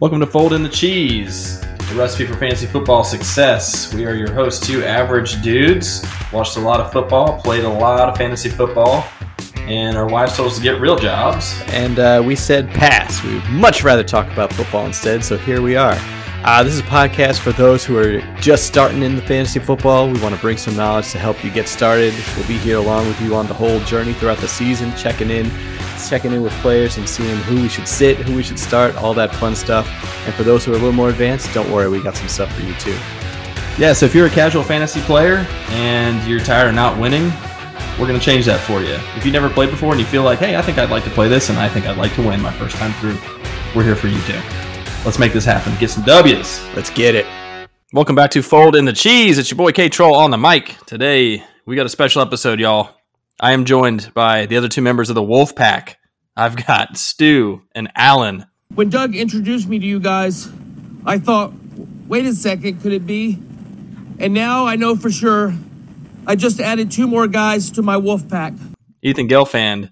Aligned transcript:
Welcome 0.00 0.20
to 0.20 0.28
Fold 0.28 0.52
in 0.52 0.62
the 0.62 0.68
Cheese, 0.68 1.60
the 1.60 1.94
recipe 1.96 2.24
for 2.24 2.36
fantasy 2.36 2.66
football 2.66 3.02
success. 3.02 3.92
We 3.92 4.06
are 4.06 4.14
your 4.14 4.32
hosts, 4.32 4.64
two 4.64 4.84
average 4.84 5.42
dudes. 5.42 6.06
Watched 6.32 6.56
a 6.56 6.60
lot 6.60 6.78
of 6.78 6.92
football, 6.92 7.42
played 7.42 7.64
a 7.64 7.68
lot 7.68 8.08
of 8.08 8.16
fantasy 8.16 8.48
football, 8.48 9.04
and 9.56 9.98
our 9.98 10.08
wives 10.08 10.36
told 10.36 10.52
us 10.52 10.56
to 10.56 10.62
get 10.62 10.80
real 10.80 10.94
jobs. 10.94 11.60
And 11.70 11.98
uh, 11.98 12.22
we 12.24 12.36
said 12.36 12.70
pass. 12.70 13.24
We'd 13.24 13.42
much 13.46 13.82
rather 13.82 14.04
talk 14.04 14.30
about 14.32 14.52
football 14.52 14.86
instead, 14.86 15.24
so 15.24 15.36
here 15.36 15.60
we 15.60 15.74
are. 15.74 15.96
Uh, 16.44 16.62
this 16.62 16.74
is 16.74 16.78
a 16.78 16.84
podcast 16.84 17.40
for 17.40 17.50
those 17.50 17.84
who 17.84 17.98
are 17.98 18.20
just 18.40 18.66
starting 18.66 19.02
in 19.02 19.16
the 19.16 19.22
fantasy 19.22 19.58
football. 19.58 20.08
We 20.08 20.20
want 20.20 20.32
to 20.32 20.40
bring 20.40 20.58
some 20.58 20.76
knowledge 20.76 21.10
to 21.10 21.18
help 21.18 21.42
you 21.42 21.50
get 21.50 21.66
started. 21.66 22.14
We'll 22.36 22.46
be 22.46 22.58
here 22.58 22.78
along 22.78 23.08
with 23.08 23.20
you 23.20 23.34
on 23.34 23.48
the 23.48 23.54
whole 23.54 23.80
journey 23.80 24.12
throughout 24.12 24.38
the 24.38 24.46
season, 24.46 24.94
checking 24.96 25.30
in, 25.30 25.50
checking 26.08 26.32
in 26.32 26.42
with 26.42 26.52
players 26.54 26.96
and 26.96 27.08
seeing 27.08 27.36
who 27.38 27.62
we 27.62 27.68
should 27.68 27.86
sit, 27.86 28.16
who 28.16 28.34
we 28.34 28.42
should 28.42 28.58
start, 28.58 28.94
all 28.96 29.12
that 29.14 29.34
fun 29.34 29.54
stuff. 29.54 29.86
And 30.26 30.34
for 30.34 30.42
those 30.42 30.64
who 30.64 30.72
are 30.72 30.76
a 30.76 30.78
little 30.78 30.92
more 30.92 31.10
advanced, 31.10 31.52
don't 31.52 31.70
worry, 31.70 31.88
we 31.88 32.02
got 32.02 32.16
some 32.16 32.28
stuff 32.28 32.54
for 32.54 32.62
you 32.62 32.74
too. 32.74 32.96
Yeah, 33.78 33.92
so 33.92 34.06
if 34.06 34.14
you're 34.14 34.26
a 34.26 34.30
casual 34.30 34.62
fantasy 34.62 35.00
player 35.02 35.46
and 35.68 36.26
you're 36.28 36.40
tired 36.40 36.68
of 36.68 36.74
not 36.74 36.98
winning, 36.98 37.30
we're 37.98 38.06
going 38.06 38.18
to 38.18 38.24
change 38.24 38.46
that 38.46 38.60
for 38.60 38.80
you. 38.80 38.96
If 39.16 39.26
you 39.26 39.32
never 39.32 39.50
played 39.50 39.70
before 39.70 39.92
and 39.92 40.00
you 40.00 40.06
feel 40.06 40.22
like, 40.22 40.38
hey, 40.38 40.56
I 40.56 40.62
think 40.62 40.78
I'd 40.78 40.90
like 40.90 41.04
to 41.04 41.10
play 41.10 41.28
this 41.28 41.50
and 41.50 41.58
I 41.58 41.68
think 41.68 41.86
I'd 41.86 41.98
like 41.98 42.14
to 42.14 42.22
win 42.26 42.40
my 42.40 42.52
first 42.52 42.76
time 42.76 42.92
through, 42.94 43.18
we're 43.74 43.84
here 43.84 43.96
for 43.96 44.08
you 44.08 44.20
too. 44.22 44.40
Let's 45.04 45.18
make 45.18 45.32
this 45.32 45.44
happen. 45.44 45.74
Get 45.78 45.90
some 45.90 46.04
W's. 46.04 46.64
Let's 46.74 46.90
get 46.90 47.14
it. 47.14 47.26
Welcome 47.92 48.16
back 48.16 48.30
to 48.32 48.42
Fold 48.42 48.76
in 48.76 48.84
the 48.84 48.92
Cheese. 48.92 49.38
It's 49.38 49.50
your 49.50 49.56
boy 49.58 49.72
K 49.72 49.88
Troll 49.88 50.14
on 50.14 50.30
the 50.30 50.38
mic. 50.38 50.76
Today, 50.86 51.44
we 51.66 51.76
got 51.76 51.86
a 51.86 51.90
special 51.90 52.22
episode, 52.22 52.60
y'all. 52.60 52.94
I 53.40 53.52
am 53.52 53.64
joined 53.64 54.12
by 54.14 54.46
the 54.46 54.56
other 54.56 54.68
two 54.68 54.82
members 54.82 55.08
of 55.08 55.14
the 55.14 55.22
Wolf 55.22 55.54
Pack. 55.54 55.97
I've 56.38 56.64
got 56.66 56.96
Stu 56.96 57.62
and 57.74 57.90
Alan. 57.96 58.46
When 58.72 58.88
Doug 58.90 59.16
introduced 59.16 59.68
me 59.68 59.80
to 59.80 59.84
you 59.84 59.98
guys, 59.98 60.48
I 61.04 61.18
thought, 61.18 61.52
wait 62.06 62.26
a 62.26 62.32
second, 62.32 62.80
could 62.80 62.92
it 62.92 63.04
be? 63.04 63.40
And 64.20 64.34
now 64.34 64.64
I 64.64 64.76
know 64.76 64.94
for 64.94 65.10
sure 65.10 65.52
I 66.28 66.36
just 66.36 66.60
added 66.60 66.92
two 66.92 67.08
more 67.08 67.26
guys 67.26 67.72
to 67.72 67.82
my 67.82 67.96
wolf 67.96 68.28
pack. 68.28 68.52
Ethan 69.02 69.26
Gelfand 69.26 69.90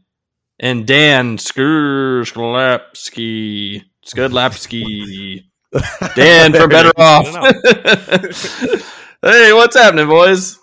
and 0.60 0.86
Dan 0.86 1.36
Skurslapski. 1.36 3.82
Skudlapski. 4.06 5.42
Dan 6.14 6.52
from 6.52 6.70
Better 6.70 6.92
Off. 6.96 7.26
hey, 9.20 9.52
what's 9.52 9.76
happening, 9.76 10.06
boys? 10.06 10.60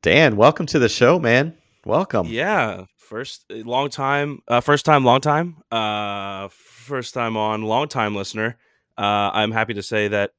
Dan, 0.00 0.36
welcome 0.36 0.66
to 0.66 0.78
the 0.78 0.88
show, 0.88 1.18
man. 1.18 1.56
Welcome. 1.84 2.28
Yeah, 2.28 2.84
first 3.12 3.44
long 3.50 3.90
time, 3.90 4.40
uh, 4.48 4.60
first 4.62 4.86
time, 4.86 5.04
long 5.04 5.20
time, 5.20 5.56
uh, 5.70 6.48
first 6.50 7.12
time 7.12 7.36
on, 7.36 7.60
long 7.62 7.86
time 7.86 8.16
listener. 8.16 8.56
Uh, 8.96 9.28
I'm 9.34 9.52
happy 9.52 9.74
to 9.74 9.82
say 9.82 10.08
that 10.08 10.30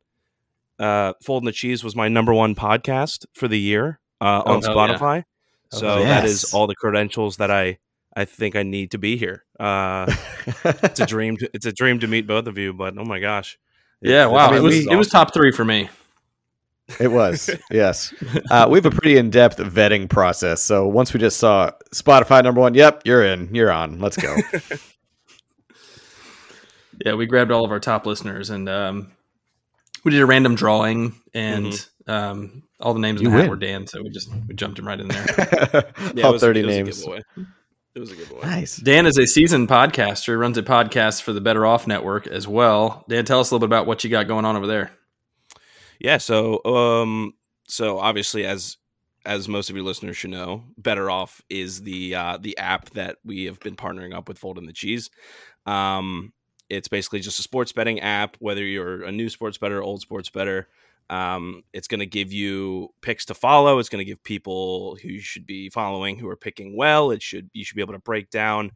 uh, 0.80 1.14
Fold 1.24 1.44
in 1.44 1.46
the 1.46 1.52
Cheese 1.52 1.84
was 1.84 1.96
my 1.96 2.08
number 2.08 2.34
one 2.34 2.56
podcast 2.56 3.28
for 3.34 3.48
the 3.48 3.60
year 3.60 4.00
uh, 4.20 4.42
Oh, 4.44 4.54
on 4.56 4.62
Spotify. 4.64 5.18
yeah. 5.18 5.78
So 5.80 5.88
Oh, 5.88 6.00
that 6.04 6.24
yes. 6.24 6.44
is 6.46 6.54
all 6.54 6.66
the 6.66 6.74
credentials 6.76 7.38
that 7.38 7.52
I 7.52 7.78
I 8.16 8.26
think 8.26 8.56
I 8.56 8.64
need 8.64 8.92
to 8.92 8.98
be 8.98 9.18
here. 9.18 9.44
Uh, 9.60 10.12
it's 10.64 11.00
a 11.00 11.06
dream. 11.14 11.38
To, 11.38 11.50
it's 11.54 11.66
a 11.68 11.72
dream 11.72 12.00
to 12.00 12.08
meet 12.08 12.26
both 12.28 12.48
of 12.48 12.58
you, 12.58 12.74
but 12.74 12.96
oh 12.98 13.06
my 13.06 13.20
gosh, 13.20 13.58
Yeah, 14.02 14.26
wow. 14.28 14.48
I 14.48 14.52
mean, 14.52 14.60
it 14.60 14.64
was 14.64 14.88
it 14.88 14.96
was 14.96 15.08
top 15.10 15.32
three 15.34 15.52
for 15.52 15.66
me. 15.66 15.90
It 17.00 17.08
was, 17.12 17.50
yes. 17.72 18.14
Uh, 18.52 18.68
we 18.70 18.78
have 18.78 18.86
a 18.86 18.92
pretty 18.92 19.18
in 19.18 19.30
depth 19.30 19.58
vetting 19.58 20.10
process. 20.10 20.62
So 20.62 20.88
once 20.88 21.14
we 21.14 21.20
just 21.20 21.38
saw 21.38 21.72
Spotify 21.94 22.44
number 22.44 22.62
one, 22.62 22.74
yep, 22.74 23.02
you're 23.06 23.24
in, 23.24 23.54
you're 23.54 23.72
on. 23.72 24.00
Let's 24.00 24.18
go. 24.18 24.36
Yeah, 27.04 27.16
we 27.16 27.26
grabbed 27.26 27.52
all 27.52 27.66
of 27.66 27.72
our 27.72 27.80
top 27.80 28.06
listeners 28.06 28.50
and 28.52 28.70
um, 28.70 29.12
we 30.06 30.12
did 30.12 30.22
a 30.22 30.26
random 30.26 30.56
drawing 30.56 31.20
and 31.34 31.74
um, 32.08 32.64
all 32.80 32.94
the 32.94 33.00
names 33.00 33.20
in 33.20 33.26
You 33.26 33.32
the 33.32 33.36
hat 33.38 33.42
win. 33.44 33.50
were 33.50 33.56
Dan, 33.56 33.88
so 33.88 34.02
we 34.02 34.10
just 34.10 34.30
we 34.48 34.54
jumped 34.54 34.78
him 34.80 34.88
right 34.88 35.00
in 35.00 35.08
there. 35.08 35.26
yeah, 35.38 36.12
it 36.16 36.24
All 36.24 36.34
was 36.34 36.42
30 36.42 36.60
it 36.62 36.66
was 36.66 36.76
a 36.76 36.84
names. 36.84 37.00
giveaway. 37.00 37.22
It 37.96 38.00
was 38.00 38.12
a 38.12 38.16
giveaway. 38.16 38.42
Nice. 38.44 38.78
Dan 38.78 39.06
is 39.08 39.18
a 39.18 39.26
seasoned 39.26 39.70
podcaster, 39.70 40.40
runs 40.40 40.58
a 40.58 40.64
podcast 40.64 41.24
for 41.24 41.34
the 41.34 41.42
Better 41.42 41.66
Off 41.66 41.88
Network 41.88 42.28
as 42.28 42.48
well. 42.48 43.06
Dan, 43.10 43.26
tell 43.26 43.40
us 43.40 43.50
a 43.50 43.56
little 43.56 43.68
bit 43.68 43.74
about 43.76 43.88
what 43.88 44.04
you 44.04 44.10
got 44.10 44.28
going 44.28 44.46
on 44.46 44.56
over 44.56 44.68
there. 44.68 44.92
Yeah, 46.00 46.18
so 46.18 46.64
um 46.66 47.34
so 47.68 48.00
obviously 48.00 48.46
as 48.46 48.78
as 49.26 49.48
most 49.48 49.70
of 49.70 49.76
your 49.76 49.86
listeners 49.86 50.18
should 50.18 50.32
know, 50.32 50.64
Better 50.78 51.10
Off 51.10 51.42
is 51.50 51.82
the 51.82 52.16
uh 52.16 52.38
the 52.42 52.58
app 52.58 52.90
that 52.92 53.18
we 53.24 53.46
have 53.46 53.60
been 53.60 53.76
partnering 53.76 54.14
up 54.14 54.28
with 54.28 54.38
Fold 54.40 54.58
in 54.58 54.66
the 54.66 54.74
Cheese. 54.74 55.10
Um 55.66 56.34
it's 56.70 56.88
basically 56.88 57.20
just 57.20 57.40
a 57.40 57.44
sports 57.44 57.72
betting 57.72 58.00
app, 58.00 58.36
whether 58.40 58.64
you're 58.64 59.04
a 59.04 59.12
new 59.12 59.30
sports 59.30 59.58
better, 59.58 59.84
old 59.84 60.02
sports 60.02 60.30
better. 60.30 60.68
Um, 61.10 61.64
it's 61.74 61.88
going 61.88 62.00
to 62.00 62.06
give 62.08 62.32
you 62.34 62.90
picks 63.02 63.26
to 63.26 63.36
follow. 63.36 63.78
It's 63.78 63.90
going 63.90 64.00
to 64.04 64.10
give 64.10 64.24
people 64.24 64.98
who 65.04 65.10
you 65.10 65.20
should 65.20 65.46
be 65.46 65.70
following 65.70 66.18
who 66.18 66.28
are 66.30 66.38
picking 66.38 66.76
well. 66.76 67.12
It 67.12 67.22
should 67.22 67.50
you 67.54 67.64
should 67.66 67.76
be 67.76 67.82
able 67.82 67.94
to 67.94 68.00
break 68.00 68.32
down 68.32 68.72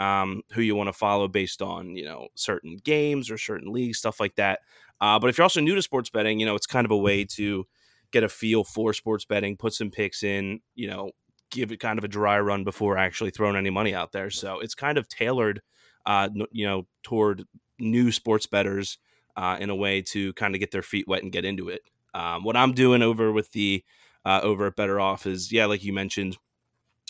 um, 0.00 0.42
who 0.52 0.62
you 0.62 0.74
want 0.74 0.88
to 0.88 0.92
follow 0.92 1.28
based 1.28 1.62
on 1.62 1.94
you 1.94 2.04
know 2.04 2.28
certain 2.34 2.78
games 2.82 3.30
or 3.30 3.38
certain 3.38 3.72
leagues, 3.72 3.98
stuff 3.98 4.18
like 4.18 4.34
that. 4.36 4.60
Uh, 5.00 5.18
but 5.18 5.30
if 5.30 5.38
you're 5.38 5.44
also 5.44 5.60
new 5.60 5.74
to 5.74 5.82
sports 5.82 6.10
betting, 6.10 6.40
you 6.40 6.46
know, 6.46 6.54
it's 6.54 6.66
kind 6.66 6.84
of 6.84 6.90
a 6.90 6.96
way 6.96 7.24
to 7.24 7.66
get 8.10 8.24
a 8.24 8.28
feel 8.28 8.64
for 8.64 8.92
sports 8.92 9.24
betting, 9.24 9.56
put 9.56 9.72
some 9.72 9.90
picks 9.90 10.22
in, 10.22 10.60
you 10.74 10.88
know, 10.88 11.10
give 11.50 11.70
it 11.70 11.78
kind 11.78 11.98
of 11.98 12.04
a 12.04 12.08
dry 12.08 12.40
run 12.40 12.64
before 12.64 12.98
actually 12.98 13.30
throwing 13.30 13.56
any 13.56 13.70
money 13.70 13.94
out 13.94 14.12
there. 14.12 14.30
So 14.30 14.58
it's 14.60 14.74
kind 14.74 14.98
of 14.98 15.08
tailored, 15.08 15.62
uh, 16.06 16.28
you 16.50 16.66
know, 16.66 16.86
toward 17.02 17.44
new 17.78 18.10
sports 18.12 18.46
betters 18.46 18.98
uh, 19.36 19.56
in 19.60 19.70
a 19.70 19.76
way 19.76 20.02
to 20.02 20.32
kind 20.34 20.54
of 20.54 20.60
get 20.60 20.70
their 20.70 20.82
feet 20.82 21.06
wet 21.08 21.22
and 21.22 21.32
get 21.32 21.44
into 21.44 21.68
it. 21.68 21.82
Um, 22.12 22.44
what 22.44 22.56
I'm 22.56 22.72
doing 22.72 23.02
over 23.02 23.32
with 23.32 23.52
the 23.52 23.84
uh, 24.24 24.40
over 24.42 24.66
at 24.66 24.76
Better 24.76 25.00
Off 25.00 25.26
is, 25.26 25.50
yeah, 25.50 25.66
like 25.66 25.82
you 25.82 25.92
mentioned, 25.92 26.36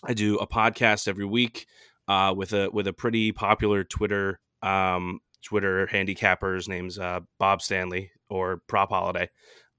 I 0.04 0.14
do 0.14 0.38
a 0.38 0.46
podcast 0.46 1.08
every 1.08 1.24
week 1.24 1.66
uh, 2.10 2.34
with 2.36 2.52
a 2.52 2.70
with 2.72 2.88
a 2.88 2.92
pretty 2.92 3.32
popular 3.32 3.84
Twitter 3.84 4.40
um, 4.62 5.20
Twitter 5.44 5.86
handicapper. 5.86 6.56
His 6.56 6.68
name's 6.68 6.98
uh, 6.98 7.20
Bob 7.38 7.62
Stanley 7.62 8.10
or 8.28 8.62
Prop 8.68 8.90
Holiday, 8.90 9.30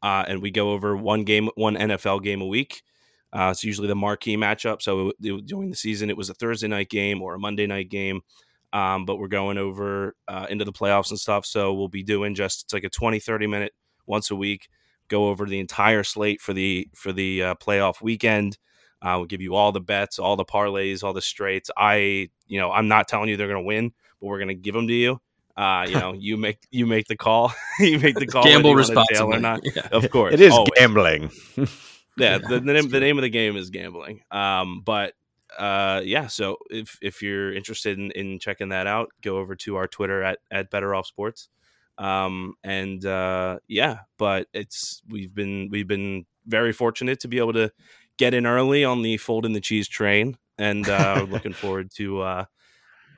uh, 0.02 0.26
and 0.28 0.42
we 0.42 0.52
go 0.52 0.72
over 0.72 0.98
one 0.98 1.26
game, 1.26 1.50
one 1.56 1.76
NFL 1.76 2.24
game 2.24 2.42
a 2.42 2.48
week. 2.48 2.82
Uh, 3.34 3.50
it's 3.52 3.64
usually 3.64 3.88
the 3.90 3.96
marquee 3.96 4.38
matchup. 4.38 4.82
So 4.82 5.14
it- 5.22 5.46
during 5.48 5.70
the 5.70 5.76
season, 5.76 6.10
it 6.10 6.18
was 6.18 6.30
a 6.30 6.34
Thursday 6.34 6.68
night 6.70 6.90
game 6.90 7.22
or 7.22 7.36
a 7.36 7.40
Monday 7.40 7.68
night 7.68 7.90
game. 7.90 8.22
Um, 8.74 9.06
but 9.06 9.18
we're 9.18 9.28
going 9.28 9.58
over 9.58 10.16
uh, 10.30 10.48
into 10.50 10.66
the 10.66 10.72
playoffs 10.74 11.10
and 11.12 11.20
stuff. 11.20 11.46
So 11.46 11.74
we'll 11.74 11.90
be 11.90 12.04
doing 12.04 12.36
just 12.36 12.64
it's 12.64 12.74
like 12.74 12.86
a 12.86 12.90
20, 12.90 13.20
30 13.20 13.48
minute 13.48 13.74
once 14.08 14.32
a 14.32 14.36
week. 14.36 14.68
Go 15.10 15.28
over 15.28 15.46
the 15.46 15.60
entire 15.60 16.04
slate 16.04 16.42
for 16.42 16.54
the 16.54 16.88
for 16.96 17.12
the 17.14 17.44
uh, 17.44 17.56
playoff 17.56 18.02
weekend. 18.02 18.58
Uh, 19.02 19.16
we'll 19.18 19.26
give 19.26 19.42
you 19.42 19.56
all 19.56 19.72
the 19.72 19.82
bets, 19.82 20.20
all 20.20 20.36
the 20.36 20.46
parlays, 20.46 21.04
all 21.04 21.14
the 21.14 21.22
straights. 21.22 21.72
I, 21.76 22.30
you 22.48 22.60
know, 22.60 22.72
I'm 22.72 22.88
not 22.88 23.08
telling 23.08 23.30
you 23.30 23.38
they're 23.38 23.48
going 23.48 23.64
to 23.64 23.66
win, 23.66 23.94
but 24.20 24.28
we're 24.28 24.38
going 24.38 24.50
to 24.50 24.54
give 24.54 24.76
them 24.76 24.88
to 24.88 24.94
you. 24.94 25.20
Uh, 25.58 25.86
you 25.88 25.96
know, 26.00 26.14
you 26.14 26.38
make 26.38 26.60
you 26.72 26.86
make 26.86 27.08
the 27.08 27.18
call. 27.18 27.54
you 27.80 28.00
make 28.00 28.16
the 28.16 28.28
call. 28.28 28.44
Gamble 28.44 28.70
you 28.72 28.76
wanna 28.76 28.88
tail 28.88 28.96
responsibly. 28.96 29.38
or 29.38 29.40
not. 29.40 29.62
Yeah. 29.76 29.88
Of 29.92 30.10
course, 30.10 30.34
It 30.34 30.42
is 30.42 30.54
always. 30.54 30.70
gambling. 30.76 31.32
Yeah, 32.18 32.38
the, 32.38 32.60
the 32.60 32.74
name 32.74 32.90
the 32.90 33.00
name 33.00 33.18
of 33.18 33.22
the 33.22 33.30
game 33.30 33.56
is 33.58 33.70
gambling. 33.70 34.22
Um, 34.32 34.82
but 34.86 35.14
uh, 35.58 36.02
yeah. 36.04 36.28
So 36.28 36.58
if 36.70 36.98
if 37.02 37.22
you're 37.22 37.54
interested 37.54 37.98
in, 37.98 38.12
in 38.12 38.40
checking 38.40 38.70
that 38.70 38.88
out, 38.88 39.10
go 39.22 39.38
over 39.38 39.56
to 39.58 39.76
our 39.78 39.88
Twitter 39.88 40.22
at 40.24 40.40
at 40.52 40.70
Better 40.70 40.94
Off 40.94 41.08
Sports. 41.08 41.50
Um, 41.98 42.56
and 42.64 43.06
uh, 43.06 43.60
yeah, 43.68 44.00
but 44.18 44.48
it's 44.54 45.02
we've 45.10 45.34
been 45.34 45.70
we've 45.72 45.88
been 45.88 46.26
very 46.48 46.74
fortunate 46.74 47.20
to 47.22 47.28
be 47.28 47.38
able 47.38 47.54
to 47.54 47.72
get 48.22 48.34
in 48.36 48.46
early 48.46 48.86
on 48.86 49.02
the 49.02 49.18
fold 49.18 49.46
in 49.48 49.54
the 49.54 49.60
cheese 49.60 49.88
train, 49.88 50.38
and 50.60 50.88
uh, 50.88 51.26
looking 51.34 51.54
forward 51.54 51.90
to 51.96 52.22
uh, 52.22 52.46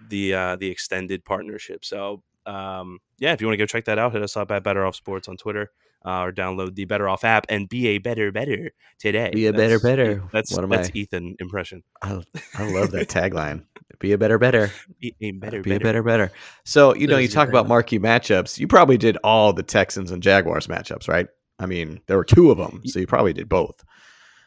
the 0.10 0.34
uh, 0.34 0.56
the 0.56 0.70
extended 0.70 1.26
partnership. 1.26 1.84
So 1.86 2.24
um, 2.46 3.00
yeah, 3.20 3.34
if 3.34 3.42
you 3.42 3.48
want 3.48 3.54
to 3.54 3.58
go 3.62 3.66
check 3.66 3.86
that 3.86 4.00
out, 4.00 4.14
hit 4.14 4.24
us 4.24 4.38
up 4.38 4.50
at 4.52 4.64
Better 4.64 4.86
Off 4.86 4.96
Sports 4.96 5.28
on 5.28 5.38
Twitter. 5.38 5.72
Uh, 6.06 6.24
or 6.26 6.34
download 6.34 6.76
the 6.76 6.84
Better 6.84 7.08
Off 7.08 7.24
app 7.24 7.46
and 7.48 7.70
be 7.70 7.88
a 7.88 7.98
better 7.98 8.30
better 8.30 8.72
today. 9.00 9.30
Be 9.34 9.46
a 9.48 9.54
better 9.54 9.80
That's- 9.80 9.82
better. 9.84 10.24
That's 10.34 10.52
What 10.54 10.66
am 10.66 10.70
that's 10.70 10.90
I? 10.90 10.92
Ethan 10.96 11.38
impression. 11.40 11.82
I, 12.02 12.22
I 12.56 12.70
love 12.74 12.92
that 12.92 13.08
tagline. 13.18 13.64
Be 14.00 14.12
a 14.12 14.18
better, 14.18 14.38
better. 14.38 14.70
Be 15.00 15.16
a 15.22 15.32
better 15.32 15.62
Be 15.62 15.70
better. 15.70 15.82
a 15.82 15.86
better, 15.86 16.04
better. 16.04 16.32
So, 16.66 16.94
you 16.94 17.08
know, 17.08 17.18
you 17.18 17.30
talk 17.30 17.48
about 17.48 17.70
marquee 17.70 18.00
matchups. 18.00 18.60
You 18.60 18.68
probably 18.68 18.98
did 18.98 19.16
all 19.24 19.54
the 19.54 19.64
Texans 19.64 20.12
and 20.12 20.22
Jaguars 20.22 20.68
matchups, 20.68 21.08
right? 21.08 21.28
I 21.58 21.68
mean, 21.68 22.02
there 22.08 22.18
were 22.18 22.26
two 22.26 22.52
of 22.52 22.58
them, 22.58 22.82
so 22.86 23.00
you 23.00 23.08
probably 23.08 23.32
did 23.32 23.48
both. 23.48 23.82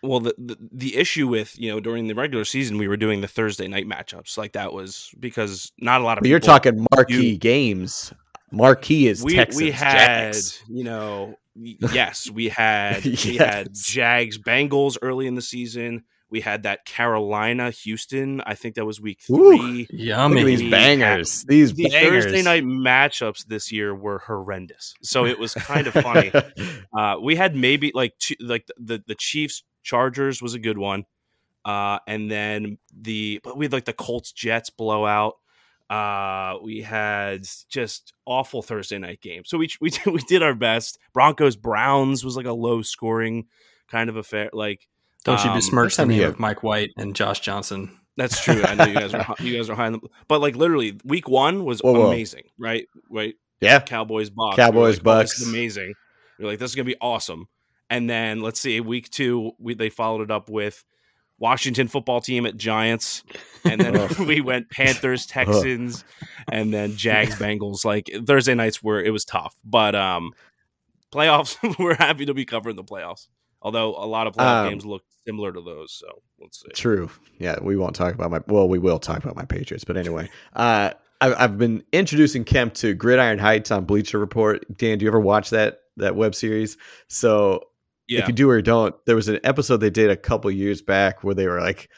Well, 0.03 0.21
the, 0.21 0.35
the 0.39 0.57
the 0.73 0.97
issue 0.97 1.27
with 1.29 1.59
you 1.59 1.71
know 1.71 1.81
during 1.81 2.07
the 2.07 2.15
regular 2.15 2.45
season 2.45 2.79
we 2.79 2.89
were 2.89 2.97
doing 2.97 3.21
the 3.21 3.29
Thursday 3.29 3.67
night 3.69 3.87
matchups 3.87 4.37
like 4.39 4.53
that 4.53 4.73
was 4.73 5.11
because 5.19 5.73
not 5.79 6.01
a 6.01 6.05
lot 6.05 6.19
of 6.19 6.23
But 6.23 6.29
you're 6.31 6.39
talking 6.41 6.87
marquee 6.95 7.31
you- 7.31 7.39
games. 7.39 8.13
Marquee 8.53 9.09
is 9.09 9.25
we 9.25 9.35
Texans. 9.35 9.61
we 9.63 9.71
had 9.73 9.93
Jags. 10.33 10.63
you 10.69 10.85
know 10.85 11.35
yes 11.57 12.31
we 12.31 12.49
had 12.49 13.05
we 13.25 13.37
had 13.37 13.69
Jags 13.75 14.39
Bengals 14.39 14.97
early 15.03 15.27
in 15.27 15.35
the 15.35 15.43
season 15.43 16.05
We 16.31 16.41
had 16.41 16.63
that 16.65 16.85
Carolina 16.85 17.71
Houston. 17.71 18.41
I 18.47 18.55
think 18.55 18.75
that 18.77 18.85
was 18.85 19.01
week 19.01 19.21
Ooh. 19.31 19.57
three. 19.57 19.87
Yummy. 19.91 20.35
Look 20.37 20.43
at 20.43 20.47
these 20.47 20.63
We 20.63 20.71
bangers. 20.71 21.45
These 21.45 21.75
The 21.75 21.89
bangers. 21.89 22.25
Thursday 22.25 22.43
night 22.43 22.65
matchups 22.65 23.47
this 23.47 23.71
year 23.73 23.95
were 23.95 24.19
horrendous. 24.21 24.95
So 25.03 25.25
it 25.25 25.39
was 25.39 25.55
kind 25.55 25.87
of 25.87 25.95
funny. 25.95 26.31
Uh, 26.97 27.17
we 27.23 27.37
had 27.37 27.55
maybe 27.55 27.91
like 27.95 28.15
two, 28.19 28.35
like 28.41 28.67
the 28.79 29.03
the 29.07 29.15
Chiefs 29.15 29.63
Chargers 29.87 30.43
was 30.43 30.55
a 30.55 30.59
good 30.59 30.77
one, 30.77 31.05
uh, 31.65 32.01
and 32.09 32.29
then 32.29 32.79
the 32.93 33.41
but 33.45 33.57
we 33.57 33.65
had 33.67 33.73
like 33.73 33.85
the 33.85 33.93
Colts 33.93 34.33
Jets 34.33 34.69
blowout. 34.71 35.35
Uh, 35.89 36.59
we 36.65 36.81
had 36.83 37.47
just 37.71 38.13
awful 38.27 38.61
Thursday 38.61 38.99
night 38.99 39.21
game. 39.21 39.45
So 39.47 39.57
we 39.57 39.69
we 39.81 39.91
did, 39.91 40.07
we 40.07 40.21
did 40.23 40.43
our 40.43 40.55
best. 40.55 40.99
Broncos 41.15 41.57
Browns 41.57 42.25
was 42.25 42.37
like 42.37 42.47
a 42.47 42.53
low 42.53 42.83
scoring 42.83 43.47
kind 43.89 44.11
of 44.11 44.17
affair. 44.17 44.51
Like 44.53 44.87
Don't 45.25 45.43
you 45.45 45.51
um, 45.51 45.57
besmirch 45.57 45.95
the 45.97 46.03
time 46.03 46.09
name 46.09 46.25
of 46.25 46.41
Mike 46.41 46.65
White 46.65 46.91
and 46.97 47.15
Josh 47.15 47.39
Johnson. 47.41 47.97
That's 48.17 48.43
true. 48.43 48.63
I 48.65 48.75
know 48.75 48.85
you 48.87 48.95
guys 48.95 49.15
are 49.15 49.35
you 49.41 49.57
guys 49.57 49.71
are 49.71 49.77
high, 49.77 49.87
on 49.87 49.93
the, 49.93 50.01
but 50.27 50.41
like 50.41 50.57
literally 50.57 50.99
week 51.05 51.29
one 51.29 51.65
was 51.65 51.81
Whoa, 51.81 51.93
whoa. 51.93 52.07
amazing, 52.09 52.45
right? 52.59 52.87
Right. 53.09 53.35
yeah. 53.61 53.79
Cowboys 53.81 54.31
Bucks. 54.31 54.57
Cowboys, 54.57 54.75
We 54.75 54.81
were 54.81 54.87
like, 54.89 55.19
oh, 55.19 55.23
this 55.23 55.31
Bucks. 55.31 55.41
is 55.41 55.49
amazing. 55.49 55.95
You're 56.39 56.49
like, 56.49 56.59
this 56.59 56.71
is 56.71 56.75
gonna 56.75 56.87
be 56.87 56.97
awesome. 57.01 57.47
And 57.89 58.09
then 58.11 58.41
let's 58.41 58.61
see, 58.61 58.81
week 58.81 59.11
two, 59.11 59.53
we 59.59 59.75
they 59.75 59.91
followed 59.91 60.23
it 60.23 60.31
up 60.31 60.49
with 60.49 60.85
Washington 61.39 61.89
football 61.89 62.21
team 62.21 62.47
at 62.47 62.57
Giants, 62.57 63.23
and 63.65 63.81
then 63.81 64.09
we 64.27 64.41
went 64.41 64.71
Panthers, 64.71 65.27
Texans, 65.27 66.05
and 66.51 66.73
then 66.73 66.97
Jags, 66.97 67.35
Bengals. 67.39 67.85
Like 67.85 68.11
Thursday 68.27 68.55
nights 68.55 68.83
were 68.83 69.03
it 69.03 69.11
was 69.11 69.25
tough, 69.25 69.55
but 69.65 69.95
um, 69.95 70.33
playoffs 71.13 71.57
we're 71.79 71.95
happy 71.95 72.27
to 72.27 72.35
be 72.35 72.45
covering 72.45 72.77
the 72.77 72.85
playoffs. 72.85 73.29
Although 73.63 73.97
a 73.97 74.07
lot 74.07 74.27
of 74.27 74.35
playoff 74.35 74.65
Um, 74.65 74.69
games 74.71 74.87
look 74.87 75.03
similar 75.27 75.53
to 75.53 75.61
those, 75.61 75.93
so 75.93 76.07
let's 76.41 76.61
see. 76.61 76.71
True. 76.75 77.11
Yeah, 77.39 77.59
we 77.61 77.77
won't 77.77 77.97
talk 77.97 78.15
about 78.15 78.31
my. 78.31 78.41
Well, 78.47 78.69
we 78.69 78.79
will 78.79 78.99
talk 78.99 79.23
about 79.23 79.37
my 79.37 79.45
Patriots, 79.45 79.85
but 79.85 79.97
anyway, 79.97 80.29
uh, 80.55 80.91
I've, 81.21 81.35
I've 81.39 81.59
been 81.59 81.83
introducing 81.93 82.45
Kemp 82.45 82.75
to 82.75 82.95
Gridiron 82.95 83.39
Heights 83.39 83.71
on 83.71 83.85
Bleacher 83.85 84.19
Report. 84.19 84.65
Dan, 84.77 84.99
do 84.99 85.05
you 85.05 85.11
ever 85.11 85.21
watch 85.21 85.51
that 85.51 85.81
that 85.97 86.17
web 86.17 86.35
series? 86.35 86.77
So 87.09 87.63
Yeah, 88.09 88.21
if 88.21 88.29
you 88.29 88.35
do 88.35 88.49
or 88.51 88.63
don't, 88.63 88.95
there 89.07 89.17
was 89.17 89.29
an 89.29 89.41
episode 89.45 89.79
they 89.79 89.91
did 89.91 90.11
a 90.11 90.17
couple 90.17 90.51
years 90.51 90.83
back 90.83 91.25
where 91.25 91.35
they 91.35 91.47
were 91.47 91.61
like 91.61 91.89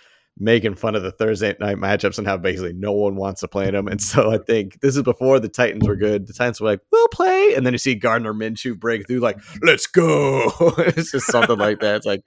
making 0.41 0.73
fun 0.75 0.95
of 0.95 1.03
the 1.03 1.11
Thursday 1.11 1.57
night 1.59 1.77
matchups 1.79 2.17
and 2.17 2.27
how 2.27 2.37
basically 2.37 2.73
no 2.73 2.93
one 2.93 3.17
wants 3.17 3.41
to 3.41 3.49
play 3.49 3.71
them. 3.71 3.89
And 3.89 4.01
so 4.01 4.31
I 4.31 4.39
think 4.39 4.81
this 4.81 4.97
is 4.97 5.03
before 5.03 5.41
the 5.41 5.49
Titans 5.49 5.87
were 5.87 5.97
good. 5.97 6.27
The 6.29 6.33
Titans 6.33 6.61
were 6.61 6.69
like, 6.69 6.81
"We'll 6.93 7.09
play," 7.09 7.55
and 7.55 7.67
then 7.67 7.75
you 7.75 7.79
see 7.79 7.95
Gardner 7.97 8.33
Minshew 8.33 8.79
break 8.79 9.07
through, 9.09 9.19
like, 9.19 9.39
"Let's 9.63 9.87
go!" 9.89 10.51
it's 10.79 11.11
just 11.11 11.27
something 11.27 11.59
like 11.59 11.81
that. 11.81 11.97
It's 11.97 12.07
like 12.07 12.23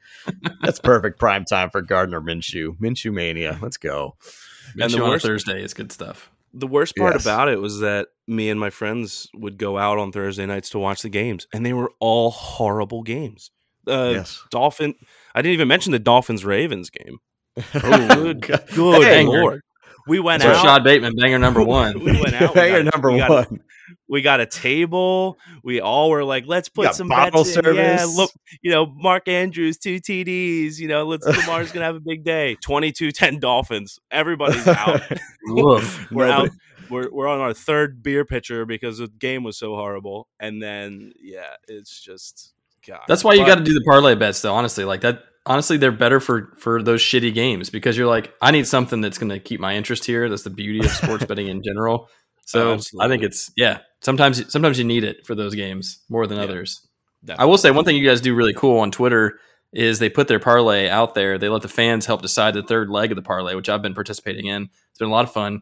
that's 0.62 0.80
perfect 0.80 1.20
prime 1.20 1.46
time 1.46 1.70
for 1.70 1.82
Gardner 1.82 2.20
Minshew. 2.22 2.78
Minshew 2.80 3.14
mania. 3.14 3.58
Let's 3.62 3.78
go. 3.78 4.16
And 4.74 4.84
And 4.84 4.92
the 4.94 4.98
the 4.98 5.04
on 5.04 5.10
worst- 5.12 5.26
Thursday 5.26 5.64
is 5.64 5.74
good 5.74 5.92
stuff. 5.92 6.30
the 6.54 6.68
worst 6.68 6.96
part 6.98 7.14
Yes. 7.16 7.24
about 7.26 7.48
it 7.48 7.62
was 7.62 7.80
that 7.80 8.10
me 8.28 8.50
and 8.50 8.60
my 8.60 8.70
friends 8.70 9.30
would 9.34 9.58
go 9.58 9.78
out 9.78 9.98
on 9.98 10.12
Thursday 10.12 10.46
nights 10.46 10.70
to 10.72 10.80
watch 10.80 11.02
the 11.02 11.10
games, 11.10 11.48
and 11.54 11.66
they 11.66 11.72
were 11.74 11.92
all 12.00 12.30
horrible 12.32 13.04
games. 13.04 13.52
Uh, 13.88 14.12
yes. 14.16 14.44
Dolphin. 14.52 14.94
I 15.34 15.42
didn't 15.42 15.54
even 15.54 15.68
mention 15.68 15.92
the 15.92 16.00
Dolphins 16.00 16.44
Ravens 16.46 16.90
game. 16.90 17.18
Oh, 17.76 18.08
good, 18.16 18.42
God. 18.48 18.64
Good 18.74 19.04
Hey, 19.04 19.24
lord. 19.26 19.62
We 20.08 20.20
went 20.20 20.42
So 20.42 20.50
out. 20.52 20.64
Shad 20.64 20.84
Bateman, 20.84 21.14
banger 21.16 21.38
number 21.38 21.62
one. 21.64 22.00
we 22.00 22.14
went 22.20 22.34
out. 22.34 22.42
We 22.56 22.62
Banger 22.62 22.84
got, 22.84 22.94
number 22.94 23.12
we 23.12 23.18
got- 23.20 23.30
one. 23.30 23.60
we 24.10 24.22
got 24.24 24.40
a 24.40 24.46
table. 24.48 25.38
We 25.64 25.80
all 25.80 26.10
were 26.10 26.24
like, 26.24 26.46
let's 26.48 26.70
put 26.70 26.96
some 26.96 27.08
bottle 27.08 27.44
bets 27.44 27.56
in. 27.58 27.76
Yeah, 27.76 28.06
look, 28.16 28.32
you 28.64 28.72
know, 28.72 28.88
Mark 28.88 29.28
Andrews, 29.28 29.78
two 29.78 29.98
TDs. 30.00 30.80
You 30.80 30.88
know, 30.88 31.06
let's 31.06 31.26
Lamar's 31.26 31.72
gonna 31.72 31.86
have 31.86 31.96
a 31.96 32.00
big 32.00 32.24
day. 32.24 32.58
22-10 32.66 33.40
Dolphins. 33.40 34.00
Everybody's 34.10 34.68
out. 34.68 35.02
Woof. 35.46 36.10
we're 36.12 36.28
Nobody- 36.28 36.50
out. 36.50 36.56
We're, 36.90 37.10
we're 37.10 37.28
on 37.28 37.40
our 37.40 37.54
third 37.54 38.04
beer 38.04 38.26
pitcher 38.26 38.66
because 38.66 38.98
the 38.98 39.08
game 39.08 39.44
was 39.46 39.58
so 39.58 39.76
horrible. 39.76 40.28
And 40.42 40.62
then 40.62 41.14
yeah, 41.22 41.56
it's 41.70 42.02
just 42.02 42.54
God. 42.88 43.02
That's 43.08 43.24
why 43.24 43.34
you 43.34 43.46
got 43.46 43.56
to 43.60 43.64
do 43.64 43.74
the 43.74 43.84
parlay 43.88 44.16
bets, 44.16 44.42
though. 44.42 44.54
Honestly, 44.54 44.86
like 44.86 45.02
that. 45.02 45.24
Honestly, 45.46 45.78
they're 45.78 45.92
better 45.92 46.20
for 46.20 46.54
for 46.58 46.84
those 46.84 47.02
shitty 47.02 47.34
games 47.34 47.70
because 47.72 47.98
you're 47.98 48.08
like, 48.08 48.32
I 48.42 48.52
need 48.52 48.68
something 48.68 49.02
that's 49.02 49.18
going 49.18 49.30
to 49.32 49.40
keep 49.40 49.60
my 49.60 49.76
interest 49.76 50.06
here. 50.06 50.30
That's 50.30 50.44
the 50.44 50.52
beauty 50.52 50.80
of 50.80 50.92
sports 50.92 51.26
betting 51.28 51.48
in 51.48 51.64
general. 51.64 52.10
So 52.46 52.78
I 53.00 53.08
think 53.08 53.24
it's 53.24 53.52
yeah. 53.58 53.80
Sometimes 54.02 54.52
sometimes 54.52 54.78
you 54.78 54.84
need 54.86 55.04
it 55.04 55.26
for 55.26 55.34
those 55.36 55.56
games 55.56 56.02
more 56.10 56.28
than 56.28 56.38
Yeah. 56.38 56.44
others. 56.44 56.88
I 57.38 57.46
will 57.46 57.58
say 57.58 57.72
one 57.72 57.86
thing 57.86 57.96
you 57.96 58.08
guys 58.08 58.20
do 58.22 58.36
really 58.36 58.54
cool 58.54 58.80
on 58.80 58.92
Twitter 58.92 59.40
is 59.74 60.00
they 60.00 60.10
put 60.10 60.28
their 60.28 60.40
parlay 60.40 60.90
out 60.90 61.16
there. 61.16 61.38
They 61.38 61.50
let 61.50 61.62
the 61.62 61.68
fans 61.70 62.06
help 62.06 62.22
decide 62.22 62.54
the 62.56 62.64
third 62.64 62.90
leg 62.90 63.12
of 63.12 63.16
the 63.16 63.22
parlay, 63.22 63.56
which 63.56 63.70
I've 63.70 63.82
been 63.82 63.94
participating 63.94 64.48
in. 64.48 64.64
It's 64.90 65.00
been 65.00 65.08
a 65.08 65.12
lot 65.12 65.26
of 65.26 65.32
fun. 65.32 65.62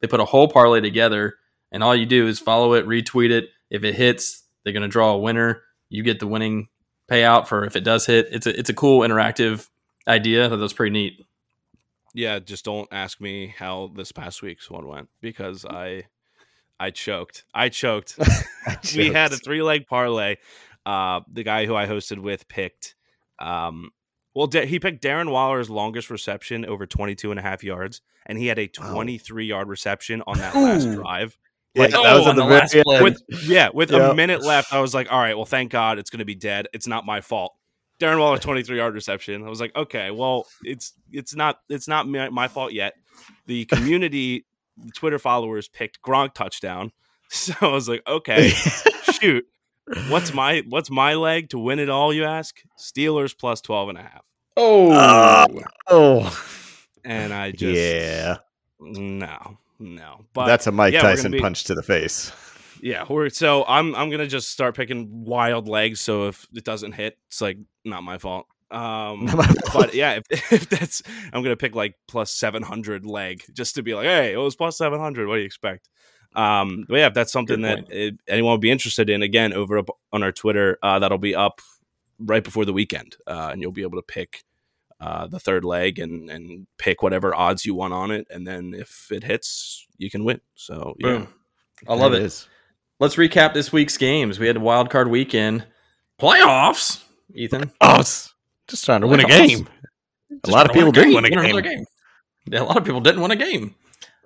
They 0.00 0.06
put 0.06 0.20
a 0.20 0.24
whole 0.24 0.48
parlay 0.48 0.80
together, 0.80 1.34
and 1.72 1.82
all 1.82 1.96
you 1.96 2.06
do 2.06 2.28
is 2.28 2.38
follow 2.38 2.74
it, 2.74 2.86
retweet 2.86 3.30
it. 3.30 3.46
If 3.68 3.84
it 3.84 3.94
hits, 3.94 4.44
they're 4.62 4.72
going 4.72 4.82
to 4.82 4.88
draw 4.88 5.12
a 5.12 5.18
winner. 5.18 5.62
You 5.90 6.02
get 6.02 6.20
the 6.20 6.26
winning 6.26 6.68
payout 7.10 7.46
for 7.46 7.64
if 7.64 7.76
it 7.76 7.84
does 7.84 8.06
hit. 8.06 8.28
It's 8.30 8.46
a 8.46 8.58
it's 8.58 8.68
a 8.70 8.74
cool 8.74 9.00
interactive 9.00 9.68
idea. 10.06 10.48
That 10.48 10.58
was 10.58 10.72
pretty 10.72 10.92
neat. 10.92 11.24
yeah, 12.14 12.38
just 12.38 12.64
don't 12.64 12.88
ask 12.92 13.20
me 13.20 13.54
how 13.58 13.90
this 13.94 14.12
past 14.12 14.42
week's 14.42 14.70
one 14.70 14.86
went 14.86 15.08
because 15.20 15.64
I 15.64 16.04
I 16.80 16.90
choked. 16.90 17.44
I 17.54 17.68
choked. 17.70 18.18
we 18.96 19.08
had 19.12 19.32
a 19.32 19.36
three 19.36 19.62
leg 19.62 19.86
parlay. 19.86 20.36
Uh, 20.86 21.20
the 21.32 21.42
guy 21.42 21.66
who 21.66 21.74
I 21.74 21.86
hosted 21.86 22.18
with 22.18 22.48
picked, 22.48 22.94
um, 23.38 23.90
well, 24.34 24.48
he 24.50 24.78
picked 24.80 25.02
Darren 25.02 25.30
Waller's 25.30 25.68
longest 25.68 26.08
reception 26.08 26.64
over 26.64 26.86
22 26.86 27.30
and 27.30 27.38
a 27.38 27.42
half 27.42 27.62
yards, 27.62 28.00
and 28.24 28.38
he 28.38 28.46
had 28.46 28.58
a 28.58 28.70
Wow. 28.78 28.92
23 28.94 29.44
yard 29.46 29.68
reception 29.68 30.22
on 30.26 30.38
that 30.38 30.54
last 30.54 30.86
Ooh. 30.86 31.02
Drive. 31.74 31.90
Yeah, 31.90 31.96
Like, 31.98 32.04
that 32.04 32.14
was 32.18 32.26
oh, 32.26 32.30
at 32.30 32.36
the 32.36 32.42
on 32.42 32.48
the 32.48 32.54
last 32.54 32.74
end. 32.74 32.84
play. 32.84 33.02
With 33.02 33.22
yeah, 33.44 33.68
with 33.72 33.90
Yeah. 33.90 34.10
a 34.10 34.14
minute 34.14 34.42
left, 34.42 34.72
I 34.72 34.80
was 34.80 34.94
like, 34.94 35.10
all 35.12 35.18
right, 35.18 35.36
well, 35.36 35.46
thank 35.46 35.70
God 35.72 35.98
it's 35.98 36.10
going 36.10 36.18
to 36.20 36.24
be 36.24 36.34
dead. 36.34 36.68
It's 36.72 36.86
not 36.86 37.04
my 37.06 37.20
fault. 37.20 37.54
Darren 38.00 38.18
Waller 38.20 38.38
23 38.38 38.76
yard 38.76 38.94
reception. 38.94 39.44
I 39.44 39.48
was 39.48 39.60
like, 39.60 39.74
okay, 39.74 40.10
well, 40.10 40.46
it's 40.62 40.92
it's 41.12 41.34
not 41.34 41.58
it's 41.68 41.88
not 41.88 42.06
my, 42.08 42.28
my 42.30 42.48
fault 42.48 42.72
yet. 42.72 42.94
The 43.46 43.64
community 43.72 44.46
the 44.76 44.92
Twitter 44.92 45.18
followers 45.18 45.68
picked 45.68 46.00
Gronk 46.02 46.34
touchdown. 46.34 46.92
So 47.30 47.52
I 47.60 47.66
was 47.66 47.90
like, 47.90 48.02
okay, 48.08 48.48
shoot. 49.20 49.44
What's 50.08 50.32
my 50.32 50.62
what's 50.66 50.90
my 50.90 51.12
leg 51.14 51.50
to 51.50 51.58
win 51.58 51.78
it 51.78 51.90
all, 51.90 52.10
you 52.10 52.24
ask? 52.24 52.56
Steelers 52.78 53.36
plus 53.36 53.60
12 53.60 53.90
and 53.90 53.98
a 53.98 54.02
half. 54.02 54.24
Oh, 54.56 54.90
Uh, 54.92 55.46
oh, 55.88 56.44
And 57.04 57.34
I 57.34 57.50
just 57.50 57.78
yeah. 57.78 58.36
no, 58.80 59.58
no. 59.78 60.24
But 60.32 60.46
That's 60.46 60.66
a 60.66 60.72
Mike 60.72 60.94
yeah, 60.94 61.02
Tyson 61.02 61.32
be- 61.32 61.40
punch 61.40 61.64
to 61.64 61.74
the 61.74 61.82
face. 61.82 62.32
Yeah, 62.80 63.04
we're 63.08 63.28
so 63.28 63.64
I'm 63.66 63.94
I'm 63.96 64.10
gonna 64.10 64.26
just 64.26 64.50
start 64.50 64.76
picking 64.76 65.24
wild 65.24 65.68
legs. 65.68 66.00
So 66.00 66.28
if 66.28 66.46
it 66.54 66.64
doesn't 66.64 66.92
hit, 66.92 67.18
it's 67.26 67.40
like 67.40 67.58
not 67.84 68.02
my 68.02 68.18
fault. 68.18 68.46
Um, 68.70 69.24
Not 69.24 69.36
my 69.36 69.46
fault. 69.46 69.72
but 69.72 69.94
yeah, 69.94 70.20
if, 70.30 70.52
if 70.52 70.68
that's 70.68 71.02
I'm 71.32 71.42
gonna 71.42 71.56
pick 71.56 71.74
like 71.74 71.96
plus 72.06 72.30
seven 72.30 72.62
hundred 72.62 73.06
leg 73.06 73.42
just 73.52 73.74
to 73.76 73.82
be 73.82 73.94
like, 73.94 74.04
hey, 74.04 74.32
it 74.32 74.36
was 74.36 74.54
plus 74.56 74.76
seven 74.78 75.00
hundred. 75.00 75.26
What 75.26 75.34
do 75.36 75.40
you 75.40 75.46
expect? 75.46 75.88
Um, 76.34 76.84
but 76.88 76.96
yeah, 76.96 77.06
if 77.06 77.14
that's 77.14 77.32
something 77.32 77.62
that 77.62 77.78
uh, 77.90 78.16
anyone 78.28 78.52
would 78.52 78.60
be 78.60 78.70
interested 78.70 79.08
in, 79.08 79.22
again, 79.22 79.52
over 79.52 79.78
up 79.78 79.88
on 80.12 80.22
our 80.22 80.32
Twitter, 80.32 80.78
uh, 80.82 80.98
that'll 80.98 81.18
be 81.18 81.34
up 81.34 81.60
right 82.18 82.44
before 82.44 82.64
the 82.64 82.72
weekend, 82.72 83.16
uh, 83.26 83.48
and 83.50 83.62
you'll 83.62 83.72
be 83.72 83.82
able 83.82 83.98
to 83.98 84.06
pick 84.06 84.44
uh, 85.00 85.26
the 85.26 85.38
third 85.40 85.64
leg 85.64 85.98
and 85.98 86.28
and 86.30 86.66
pick 86.78 87.02
whatever 87.02 87.34
odds 87.34 87.64
you 87.64 87.74
want 87.74 87.92
on 87.92 88.10
it, 88.10 88.26
and 88.30 88.46
then 88.46 88.74
if 88.76 89.08
it 89.12 89.24
hits, 89.24 89.86
you 89.96 90.10
can 90.10 90.24
win. 90.24 90.40
So 90.54 90.94
yeah. 90.98 91.06
boom! 91.08 91.28
I 91.88 91.94
love 91.94 92.12
it. 92.14 92.22
it. 92.22 92.26
is. 92.26 92.48
Let's 93.00 93.14
recap 93.16 93.54
this 93.54 93.72
week's 93.72 93.96
games. 93.96 94.38
We 94.40 94.46
had 94.48 94.56
a 94.56 94.60
wild 94.60 94.90
card 94.90 95.08
weekend, 95.08 95.64
playoffs. 96.20 97.04
Ethan, 97.34 97.70
Oh, 97.80 98.00
it's 98.00 98.34
just 98.68 98.84
trying 98.84 99.02
to 99.02 99.06
win 99.06 99.20
a 99.20 99.24
Playoffs. 99.24 99.48
game. 99.48 99.68
A 100.44 100.50
lot 100.50 100.66
of 100.68 100.72
people 100.74 100.92
didn't 100.92 101.14
win 101.14 101.24
a 101.24 101.28
another 101.28 101.60
game. 101.60 101.84
Yeah, 102.50 102.62
a 102.62 102.64
lot 102.64 102.76
of 102.78 102.84
people 102.84 103.00
didn't 103.00 103.20
win 103.20 103.30
a 103.30 103.36
game. 103.36 103.74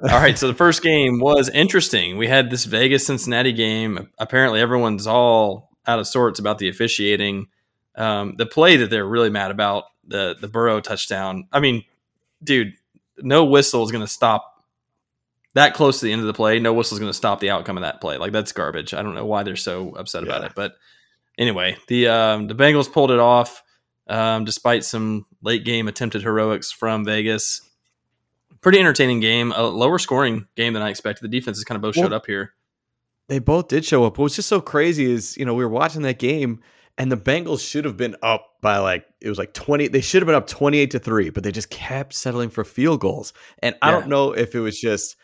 All 0.02 0.09
right, 0.19 0.38
so 0.38 0.47
the 0.47 0.55
first 0.55 0.83
game 0.83 1.21
was 1.21 1.49
interesting. 1.49 2.17
We 2.17 2.26
had 2.29 2.50
this 2.50 2.64
Vegas 2.64 3.07
Cincinnati 3.07 3.52
game. 3.52 4.09
Apparently, 4.19 4.61
everyone's 4.61 5.07
all 5.07 5.71
out 5.87 5.99
of 5.99 6.07
sorts 6.07 6.38
about 6.38 6.59
the 6.59 6.69
officiating. 6.69 7.49
Um, 7.97 8.35
the 8.38 8.47
play 8.47 8.76
that 8.76 8.91
they're 8.91 9.07
really 9.07 9.31
mad 9.31 9.50
about 9.50 9.85
the 10.06 10.37
the 10.40 10.49
Burrow 10.49 10.80
touchdown. 10.80 11.47
I 11.52 11.61
mean, 11.61 11.85
dude, 12.42 12.75
no 13.18 13.44
whistle 13.44 13.85
is 13.85 13.90
going 13.90 14.04
to 14.04 14.11
stop 14.12 14.64
that 15.54 15.75
close 15.75 16.00
to 16.00 16.06
the 16.06 16.12
end 16.12 16.21
of 16.21 16.26
the 16.26 16.32
play. 16.32 16.59
No 16.59 16.73
whistle 16.73 16.94
is 16.94 16.99
going 16.99 17.11
to 17.11 17.16
stop 17.16 17.40
the 17.40 17.50
outcome 17.50 17.76
of 17.76 17.82
that 17.82 18.00
play. 18.00 18.16
Like 18.16 18.32
that's 18.32 18.52
garbage. 18.52 18.94
I 18.94 19.02
don't 19.02 19.14
know 19.14 19.26
why 19.26 19.42
they're 19.42 19.56
so 19.56 19.90
upset 19.97 20.23
about 20.23 20.44
it, 20.44 20.52
but 20.54 20.76
anyway, 21.38 21.76
the 21.88 22.09
um, 22.09 22.47
the 22.49 22.54
Bengals 22.54 22.90
pulled 22.90 23.11
it 23.11 23.18
off 23.21 23.62
um, 24.09 24.44
despite 24.44 24.85
some 24.85 25.26
late 25.42 25.64
game 25.64 25.88
attempted 25.88 26.23
heroics 26.23 26.73
from 26.73 27.04
Vegas. 27.04 27.61
Pretty 28.61 28.78
entertaining 28.78 29.18
game, 29.21 29.52
a 29.52 29.62
lower 29.64 29.99
scoring 29.99 30.47
game 30.56 30.73
than 30.73 30.82
I 30.82 30.90
expected. 30.90 31.25
The 31.25 31.37
defenses 31.40 31.64
kind 31.64 31.76
of 31.76 31.82
both 31.82 31.97
Well- 31.97 32.04
showed 32.06 32.12
up 32.12 32.26
here. 32.26 32.54
They 33.28 33.38
both 33.38 33.68
did 33.68 33.85
show 33.85 34.04
up. 34.04 34.18
What's 34.18 34.37
just 34.37 34.49
so 34.49 34.61
crazy 34.61 35.11
is, 35.11 35.37
you 35.38 35.44
know, 35.47 35.54
we 35.54 35.64
were 35.64 35.71
watching 35.71 36.02
that 36.02 36.18
game 36.18 36.61
and 37.02 37.11
the 37.11 37.16
Bengals 37.16 37.68
should 37.68 37.85
have 37.85 37.97
been 37.97 38.14
up 38.23 38.47
by 38.61 38.78
like 38.78 39.04
it 39.21 39.28
was 39.28 39.37
like 39.37 39.52
20 39.54 39.88
they 39.88 40.00
should 40.00 40.23
have 40.23 40.26
been 40.26 40.37
up 40.37 40.47
28 40.47 40.92
to 40.92 41.00
3 41.00 41.30
but 41.30 41.42
they 41.42 41.50
just 41.50 41.68
kept 41.68 42.14
settling 42.14 42.49
for 42.49 42.62
field 42.62 43.00
goals. 43.00 43.32
And 43.61 43.75
i 43.82 43.90
don't 43.90 44.06
know 44.06 44.30
if 44.30 44.54
it 44.54 44.61
was 44.61 44.80
just 44.80 45.16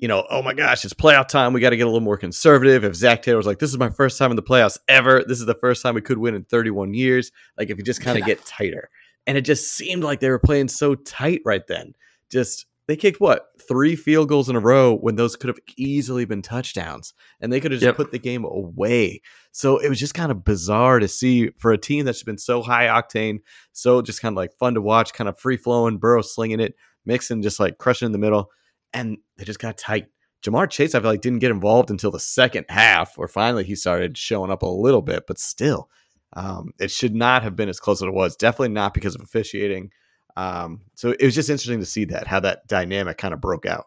you 0.00 0.08
know 0.08 0.26
oh 0.30 0.42
my 0.42 0.52
gosh 0.52 0.84
it's 0.84 0.92
playoff 0.92 1.28
time 1.28 1.52
we 1.52 1.60
got 1.60 1.70
to 1.70 1.76
get 1.76 1.84
a 1.84 1.86
little 1.86 2.00
more 2.00 2.16
conservative. 2.16 2.82
If 2.82 2.96
Zac 2.96 3.22
Taylor 3.22 3.36
was 3.36 3.46
like 3.46 3.60
this 3.60 3.70
is 3.70 3.78
my 3.78 3.90
first 3.90 4.18
time 4.18 4.32
in 4.32 4.36
the 4.36 4.42
playoffs 4.42 4.78
ever. 4.88 5.22
This 5.22 5.38
is 5.38 5.46
the 5.46 5.54
first 5.54 5.80
time 5.80 5.94
we 5.94 6.00
could 6.00 6.18
win 6.18 6.34
in 6.34 6.42
31 6.42 6.92
years. 6.92 7.30
Like 7.56 7.70
if 7.70 7.78
you 7.78 7.84
just 7.84 8.02
kind 8.02 8.18
of 8.18 8.26
get 8.26 8.44
tighter. 8.44 8.90
And 9.24 9.38
it 9.38 9.42
just 9.42 9.72
seemed 9.72 10.02
like 10.02 10.18
they 10.18 10.28
were 10.28 10.40
playing 10.40 10.66
so 10.66 10.96
tight 10.96 11.42
right 11.44 11.64
then. 11.68 11.94
Just 12.30 12.66
they 12.92 12.96
kicked 12.96 13.20
what 13.20 13.46
three 13.66 13.96
field 13.96 14.28
goals 14.28 14.50
in 14.50 14.56
a 14.56 14.60
row 14.60 14.94
when 14.94 15.16
those 15.16 15.34
could 15.34 15.48
have 15.48 15.58
easily 15.78 16.26
been 16.26 16.42
touchdowns 16.42 17.14
and 17.40 17.50
they 17.50 17.58
could 17.58 17.72
have 17.72 17.80
just 17.80 17.86
Yep. 17.88 17.96
put 17.96 18.10
the 18.12 18.18
game 18.18 18.44
away 18.44 19.22
so 19.50 19.78
it 19.78 19.88
was 19.88 19.98
just 19.98 20.12
kind 20.12 20.30
of 20.30 20.44
bizarre 20.44 20.98
to 20.98 21.08
see 21.08 21.50
for 21.58 21.72
a 21.72 21.78
team 21.78 22.04
that's 22.04 22.22
been 22.22 22.36
so 22.38 22.60
high 22.62 22.86
octane, 22.86 23.38
so 23.72 24.02
just 24.02 24.20
kind 24.20 24.32
of 24.32 24.36
like 24.36 24.52
fun 24.54 24.74
to 24.74 24.80
watch, 24.82 25.12
kind 25.14 25.28
of 25.28 25.38
free 25.38 25.56
flowing, 25.56 25.98
Burrow 25.98 26.22
slinging 26.22 26.60
it, 26.60 26.74
Mixon 27.06 27.42
just 27.42 27.60
like 27.60 27.78
crushing 27.78 28.06
in 28.06 28.12
the 28.12 28.18
middle, 28.18 28.50
and 28.92 29.18
they 29.36 29.44
just 29.44 29.58
got 29.58 29.76
tight. 29.78 30.06
Ja'Marr 30.42 30.68
Chase, 30.70 30.94
I 30.94 31.00
feel 31.00 31.10
like 31.10 31.20
didn't 31.20 31.38
get 31.40 31.50
involved 31.50 31.90
until 31.90 32.10
the 32.10 32.18
second 32.18 32.64
half, 32.68 33.16
where 33.18 33.28
finally 33.28 33.64
he 33.64 33.76
started 33.76 34.16
showing 34.18 34.50
up 34.50 34.62
a 34.62 34.66
little 34.66 35.02
bit, 35.02 35.24
but 35.28 35.38
still, 35.38 35.88
um, 36.32 36.72
it 36.80 36.90
should 36.90 37.14
not 37.14 37.42
have 37.42 37.54
been 37.54 37.68
as 37.68 37.78
close 37.78 38.02
as 38.02 38.08
it 38.08 38.14
was. 38.14 38.36
Definitely 38.36 38.70
not 38.70 38.94
because 38.94 39.14
of 39.14 39.20
officiating. 39.20 39.90
Um, 40.36 40.80
so 40.94 41.10
it 41.10 41.22
was 41.24 41.34
just 41.34 41.50
interesting 41.50 41.80
to 41.80 41.86
see 41.86 42.04
that 42.06 42.26
how 42.26 42.40
that 42.40 42.66
dynamic 42.68 43.18
kind 43.18 43.34
of 43.34 43.40
broke 43.40 43.66
out. 43.66 43.86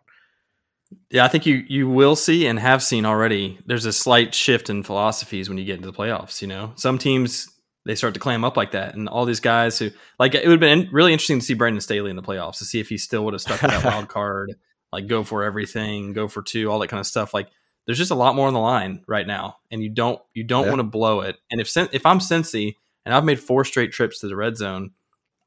Yeah, 1.09 1.25
I 1.25 1.27
think 1.27 1.45
you 1.45 1.63
you 1.67 1.89
will 1.89 2.15
see 2.15 2.45
and 2.47 2.59
have 2.59 2.83
seen 2.83 3.05
already. 3.05 3.57
There's 3.65 3.85
a 3.85 3.93
slight 3.93 4.33
shift 4.35 4.69
in 4.69 4.83
philosophies 4.83 5.49
when 5.49 5.57
you 5.57 5.65
get 5.65 5.77
into 5.77 5.89
the 5.91 5.97
playoffs. 5.97 6.41
You 6.41 6.47
know, 6.47 6.73
some 6.75 6.97
teams 6.97 7.49
they 7.85 7.95
start 7.95 8.13
to 8.15 8.19
clam 8.19 8.43
up 8.43 8.55
like 8.57 8.71
that, 8.71 8.95
and 8.95 9.09
all 9.09 9.25
these 9.25 9.39
guys 9.39 9.79
who 9.79 9.89
like 10.19 10.35
it 10.35 10.43
would 10.47 10.51
have 10.53 10.59
been 10.59 10.89
really 10.91 11.11
interesting 11.11 11.39
to 11.39 11.45
see 11.45 11.53
Brandon 11.55 11.81
Staley 11.81 12.09
in 12.09 12.15
the 12.15 12.21
playoffs 12.23 12.59
to 12.59 12.65
see 12.65 12.79
if 12.79 12.89
he 12.89 12.97
still 12.97 13.25
would 13.25 13.33
have 13.33 13.41
stuck 13.41 13.61
with 13.61 13.71
that 13.71 13.83
wild 13.91 14.07
card, 14.07 14.53
like 14.91 15.07
go 15.07 15.23
for 15.23 15.43
everything, 15.43 16.13
go 16.13 16.27
for 16.27 16.41
two, 16.43 16.71
all 16.71 16.79
that 16.79 16.87
kind 16.89 16.99
of 16.99 17.07
stuff. 17.07 17.33
Like 17.33 17.49
there's 17.87 17.97
just 17.97 18.11
a 18.11 18.15
lot 18.15 18.35
more 18.35 18.47
on 18.47 18.53
the 18.53 18.59
line 18.59 19.03
right 19.07 19.25
now, 19.27 19.57
and 19.71 19.81
you 19.83 19.89
don't 19.89 20.21
you 20.35 20.43
don't 20.43 20.63
Yeah. 20.65 20.69
want 20.69 20.79
to 20.79 20.83
blow 20.83 21.21
it. 21.21 21.37
And 21.51 21.59
if 21.59 21.75
if 21.75 22.05
I'm 22.05 22.19
Cincy 22.19 22.75
and 23.05 23.13
I've 23.13 23.25
made 23.25 23.39
four 23.39 23.65
straight 23.65 23.91
trips 23.91 24.19
to 24.19 24.27
the 24.27 24.35
red 24.35 24.55
zone, 24.55 24.91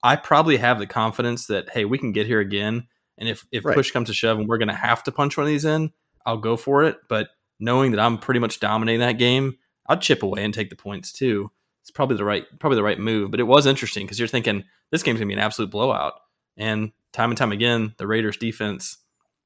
I 0.02 0.17
probably 0.17 0.57
have 0.59 0.78
the 0.78 0.87
confidence 0.87 1.47
that 1.47 1.71
hey, 1.71 1.85
we 1.85 1.99
can 1.99 2.12
get 2.12 2.26
here 2.26 2.40
again. 2.40 2.87
And 3.19 3.28
if, 3.28 3.45
if 3.50 3.64
Right. 3.64 3.75
push 3.75 3.90
comes 3.90 4.09
to 4.09 4.14
shove 4.14 4.38
and 4.38 4.49
we're 4.49 4.59
going 4.59 4.69
to 4.69 4.75
have 4.75 5.02
to 5.05 5.12
punch 5.12 5.37
one 5.37 5.43
of 5.45 5.49
these 5.49 5.64
in, 5.64 5.90
I'll 6.25 6.37
go 6.37 6.57
for 6.57 6.85
it. 6.85 6.99
But 7.09 7.28
knowing 7.59 7.90
that 7.90 8.00
I'm 8.00 8.19
pretty 8.19 8.38
much 8.40 8.61
dominating 8.61 9.00
that 9.00 9.19
game, 9.19 9.59
I'd 9.88 10.00
chip 10.00 10.23
away 10.23 10.45
and 10.45 10.55
take 10.55 10.71
the 10.71 10.76
points 10.76 11.12
too. 11.12 11.50
It's 11.83 11.90
probably 11.90 12.17
the 12.17 12.25
right 12.25 12.45
probably 12.61 12.76
the 12.76 12.83
right 12.85 12.99
move. 12.99 13.31
But 13.31 13.40
it 13.40 13.45
was 13.45 13.67
interesting 13.67 14.05
because 14.07 14.19
you're 14.19 14.28
thinking 14.28 14.64
this 14.93 15.02
game's 15.02 15.19
gonna 15.19 15.28
be 15.28 15.33
an 15.35 15.38
absolute 15.40 15.71
blowout. 15.71 16.14
And 16.57 16.93
time 17.12 17.31
and 17.31 17.38
time 17.38 17.50
again, 17.52 17.95
the 17.99 18.07
Raiders 18.07 18.37
defense, 18.37 18.99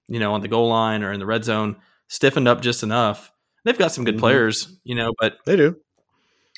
you 0.09 0.19
know, 0.19 0.35
on 0.35 0.41
the 0.43 0.49
goal 0.49 0.69
line 0.69 1.03
or 1.03 1.13
in 1.13 1.21
the 1.21 1.27
red 1.27 1.45
zone, 1.45 1.77
stiffened 2.09 2.49
up 2.49 2.61
just 2.61 2.83
enough. 2.83 3.33
They've 3.65 3.79
got 3.79 3.93
some 3.93 4.05
good 4.05 4.17
Mhm. 4.17 4.21
players, 4.21 4.77
you 4.85 4.97
know, 4.97 5.13
but 5.21 5.39
They 5.47 5.57
do. 5.57 5.77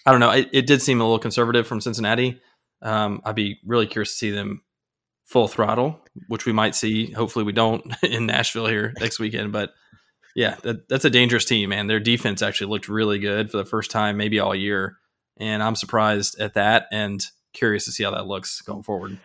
I 0.07 0.11
don't 0.11 0.21
know. 0.21 0.31
It, 0.31 0.49
it 0.53 0.67
did 0.67 0.83
seem 0.83 1.01
a 1.01 1.05
little 1.05 1.19
conservative 1.19 1.67
from 1.67 1.81
Cincinnati. 1.81 2.41
Um, 2.85 3.23
I'd 3.25 3.35
be 3.35 3.59
really 3.65 3.87
curious 3.87 4.13
to 4.13 4.17
see 4.17 4.31
them 4.31 4.63
full 5.25 5.49
throttle, 5.49 6.01
which 6.29 6.47
we 6.47 6.53
might 6.53 6.75
see. 6.75 7.11
Hopefully, 7.11 7.45
we 7.45 7.53
don't 7.53 7.85
in 8.03 8.27
Nashville 8.27 8.67
here 8.67 8.93
next 9.01 9.19
weekend. 9.19 9.53
But 9.53 9.73
yeah, 10.37 10.57
that, 10.63 10.89
that's 10.89 11.05
a 11.05 11.11
dangerous 11.11 11.45
team, 11.45 11.71
man. 11.71 11.87
Their 11.87 12.01
defense 12.01 12.43
actually 12.43 12.71
looked 12.71 12.89
really 12.89 13.19
good 13.19 13.51
for 13.51 13.57
the 13.57 13.65
first 13.65 13.91
time, 13.91 14.17
maybe 14.17 14.39
all 14.39 14.55
year, 14.55 14.99
and 15.37 15.63
I'm 15.63 15.77
surprised 15.77 16.39
at 16.39 16.55
that 16.55 16.87
and 16.93 17.25
curious 17.53 17.85
to 17.87 17.93
see 17.93 18.05
how 18.05 18.11
that 18.13 18.27
looks 18.27 18.61
going 18.61 18.83
forward. 18.83 19.19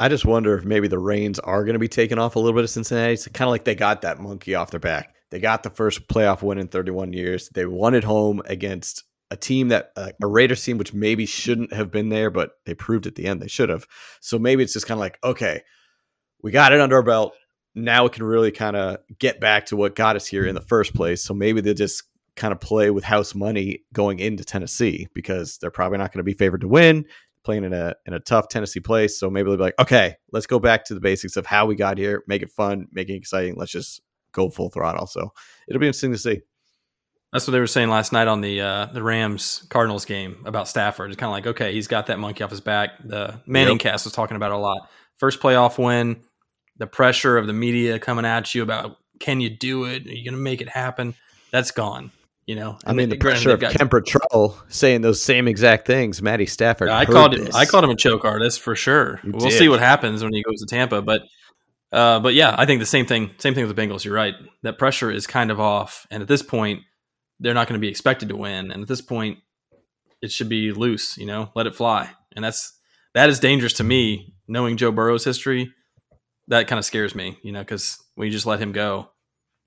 I 0.00 0.08
just 0.08 0.24
wonder 0.24 0.56
if 0.56 0.64
maybe 0.64 0.86
the 0.86 0.98
reins 0.98 1.40
are 1.40 1.64
going 1.64 1.72
to 1.72 1.80
be 1.80 1.88
taken 1.88 2.20
off 2.20 2.36
a 2.36 2.38
little 2.38 2.54
bit 2.54 2.62
of 2.62 2.70
Cincinnati. 2.70 3.14
It's 3.14 3.26
kind 3.28 3.48
of 3.48 3.50
like 3.50 3.64
they 3.64 3.74
got 3.74 4.02
that 4.02 4.20
monkey 4.20 4.54
off 4.54 4.70
their 4.70 4.78
back. 4.78 5.16
They 5.30 5.40
got 5.40 5.64
the 5.64 5.70
first 5.70 6.06
playoff 6.06 6.40
win 6.40 6.58
in 6.58 6.68
31 6.68 7.12
years. 7.12 7.48
They 7.48 7.66
won 7.66 7.94
at 7.94 8.04
home 8.04 8.40
against 8.44 9.02
a 9.30 9.36
team 9.36 9.68
that 9.68 9.92
uh, 9.96 10.10
a 10.22 10.26
Raiders 10.26 10.64
team 10.64 10.78
which 10.78 10.94
maybe 10.94 11.26
shouldn't 11.26 11.72
have 11.72 11.90
been 11.90 12.08
there, 12.08 12.30
but 12.30 12.52
they 12.64 12.74
proved 12.74 13.06
at 13.06 13.14
the 13.14 13.26
end 13.26 13.42
they 13.42 13.48
should 13.48 13.68
have. 13.68 13.86
So 14.20 14.38
maybe 14.38 14.62
it's 14.62 14.72
just 14.72 14.86
kind 14.86 14.98
of 14.98 15.00
like, 15.00 15.18
okay, 15.22 15.62
we 16.42 16.50
got 16.50 16.72
it 16.72 16.80
under 16.80 16.96
our 16.96 17.02
belt. 17.02 17.34
Now 17.74 18.04
we 18.04 18.10
can 18.10 18.24
really 18.24 18.50
kind 18.50 18.76
of 18.76 18.98
get 19.18 19.40
back 19.40 19.66
to 19.66 19.76
what 19.76 19.94
got 19.94 20.16
us 20.16 20.26
here 20.26 20.46
in 20.46 20.54
the 20.54 20.60
first 20.60 20.94
place. 20.94 21.22
So 21.22 21.34
maybe 21.34 21.60
they'll 21.60 21.74
just 21.74 22.04
kind 22.36 22.52
of 22.52 22.60
play 22.60 22.90
with 22.90 23.04
house 23.04 23.34
money 23.34 23.84
going 23.92 24.20
into 24.20 24.44
Tennessee 24.44 25.08
because 25.12 25.58
they're 25.58 25.70
probably 25.70 25.98
not 25.98 26.12
going 26.12 26.20
to 26.20 26.24
be 26.24 26.34
favored 26.34 26.60
to 26.62 26.68
win 26.68 27.04
playing 27.44 27.64
in 27.64 27.72
a 27.72 27.94
in 28.04 28.12
a 28.12 28.20
tough 28.20 28.48
Tennessee 28.48 28.80
place. 28.80 29.18
So 29.18 29.30
maybe 29.30 29.48
they'll 29.48 29.56
be 29.56 29.62
like, 29.62 29.78
okay, 29.78 30.16
let's 30.32 30.46
go 30.46 30.58
back 30.58 30.84
to 30.84 30.94
the 30.94 31.00
basics 31.00 31.36
of 31.36 31.46
how 31.46 31.66
we 31.66 31.76
got 31.76 31.96
here, 31.96 32.22
make 32.26 32.42
it 32.42 32.50
fun, 32.50 32.88
make 32.92 33.08
it 33.08 33.14
exciting. 33.14 33.56
Let's 33.56 33.72
just 33.72 34.02
go 34.32 34.50
full 34.50 34.68
throttle. 34.68 35.06
So 35.06 35.32
it'll 35.66 35.80
be 35.80 35.86
interesting 35.86 36.12
to 36.12 36.18
see. 36.18 36.42
That's 37.32 37.46
what 37.46 37.52
they 37.52 37.60
were 37.60 37.66
saying 37.66 37.90
last 37.90 38.12
night 38.12 38.26
on 38.26 38.40
the 38.40 38.60
uh, 38.60 38.86
the 38.86 39.02
Rams 39.02 39.66
Cardinals 39.68 40.04
game 40.04 40.42
about 40.46 40.66
Stafford. 40.68 41.10
It's 41.10 41.20
kind 41.20 41.28
of 41.28 41.32
like, 41.32 41.46
okay, 41.46 41.72
he's 41.74 41.86
got 41.86 42.06
that 42.06 42.18
monkey 42.18 42.42
off 42.42 42.50
his 42.50 42.60
back. 42.62 42.90
The 43.04 43.40
Manning 43.46 43.74
Yep. 43.74 43.80
cast 43.82 44.06
was 44.06 44.14
talking 44.14 44.36
about 44.36 44.50
it 44.50 44.54
a 44.54 44.58
lot. 44.58 44.88
First 45.18 45.40
playoff 45.40 45.82
win, 45.82 46.22
the 46.78 46.86
pressure 46.86 47.36
of 47.36 47.46
the 47.46 47.52
media 47.52 47.98
coming 47.98 48.24
at 48.24 48.54
you 48.54 48.62
about 48.62 48.96
can 49.20 49.40
you 49.40 49.50
do 49.50 49.84
it? 49.84 50.06
Are 50.06 50.10
you 50.10 50.24
going 50.24 50.36
to 50.36 50.40
make 50.40 50.60
it 50.60 50.68
happen? 50.68 51.14
That's 51.50 51.70
gone. 51.70 52.12
You 52.46 52.54
know, 52.54 52.78
I 52.86 52.94
mean, 52.94 53.10
the 53.10 53.18
pressure 53.18 53.50
of 53.50 53.60
Kemper 53.60 54.00
Troll 54.00 54.56
saying 54.68 55.02
those 55.02 55.22
same 55.22 55.48
exact 55.48 55.86
things. 55.86 56.22
Matty 56.22 56.46
Stafford. 56.46 56.88
I 56.88 57.04
called 57.04 57.34
him. 57.34 57.44
this. 57.44 57.54
I 57.54 57.66
called 57.66 57.84
him 57.84 57.90
a 57.90 57.94
choke 57.96 58.24
artist 58.24 58.60
for 58.60 58.74
sure. 58.74 59.20
You 59.22 59.32
we'll 59.32 59.50
did. 59.50 59.58
see 59.58 59.68
what 59.68 59.80
happens 59.80 60.22
when 60.24 60.32
he 60.32 60.42
goes 60.42 60.58
to 60.60 60.66
Tampa, 60.66 61.02
but 61.02 61.24
uh, 61.92 62.20
but 62.20 62.32
yeah, 62.32 62.54
I 62.56 62.64
think 62.64 62.80
the 62.80 62.86
same 62.86 63.04
thing. 63.04 63.32
Same 63.36 63.52
thing 63.54 63.66
with 63.66 63.76
the 63.76 63.82
Bengals. 63.82 64.02
You're 64.02 64.14
right. 64.14 64.32
That 64.62 64.78
pressure 64.78 65.10
is 65.10 65.26
kind 65.26 65.50
of 65.50 65.60
off, 65.60 66.06
and 66.10 66.22
at 66.22 66.28
this 66.28 66.40
point, 66.42 66.80
they're 67.40 67.54
not 67.54 67.68
going 67.68 67.80
to 67.80 67.84
be 67.84 67.88
expected 67.88 68.28
to 68.30 68.36
win. 68.36 68.70
And 68.70 68.82
at 68.82 68.88
this 68.88 69.00
point, 69.00 69.38
it 70.20 70.32
should 70.32 70.48
be 70.48 70.72
loose. 70.72 71.16
You 71.16 71.26
know, 71.26 71.50
let 71.54 71.66
it 71.66 71.74
fly. 71.74 72.10
And 72.34 72.44
that's 72.44 72.78
that 73.14 73.28
is 73.28 73.40
dangerous 73.40 73.74
to 73.74 73.84
me. 73.84 74.34
Knowing 74.46 74.78
Joe 74.78 74.90
Burrow's 74.92 75.24
history, 75.24 75.72
that 76.48 76.68
kind 76.68 76.78
of 76.78 76.84
scares 76.84 77.14
me. 77.14 77.38
You 77.42 77.52
know, 77.52 77.60
because 77.60 78.02
when 78.14 78.26
you 78.26 78.32
just 78.32 78.46
let 78.46 78.60
him 78.60 78.72
go, 78.72 79.10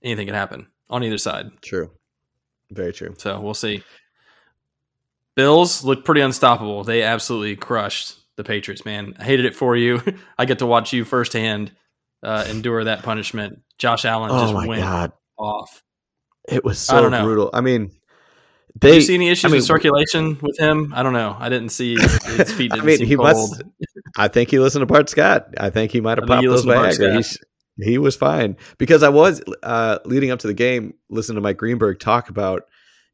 anything 0.04 0.28
can 0.28 0.36
happen 0.36 0.68
on 0.90 1.04
either 1.04 1.18
side. 1.18 1.50
True. 1.62 1.92
Very 2.72 2.94
true. 2.94 3.16
So 3.18 3.40
we'll 3.40 3.54
see. 3.54 3.84
Bills 5.36 5.84
look 5.84 6.04
pretty 6.04 6.22
unstoppable. 6.22 6.84
They 6.84 7.04
absolutely 7.04 7.56
crushed 7.56 8.18
the 8.36 8.44
Patriots, 8.44 8.86
man. 8.86 9.16
I 9.20 9.24
hated 9.24 9.46
it 9.46 9.56
for 9.56 9.76
you. 9.76 10.02
I 10.38 10.46
get 10.46 10.60
to 10.60 10.66
watch 10.66 10.94
you 10.94 11.06
firsthand 11.06 11.72
uh, 12.24 12.46
endure 12.50 12.84
that 12.84 13.04
punishment. 13.04 13.62
Josh 13.78 14.06
Allen 14.06 14.30
Oh 14.32 14.42
just 14.42 14.54
my 14.54 14.68
went 14.68 14.82
god, 14.82 15.14
off. 15.38 15.84
It 16.48 16.64
was 16.64 16.90
I 16.90 17.02
so 17.02 17.10
know. 17.10 17.24
brutal. 17.24 17.50
I 17.54 17.62
mean, 17.62 17.88
Did 17.88 17.94
they. 18.80 18.96
you 18.96 19.02
see 19.02 19.16
any 19.16 19.30
issues 19.30 19.46
I 19.46 19.48
mean, 19.50 19.58
with 19.58 19.66
circulation 19.66 20.38
with 20.42 20.58
him? 20.58 20.94
I 20.96 21.04
don't 21.04 21.14
know. 21.14 21.36
I 21.40 21.50
didn't 21.50 21.70
see 21.70 21.96
his 21.96 22.54
feet 22.58 22.74
I 22.74 22.82
mean, 22.82 23.06
he 23.06 23.16
cold. 23.16 23.28
must. 23.28 23.64
I 24.18 24.28
think 24.28 24.50
he 24.50 24.60
listened 24.60 24.82
to 24.82 24.86
Bart 24.86 25.10
Scott. 25.10 25.48
I 25.60 25.70
think 25.70 25.92
he 25.92 26.02
might 26.02 26.18
have 26.18 26.28
popped 26.28 26.44
those 26.44 26.66
listened 26.66 26.72
to 26.72 26.76
Bart 26.76 27.16
Viagra. 27.16 27.38
He, 27.84 27.98
was 27.98 28.16
fine 28.16 28.58
because 28.78 29.02
I 29.02 29.10
was 29.10 29.42
uh, 29.64 30.00
leading 30.06 30.30
up 30.30 30.40
to 30.40 30.48
the 30.48 30.54
game, 30.54 30.94
listening 31.10 31.36
to 31.36 31.42
Mike 31.42 31.58
Greenberg 31.58 32.00
talk 32.00 32.30
about, 32.30 32.64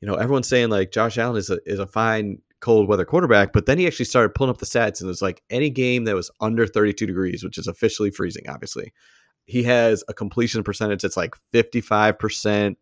you 0.01 0.07
know, 0.07 0.15
everyone's 0.15 0.49
saying 0.49 0.69
like 0.69 0.91
Josh 0.91 1.17
Allen 1.17 1.37
is 1.37 1.49
a 1.49 1.59
is 1.65 1.79
a 1.79 1.87
fine 1.87 2.39
cold 2.59 2.87
weather 2.89 3.05
quarterback, 3.05 3.53
but 3.53 3.65
then 3.65 3.77
he 3.77 3.85
actually 3.87 4.05
started 4.05 4.33
pulling 4.33 4.49
up 4.49 4.57
the 4.57 4.65
stats, 4.65 4.99
and 4.99 5.03
it 5.03 5.07
was 5.07 5.21
like 5.21 5.43
any 5.49 5.69
game 5.69 6.05
that 6.05 6.15
was 6.15 6.31
under 6.41 6.65
32 6.65 7.05
degrees, 7.05 7.43
which 7.43 7.57
is 7.57 7.67
officially 7.67 8.09
freezing, 8.09 8.49
obviously, 8.49 8.91
he 9.45 9.63
has 9.63 10.03
a 10.09 10.13
completion 10.13 10.63
percentage 10.63 11.01
that's 11.01 11.17
like 11.17 11.35
55 11.53 12.19
percent. 12.19 12.77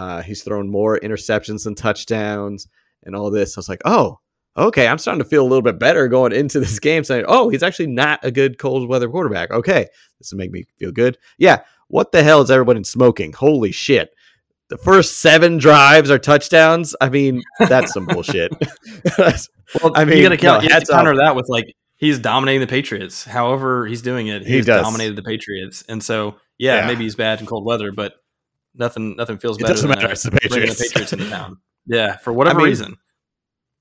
Uh, 0.00 0.22
he's 0.22 0.42
thrown 0.42 0.70
more 0.70 0.98
interceptions 1.00 1.64
than 1.64 1.74
touchdowns, 1.74 2.66
and 3.04 3.14
all 3.14 3.30
this. 3.30 3.56
I 3.56 3.60
was 3.60 3.68
like, 3.68 3.82
oh, 3.84 4.18
okay, 4.56 4.86
I'm 4.88 4.98
starting 4.98 5.22
to 5.22 5.28
feel 5.28 5.42
a 5.42 5.48
little 5.50 5.62
bit 5.62 5.78
better 5.78 6.08
going 6.08 6.32
into 6.32 6.58
this 6.60 6.78
game 6.78 7.04
saying, 7.04 7.24
oh, 7.28 7.48
he's 7.50 7.62
actually 7.62 7.88
not 7.88 8.18
a 8.24 8.30
good 8.30 8.58
cold 8.58 8.88
weather 8.88 9.08
quarterback. 9.08 9.50
Okay, 9.50 9.86
this 10.18 10.32
will 10.32 10.38
make 10.38 10.52
me 10.52 10.64
feel 10.78 10.92
good. 10.92 11.18
Yeah, 11.38 11.60
what 11.88 12.12
the 12.12 12.22
hell 12.22 12.40
is 12.40 12.50
everybody 12.50 12.82
smoking? 12.84 13.32
Holy 13.32 13.72
shit. 13.72 14.10
The 14.68 14.78
first 14.78 15.18
seven 15.18 15.58
drives 15.58 16.10
are 16.10 16.18
touchdowns. 16.18 16.94
I 17.00 17.08
mean, 17.08 17.42
that's 17.68 17.92
some 17.92 18.06
bullshit. 18.06 18.52
Well, 19.82 19.92
I 19.94 20.04
mean, 20.04 20.16
you 20.16 20.22
got 20.24 20.30
to 20.30 20.36
count, 20.36 20.62
no, 20.62 20.68
you 20.68 20.74
have 20.74 20.82
to 20.84 20.92
counter 20.92 21.12
off. 21.12 21.18
that 21.18 21.36
with 21.36 21.48
like 21.48 21.74
he's 21.96 22.18
dominating 22.18 22.60
the 22.60 22.66
Patriots. 22.66 23.22
However, 23.24 23.86
he's 23.86 24.02
doing 24.02 24.26
it. 24.26 24.42
He 24.44 24.54
He's 24.54 24.66
does. 24.66 24.82
dominated 24.82 25.14
the 25.14 25.22
Patriots, 25.22 25.84
and 25.88 26.02
so 26.02 26.34
yeah, 26.58 26.80
Yeah. 26.80 26.86
maybe 26.88 27.04
he's 27.04 27.14
bad 27.14 27.38
in 27.40 27.46
cold 27.46 27.64
weather, 27.64 27.92
but 27.92 28.14
nothing 28.74 29.16
nothing 29.16 29.38
feels 29.38 29.58
It 29.58 29.62
better 29.62 29.74
doesn't 29.74 29.88
than 29.88 29.98
matter. 29.98 30.10
It's 30.12 30.22
the 30.22 30.30
bringing 30.30 30.68
the 30.68 30.74
Patriots. 30.74 30.82
Patriots 30.82 31.12
into 31.12 31.28
town. 31.30 31.58
Yeah, 31.86 32.16
for 32.18 32.32
whatever 32.32 32.60
I 32.60 32.62
mean, 32.62 32.70
reason. 32.70 32.96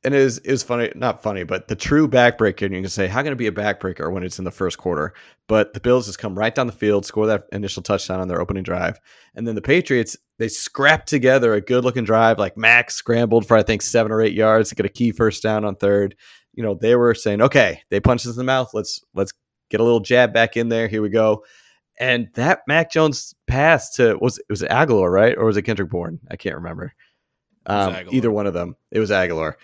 and 0.03 0.15
it 0.15 0.23
was 0.23 0.37
it 0.39 0.51
was 0.51 0.63
funny, 0.63 0.91
not 0.95 1.21
funny, 1.21 1.43
but 1.43 1.67
the 1.67 1.75
true 1.75 2.07
backbreaker. 2.07 2.63
And 2.65 2.73
you 2.73 2.81
can 2.81 2.89
say, 2.89 3.07
how 3.07 3.21
can 3.21 3.33
it 3.33 3.37
be 3.37 3.47
a 3.47 3.51
backbreaker 3.51 4.11
when 4.11 4.23
it's 4.23 4.39
in 4.39 4.45
the 4.45 4.51
first 4.51 4.77
quarter? 4.77 5.13
But 5.47 5.73
the 5.73 5.79
Bills 5.79 6.05
just 6.05 6.19
come 6.19 6.37
right 6.37 6.53
down 6.55 6.67
the 6.67 6.73
field, 6.73 7.05
score 7.05 7.27
that 7.27 7.45
initial 7.51 7.83
touchdown 7.83 8.19
on 8.21 8.27
their 8.27 8.41
opening 8.41 8.63
drive, 8.63 8.99
and 9.35 9.47
then 9.47 9.55
the 9.55 9.61
Patriots 9.61 10.15
they 10.37 10.47
scrapped 10.47 11.07
together 11.09 11.53
a 11.53 11.61
good 11.61 11.83
looking 11.83 12.05
drive. 12.05 12.39
Like 12.39 12.55
Max 12.57 12.95
scrambled 12.95 13.45
for 13.47 13.57
I 13.57 13.63
think 13.63 13.81
seven 13.81 14.11
or 14.11 14.21
eight 14.21 14.33
yards 14.33 14.69
to 14.69 14.75
get 14.75 14.85
a 14.85 14.89
key 14.89 15.11
first 15.11 15.43
down 15.43 15.65
on 15.65 15.75
third. 15.75 16.15
You 16.53 16.63
know 16.63 16.75
they 16.75 16.95
were 16.95 17.13
saying, 17.13 17.41
okay, 17.41 17.81
they 17.89 17.99
punched 17.99 18.25
us 18.25 18.33
in 18.33 18.37
the 18.37 18.43
mouth. 18.45 18.71
Let's 18.73 19.01
let's 19.13 19.33
get 19.69 19.81
a 19.81 19.83
little 19.83 19.99
jab 19.99 20.33
back 20.33 20.55
in 20.57 20.69
there. 20.69 20.87
Here 20.87 21.01
we 21.01 21.09
go. 21.09 21.43
And 21.99 22.29
that 22.35 22.61
Mac 22.67 22.91
Jones 22.91 23.35
pass 23.47 23.91
to 23.95 24.17
was 24.21 24.37
it 24.37 24.45
was 24.49 24.61
Agholor 24.61 25.11
right 25.11 25.37
or 25.37 25.45
was 25.45 25.57
it 25.57 25.63
Kendrick 25.63 25.89
Bourne? 25.89 26.19
I 26.31 26.37
can't 26.37 26.55
remember. 26.55 26.93
Um, 27.65 27.95
either 28.09 28.31
one 28.31 28.47
of 28.47 28.53
them. 28.53 28.75
It 28.91 28.99
was 28.99 29.11
Agholor 29.11 29.55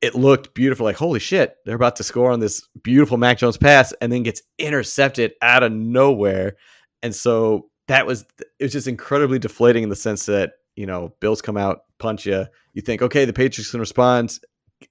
it 0.00 0.14
looked 0.14 0.54
beautiful. 0.54 0.84
Like, 0.84 0.96
holy 0.96 1.20
shit, 1.20 1.56
they're 1.64 1.76
about 1.76 1.96
to 1.96 2.04
score 2.04 2.30
on 2.30 2.40
this 2.40 2.66
beautiful 2.82 3.16
Mac 3.16 3.38
Jones 3.38 3.56
pass 3.56 3.92
and 4.00 4.10
then 4.10 4.22
gets 4.22 4.42
intercepted 4.58 5.32
out 5.42 5.62
of 5.62 5.72
nowhere. 5.72 6.56
And 7.02 7.14
so 7.14 7.70
that 7.88 8.06
was, 8.06 8.24
it 8.58 8.64
was 8.64 8.72
just 8.72 8.88
incredibly 8.88 9.38
deflating 9.38 9.82
in 9.82 9.88
the 9.88 9.96
sense 9.96 10.26
that, 10.26 10.54
you 10.76 10.86
know, 10.86 11.14
Bills 11.20 11.42
come 11.42 11.56
out, 11.56 11.80
punch 11.98 12.26
you. 12.26 12.46
You 12.72 12.82
think, 12.82 13.02
okay, 13.02 13.24
the 13.24 13.32
Patriots 13.32 13.70
can 13.70 13.80
respond. 13.80 14.38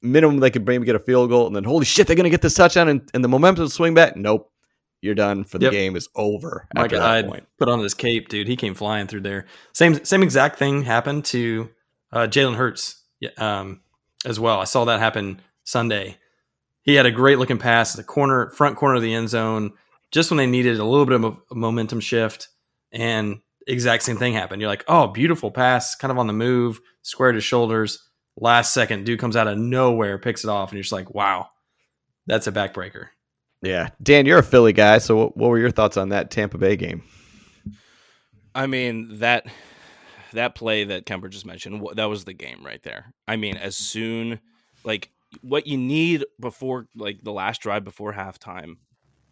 Minimum, 0.03 0.39
they 0.39 0.51
could 0.51 0.67
maybe 0.67 0.85
get 0.85 0.95
a 0.95 0.99
field 0.99 1.29
goal. 1.29 1.47
And 1.47 1.55
then, 1.55 1.63
holy 1.63 1.85
shit, 1.85 2.05
they're 2.05 2.15
going 2.15 2.25
to 2.25 2.29
get 2.29 2.41
this 2.41 2.53
touchdown 2.53 2.89
and, 2.89 3.09
and 3.13 3.23
the 3.23 3.29
momentum 3.29 3.67
swing 3.69 3.95
back. 3.95 4.15
Nope. 4.15 4.51
You're 5.01 5.15
done 5.15 5.45
for 5.45 5.59
the 5.59 5.65
yep. 5.65 5.71
game 5.71 5.95
is 5.95 6.09
over. 6.15 6.67
My 6.75 6.87
God, 6.87 7.43
put 7.57 7.69
on 7.69 7.79
his 7.79 7.93
cape, 7.93 8.27
dude. 8.27 8.47
He 8.47 8.55
came 8.55 8.73
flying 8.73 9.07
through 9.07 9.21
there. 9.21 9.45
Same 9.73 10.03
same 10.03 10.23
exact 10.23 10.59
thing 10.59 10.83
happened 10.83 11.25
to 11.25 11.69
uh, 12.11 12.27
Jalen 12.27 12.55
Hurts. 12.55 13.03
Um, 13.37 13.81
as 14.25 14.39
well. 14.39 14.59
I 14.59 14.65
saw 14.65 14.85
that 14.85 14.99
happen 14.99 15.41
Sunday. 15.63 16.17
He 16.81 16.95
had 16.95 17.05
a 17.05 17.11
great 17.11 17.39
looking 17.39 17.57
pass 17.57 17.93
at 17.93 17.97
the 17.97 18.03
corner, 18.03 18.49
front 18.51 18.77
corner 18.77 18.95
of 18.95 19.01
the 19.01 19.13
end 19.13 19.29
zone, 19.29 19.73
just 20.11 20.31
when 20.31 20.37
they 20.37 20.47
needed 20.47 20.79
a 20.79 20.85
little 20.85 21.05
bit 21.05 21.21
of 21.21 21.37
a 21.51 21.55
momentum 21.55 21.99
shift. 21.99 22.49
And 22.91 23.41
exact 23.67 24.03
same 24.03 24.17
thing 24.17 24.33
happened. 24.33 24.61
You're 24.61 24.69
like, 24.69 24.85
oh, 24.87 25.07
beautiful 25.07 25.51
pass, 25.51 25.95
kind 25.95 26.11
of 26.11 26.17
on 26.17 26.27
the 26.27 26.33
move, 26.33 26.79
squared 27.01 27.35
his 27.35 27.43
shoulders. 27.43 28.03
Last 28.37 28.73
second, 28.73 29.05
dude 29.05 29.19
comes 29.19 29.35
out 29.35 29.47
of 29.47 29.57
nowhere, 29.57 30.17
picks 30.17 30.43
it 30.43 30.49
off, 30.49 30.69
and 30.69 30.77
you're 30.77 30.83
just 30.83 30.93
like, 30.93 31.13
wow, 31.13 31.49
that's 32.25 32.47
a 32.47 32.51
backbreaker. 32.51 33.07
Yeah. 33.61 33.89
Dan, 34.01 34.25
you're 34.25 34.39
a 34.39 34.43
Philly 34.43 34.73
guy. 34.73 34.99
So 34.99 35.15
what, 35.15 35.37
what 35.37 35.49
were 35.49 35.59
your 35.59 35.71
thoughts 35.71 35.97
on 35.97 36.09
that 36.09 36.31
Tampa 36.31 36.57
Bay 36.57 36.75
game? 36.75 37.03
I 38.55 38.67
mean, 38.67 39.19
that 39.19 39.45
that 40.33 40.55
play 40.55 40.83
that 40.85 41.05
Kemper 41.05 41.27
just 41.27 41.45
mentioned, 41.45 41.85
that 41.95 42.05
was 42.05 42.25
the 42.25 42.33
game 42.33 42.65
right 42.65 42.81
there. 42.83 43.13
I 43.27 43.35
mean, 43.35 43.57
as 43.57 43.75
soon 43.75 44.39
like 44.83 45.11
what 45.41 45.67
you 45.67 45.77
need 45.77 46.25
before 46.39 46.87
like 46.95 47.23
the 47.23 47.31
last 47.31 47.61
drive 47.61 47.83
before 47.83 48.13
halftime 48.13 48.77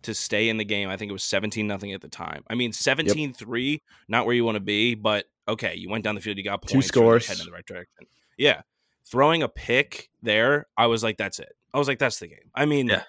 to 0.03 0.13
stay 0.13 0.49
in 0.49 0.57
the 0.57 0.63
game. 0.63 0.89
I 0.89 0.97
think 0.97 1.09
it 1.09 1.13
was 1.13 1.23
17 1.23 1.67
nothing 1.67 1.93
at 1.93 2.01
the 2.01 2.07
time. 2.07 2.43
I 2.49 2.55
mean, 2.55 2.71
17 2.71 3.29
yep. 3.29 3.35
3, 3.35 3.81
not 4.07 4.25
where 4.25 4.35
you 4.35 4.45
want 4.45 4.55
to 4.55 4.61
be, 4.61 4.95
but 4.95 5.25
okay, 5.47 5.75
you 5.75 5.89
went 5.89 6.03
down 6.03 6.15
the 6.15 6.21
field, 6.21 6.37
you 6.37 6.43
got 6.43 6.61
points, 6.61 6.73
two 6.73 6.81
scores, 6.81 7.27
heading 7.27 7.41
in 7.41 7.45
the 7.47 7.51
right 7.51 7.65
direction. 7.65 8.07
Yeah. 8.37 8.61
Throwing 9.05 9.43
a 9.43 9.49
pick 9.49 10.09
there, 10.21 10.67
I 10.77 10.87
was 10.87 11.03
like, 11.03 11.17
that's 11.17 11.39
it. 11.39 11.53
I 11.73 11.77
was 11.77 11.87
like, 11.87 11.99
that's 11.99 12.19
the 12.19 12.27
game. 12.27 12.51
I 12.55 12.65
mean, 12.65 12.87
yeah. 12.87 13.03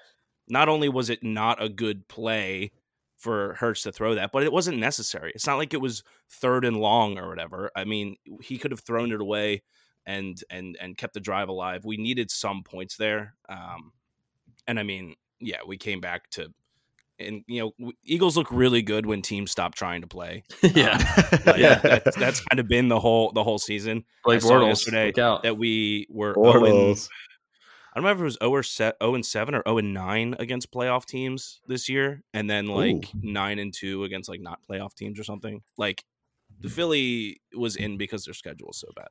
Not 0.49 0.69
only 0.69 0.89
was 0.89 1.11
it 1.11 1.23
not 1.23 1.63
a 1.63 1.69
good 1.69 2.09
play, 2.09 2.73
for 3.19 3.55
Hurts 3.55 3.83
to 3.83 3.93
throw 3.93 4.15
that, 4.15 4.31
but 4.33 4.45
it 4.45 4.53
wasn't 4.53 4.79
necessary. 4.79 5.33
It's 5.35 5.47
not 5.47 5.59
like 5.59 5.75
it 5.75 5.81
was 5.81 6.05
third 6.31 6.65
and 6.65 6.77
long 6.77 7.19
or 7.19 7.29
whatever. 7.29 7.71
I 7.77 7.85
mean, 7.85 8.17
he 8.41 8.59
could 8.59 8.71
have 8.71 8.81
thrown 8.81 9.13
it 9.13 9.21
away 9.21 9.63
and 10.07 10.43
and 10.49 10.77
and 10.81 10.97
kept 10.97 11.15
the 11.15 11.21
drive 11.21 11.49
alive. 11.49 11.85
We 11.85 11.97
needed 11.97 12.31
some 12.31 12.63
points 12.63 12.97
there, 12.97 13.35
um, 13.49 13.93
and 14.67 14.79
I 14.79 14.85
mean, 14.85 15.17
yeah, 15.41 15.59
we 15.67 15.77
came 15.77 16.01
back 16.01 16.31
to. 16.31 16.53
And 17.21 17.43
you 17.49 17.75
know, 17.81 17.93
Eagles 18.05 18.37
look 18.37 18.47
really 18.53 18.81
good 18.81 19.05
when 19.05 19.23
teams 19.23 19.51
stop 19.51 19.75
trying 19.75 20.03
to 20.03 20.07
play. 20.07 20.45
yeah, 20.63 20.93
um, 20.93 21.41
like, 21.47 21.57
yeah. 21.57 21.81
That's, 21.81 22.17
that's, 22.17 22.41
kind 22.41 22.61
of 22.61 22.69
been 22.69 22.87
the 22.87 23.01
whole 23.01 23.33
the 23.33 23.43
whole 23.43 23.59
season. 23.59 24.05
Play 24.25 24.39
Bortles 24.39 24.69
yesterday 24.69 25.13
that 25.17 25.59
we 25.59 26.07
were 26.09 26.35
Bortles. 26.35 27.09
I 27.99 28.01
don't 28.01 28.07
remember 28.07 28.27
if 28.27 28.35
it 28.39 28.39
was 28.39 28.39
0 28.41 28.53
or 28.53 28.63
0 29.03 29.15
and 29.17 29.27
7 29.27 29.55
or 29.57 29.63
0 29.67 29.79
and 29.79 29.93
9 29.93 30.37
against 30.39 30.71
playoff 30.71 31.05
teams 31.05 31.61
this 31.67 31.89
year 31.89 32.23
and 32.33 32.49
then 32.49 32.67
like 32.67 33.13
Ooh. 33.13 33.21
9 33.23 33.59
and 33.59 33.75
2 33.75 34.05
against 34.05 34.29
like 34.29 34.41
not 34.41 34.61
playoff 34.71 34.95
teams 34.95 35.19
or 35.19 35.25
something. 35.25 35.63
Like 35.77 36.05
the 36.61 36.69
Philly 36.69 37.41
was 37.57 37.75
in 37.75 37.97
because 37.97 38.25
their 38.25 38.35
schedule 38.35 38.69
was 38.69 38.79
so 38.79 38.87
bad. 38.95 39.09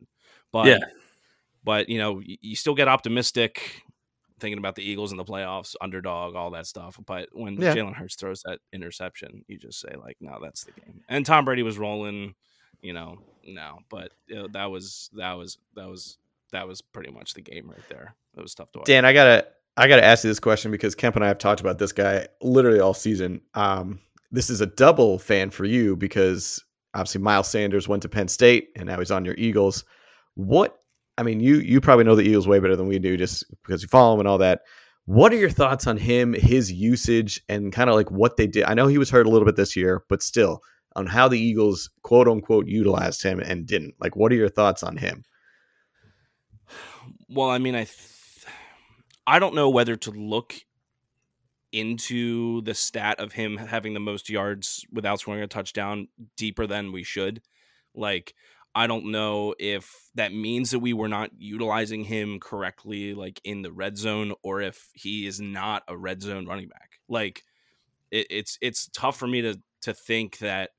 But 0.53 0.67
yeah. 0.67 0.79
But 1.65 1.89
you 1.89 1.97
know, 1.97 2.21
you 2.23 2.55
still 2.55 2.75
get 2.75 2.87
optimistic 2.87 3.83
thinking 4.39 4.57
about 4.57 4.75
the 4.75 4.89
Eagles 4.89 5.11
in 5.11 5.17
the 5.17 5.25
playoffs, 5.25 5.75
underdog, 5.81 6.35
all 6.35 6.51
that 6.51 6.65
stuff. 6.65 6.97
But 7.05 7.27
when 7.33 7.59
yeah. 7.59 7.75
Jalen 7.75 7.93
Hurts 7.93 8.15
throws 8.15 8.41
that 8.45 8.59
interception, 8.71 9.43
you 9.49 9.57
just 9.57 9.81
say 9.81 9.93
like, 10.01 10.15
"No, 10.21 10.37
that's 10.41 10.63
the 10.63 10.71
game." 10.71 11.01
And 11.09 11.25
Tom 11.25 11.43
Brady 11.43 11.63
was 11.63 11.77
rolling, 11.77 12.35
you 12.81 12.93
know, 12.93 13.17
no, 13.45 13.79
but 13.89 14.13
you 14.27 14.35
know, 14.35 14.47
that 14.53 14.71
was 14.71 15.09
that 15.17 15.33
was 15.33 15.57
that 15.75 15.89
was 15.89 16.17
that 16.51 16.67
was 16.67 16.81
pretty 16.81 17.11
much 17.11 17.33
the 17.33 17.41
game 17.41 17.69
right 17.69 17.89
there. 17.89 18.15
It 18.37 18.41
was 18.41 18.55
tough 18.55 18.71
to 18.73 18.79
watch. 18.79 18.87
Dan, 18.87 19.05
I 19.05 19.13
gotta 19.13 19.47
I 19.77 19.87
gotta 19.87 20.03
ask 20.03 20.23
you 20.23 20.29
this 20.29 20.39
question 20.39 20.71
because 20.71 20.95
Kemp 20.95 21.15
and 21.15 21.25
I 21.25 21.27
have 21.27 21.37
talked 21.37 21.61
about 21.61 21.79
this 21.79 21.91
guy 21.91 22.27
literally 22.41 22.79
all 22.79 22.93
season. 22.93 23.41
Um, 23.53 23.99
this 24.31 24.49
is 24.49 24.61
a 24.61 24.65
double 24.65 25.19
fan 25.19 25.49
for 25.49 25.65
you 25.65 25.95
because 25.95 26.63
obviously 26.93 27.21
Miles 27.21 27.47
Sanders 27.47 27.87
went 27.87 28.01
to 28.03 28.09
Penn 28.09 28.27
State 28.27 28.69
and 28.75 28.87
now 28.87 28.99
he's 28.99 29.11
on 29.11 29.25
your 29.25 29.35
Eagles. 29.37 29.83
What 30.35 30.79
I 31.17 31.23
mean, 31.23 31.39
you 31.39 31.55
you 31.57 31.81
probably 31.81 32.05
know 32.05 32.15
the 32.15 32.27
Eagles 32.27 32.47
way 32.47 32.59
better 32.59 32.75
than 32.75 32.87
we 32.87 32.99
do 32.99 33.17
just 33.17 33.43
because 33.63 33.81
you 33.81 33.87
follow 33.87 34.13
him 34.13 34.19
and 34.19 34.27
all 34.27 34.37
that. 34.37 34.61
What 35.05 35.31
are 35.31 35.37
your 35.37 35.49
thoughts 35.49 35.87
on 35.87 35.95
him, 35.95 36.33
his 36.33 36.71
usage, 36.71 37.41
and 37.47 37.71
kind 37.71 37.89
of 37.89 37.95
like 37.95 38.11
what 38.11 38.35
they 38.35 38.45
did? 38.45 38.65
I 38.65 38.73
know 38.73 38.87
he 38.87 38.97
was 38.97 39.09
hurt 39.09 39.25
a 39.25 39.29
little 39.29 39.45
bit 39.45 39.55
this 39.55 39.75
year, 39.75 40.03
but 40.09 40.21
still, 40.21 40.61
on 40.97 41.05
how 41.05 41.29
the 41.29 41.39
Eagles 41.39 41.89
quote 42.03 42.27
unquote 42.27 42.67
utilized 42.67 43.23
him 43.23 43.39
and 43.39 43.65
didn't. 43.65 43.95
Like, 43.99 44.17
what 44.17 44.31
are 44.31 44.35
your 44.35 44.49
thoughts 44.49 44.83
on 44.83 44.97
him? 44.97 45.23
Well, 47.29 47.49
I 47.49 47.57
mean, 47.57 47.75
I 47.75 47.85
th- 47.85 48.16
I 49.27 49.39
don't 49.39 49.55
know 49.55 49.69
whether 49.69 49.97
to 49.97 50.11
look 50.11 50.55
into 51.73 52.61
the 52.61 52.73
stat 52.73 53.19
of 53.19 53.33
him 53.33 53.57
having 53.57 53.93
the 53.93 53.99
most 53.99 54.29
yards 54.29 54.85
without 54.91 55.19
scoring 55.19 55.43
a 55.43 55.47
touchdown 55.47 56.07
deeper 56.37 56.65
than 56.65 56.93
we 56.93 57.03
should. 57.03 57.41
Like, 57.93 58.33
I 58.73 58.87
don't 58.87 59.11
know 59.11 59.53
if 59.59 59.93
that 60.15 60.33
means 60.33 60.71
that 60.71 60.79
we 60.79 60.93
were 60.93 61.09
not 61.09 61.31
utilizing 61.37 62.05
him 62.05 62.39
correctly, 62.39 63.13
like 63.13 63.41
in 63.43 63.63
the 63.63 63.71
red 63.71 63.97
zone, 63.97 64.33
or 64.43 64.61
if 64.61 64.87
he 64.93 65.27
is 65.27 65.41
not 65.41 65.83
a 65.87 65.97
red 65.97 66.21
zone 66.21 66.45
running 66.45 66.69
back. 66.69 66.99
Like, 67.09 67.43
it, 68.11 68.27
it's 68.29 68.57
it's 68.61 68.89
tough 68.93 69.17
for 69.17 69.27
me 69.27 69.41
to 69.41 69.59
to 69.81 69.93
think 69.93 70.37
that 70.39 70.71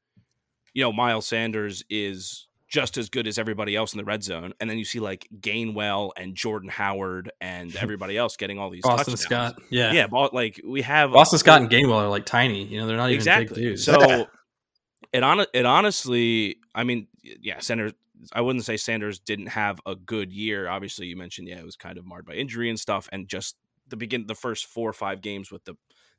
you 0.72 0.82
know 0.82 0.92
Miles 0.92 1.26
Sanders 1.26 1.82
is 1.90 2.47
just 2.68 2.98
as 2.98 3.08
good 3.08 3.26
as 3.26 3.38
everybody 3.38 3.74
else 3.74 3.94
in 3.94 3.98
the 3.98 4.04
red 4.04 4.22
zone. 4.22 4.52
And 4.60 4.68
then 4.68 4.78
you 4.78 4.84
see 4.84 5.00
like 5.00 5.26
Gainwell 5.40 6.10
and 6.16 6.34
Jordan 6.34 6.68
Howard 6.68 7.32
and 7.40 7.74
everybody 7.80 8.16
else 8.16 8.36
getting 8.36 8.58
all 8.58 8.70
these 8.70 8.82
Boston 8.82 9.14
touchdowns. 9.14 9.54
Scott. 9.54 9.62
Yeah. 9.70 9.92
Yeah. 9.92 10.06
But 10.06 10.34
like 10.34 10.60
we 10.64 10.82
have 10.82 11.12
Boston 11.12 11.38
Scott 11.38 11.62
and 11.62 11.70
Gainwell 11.70 12.02
are 12.02 12.08
like 12.08 12.26
tiny. 12.26 12.64
You 12.64 12.80
know, 12.80 12.86
they're 12.86 12.96
not 12.96 13.10
exactly. 13.10 13.44
even 13.44 13.54
big 13.54 13.62
dudes. 13.62 13.84
So 13.84 14.26
it 15.12 15.22
on 15.22 15.44
it 15.52 15.66
honestly, 15.66 16.58
I 16.74 16.84
mean, 16.84 17.08
yeah, 17.22 17.58
Sanders 17.60 17.92
I 18.32 18.40
wouldn't 18.40 18.64
say 18.64 18.76
Sanders 18.76 19.18
didn't 19.18 19.46
have 19.46 19.80
a 19.86 19.94
good 19.94 20.32
year. 20.32 20.68
Obviously, 20.68 21.06
you 21.06 21.16
mentioned 21.16 21.48
yeah, 21.48 21.58
it 21.58 21.64
was 21.64 21.76
kind 21.76 21.98
of 21.98 22.04
marred 22.04 22.26
by 22.26 22.34
injury 22.34 22.68
and 22.68 22.78
stuff, 22.78 23.08
and 23.12 23.28
just 23.28 23.56
the 23.88 23.96
begin 23.96 24.26
the 24.26 24.34
first 24.34 24.66
four 24.66 24.90
or 24.90 24.94
five 24.94 25.20
games 25.20 25.50
with 25.50 25.64
the 25.64 25.74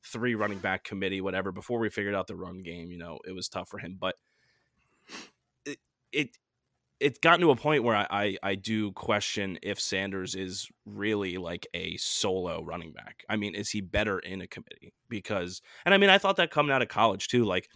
three 0.06 0.36
running 0.36 0.60
back 0.60 0.84
committee, 0.84 1.22
whatever, 1.22 1.52
before 1.52 1.80
we 1.80 1.90
figured 1.90 2.16
out 2.16 2.28
the 2.28 2.36
run 2.36 2.62
game, 2.64 2.90
you 2.90 2.98
know, 2.98 3.20
it 3.28 3.34
was 3.34 3.50
tough 3.50 3.68
for 3.70 3.80
him. 3.80 3.98
But 4.00 4.16
it 6.12 6.38
it's 7.00 7.20
gotten 7.20 7.40
to 7.40 7.52
a 7.52 7.56
point 7.56 7.84
where 7.84 7.96
I, 7.96 8.08
I, 8.10 8.38
I 8.44 8.56
do 8.56 8.92
question 8.92 9.58
if 9.64 9.80
Sanders 9.80 10.36
is 10.36 10.68
really 10.86 11.38
like 11.38 11.66
a 11.74 11.96
solo 11.96 12.62
running 12.62 12.92
back. 12.92 13.24
I 13.30 13.38
mean, 13.38 13.56
is 13.56 13.70
he 13.70 13.80
better 13.80 14.20
in 14.20 14.42
a 14.42 14.48
committee? 14.48 14.94
Because 15.08 15.62
and 15.86 15.94
I 15.94 15.98
mean, 15.98 16.10
I 16.10 16.18
thought 16.18 16.36
that 16.38 16.52
coming 16.52 16.72
out 16.72 16.82
of 16.82 16.90
college 16.90 17.28
too. 17.28 17.46
Like, 17.46 17.70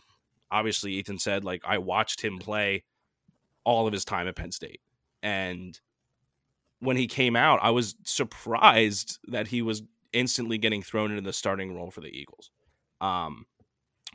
obviously, 0.52 0.94
Ethan 0.94 1.20
said 1.20 1.44
like 1.46 1.62
I 1.66 1.78
watched 1.78 2.22
him 2.22 2.38
play 2.38 2.84
all 3.64 3.88
of 3.88 3.94
his 3.94 4.04
time 4.04 4.28
at 4.28 4.36
Penn 4.36 4.52
State, 4.52 4.82
and 5.22 5.80
when 6.80 6.98
he 6.98 7.08
came 7.08 7.38
out, 7.38 7.60
I 7.62 7.70
was 7.70 7.96
surprised 8.04 9.20
that 9.30 9.48
he 9.48 9.62
was 9.62 9.84
instantly 10.12 10.58
getting 10.58 10.84
thrown 10.84 11.12
into 11.12 11.22
the 11.22 11.34
starting 11.34 11.74
role 11.74 11.92
for 11.92 12.02
the 12.02 12.10
Eagles. 12.10 12.52
Um, 13.00 13.46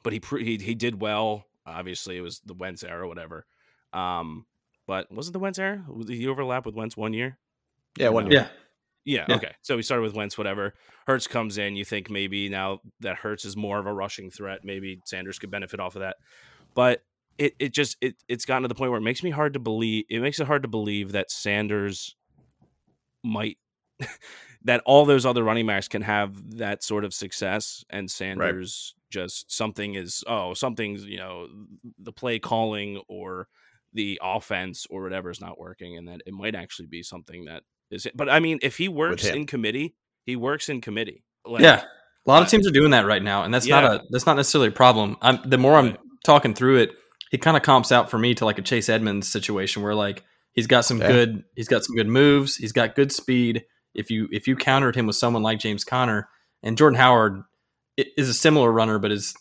but 0.02 0.12
he 0.12 0.20
he 0.38 0.58
he 0.58 0.74
did 0.74 1.00
well. 1.00 1.44
Obviously, 1.66 2.16
it 2.16 2.22
was 2.22 2.40
the 2.44 2.54
Wentz 2.54 2.84
era, 2.84 3.08
whatever. 3.08 3.46
Um, 3.92 4.46
but 4.86 5.12
was 5.12 5.28
it 5.28 5.32
the 5.32 5.38
Wentz 5.38 5.58
era? 5.58 5.84
Did 6.04 6.16
he 6.16 6.26
overlap 6.26 6.66
with 6.66 6.74
Wentz 6.74 6.96
one 6.96 7.12
year? 7.12 7.38
Yeah, 7.98 8.08
one 8.08 8.30
year. 8.30 8.50
Yeah. 9.04 9.26
yeah. 9.28 9.36
Okay. 9.36 9.52
So 9.62 9.76
we 9.76 9.82
started 9.82 10.02
with 10.02 10.14
Wentz, 10.14 10.38
whatever. 10.38 10.74
Hurts 11.06 11.26
comes 11.26 11.58
in. 11.58 11.76
You 11.76 11.84
think 11.84 12.10
maybe 12.10 12.48
now 12.48 12.80
that 13.00 13.16
Hurts 13.16 13.44
is 13.44 13.56
more 13.56 13.78
of 13.78 13.86
a 13.86 13.92
rushing 13.92 14.30
threat, 14.30 14.60
maybe 14.64 15.00
Sanders 15.04 15.38
could 15.38 15.50
benefit 15.50 15.80
off 15.80 15.96
of 15.96 16.00
that. 16.00 16.16
But 16.74 17.02
it, 17.38 17.54
it 17.58 17.72
just 17.72 17.96
it 18.00 18.16
it's 18.28 18.44
gotten 18.44 18.62
to 18.62 18.68
the 18.68 18.74
point 18.74 18.90
where 18.90 18.98
it 18.98 19.04
makes 19.04 19.22
me 19.22 19.30
hard 19.30 19.54
to 19.54 19.60
believe. 19.60 20.04
It 20.08 20.20
makes 20.20 20.40
it 20.40 20.46
hard 20.46 20.62
to 20.62 20.68
believe 20.68 21.12
that 21.12 21.30
Sanders 21.30 22.16
might 23.24 23.58
that 24.64 24.82
all 24.84 25.04
those 25.04 25.24
other 25.24 25.44
running 25.44 25.66
backs 25.66 25.88
can 25.88 26.02
have 26.02 26.58
that 26.58 26.82
sort 26.82 27.04
of 27.04 27.14
success, 27.14 27.84
and 27.90 28.10
Sanders 28.10 28.94
just 29.10 29.50
something 29.50 29.94
is 29.94 30.22
oh 30.26 30.52
something's 30.52 31.04
you 31.04 31.16
know 31.16 31.48
the 31.98 32.12
play 32.12 32.38
calling 32.38 33.00
or 33.08 33.48
the 33.98 34.20
offense 34.22 34.86
or 34.88 35.02
whatever 35.02 35.28
is 35.28 35.40
not 35.40 35.58
working, 35.58 35.96
and 35.98 36.06
that 36.06 36.22
it 36.24 36.32
might 36.32 36.54
actually 36.54 36.86
be 36.86 37.02
something 37.02 37.46
that 37.46 37.64
is. 37.90 38.06
It. 38.06 38.16
But 38.16 38.28
I 38.30 38.38
mean, 38.38 38.60
if 38.62 38.78
he 38.78 38.88
works 38.88 39.24
in 39.26 39.44
committee, 39.44 39.96
he 40.24 40.36
works 40.36 40.68
in 40.68 40.80
committee. 40.80 41.24
Like, 41.44 41.62
yeah, 41.62 41.82
a 41.82 42.30
lot 42.30 42.42
of 42.42 42.48
teams 42.48 42.64
are 42.68 42.70
doing 42.70 42.92
that 42.92 43.06
right 43.06 43.22
now, 43.22 43.42
and 43.42 43.52
that's 43.52 43.66
Yeah. 43.66 43.80
not 43.80 43.92
a 43.92 44.04
that's 44.10 44.24
not 44.24 44.36
necessarily 44.36 44.68
a 44.68 44.72
problem. 44.72 45.16
I'm, 45.20 45.40
the 45.44 45.58
more 45.58 45.74
I'm 45.74 45.96
talking 46.24 46.54
through 46.54 46.76
it, 46.76 46.92
he 47.32 47.38
kind 47.38 47.56
of 47.56 47.64
comps 47.64 47.90
out 47.90 48.08
for 48.08 48.18
me 48.18 48.36
to 48.36 48.44
like 48.44 48.58
a 48.58 48.62
Chase 48.62 48.88
Edmonds 48.88 49.28
situation 49.28 49.82
where 49.82 49.96
like 49.96 50.22
he's 50.52 50.68
got 50.68 50.84
some 50.84 51.00
Yeah. 51.00 51.08
good 51.08 51.44
he's 51.56 51.68
got 51.68 51.84
some 51.84 51.96
good 51.96 52.06
moves, 52.08 52.54
he's 52.54 52.72
got 52.72 52.94
good 52.94 53.10
speed. 53.10 53.64
If 53.96 54.12
you 54.12 54.28
if 54.30 54.46
you 54.46 54.54
countered 54.54 54.94
him 54.94 55.08
with 55.08 55.16
someone 55.16 55.42
like 55.42 55.58
James 55.58 55.84
Conner 55.84 56.28
and 56.62 56.78
Jordan 56.78 56.98
Howard 57.00 57.42
is 57.96 58.28
a 58.28 58.34
similar 58.34 58.70
runner, 58.70 59.00
but 59.00 59.10
is 59.10 59.34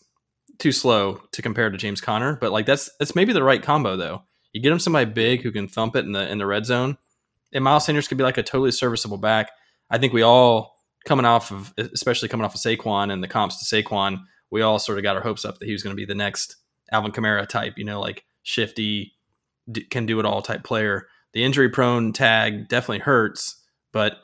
too 0.58 0.72
slow 0.72 1.20
to 1.30 1.42
compare 1.42 1.70
to 1.70 1.78
James 1.78 2.00
Conner. 2.00 2.36
But 2.40 2.50
like 2.50 2.66
that's 2.66 2.90
that's 2.98 3.14
maybe 3.14 3.32
the 3.32 3.44
right 3.44 3.62
combo 3.62 3.96
though. 3.96 4.22
You 4.52 4.62
get 4.62 4.72
him 4.72 4.78
somebody 4.78 5.10
big 5.10 5.42
who 5.42 5.52
can 5.52 5.68
thump 5.68 5.96
it 5.96 6.04
in 6.04 6.12
the 6.12 6.30
in 6.30 6.38
the 6.38 6.46
red 6.46 6.66
zone, 6.66 6.96
and 7.52 7.64
Miles 7.64 7.84
Sanders 7.84 8.08
could 8.08 8.18
be 8.18 8.24
like 8.24 8.38
a 8.38 8.42
totally 8.42 8.72
serviceable 8.72 9.18
back. 9.18 9.50
I 9.90 9.98
think 9.98 10.12
we 10.12 10.22
all 10.22 10.78
coming 11.04 11.26
off 11.26 11.50
of, 11.50 11.72
especially 11.78 12.28
coming 12.28 12.44
off 12.44 12.54
of 12.54 12.60
Saquon 12.60 13.12
and 13.12 13.22
the 13.22 13.28
comps 13.28 13.66
to 13.66 13.82
Saquon, 13.82 14.20
we 14.50 14.62
all 14.62 14.78
sort 14.78 14.98
of 14.98 15.04
got 15.04 15.16
our 15.16 15.22
hopes 15.22 15.44
up 15.44 15.58
that 15.58 15.66
he 15.66 15.72
was 15.72 15.82
going 15.82 15.94
to 15.94 16.00
be 16.00 16.04
the 16.04 16.14
next 16.14 16.56
Alvin 16.92 17.12
Kamara 17.12 17.46
type, 17.48 17.74
you 17.76 17.84
know, 17.84 18.00
like 18.00 18.24
shifty, 18.42 19.14
d- 19.70 19.84
can 19.84 20.06
do 20.06 20.20
it 20.20 20.26
all 20.26 20.42
type 20.42 20.64
player. 20.64 21.06
The 21.32 21.44
injury 21.44 21.68
prone 21.68 22.12
tag 22.12 22.68
definitely 22.68 23.00
hurts, 23.00 23.62
but 23.92 24.16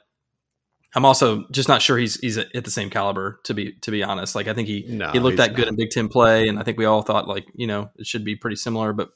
I'm 0.94 1.04
also 1.04 1.46
just 1.50 1.68
not 1.68 1.82
sure 1.82 1.98
he's 1.98 2.18
he's 2.20 2.38
at 2.38 2.64
the 2.64 2.70
same 2.70 2.88
caliber 2.88 3.40
to 3.44 3.54
be 3.54 3.72
to 3.82 3.90
be 3.90 4.02
honest. 4.02 4.34
Like 4.34 4.46
I 4.46 4.54
think 4.54 4.68
he 4.68 4.84
No, 4.88 5.10
he 5.10 5.20
looked 5.20 5.38
that 5.38 5.54
good 5.54 5.66
not. 5.66 5.68
in 5.68 5.76
Big 5.76 5.90
Ten 5.90 6.08
play, 6.08 6.48
and 6.48 6.58
I 6.58 6.62
think 6.62 6.78
we 6.78 6.84
all 6.84 7.02
thought 7.02 7.28
like 7.28 7.46
you 7.54 7.66
know 7.66 7.90
it 7.96 8.06
should 8.06 8.24
be 8.24 8.36
pretty 8.36 8.56
similar, 8.56 8.92
but 8.92 9.10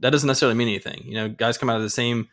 that 0.00 0.10
doesn't 0.10 0.26
necessarily 0.26 0.56
mean 0.56 0.68
anything. 0.68 1.02
You 1.04 1.14
know, 1.14 1.28
guys 1.28 1.58
come 1.58 1.70
out 1.70 1.76
of 1.76 1.82
the 1.82 1.90
same 1.90 2.28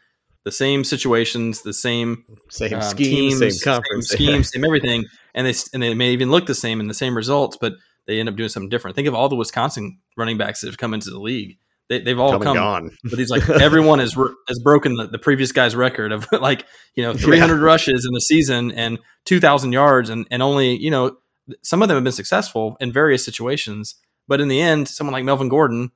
the 0.45 0.51
same 0.51 0.83
situations, 0.83 1.61
the 1.61 1.73
same 1.73 2.25
Same 2.49 2.73
um, 2.73 2.81
scheme, 2.81 3.29
teams, 3.29 3.39
same 3.39 3.73
conference, 3.73 4.09
same 4.09 4.17
schemes, 4.17 4.51
same 4.51 4.65
everything, 4.65 5.05
and 5.33 5.47
they 5.47 5.53
and 5.73 5.81
they 5.81 5.93
may 5.93 6.11
even 6.11 6.31
look 6.31 6.45
the 6.45 6.55
same 6.55 6.79
in 6.79 6.87
the 6.87 6.93
same 6.93 7.15
results, 7.15 7.57
but 7.59 7.73
they 8.07 8.19
end 8.19 8.27
up 8.27 8.35
doing 8.35 8.49
something 8.49 8.69
different. 8.69 8.95
Think 8.95 9.07
of 9.07 9.15
all 9.15 9.29
the 9.29 9.35
Wisconsin 9.35 9.99
running 10.17 10.37
backs 10.37 10.61
that 10.61 10.67
have 10.67 10.77
come 10.77 10.93
into 10.93 11.09
the 11.09 11.19
league. 11.19 11.57
They, 11.89 11.99
they've 11.99 12.19
all 12.19 12.31
come 12.31 12.41
and 12.41 12.45
come, 12.45 12.55
gone. 12.55 12.91
but 13.03 13.19
he's 13.19 13.29
like 13.29 13.47
everyone 13.61 13.99
has 13.99 14.13
has 14.47 14.59
broken 14.59 14.95
the, 14.95 15.07
the 15.07 15.19
previous 15.19 15.51
guy's 15.51 15.75
record 15.75 16.11
of 16.11 16.27
like 16.31 16.65
you 16.95 17.03
know 17.03 17.13
300 17.13 17.61
rushes 17.61 18.05
in 18.05 18.13
the 18.13 18.21
season 18.21 18.71
and 18.71 18.99
2,000 19.25 19.71
yards, 19.71 20.09
and 20.09 20.27
and 20.29 20.43
only 20.43 20.75
you 20.75 20.91
know 20.91 21.17
some 21.61 21.81
of 21.81 21.87
them 21.87 21.95
have 21.95 22.03
been 22.03 22.13
successful 22.13 22.77
in 22.79 22.91
various 22.91 23.23
situations, 23.23 23.95
but 24.27 24.41
in 24.41 24.47
the 24.47 24.61
end, 24.61 24.87
someone 24.87 25.13
like 25.13 25.23
Melvin 25.23 25.49
Gordon 25.49 25.91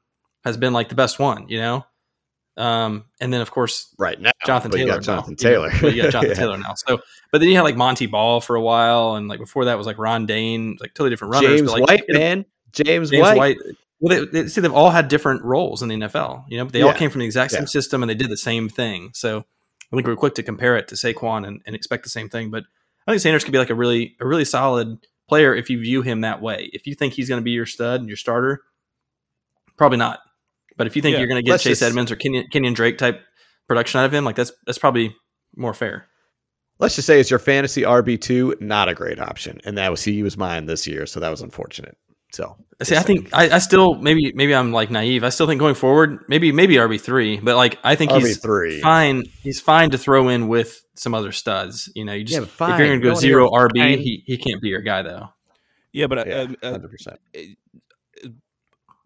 has 0.48 0.58
been 0.58 0.74
like 0.74 0.90
the 0.90 0.96
best 0.96 1.20
one, 1.20 1.48
you 1.50 1.60
know. 1.60 1.86
Um, 2.58 3.06
and 3.22 3.32
then 3.32 3.42
of 3.42 3.52
course 3.52 3.94
Right 4.00 4.20
now, 4.20 4.32
Jonathan 4.46 4.72
you 4.72 4.78
Taylor. 4.80 4.94
got 4.96 5.04
Jonathan 5.04 5.36
now. 5.40 5.50
Taylor. 5.50 5.72
You, 5.74 5.90
you 5.90 6.02
got 6.02 6.12
Jonathan 6.14 6.30
Yeah. 6.32 6.36
Taylor 6.36 6.58
now. 6.58 6.74
So, 6.76 7.00
but 7.32 7.38
then 7.40 7.50
you 7.50 7.56
had 7.56 7.62
like 7.62 7.76
Montee 7.76 8.08
Ball 8.08 8.42
for 8.42 8.56
a 8.56 8.62
while, 8.62 9.14
and 9.16 9.28
like 9.28 9.40
before 9.40 9.66
that 9.66 9.78
was 9.78 9.86
like 9.86 10.00
Ron 10.00 10.26
Dayne, 10.26 10.76
like 10.80 10.96
totally 10.96 11.12
different 11.12 11.34
runners. 11.36 11.50
James 11.60 11.72
but, 11.72 11.82
like, 11.82 11.88
White, 11.90 12.04
you 12.08 12.14
know, 12.16 12.20
man. 12.20 12.46
James, 12.72 13.12
James 13.12 13.22
White. 13.22 13.38
White. 13.38 13.58
Well, 14.00 14.26
they, 14.32 14.42
they, 14.44 14.48
see, 14.48 14.62
they've 14.62 14.74
all 14.74 14.90
had 14.90 15.08
different 15.08 15.44
roles 15.44 15.82
in 15.84 15.90
the 15.90 15.96
NFL, 15.96 16.46
you 16.50 16.58
know, 16.58 16.66
but 16.66 16.74
they 16.74 16.82
all 16.84 16.94
came 16.94 17.10
from 17.12 17.20
the 17.20 17.26
exact 17.26 17.52
same 17.52 17.62
Yeah. 17.64 17.68
system 17.68 18.02
and 18.04 18.10
they 18.10 18.16
did 18.16 18.30
the 18.30 18.38
same 18.38 18.70
thing. 18.70 19.10
So 19.14 19.40
I 19.92 19.96
think 19.96 20.06
we're 20.08 20.16
quick 20.16 20.36
to 20.36 20.44
compare 20.44 20.78
it 20.78 20.88
to 20.90 20.96
Saquon 20.96 21.48
and, 21.48 21.62
and 21.66 21.76
expect 21.76 22.04
the 22.04 22.10
same 22.10 22.30
thing. 22.30 22.50
But 22.52 22.64
I 23.08 23.12
think 23.12 23.22
Sanders 23.22 23.44
could 23.44 23.54
be 23.54 23.58
like 23.60 23.70
a 23.72 23.76
really, 23.76 24.16
a 24.20 24.28
really 24.28 24.46
solid 24.46 24.98
player 25.30 25.56
if 25.56 25.70
you 25.72 25.80
view 25.80 26.02
him 26.04 26.22
that 26.22 26.42
way. 26.42 26.70
If 26.74 26.86
you 26.86 26.94
think 26.96 27.14
he's 27.14 27.28
going 27.30 27.42
to 27.42 27.44
be 27.44 27.52
your 27.52 27.66
stud 27.66 28.00
and 28.00 28.08
your 28.10 28.18
starter, 28.18 28.62
probably 29.78 29.98
not. 29.98 30.20
But 30.78 30.88
if 30.88 30.96
you 30.96 31.02
think 31.02 31.14
Yeah. 31.14 31.20
you're 31.20 31.28
going 31.28 31.44
to 31.44 31.50
get 31.50 31.60
Chase 31.60 31.80
just- 31.80 31.82
Edmonds 31.84 32.12
or 32.12 32.16
Kenyan, 32.16 32.46
Kenyan 32.54 32.74
Drake 32.76 32.98
type 32.98 33.22
production 33.68 34.00
out 34.00 34.06
of 34.06 34.14
him, 34.14 34.24
like 34.24 34.36
that's 34.36 34.52
that's 34.66 34.78
probably 34.78 35.16
more 35.56 35.74
fair. 35.74 36.08
Let's 36.80 36.96
just 36.96 37.08
say 37.08 37.20
it's 37.20 37.32
your 37.32 37.40
fantasy 37.40 37.82
RB 37.82 38.22
two, 38.22 38.56
not 38.60 38.88
a 38.88 38.94
great 38.94 39.20
option, 39.20 39.60
and 39.66 39.78
that 39.80 39.90
was 39.90 40.04
he 40.04 40.22
was 40.22 40.38
mine 40.38 40.68
this 40.68 40.86
year, 40.88 41.06
so 41.08 41.20
that 41.20 41.30
was 41.30 41.42
unfortunate. 41.42 41.98
So 42.34 42.56
I 42.80 42.84
See, 42.84 42.96
I 42.96 43.02
think 43.02 43.30
I, 43.34 43.56
I 43.56 43.58
still 43.60 43.96
maybe 43.96 44.32
maybe 44.36 44.54
I'm 44.54 44.72
like 44.72 44.92
naive. 44.92 45.24
I 45.24 45.30
still 45.30 45.48
think 45.48 45.60
going 45.60 45.74
forward, 45.76 46.20
maybe 46.28 46.52
maybe 46.52 46.76
RB 46.76 47.00
three, 47.02 47.40
but 47.40 47.56
like 47.56 47.80
I 47.84 47.96
think 47.96 48.12
RB 48.12 48.20
he's 48.20 48.38
three. 48.38 48.80
fine. 48.82 49.24
He's 49.42 49.60
fine 49.60 49.90
to 49.92 49.98
throw 49.98 50.28
in 50.30 50.48
with 50.50 50.80
some 50.96 51.16
other 51.16 51.32
studs. 51.32 51.90
You 51.96 52.06
know, 52.06 52.14
you 52.14 52.26
just 52.26 52.40
Yeah, 52.42 52.48
but 52.60 52.72
if 52.74 52.78
you're 52.80 52.88
going 52.90 53.02
to 53.02 53.08
go 53.10 53.16
zero 53.16 53.50
RB, 53.50 53.80
fine. 53.80 53.98
he 54.00 54.24
he 54.28 54.38
can't 54.38 54.62
be 54.62 54.68
your 54.70 54.82
guy 54.82 55.02
though. 55.02 55.30
yeah, 55.94 56.06
but 56.08 56.20
uh, 56.20 56.24
Yeah, 56.28 56.48
uh, 56.62 56.72
hundred 56.74 56.92
percent. 56.92 57.20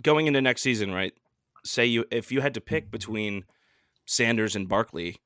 going 0.03 0.27
into 0.27 0.41
next 0.41 0.61
season, 0.61 0.91
right? 0.91 1.13
Say 1.63 1.85
you 1.85 2.05
if 2.11 2.31
you 2.31 2.41
had 2.41 2.53
to 2.55 2.61
pick 2.61 2.85
mm-hmm. 2.85 2.91
between 2.91 3.45
Sanders 4.05 4.55
and 4.55 4.67
Barkley, 4.67 5.17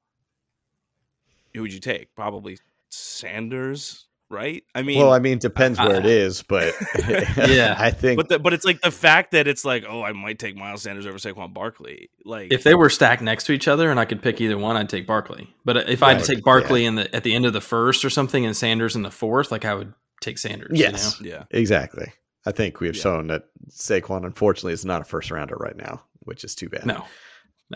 who 1.54 1.62
would 1.62 1.74
you 1.74 1.80
take? 1.80 2.14
Probably 2.16 2.58
Sanders, 2.90 4.06
right? 4.30 4.64
I 4.74 4.82
mean, 4.82 5.00
Well, 5.00 5.14
I 5.14 5.20
mean, 5.20 5.38
depends 5.40 5.80
where 5.80 5.96
it 5.96 6.06
is, 6.06 6.44
but 6.44 6.74
Yeah. 7.48 7.76
I 7.78 7.92
think 7.92 8.18
but 8.18 8.30
the, 8.30 8.40
but 8.40 8.54
it's 8.54 8.66
like 8.66 8.82
the 8.82 8.92
fact 8.92 9.32
that 9.32 9.48
it's 9.48 9.66
like, 9.66 9.86
oh, 9.88 10.04
I 10.04 10.12
might 10.14 10.40
take 10.40 10.56
Miles 10.56 10.84
Sanders 10.84 11.06
over 11.06 11.18
Saquon 11.18 11.54
Barkley. 11.54 12.10
Like, 12.24 12.52
If 12.52 12.64
they 12.64 12.76
were 12.76 12.90
stacked 12.90 13.22
next 13.22 13.46
to 13.46 13.54
each 13.54 13.68
other 13.68 13.90
and 13.90 14.00
I 14.00 14.06
could 14.06 14.22
pick 14.22 14.42
either 14.42 14.58
one, 14.58 14.76
I'd 14.76 14.90
take 14.90 15.08
Barkley. 15.08 15.54
But 15.64 15.90
if 15.90 16.04
I 16.04 16.14
had 16.14 16.24
to 16.24 16.36
take 16.36 16.44
Barkley 16.44 16.86
in 16.86 16.96
the 16.96 17.14
at 17.16 17.24
the 17.24 17.34
end 17.34 17.46
of 17.46 17.54
the 17.54 17.62
first 17.62 18.06
or 18.06 18.10
something 18.10 18.46
and 18.46 18.56
Sanders 18.56 18.96
in 18.96 19.02
the 19.02 19.12
fourth, 19.12 19.52
like 19.52 19.66
I 19.66 19.74
would 19.74 19.94
take 20.22 20.38
Sanders. 20.38 20.78
Yes. 20.78 21.20
You 21.20 21.32
know? 21.32 21.38
yeah, 21.38 21.44
exactly. 21.52 22.12
I 22.46 22.52
think 22.52 22.80
we 22.80 22.88
have 22.88 22.96
Yeah. 22.96 23.02
shown 23.04 23.28
that 23.28 23.46
Saquon, 23.70 24.26
unfortunately, 24.26 24.74
is 24.74 24.86
not 24.86 25.02
a 25.02 25.06
first 25.06 25.32
rounder 25.32 25.56
right 25.56 25.76
now, 25.76 26.04
which 26.26 26.44
is 26.44 26.54
too 26.56 26.70
bad. 26.70 26.86
No. 26.86 27.06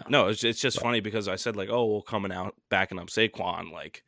no, 0.09 0.27
it's 0.27 0.43
it's 0.43 0.59
just 0.61 0.79
funny 0.79 0.99
because 0.99 1.27
I 1.27 1.35
said 1.37 1.55
like, 1.55 1.69
oh, 1.69 1.85
well, 1.85 2.01
coming 2.01 2.31
out 2.31 2.53
backing 2.69 2.99
up 2.99 3.07
Saquon, 3.07 3.71
like. 3.71 4.03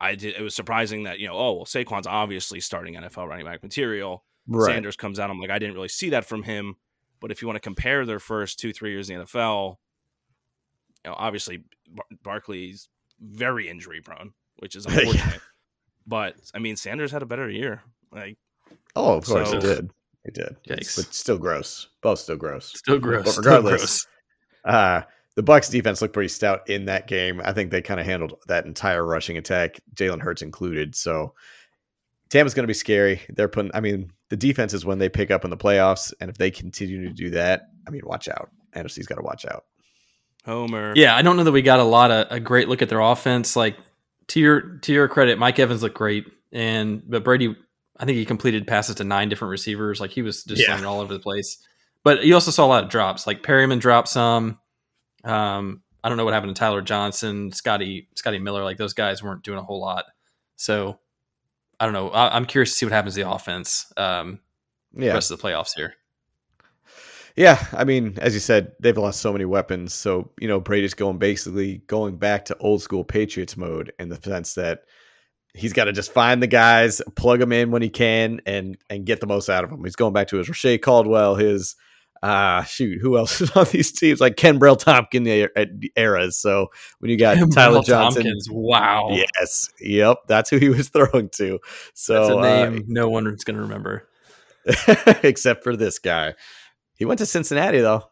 I 0.00 0.16
did. 0.16 0.34
It 0.34 0.42
was 0.42 0.52
surprising 0.56 1.04
that 1.04 1.20
you 1.20 1.28
know, 1.28 1.34
oh 1.34 1.52
well, 1.52 1.64
Saquon's 1.64 2.08
obviously 2.08 2.58
starting 2.58 2.94
NFL 2.96 3.28
running 3.28 3.46
back 3.46 3.62
material. 3.62 4.24
right? 4.48 4.66
Sanders 4.72 4.96
comes 4.96 5.20
out. 5.20 5.30
I'm 5.30 5.38
like, 5.38 5.48
I 5.50 5.60
didn't 5.60 5.76
really 5.76 5.86
see 5.86 6.10
that 6.10 6.24
from 6.24 6.42
him. 6.42 6.74
But 7.20 7.30
if 7.30 7.40
you 7.40 7.46
want 7.46 7.54
to 7.54 7.60
compare 7.60 8.04
their 8.04 8.18
first 8.18 8.58
two, 8.58 8.72
three 8.72 8.90
years 8.90 9.08
in 9.10 9.18
the 9.20 9.24
NFL, 9.26 9.76
you 11.04 11.10
know, 11.12 11.14
obviously 11.16 11.62
Bar- 11.88 12.04
Barkley's 12.24 12.88
very 13.20 13.68
injury 13.68 14.00
prone, 14.00 14.32
which 14.56 14.74
is 14.74 14.86
Yeah. 14.90 14.98
unfortunate. 14.98 15.40
But 16.04 16.34
I 16.52 16.58
mean, 16.58 16.74
Sanders 16.74 17.12
had 17.12 17.22
a 17.22 17.26
better 17.26 17.48
year. 17.48 17.82
Like, 18.10 18.38
Oh, 18.96 19.18
of 19.18 19.24
course 19.24 19.50
So- 19.50 19.54
he 19.54 19.60
did. 19.60 19.90
He 20.24 20.30
did. 20.30 20.56
Yikes. 20.68 20.96
But 20.96 21.14
still 21.14 21.38
gross. 21.38 21.88
Both 22.00 22.20
still 22.20 22.36
gross. 22.36 22.72
Still 22.76 22.98
gross. 22.98 23.24
But 23.24 23.30
Still 23.32 23.42
regardless, 23.42 23.80
gross. 23.80 24.06
Uh, 24.64 25.02
the 25.34 25.42
Bucks 25.42 25.68
defense 25.68 26.02
looked 26.02 26.14
pretty 26.14 26.28
stout 26.28 26.68
in 26.68 26.84
that 26.84 27.08
game. 27.08 27.40
I 27.44 27.52
think 27.52 27.70
they 27.70 27.82
kind 27.82 27.98
of 27.98 28.06
handled 28.06 28.38
that 28.46 28.66
entire 28.66 29.04
rushing 29.04 29.38
attack, 29.38 29.80
Jalen 29.94 30.20
Hurts 30.20 30.42
included. 30.42 30.94
So 30.94 31.34
Tampa's 32.28 32.54
going 32.54 32.64
to 32.64 32.68
be 32.68 32.74
scary. 32.74 33.20
They're 33.30 33.48
putting. 33.48 33.70
I 33.74 33.80
mean, 33.80 34.12
the 34.28 34.36
defense 34.36 34.74
is 34.74 34.84
when 34.84 34.98
they 34.98 35.08
pick 35.08 35.30
up 35.30 35.44
in 35.44 35.50
the 35.50 35.56
playoffs, 35.56 36.12
and 36.20 36.30
if 36.30 36.38
they 36.38 36.50
continue 36.50 37.06
to 37.06 37.12
do 37.12 37.30
that, 37.30 37.68
I 37.86 37.90
mean, 37.90 38.02
watch 38.04 38.28
out. 38.28 38.50
NFC's 38.74 39.06
got 39.06 39.16
to 39.16 39.22
watch 39.22 39.44
out. 39.44 39.64
Homer. 40.44 40.92
Yeah, 40.96 41.14
I 41.16 41.22
don't 41.22 41.36
know 41.36 41.44
that 41.44 41.52
we 41.52 41.62
got 41.62 41.80
a 41.80 41.84
lot 41.84 42.10
of 42.10 42.26
a 42.30 42.40
great 42.40 42.68
look 42.68 42.82
at 42.82 42.88
their 42.88 43.00
offense. 43.00 43.54
Like 43.54 43.76
to 44.28 44.40
your 44.40 44.60
to 44.78 44.92
your 44.92 45.08
credit, 45.08 45.38
Mike 45.38 45.58
Evans 45.58 45.82
looked 45.82 45.96
great, 45.96 46.26
and 46.52 47.02
but 47.08 47.24
Brady, 47.24 47.56
I 47.96 48.04
think 48.04 48.16
he 48.16 48.24
completed 48.24 48.66
passes 48.66 48.96
to 48.96 49.04
nine 49.04 49.28
different 49.28 49.50
receivers. 49.50 50.00
Like 50.00 50.10
he 50.10 50.22
was 50.22 50.44
just 50.44 50.66
Yeah. 50.66 50.84
all 50.84 51.00
over 51.00 51.12
the 51.12 51.20
place. 51.20 51.58
But 52.04 52.24
you 52.24 52.34
also 52.34 52.50
saw 52.50 52.64
a 52.64 52.68
lot 52.68 52.84
of 52.84 52.90
drops. 52.90 53.26
Like 53.26 53.42
Perriman 53.42 53.78
dropped 53.80 54.08
some. 54.08 54.58
Um, 55.24 55.82
I 56.02 56.08
don't 56.08 56.18
know 56.18 56.24
what 56.24 56.34
happened 56.34 56.54
to 56.56 56.58
Tyler 56.58 56.82
Johnson, 56.82 57.52
Scotty 57.52 58.08
Scotty 58.16 58.38
Miller. 58.38 58.64
Like 58.64 58.76
those 58.76 58.92
guys 58.94 59.22
weren't 59.22 59.44
doing 59.44 59.58
a 59.58 59.62
whole 59.62 59.80
lot. 59.80 60.06
So 60.56 60.98
I 61.78 61.84
don't 61.84 61.94
know. 61.94 62.10
I, 62.10 62.34
I'm 62.34 62.46
curious 62.46 62.70
to 62.70 62.76
see 62.76 62.86
what 62.86 62.92
happens 62.92 63.14
to 63.14 63.22
the 63.22 63.30
offense. 63.30 63.92
Um, 63.96 64.40
the 64.92 65.06
Yeah, 65.06 65.12
rest 65.14 65.30
of 65.30 65.40
the 65.40 65.46
playoffs 65.46 65.74
here. 65.76 65.94
yeah. 67.36 67.64
I 67.72 67.84
mean, 67.84 68.18
as 68.18 68.34
you 68.34 68.40
said, 68.40 68.72
they've 68.80 68.96
lost 68.98 69.20
so 69.20 69.32
many 69.32 69.44
weapons. 69.44 69.94
So 69.94 70.30
you 70.40 70.48
know, 70.48 70.60
Brady's 70.60 70.94
going 70.94 71.18
basically 71.18 71.78
going 71.86 72.16
back 72.16 72.44
to 72.46 72.56
old 72.58 72.82
school 72.82 73.04
Patriots 73.04 73.56
mode 73.56 73.92
in 73.98 74.08
the 74.08 74.16
sense 74.16 74.54
that 74.54 74.80
he's 75.54 75.72
got 75.72 75.84
to 75.84 75.92
just 75.92 76.12
find 76.12 76.42
the 76.42 76.46
guys, 76.46 77.02
plug 77.16 77.40
them 77.40 77.52
in 77.52 77.70
when 77.70 77.82
he 77.82 77.90
can, 77.90 78.40
and 78.46 78.76
and 78.90 79.04
get 79.04 79.20
the 79.20 79.26
most 79.26 79.48
out 79.48 79.64
of 79.64 79.70
them. 79.70 79.84
He's 79.84 79.96
going 79.96 80.12
back 80.12 80.28
to 80.28 80.38
his 80.38 80.48
Reche 80.48 80.80
Caldwell, 80.80 81.34
his 81.36 81.76
uh 82.22 82.62
shoot, 82.62 83.00
who 83.00 83.18
else 83.18 83.40
is 83.40 83.50
on 83.56 83.66
these 83.72 83.92
teams? 83.92 84.20
Like 84.20 84.36
Kenbrell 84.36 84.78
Thompkins 84.78 85.26
era- 85.26 85.66
eras. 85.96 86.38
So 86.38 86.68
when 87.00 87.10
you 87.10 87.18
got 87.18 87.36
Tyler 87.52 87.74
Mel 87.74 87.82
Johnson, 87.82 88.22
Thompkins, 88.22 88.48
wow, 88.50 89.08
yes, 89.10 89.70
yep, 89.80 90.18
that's 90.28 90.50
who 90.50 90.58
he 90.58 90.68
was 90.68 90.88
throwing 90.90 91.28
to. 91.30 91.58
So 91.94 92.14
that's 92.14 92.30
a 92.30 92.38
uh, 92.38 92.70
name 92.70 92.84
no 92.88 93.08
one's 93.08 93.44
going 93.44 93.56
to 93.56 93.62
remember. 93.62 94.08
except 95.24 95.64
for 95.64 95.76
this 95.76 95.98
guy. 95.98 96.34
He 96.96 97.04
went 97.04 97.18
to 97.18 97.26
Cincinnati 97.26 97.80
though. 97.80 98.04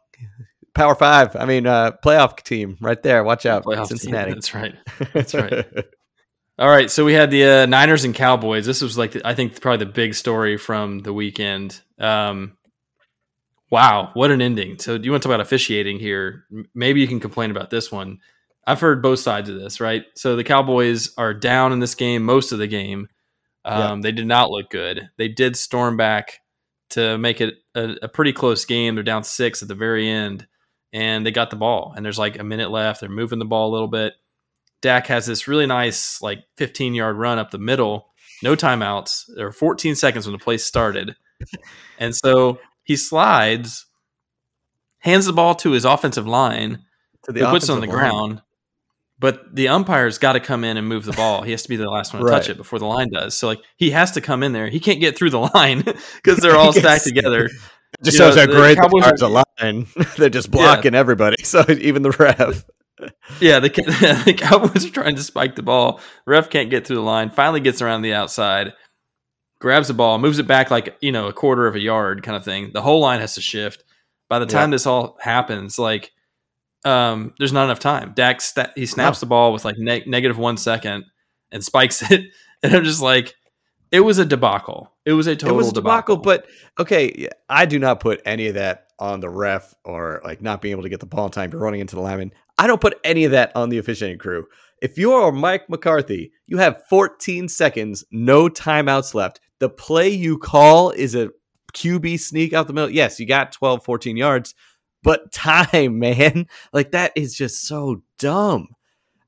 Power 0.74 0.94
five. 0.94 1.36
I 1.36 1.46
mean, 1.46 1.66
uh, 1.66 1.92
playoff 2.04 2.42
team 2.42 2.76
right 2.80 3.00
there. 3.02 3.22
Watch 3.24 3.46
out, 3.46 3.64
Playoff 3.64 3.88
team. 3.88 3.98
Cincinnati. 3.98 4.32
That's 4.32 4.54
right. 4.54 4.74
That's 5.12 5.34
right. 5.34 5.64
All 6.60 6.68
right, 6.68 6.90
so 6.90 7.06
we 7.06 7.14
had 7.14 7.30
the 7.30 7.44
uh, 7.44 7.66
Niners 7.66 8.04
and 8.04 8.14
Cowboys. 8.14 8.66
This 8.66 8.82
was 8.82 8.98
like 8.98 9.12
the, 9.12 9.26
I 9.26 9.34
think 9.34 9.58
probably 9.62 9.86
the 9.86 9.92
big 9.92 10.14
story 10.14 10.58
from 10.58 10.98
the 10.98 11.14
weekend. 11.14 11.80
Um, 11.98 12.58
wow, 13.70 14.10
what 14.12 14.30
an 14.30 14.42
ending! 14.42 14.78
So, 14.78 14.98
do 14.98 15.04
you 15.06 15.10
want 15.10 15.22
to 15.22 15.28
talk 15.28 15.34
about 15.34 15.40
officiating 15.40 15.98
here? 15.98 16.44
Maybe 16.74 17.00
you 17.00 17.08
can 17.08 17.18
complain 17.18 17.50
about 17.50 17.70
this 17.70 17.90
one. 17.90 18.18
I've 18.66 18.80
heard 18.80 19.02
both 19.02 19.20
sides 19.20 19.48
of 19.48 19.58
this, 19.58 19.80
right? 19.80 20.04
So 20.14 20.36
the 20.36 20.44
Cowboys 20.44 21.14
are 21.16 21.34
down 21.34 21.72
in 21.72 21.80
this 21.80 21.94
game 21.94 22.24
most 22.24 22.52
of 22.52 22.58
the 22.58 22.66
game. 22.66 23.08
Um, 23.64 23.98
yeah. 23.98 24.02
They 24.02 24.12
did 24.12 24.26
not 24.26 24.50
look 24.50 24.70
good. 24.70 25.08
They 25.16 25.28
did 25.28 25.56
storm 25.56 25.96
back 25.96 26.40
to 26.90 27.18
make 27.18 27.40
it 27.40 27.54
a, 27.74 27.96
a, 28.02 28.08
pretty 28.08 28.32
close 28.32 28.64
game. 28.64 28.94
They're 28.94 29.04
down 29.04 29.24
six 29.24 29.62
at 29.62 29.68
the 29.68 29.74
very 29.74 30.08
end, 30.08 30.46
and 30.92 31.24
they 31.24 31.30
got 31.30 31.50
the 31.50 31.56
ball. 31.56 31.94
And 31.96 32.04
there's 32.04 32.18
like 32.18 32.38
a 32.38 32.44
minute 32.44 32.70
left. 32.70 33.00
They're 33.00 33.08
moving 33.08 33.38
the 33.38 33.44
ball 33.44 33.70
a 33.70 33.72
little 33.72 33.88
bit. 33.88 34.12
Dak 34.82 35.06
has 35.08 35.26
this 35.26 35.46
really 35.46 35.66
nice 35.66 36.22
like 36.22 36.44
15 36.56 36.94
yard 36.94 37.16
run 37.16 37.38
up 37.38 37.50
the 37.50 37.58
middle, 37.58 38.08
no 38.42 38.56
timeouts. 38.56 39.24
There 39.34 39.46
were 39.46 39.52
14 39.52 39.94
seconds 39.94 40.26
when 40.26 40.32
the 40.32 40.42
play 40.42 40.56
started, 40.56 41.16
and 41.98 42.14
so 42.14 42.58
he 42.82 42.96
slides, 42.96 43.86
hands 44.98 45.26
the 45.26 45.32
ball 45.32 45.54
to 45.56 45.72
his 45.72 45.84
offensive 45.84 46.26
line, 46.26 46.84
to 47.24 47.32
the 47.32 47.44
puts 47.46 47.68
it 47.68 47.72
on 47.72 47.80
the 47.80 47.86
line. 47.86 47.94
ground. 47.94 48.42
But 49.18 49.54
the 49.54 49.68
umpire's 49.68 50.16
got 50.16 50.32
to 50.32 50.40
come 50.40 50.64
in 50.64 50.78
and 50.78 50.88
move 50.88 51.04
the 51.04 51.12
ball. 51.12 51.42
He 51.42 51.50
has 51.50 51.62
to 51.64 51.68
be 51.68 51.76
the 51.76 51.90
last 51.90 52.14
one 52.14 52.22
to 52.22 52.26
right. 52.26 52.38
touch 52.38 52.48
it 52.48 52.56
before 52.56 52.78
the 52.78 52.86
line 52.86 53.10
does. 53.10 53.36
So 53.36 53.48
like 53.48 53.60
he 53.76 53.90
has 53.90 54.12
to 54.12 54.22
come 54.22 54.42
in 54.42 54.52
there. 54.52 54.68
He 54.68 54.80
can't 54.80 54.98
get 54.98 55.14
through 55.16 55.28
the 55.28 55.40
line 55.40 55.82
because 56.16 56.38
they're 56.38 56.56
all 56.56 56.72
stacked 56.72 57.04
together. 57.04 57.48
just 58.02 58.18
you 58.18 58.24
shows 58.24 58.36
know, 58.36 58.46
how 58.46 58.50
great 58.50 58.76
the 58.76 58.80
Cowboys 58.80 59.20
are 59.20 59.26
a 59.26 59.44
line. 59.60 59.86
they're 60.16 60.30
just 60.30 60.50
blocking 60.50 60.94
yeah. 60.94 61.00
everybody. 61.00 61.42
So 61.44 61.62
even 61.68 62.00
the 62.00 62.12
ref. 62.12 62.64
Yeah, 63.40 63.60
the, 63.60 63.68
the 64.24 64.34
Cowboys 64.34 64.84
are 64.84 64.90
trying 64.90 65.16
to 65.16 65.22
spike 65.22 65.56
the 65.56 65.62
ball. 65.62 66.00
Ref 66.26 66.50
can't 66.50 66.70
get 66.70 66.86
through 66.86 66.96
the 66.96 67.02
line. 67.02 67.30
Finally 67.30 67.60
gets 67.60 67.82
around 67.82 68.02
the 68.02 68.14
outside, 68.14 68.72
grabs 69.60 69.88
the 69.88 69.94
ball, 69.94 70.18
moves 70.18 70.38
it 70.38 70.46
back 70.46 70.70
like 70.70 70.96
you 71.00 71.12
know 71.12 71.28
a 71.28 71.32
quarter 71.32 71.66
of 71.66 71.74
a 71.74 71.80
yard 71.80 72.22
kind 72.22 72.36
of 72.36 72.44
thing. 72.44 72.70
The 72.72 72.82
whole 72.82 73.00
line 73.00 73.20
has 73.20 73.34
to 73.34 73.40
shift. 73.40 73.84
By 74.28 74.38
the 74.38 74.46
time 74.46 74.70
yeah. 74.70 74.74
this 74.74 74.86
all 74.86 75.16
happens, 75.20 75.78
like 75.78 76.12
um, 76.84 77.34
there's 77.38 77.52
not 77.52 77.64
enough 77.64 77.80
time. 77.80 78.12
Dak 78.14 78.40
st- 78.40 78.70
he 78.76 78.86
snaps 78.86 79.20
the 79.20 79.26
ball 79.26 79.52
with 79.52 79.64
like 79.64 79.76
ne- 79.78 80.04
negative 80.06 80.38
one 80.38 80.56
second 80.56 81.04
and 81.52 81.64
spikes 81.64 82.02
it, 82.10 82.26
and 82.62 82.74
I'm 82.74 82.84
just 82.84 83.02
like, 83.02 83.34
it 83.90 84.00
was 84.00 84.18
a 84.18 84.24
debacle. 84.24 84.92
It 85.04 85.12
was 85.12 85.26
a 85.26 85.34
total 85.34 85.56
it 85.56 85.58
was 85.58 85.68
a 85.68 85.72
debacle, 85.72 86.16
debacle. 86.16 86.44
But 86.44 86.46
okay, 86.80 87.28
I 87.48 87.66
do 87.66 87.78
not 87.78 88.00
put 88.00 88.22
any 88.24 88.46
of 88.46 88.54
that 88.54 88.86
on 88.98 89.20
the 89.20 89.28
ref 89.28 89.74
or 89.84 90.20
like 90.24 90.42
not 90.42 90.60
being 90.60 90.72
able 90.72 90.82
to 90.82 90.88
get 90.88 91.00
the 91.00 91.06
ball 91.06 91.26
in 91.26 91.32
time. 91.32 91.50
You're 91.50 91.60
running 91.60 91.80
into 91.80 91.96
the 91.96 92.02
lineman. 92.02 92.32
I 92.60 92.66
don't 92.66 92.80
put 92.80 93.00
any 93.04 93.24
of 93.24 93.30
that 93.30 93.56
on 93.56 93.70
the 93.70 93.78
officiating 93.78 94.18
crew. 94.18 94.46
If 94.82 94.98
you 94.98 95.12
are 95.12 95.32
Mike 95.32 95.70
McCarthy, 95.70 96.30
you 96.46 96.58
have 96.58 96.82
14 96.90 97.48
seconds, 97.48 98.04
no 98.10 98.50
timeouts 98.50 99.14
left. 99.14 99.40
The 99.60 99.70
play 99.70 100.10
you 100.10 100.36
call 100.36 100.90
is 100.90 101.14
a 101.14 101.30
QB 101.72 102.20
sneak 102.20 102.52
out 102.52 102.66
the 102.66 102.74
middle. 102.74 102.90
Yes, 102.90 103.18
you 103.18 103.24
got 103.24 103.52
12, 103.52 103.82
14 103.82 104.14
yards, 104.18 104.54
but 105.02 105.32
time, 105.32 105.98
man. 105.98 106.48
Like 106.70 106.90
that 106.90 107.12
is 107.16 107.34
just 107.34 107.66
so 107.66 108.02
dumb. 108.18 108.68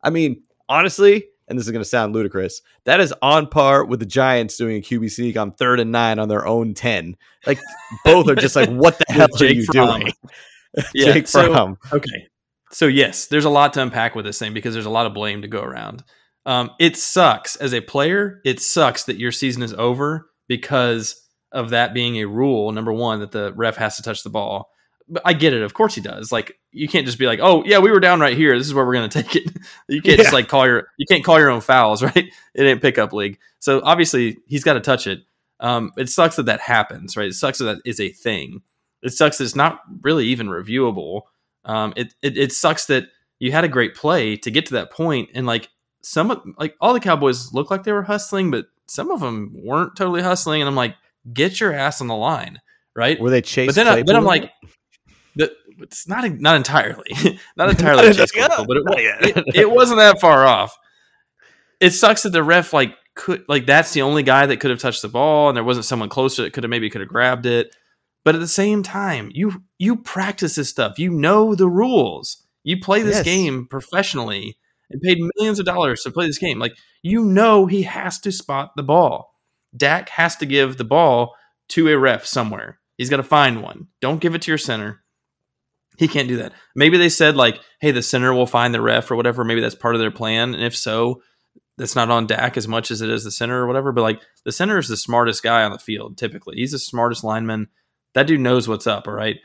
I 0.02 0.10
mean, 0.10 0.42
honestly, 0.68 1.24
and 1.48 1.58
this 1.58 1.64
is 1.64 1.72
going 1.72 1.82
to 1.82 1.88
sound 1.88 2.14
ludicrous, 2.14 2.60
that 2.84 3.00
is 3.00 3.14
on 3.22 3.46
par 3.46 3.86
with 3.86 4.00
the 4.00 4.06
Giants 4.06 4.58
doing 4.58 4.76
a 4.76 4.82
QB 4.82 5.10
sneak 5.10 5.38
on 5.38 5.52
third 5.52 5.80
and 5.80 5.90
nine 5.90 6.18
on 6.18 6.28
their 6.28 6.46
own 6.46 6.74
10. 6.74 7.16
Like 7.46 7.60
both 8.04 8.28
are 8.28 8.34
just 8.34 8.56
like, 8.56 8.68
what 8.68 8.98
the 8.98 9.06
hell 9.08 9.28
are 9.40 9.46
you 9.46 9.64
Fromm. 9.64 10.00
doing? 10.00 10.12
Yeah, 10.94 11.12
Jake 11.12 11.28
so, 11.28 11.52
Fromm. 11.52 11.76
Okay. 11.92 12.28
So 12.72 12.86
yes, 12.86 13.26
there's 13.26 13.44
a 13.44 13.50
lot 13.50 13.74
to 13.74 13.82
unpack 13.82 14.14
with 14.14 14.24
this 14.24 14.38
thing 14.38 14.54
because 14.54 14.74
there's 14.74 14.86
a 14.86 14.90
lot 14.90 15.06
of 15.06 15.14
blame 15.14 15.42
to 15.42 15.48
go 15.48 15.62
around. 15.62 16.02
Um, 16.46 16.70
it 16.80 16.96
sucks 16.96 17.56
as 17.56 17.72
a 17.72 17.80
player. 17.80 18.40
It 18.44 18.60
sucks 18.60 19.04
that 19.04 19.18
your 19.18 19.30
season 19.30 19.62
is 19.62 19.74
over 19.74 20.30
because 20.48 21.22
of 21.52 21.70
that 21.70 21.94
being 21.94 22.16
a 22.16 22.26
rule. 22.26 22.72
Number 22.72 22.92
one, 22.92 23.20
that 23.20 23.30
the 23.30 23.52
ref 23.54 23.76
has 23.76 23.96
to 23.96 24.02
touch 24.02 24.22
the 24.22 24.30
ball. 24.30 24.70
But 25.08 25.22
I 25.24 25.34
get 25.34 25.52
it. 25.52 25.62
Of 25.62 25.74
course 25.74 25.94
he 25.94 26.00
does. 26.00 26.32
Like 26.32 26.58
you 26.70 26.88
can't 26.88 27.06
just 27.06 27.18
be 27.18 27.26
like, 27.26 27.40
oh 27.42 27.62
yeah, 27.64 27.78
we 27.78 27.90
were 27.90 28.00
down 28.00 28.20
right 28.20 28.36
here. 28.36 28.56
This 28.56 28.66
is 28.66 28.74
where 28.74 28.86
we're 28.86 28.94
gonna 28.94 29.08
take 29.10 29.36
it. 29.36 29.44
you 29.88 30.00
can't 30.00 30.18
yeah. 30.18 30.24
just 30.24 30.32
like 30.32 30.48
call 30.48 30.66
your 30.66 30.88
you 30.96 31.06
can't 31.06 31.24
call 31.24 31.38
your 31.38 31.50
own 31.50 31.60
fouls, 31.60 32.02
right? 32.02 32.32
It 32.54 32.62
ain't 32.62 32.82
pickup 32.82 33.12
league. 33.12 33.38
So 33.58 33.80
obviously 33.84 34.38
he's 34.46 34.64
got 34.64 34.74
to 34.74 34.80
touch 34.80 35.06
it. 35.06 35.20
Um, 35.60 35.92
it 35.96 36.08
sucks 36.08 36.36
that 36.36 36.46
that 36.46 36.60
happens, 36.60 37.16
right? 37.16 37.28
It 37.28 37.34
sucks 37.34 37.58
that 37.58 37.64
that 37.64 37.78
is 37.84 38.00
a 38.00 38.08
thing. 38.08 38.62
It 39.02 39.10
sucks 39.10 39.38
that 39.38 39.44
it's 39.44 39.56
not 39.56 39.80
really 40.02 40.26
even 40.26 40.48
reviewable. 40.48 41.22
Um, 41.64 41.92
it, 41.96 42.14
it 42.22 42.36
it 42.36 42.52
sucks 42.52 42.86
that 42.86 43.08
you 43.38 43.52
had 43.52 43.64
a 43.64 43.68
great 43.68 43.94
play 43.94 44.36
to 44.36 44.50
get 44.50 44.66
to 44.66 44.74
that 44.74 44.90
point, 44.90 45.30
and 45.34 45.46
like 45.46 45.68
some 46.02 46.30
of 46.30 46.42
like 46.58 46.76
all 46.80 46.92
the 46.92 47.00
Cowboys 47.00 47.52
looked 47.52 47.70
like 47.70 47.84
they 47.84 47.92
were 47.92 48.02
hustling, 48.02 48.50
but 48.50 48.66
some 48.86 49.10
of 49.10 49.20
them 49.20 49.52
weren't 49.54 49.96
totally 49.96 50.22
hustling. 50.22 50.60
And 50.60 50.68
I'm 50.68 50.76
like, 50.76 50.94
get 51.32 51.60
your 51.60 51.72
ass 51.72 52.00
on 52.00 52.08
the 52.08 52.16
line, 52.16 52.60
right? 52.94 53.18
Were 53.18 53.30
they 53.30 53.40
chasing? 53.40 53.68
But 53.68 53.74
then, 53.74 53.88
I, 53.88 54.02
then 54.02 54.16
I'm 54.16 54.24
like, 54.24 54.50
the, 55.36 55.52
it's 55.78 56.06
not 56.06 56.30
not 56.40 56.56
entirely, 56.56 57.10
not 57.56 57.70
entirely 57.70 58.12
chase 58.12 58.32
Claypool, 58.32 58.66
but 58.66 58.76
it, 58.76 59.36
it, 59.36 59.56
it 59.56 59.70
wasn't 59.70 59.98
that 59.98 60.20
far 60.20 60.46
off. 60.46 60.76
It 61.80 61.90
sucks 61.90 62.22
that 62.22 62.30
the 62.30 62.42
ref 62.42 62.72
like 62.72 62.94
could 63.14 63.44
like 63.48 63.66
that's 63.66 63.92
the 63.92 64.02
only 64.02 64.22
guy 64.22 64.46
that 64.46 64.58
could 64.58 64.70
have 64.70 64.80
touched 64.80 65.02
the 65.02 65.08
ball, 65.08 65.48
and 65.48 65.56
there 65.56 65.64
wasn't 65.64 65.86
someone 65.86 66.08
closer 66.08 66.42
that 66.42 66.52
could 66.52 66.64
have 66.64 66.70
maybe 66.70 66.90
could 66.90 67.00
have 67.00 67.08
grabbed 67.08 67.46
it. 67.46 67.74
But 68.24 68.34
at 68.34 68.40
the 68.40 68.48
same 68.48 68.82
time, 68.82 69.30
you 69.34 69.64
you 69.78 69.96
practice 69.96 70.54
this 70.54 70.68
stuff. 70.68 70.98
You 70.98 71.10
know 71.10 71.54
the 71.54 71.68
rules. 71.68 72.44
You 72.64 72.80
play 72.80 73.02
this 73.02 73.16
yes. 73.16 73.24
game 73.24 73.66
professionally 73.68 74.56
and 74.90 75.00
paid 75.00 75.18
millions 75.36 75.58
of 75.58 75.66
dollars 75.66 76.02
to 76.02 76.10
play 76.10 76.26
this 76.26 76.38
game. 76.38 76.58
Like 76.58 76.74
you 77.02 77.24
know 77.24 77.66
he 77.66 77.82
has 77.82 78.20
to 78.20 78.32
spot 78.32 78.72
the 78.76 78.82
ball. 78.82 79.34
Dak 79.76 80.08
has 80.10 80.36
to 80.36 80.46
give 80.46 80.76
the 80.76 80.84
ball 80.84 81.34
to 81.68 81.88
a 81.88 81.98
ref 81.98 82.24
somewhere. 82.26 82.78
He's 82.98 83.10
got 83.10 83.16
to 83.16 83.22
find 83.22 83.62
one. 83.62 83.88
Don't 84.00 84.20
give 84.20 84.34
it 84.34 84.42
to 84.42 84.50
your 84.50 84.58
center. 84.58 85.02
He 85.98 86.08
can't 86.08 86.28
do 86.28 86.36
that. 86.38 86.52
Maybe 86.76 86.98
they 86.98 87.08
said 87.08 87.36
like, 87.36 87.60
"Hey, 87.80 87.90
the 87.90 88.02
center 88.02 88.32
will 88.32 88.46
find 88.46 88.72
the 88.72 88.80
ref 88.80 89.10
or 89.10 89.16
whatever." 89.16 89.44
Maybe 89.44 89.60
that's 89.60 89.74
part 89.74 89.94
of 89.94 90.00
their 90.00 90.10
plan. 90.10 90.54
And 90.54 90.62
if 90.62 90.76
so, 90.76 91.22
that's 91.76 91.96
not 91.96 92.10
on 92.10 92.26
Dak 92.26 92.56
as 92.56 92.68
much 92.68 92.90
as 92.90 93.00
it 93.00 93.10
is 93.10 93.24
the 93.24 93.30
center 93.30 93.60
or 93.60 93.66
whatever. 93.66 93.92
But 93.92 94.02
like, 94.02 94.22
the 94.44 94.52
center 94.52 94.78
is 94.78 94.88
the 94.88 94.96
smartest 94.96 95.42
guy 95.42 95.64
on 95.64 95.72
the 95.72 95.78
field. 95.78 96.16
Typically, 96.16 96.56
he's 96.56 96.72
the 96.72 96.78
smartest 96.78 97.24
lineman 97.24 97.68
that 98.14 98.26
dude 98.26 98.40
knows 98.40 98.68
what's 98.68 98.86
up. 98.86 99.08
All 99.08 99.14
right. 99.14 99.38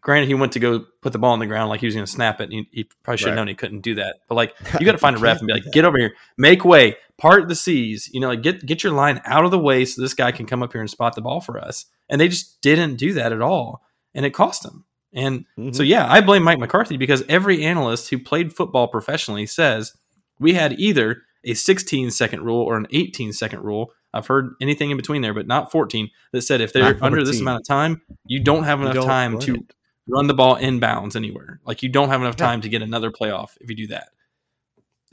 Granted, 0.00 0.28
he 0.28 0.34
went 0.34 0.52
to 0.52 0.60
go 0.60 0.84
put 1.02 1.12
the 1.12 1.18
ball 1.18 1.32
on 1.32 1.40
the 1.40 1.46
ground 1.46 1.68
like 1.68 1.80
he 1.80 1.86
was 1.86 1.94
going 1.94 2.06
to 2.06 2.12
snap 2.12 2.40
it. 2.40 2.50
he, 2.50 2.68
he, 2.70 2.84
probably 3.02 3.18
should 3.18 3.28
have 3.28 3.32
right. 3.32 3.40
known 3.40 3.48
he 3.48 3.54
couldn't 3.54 3.80
do 3.80 3.96
that. 3.96 4.18
But 4.28 4.36
like, 4.36 4.54
you 4.78 4.86
got 4.86 4.92
to 4.92 4.98
find 4.98 5.16
a 5.16 5.18
ref 5.18 5.38
and 5.38 5.48
be 5.48 5.54
like, 5.54 5.72
get 5.72 5.84
over 5.84 5.98
here, 5.98 6.12
make 6.38 6.64
way, 6.64 6.96
part 7.18 7.48
the 7.48 7.56
seas. 7.56 8.08
You 8.12 8.20
know, 8.20 8.28
like 8.28 8.42
get 8.42 8.64
get 8.64 8.84
your 8.84 8.92
line 8.92 9.20
out 9.24 9.44
of 9.44 9.50
the 9.50 9.58
way 9.58 9.84
so 9.84 10.00
this 10.00 10.14
guy 10.14 10.30
can 10.30 10.46
come 10.46 10.62
up 10.62 10.72
here 10.72 10.80
and 10.80 10.90
spot 10.90 11.14
the 11.14 11.22
ball 11.22 11.40
for 11.40 11.58
us. 11.58 11.86
And 12.08 12.20
they 12.20 12.28
just 12.28 12.60
didn't 12.60 12.96
do 12.96 13.14
that 13.14 13.32
at 13.32 13.42
all, 13.42 13.82
and 14.14 14.24
it 14.24 14.30
cost 14.30 14.62
them. 14.62 14.84
And 15.12 15.40
mm-hmm. 15.58 15.72
so, 15.72 15.82
yeah, 15.82 16.06
I 16.08 16.20
blame 16.20 16.42
Mike 16.42 16.58
McCarthy 16.58 16.96
because 16.96 17.24
every 17.28 17.64
analyst 17.64 18.10
who 18.10 18.18
played 18.18 18.52
football 18.52 18.86
professionally 18.86 19.46
says 19.46 19.94
we 20.38 20.52
had 20.52 20.78
either 20.78 21.22
a 21.42 21.54
16 21.54 22.10
second 22.10 22.42
rule 22.42 22.60
or 22.60 22.76
an 22.76 22.86
18 22.90 23.32
second 23.32 23.62
rule 23.62 23.92
I've 24.16 24.26
heard 24.26 24.54
anything 24.60 24.90
in 24.90 24.96
between 24.96 25.22
there, 25.22 25.34
but 25.34 25.46
not 25.46 25.70
14 25.70 26.10
that 26.32 26.42
said 26.42 26.60
if 26.60 26.72
they're 26.72 27.02
under 27.02 27.24
this 27.24 27.40
amount 27.40 27.60
of 27.60 27.66
time, 27.66 28.02
you 28.26 28.42
don't 28.42 28.64
have 28.64 28.80
enough 28.80 28.94
don't 28.94 29.06
time 29.06 29.38
to 29.40 29.56
it. 29.56 29.74
run 30.08 30.26
the 30.26 30.34
ball 30.34 30.56
inbounds 30.56 31.16
anywhere. 31.16 31.60
Like 31.64 31.82
you 31.82 31.88
don't 31.88 32.08
have 32.08 32.20
enough 32.20 32.36
time 32.36 32.58
yeah. 32.58 32.64
to 32.64 32.68
get 32.68 32.82
another 32.82 33.10
playoff 33.10 33.50
if 33.60 33.70
you 33.70 33.76
do 33.76 33.86
that. 33.88 34.08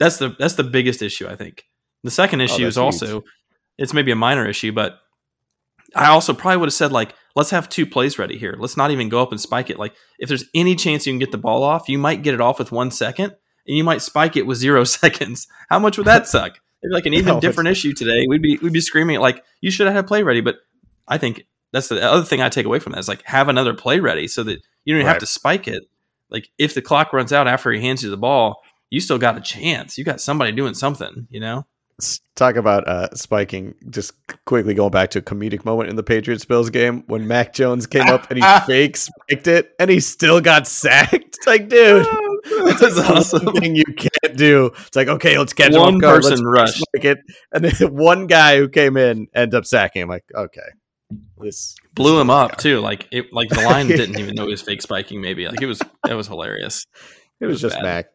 That's 0.00 0.16
the 0.16 0.34
that's 0.38 0.54
the 0.54 0.64
biggest 0.64 1.02
issue 1.02 1.28
I 1.28 1.36
think. 1.36 1.64
The 2.02 2.10
second 2.10 2.40
oh, 2.40 2.44
issue 2.44 2.64
oh, 2.64 2.68
is 2.68 2.78
also 2.78 3.06
huge. 3.06 3.24
it's 3.78 3.94
maybe 3.94 4.10
a 4.10 4.16
minor 4.16 4.46
issue, 4.46 4.72
but 4.72 4.98
I 5.94 6.08
also 6.08 6.34
probably 6.34 6.58
would 6.58 6.66
have 6.66 6.74
said 6.74 6.92
like 6.92 7.14
let's 7.36 7.50
have 7.50 7.68
two 7.68 7.86
plays 7.86 8.18
ready 8.18 8.38
here. 8.38 8.56
Let's 8.58 8.76
not 8.76 8.90
even 8.90 9.08
go 9.08 9.22
up 9.22 9.30
and 9.30 9.40
spike 9.40 9.70
it. 9.70 9.78
Like 9.78 9.94
if 10.18 10.28
there's 10.28 10.44
any 10.54 10.74
chance 10.74 11.06
you 11.06 11.12
can 11.12 11.18
get 11.18 11.32
the 11.32 11.38
ball 11.38 11.62
off, 11.62 11.88
you 11.88 11.98
might 11.98 12.22
get 12.22 12.34
it 12.34 12.40
off 12.40 12.58
with 12.58 12.72
1 12.72 12.90
second 12.90 13.34
and 13.66 13.76
you 13.76 13.84
might 13.84 14.02
spike 14.02 14.36
it 14.36 14.46
with 14.46 14.58
0 14.58 14.84
seconds. 14.84 15.46
How 15.68 15.78
much 15.78 15.98
would 15.98 16.06
that 16.06 16.28
suck? 16.28 16.58
Like 16.90 17.06
an 17.06 17.14
even 17.14 17.34
no, 17.34 17.40
different 17.40 17.68
issue 17.68 17.92
today. 17.92 18.26
We'd 18.28 18.42
be 18.42 18.58
we'd 18.58 18.72
be 18.72 18.80
screaming 18.80 19.20
like 19.20 19.44
you 19.60 19.70
should 19.70 19.86
have 19.86 19.96
had 19.96 20.06
play 20.06 20.22
ready. 20.22 20.40
But 20.40 20.56
I 21.08 21.18
think 21.18 21.46
that's 21.72 21.88
the 21.88 22.02
other 22.02 22.24
thing 22.24 22.40
I 22.40 22.48
take 22.48 22.66
away 22.66 22.78
from 22.78 22.92
that 22.92 22.98
is 22.98 23.08
like 23.08 23.22
have 23.24 23.48
another 23.48 23.74
play 23.74 24.00
ready 24.00 24.28
so 24.28 24.42
that 24.44 24.60
you 24.84 24.94
don't 24.94 25.04
right. 25.04 25.10
have 25.10 25.20
to 25.20 25.26
spike 25.26 25.68
it. 25.68 25.84
Like 26.30 26.48
if 26.58 26.74
the 26.74 26.82
clock 26.82 27.12
runs 27.12 27.32
out 27.32 27.48
after 27.48 27.70
he 27.72 27.80
hands 27.80 28.02
you 28.02 28.10
the 28.10 28.16
ball, 28.16 28.62
you 28.90 29.00
still 29.00 29.18
got 29.18 29.36
a 29.36 29.40
chance. 29.40 29.98
You 29.98 30.04
got 30.04 30.20
somebody 30.20 30.52
doing 30.52 30.74
something, 30.74 31.26
you 31.30 31.40
know. 31.40 31.66
Talk 32.34 32.56
about 32.56 32.88
uh, 32.88 33.14
spiking. 33.14 33.74
Just 33.88 34.12
quickly 34.46 34.74
going 34.74 34.90
back 34.90 35.10
to 35.10 35.20
a 35.20 35.22
comedic 35.22 35.64
moment 35.64 35.90
in 35.90 35.96
the 35.96 36.02
Patriots 36.02 36.44
Bills 36.44 36.68
game 36.68 37.04
when 37.06 37.28
Mac 37.28 37.54
Jones 37.54 37.86
came 37.86 38.08
up 38.08 38.28
and 38.30 38.42
he 38.42 38.58
fake 38.66 38.96
spiked 38.96 39.46
it 39.46 39.74
and 39.78 39.88
he 39.88 40.00
still 40.00 40.40
got 40.40 40.66
sacked. 40.66 41.38
like, 41.46 41.68
dude, 41.68 42.06
That's 42.80 42.98
awesome. 42.98 43.52
Thing 43.54 43.74
you 43.74 43.84
can't 43.84 44.36
do. 44.36 44.70
It's 44.86 44.96
like 44.96 45.08
okay, 45.08 45.38
let's 45.38 45.52
catch 45.52 45.72
one 45.72 45.98
guard, 45.98 46.22
person 46.22 46.44
rush 46.44 46.80
it, 46.94 47.18
and 47.52 47.64
then 47.64 47.72
one 47.94 48.26
guy 48.26 48.58
who 48.58 48.68
came 48.68 48.96
in 48.96 49.28
ended 49.34 49.54
up 49.54 49.64
sacking 49.64 50.02
him. 50.02 50.08
Like 50.08 50.24
okay, 50.34 50.60
this 51.38 51.74
blew 51.94 52.20
him 52.20 52.30
up 52.30 52.58
too. 52.58 52.80
Like 52.80 53.08
it, 53.10 53.32
like 53.32 53.48
the 53.48 53.62
line 53.62 53.86
didn't 53.86 54.18
even 54.18 54.34
know 54.34 54.44
he 54.44 54.50
was 54.50 54.62
fake 54.62 54.82
spiking. 54.82 55.20
Maybe 55.20 55.48
like 55.48 55.62
it 55.62 55.66
was 55.66 55.80
it 56.08 56.14
was 56.14 56.26
hilarious. 56.26 56.84
It, 57.40 57.44
it 57.44 57.46
was, 57.46 57.62
was, 57.62 57.72
just 57.72 57.76
bad. 57.76 57.84
Mac. 57.84 58.06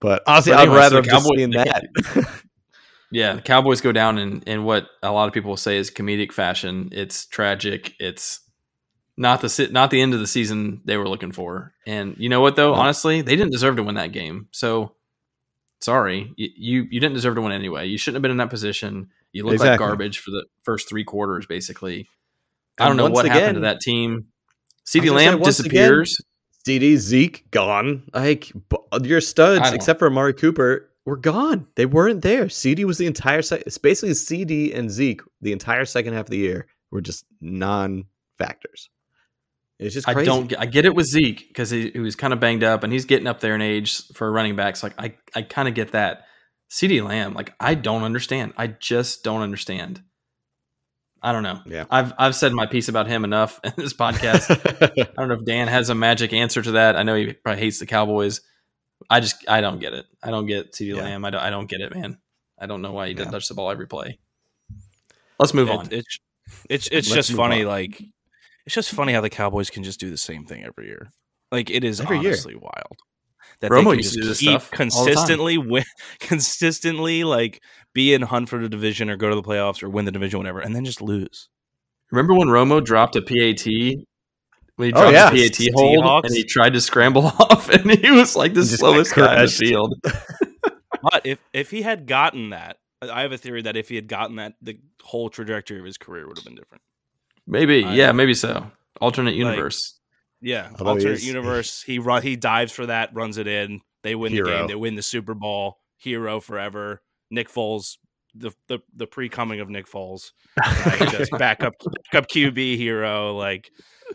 But 0.00 0.22
honestly, 0.26 0.52
but 0.52 0.60
I'd 0.60 0.68
rather 0.68 1.02
so 1.02 1.10
have 1.10 1.22
seen 1.22 1.50
that. 1.50 1.84
Yeah, 3.10 3.34
the 3.34 3.42
Cowboys 3.42 3.80
go 3.80 3.92
down 3.92 4.18
in, 4.18 4.42
in 4.42 4.64
what 4.64 4.88
a 5.02 5.12
lot 5.12 5.28
of 5.28 5.34
people 5.34 5.50
will 5.50 5.56
say 5.56 5.76
is 5.76 5.90
comedic 5.90 6.32
fashion. 6.32 6.88
It's 6.92 7.26
tragic. 7.26 7.94
It's 8.00 8.40
not 9.16 9.40
the 9.40 9.68
not 9.72 9.90
the 9.90 10.00
end 10.00 10.14
of 10.14 10.20
the 10.20 10.26
season 10.26 10.80
they 10.84 10.96
were 10.96 11.08
looking 11.08 11.32
for. 11.32 11.72
And 11.86 12.16
you 12.18 12.28
know 12.28 12.40
what 12.40 12.56
though, 12.56 12.74
honestly, 12.74 13.22
they 13.22 13.36
didn't 13.36 13.52
deserve 13.52 13.76
to 13.76 13.82
win 13.82 13.94
that 13.96 14.12
game. 14.12 14.48
So 14.52 14.92
sorry, 15.80 16.32
you 16.36 16.48
you, 16.56 16.82
you 16.90 17.00
didn't 17.00 17.14
deserve 17.14 17.34
to 17.36 17.40
win 17.40 17.52
anyway. 17.52 17.86
You 17.86 17.98
shouldn't 17.98 18.16
have 18.16 18.22
been 18.22 18.30
in 18.30 18.36
that 18.38 18.50
position. 18.50 19.10
You 19.32 19.44
look 19.44 19.58
like 19.60 19.78
garbage 19.78 20.18
for 20.18 20.30
the 20.30 20.46
first 20.62 20.88
three 20.88 21.04
quarters, 21.04 21.46
basically. 21.46 22.08
I 22.78 22.88
don't 22.88 22.96
know 22.96 23.08
what 23.08 23.26
happened 23.26 23.54
to 23.56 23.60
that 23.62 23.80
team. 23.80 24.26
CeeDee 24.86 25.12
Lamb 25.12 25.40
disappears. 25.42 26.20
CeeDee 26.66 26.96
Zeke 26.96 27.50
gone. 27.50 28.08
Like 28.12 28.52
your 29.02 29.20
studs, 29.20 29.70
except 29.72 29.98
for 29.98 30.08
Amari 30.08 30.34
Cooper, 30.34 30.90
were 31.04 31.16
gone. 31.16 31.66
They 31.76 31.86
weren't 31.86 32.22
there. 32.22 32.46
CeeDee 32.46 32.84
was 32.84 32.98
the 32.98 33.06
entire. 33.06 33.42
Se- 33.42 33.62
it's 33.66 33.78
basically 33.78 34.12
CeeDee 34.14 34.76
and 34.76 34.90
Zeke 34.90 35.22
the 35.40 35.52
entire 35.52 35.84
second 35.84 36.14
half 36.14 36.26
of 36.26 36.30
the 36.30 36.38
year 36.38 36.66
were 36.90 37.00
just 37.00 37.24
non-factors. 37.40 38.90
It's 39.78 39.94
just 39.94 40.06
crazy. 40.06 40.20
I 40.20 40.24
don't. 40.24 40.46
get- 40.48 40.60
I 40.60 40.66
get 40.66 40.84
it 40.86 40.94
with 40.94 41.06
Zeke 41.06 41.48
because 41.48 41.70
he, 41.70 41.90
he 41.90 41.98
was 41.98 42.16
kind 42.16 42.32
of 42.32 42.40
banged 42.40 42.64
up 42.64 42.82
and 42.82 42.92
he's 42.92 43.04
getting 43.04 43.26
up 43.26 43.40
there 43.40 43.54
in 43.54 43.60
age 43.60 44.06
for 44.14 44.30
running 44.32 44.56
backs. 44.56 44.82
Like 44.82 44.94
I, 44.98 45.14
I 45.34 45.42
kind 45.42 45.68
of 45.68 45.74
get 45.74 45.92
that. 45.92 46.24
CeeDee 46.70 47.06
Lamb, 47.06 47.34
like 47.34 47.52
I 47.60 47.74
don't 47.74 48.02
understand. 48.02 48.52
I 48.56 48.66
just 48.66 49.22
don't 49.22 49.42
understand. 49.42 50.02
I 51.22 51.32
don't 51.32 51.42
know. 51.42 51.60
Yeah. 51.66 51.84
I've 51.90 52.12
I've 52.18 52.34
said 52.34 52.52
my 52.52 52.66
piece 52.66 52.88
about 52.88 53.06
him 53.06 53.22
enough 53.24 53.60
in 53.64 53.72
this 53.76 53.92
podcast. 53.94 54.50
I 55.00 55.04
don't 55.16 55.28
know 55.28 55.34
if 55.34 55.44
Dan 55.44 55.68
has 55.68 55.90
a 55.90 55.94
magic 55.94 56.32
answer 56.32 56.62
to 56.62 56.72
that. 56.72 56.96
I 56.96 57.02
know 57.04 57.14
he 57.14 57.32
probably 57.34 57.60
hates 57.62 57.78
the 57.78 57.86
Cowboys. 57.86 58.40
I 59.10 59.20
just 59.20 59.48
I 59.48 59.60
don't 59.60 59.78
get 59.78 59.92
it. 59.92 60.06
I 60.22 60.30
don't 60.30 60.46
get 60.46 60.72
CeeDee 60.72 60.96
Yeah. 60.96 61.02
Lamb. 61.02 61.24
I 61.24 61.30
don't 61.30 61.42
I 61.42 61.50
don't 61.50 61.68
get 61.68 61.80
it, 61.82 61.94
man. 61.94 62.18
I 62.58 62.66
don't 62.66 62.82
know 62.82 62.92
why 62.92 63.08
he 63.08 63.14
didn't 63.14 63.28
Yeah. 63.28 63.32
touch 63.32 63.48
the 63.48 63.54
ball 63.54 63.70
every 63.70 63.86
play. 63.86 64.18
Let's 65.38 65.52
move 65.54 65.68
It- 65.68 65.72
on. 65.76 65.88
It's 65.90 66.18
it's 66.70 66.86
it's 66.88 67.10
Let's 67.10 67.28
just 67.28 67.32
funny. 67.36 67.62
on. 67.62 67.68
Like 67.68 68.02
it's 68.66 68.74
just 68.74 68.90
funny 68.90 69.12
how 69.12 69.20
the 69.20 69.30
Cowboys 69.30 69.70
can 69.70 69.82
just 69.84 70.00
do 70.00 70.10
the 70.10 70.16
same 70.16 70.44
thing 70.44 70.64
every 70.64 70.86
year. 70.86 71.08
Like 71.52 71.70
it 71.70 71.84
is 71.84 72.00
Every 72.00 72.18
year. 72.18 72.30
honestly 72.30 72.56
wild. 72.56 72.96
That 73.60 73.70
Romo 73.70 73.84
they 73.84 73.90
can 73.90 73.96
used 73.98 74.14
to 74.14 74.20
do 74.20 74.26
just 74.28 74.40
this 74.40 74.48
keep 74.48 74.60
stuff 74.60 74.72
all 74.72 75.04
the 75.04 75.12
time. 75.12 75.14
consistently 75.14 75.58
win, 75.58 75.84
consistently 76.20 77.24
like 77.24 77.62
be 77.94 78.12
in 78.12 78.22
hunt 78.22 78.48
for 78.48 78.58
the 78.58 78.68
division 78.68 79.08
or 79.08 79.16
go 79.16 79.28
to 79.30 79.34
the 79.36 79.42
playoffs 79.42 79.82
or 79.82 79.88
win 79.88 80.04
the 80.04 80.10
division, 80.12 80.38
whatever, 80.38 80.60
and 80.60 80.74
then 80.74 80.84
just 80.84 81.00
lose. 81.00 81.48
Remember 82.10 82.34
when 82.34 82.48
Romo 82.48 82.84
dropped 82.84 83.16
a 83.16 83.22
PAT? 83.22 83.64
When 84.76 84.88
he 84.88 84.92
Oh, 84.92 85.10
dropped 85.10 85.12
yeah. 85.12 85.28
a 85.28 85.48
PAT 85.48 85.68
hold 85.74 86.04
Seahawks. 86.04 86.24
and 86.24 86.34
he 86.34 86.44
tried 86.44 86.74
to 86.74 86.80
scramble 86.80 87.26
off 87.40 87.68
and 87.70 87.90
he 87.90 88.10
was 88.10 88.36
like 88.36 88.52
the 88.54 88.64
slowest 88.64 89.14
got 89.14 89.26
guy 89.28 89.40
in 89.40 89.46
the 89.46 89.48
field. 89.52 89.94
But 91.02 91.24
if 91.24 91.38
if 91.52 91.70
he 91.70 91.82
had 91.82 92.06
gotten 92.06 92.50
that, 92.50 92.78
I 93.00 93.22
have 93.22 93.30
a 93.30 93.38
theory 93.38 93.62
that 93.62 93.76
if 93.76 93.88
he 93.88 93.94
had 93.94 94.08
gotten 94.08 94.36
that, 94.36 94.54
the 94.60 94.78
whole 95.04 95.28
trajectory 95.30 95.78
of 95.78 95.84
his 95.84 95.98
career 95.98 96.26
would 96.26 96.36
have 96.38 96.44
been 96.44 96.56
different. 96.56 96.82
Maybe, 97.46 97.84
I- 97.84 97.94
yeah, 97.94 98.12
maybe 98.12 98.34
so. 98.34 98.70
Alternate 99.00 99.34
universe. 99.34 99.98
Yeah, 100.40 100.68
Although 100.78 100.90
alternate 100.92 101.12
is- 101.14 101.26
universe. 101.26 101.82
He 101.82 101.98
run, 101.98 102.22
he 102.22 102.36
dives 102.36 102.72
for 102.72 102.86
that, 102.86 103.14
runs 103.14 103.38
it 103.38 103.46
in. 103.46 103.80
They 104.02 104.14
win 104.14 104.32
the 104.34 104.42
game. 104.42 104.66
They 104.68 104.74
win 104.74 104.94
the 104.94 105.02
Super 105.02 105.34
Bowl. 105.34 105.78
Hero 105.98 106.40
forever. 106.40 107.02
Nick 107.30 107.48
Foles, 107.50 107.96
the 108.34 108.52
the, 108.68 108.78
the 108.94 109.06
pre 109.06 109.28
coming 109.28 109.60
of 109.60 109.68
Nick 109.70 109.86
Foles, 109.90 110.32
like, 110.56 111.10
just 111.10 111.32
backup 111.32 111.72
backup 112.12 112.28
QB 112.30 112.76
hero. 112.76 113.34
Like, 113.34 113.70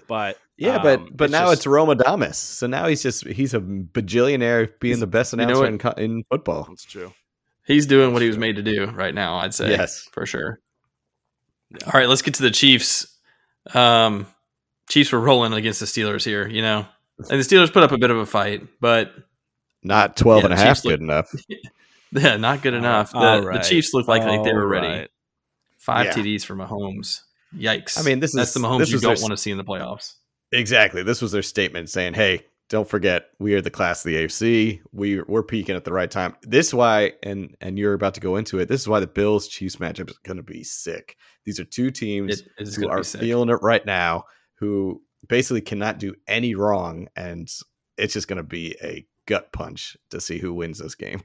but 0.07 0.37
Yeah, 0.57 0.75
um, 0.77 0.83
but 0.83 1.17
but 1.17 1.29
now 1.31 1.47
just- 1.49 1.53
it's 1.61 1.65
Romostradamus. 1.65 2.35
So 2.35 2.67
now 2.67 2.87
he's 2.87 3.01
just 3.03 3.25
he's 3.27 3.53
a 3.53 3.59
bajillionaire 3.59 4.79
being 4.79 4.99
the 4.99 5.07
best 5.07 5.33
you 5.33 5.37
know 5.37 5.43
announcer 5.63 5.97
in, 5.97 6.03
in 6.03 6.23
football. 6.29 6.65
That's 6.69 6.85
true. 6.85 7.11
He's 7.65 7.85
doing 7.87 8.13
what 8.13 8.21
he 8.21 8.27
was 8.27 8.37
made 8.37 8.55
to 8.57 8.63
do 8.63 8.85
right 8.91 9.13
now, 9.13 9.37
I'd 9.37 9.53
say. 9.53 9.69
Yes. 9.71 10.07
For 10.13 10.25
sure. 10.25 10.59
All 11.85 11.91
right, 11.93 12.07
let's 12.09 12.21
get 12.21 12.33
to 12.35 12.43
the 12.43 12.51
Chiefs. 12.51 13.07
Um 13.73 14.27
Chiefs 14.89 15.11
were 15.11 15.19
rolling 15.19 15.53
against 15.53 15.79
the 15.79 15.85
Steelers 15.85 16.25
here, 16.25 16.47
you 16.47 16.61
know. 16.61 16.85
And 17.29 17.39
the 17.39 17.45
Steelers 17.45 17.71
put 17.71 17.83
up 17.83 17.91
a 17.91 17.97
bit 17.97 18.09
of 18.11 18.17
a 18.17 18.25
fight, 18.25 18.63
but 18.81 19.13
Not 19.83 20.17
12 20.17 20.39
Yeah, 20.41 20.45
and 20.45 20.53
a 20.53 20.57
half 20.57 20.67
Chiefs 20.77 20.85
look- 20.85 20.91
good 20.93 21.01
enough. 21.01 21.31
yeah, 22.11 22.35
not 22.37 22.61
good 22.61 22.73
enough. 22.73 23.11
The, 23.11 23.17
All 23.17 23.41
the. 23.41 23.59
Chiefs 23.59 23.93
looked 23.93 24.09
like, 24.09 24.23
like 24.23 24.43
they 24.43 24.53
were 24.53 24.67
ready. 24.67 24.87
right. 24.87 25.09
Five 25.77 26.07
Yeah. 26.07 26.13
TDs 26.13 26.43
for 26.43 26.55
Mahomes. 26.55 27.21
Yikes. 27.55 27.97
I 27.99 28.03
mean, 28.03 28.19
this 28.19 28.33
that's 28.33 28.49
is- 28.49 28.53
the 28.53 28.59
Mahomes 28.59 28.89
you 28.91 28.99
don't 28.99 29.15
their- 29.15 29.21
want 29.23 29.31
to 29.31 29.37
see 29.37 29.51
in 29.51 29.57
the 29.57 29.63
playoffs. 29.63 30.13
Exactly. 30.51 31.03
This 31.03 31.21
was 31.21 31.31
their 31.31 31.41
statement 31.43 31.89
saying, 31.89 32.13
"Hey, 32.15 32.45
don't 32.71 32.87
forget 32.87 33.27
we 33.37 33.53
are 33.53 33.61
the 33.61 33.69
class 33.69 34.03
of 34.03 34.09
the 34.09 34.15
AFC. 34.15 34.79
We 34.93 35.21
we're 35.21 35.43
peaking 35.43 35.75
at 35.75 35.83
the 35.83 35.91
right 35.91 36.09
time." 36.09 36.35
This 36.41 36.67
is 36.67 36.73
why, 36.73 37.11
and 37.21 37.55
and 37.59 37.77
you're 37.77 37.93
about 37.93 38.13
to 38.13 38.21
go 38.21 38.37
into 38.37 38.59
it. 38.59 38.69
This 38.69 38.79
is 38.79 38.87
why 38.87 39.01
the 39.01 39.07
Bills 39.07 39.49
Chiefs 39.49 39.75
matchup 39.75 40.09
is 40.09 40.17
going 40.19 40.37
to 40.37 40.43
be 40.43 40.63
sick. 40.63 41.17
These 41.43 41.59
are 41.59 41.65
two 41.65 41.91
teams 41.91 42.41
It 42.57 42.73
who 42.75 42.87
are 42.87 43.03
feeling 43.03 43.49
it 43.49 43.61
right 43.61 43.85
now, 43.85 44.23
who 44.55 45.01
basically 45.27 45.59
cannot 45.59 45.99
do 45.99 46.15
any 46.27 46.55
wrong, 46.55 47.09
and 47.13 47.51
it's 47.97 48.13
just 48.13 48.29
going 48.29 48.37
to 48.37 48.43
be 48.43 48.77
a 48.81 49.05
gut 49.25 49.51
punch 49.51 49.97
to 50.11 50.21
see 50.21 50.39
who 50.39 50.53
wins 50.53 50.79
this 50.79 50.95
game. 50.95 51.23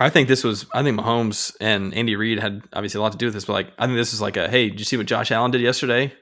I 0.00 0.10
think 0.10 0.26
this 0.26 0.42
was. 0.42 0.66
I 0.74 0.82
think 0.82 0.98
Mahomes 0.98 1.56
and 1.60 1.94
Andy 1.94 2.16
Reid 2.16 2.40
had 2.40 2.62
obviously 2.72 2.98
a 2.98 3.02
lot 3.02 3.12
to 3.12 3.18
do 3.18 3.26
with 3.26 3.34
this, 3.34 3.44
but 3.44 3.52
like 3.52 3.72
I 3.78 3.86
think 3.86 3.96
this 3.96 4.12
is 4.12 4.20
like 4.20 4.36
a 4.36 4.48
hey, 4.48 4.70
did 4.70 4.80
you 4.80 4.84
see 4.84 4.96
what 4.96 5.06
Josh 5.06 5.30
Allen 5.30 5.52
did 5.52 5.60
yesterday? 5.60 6.12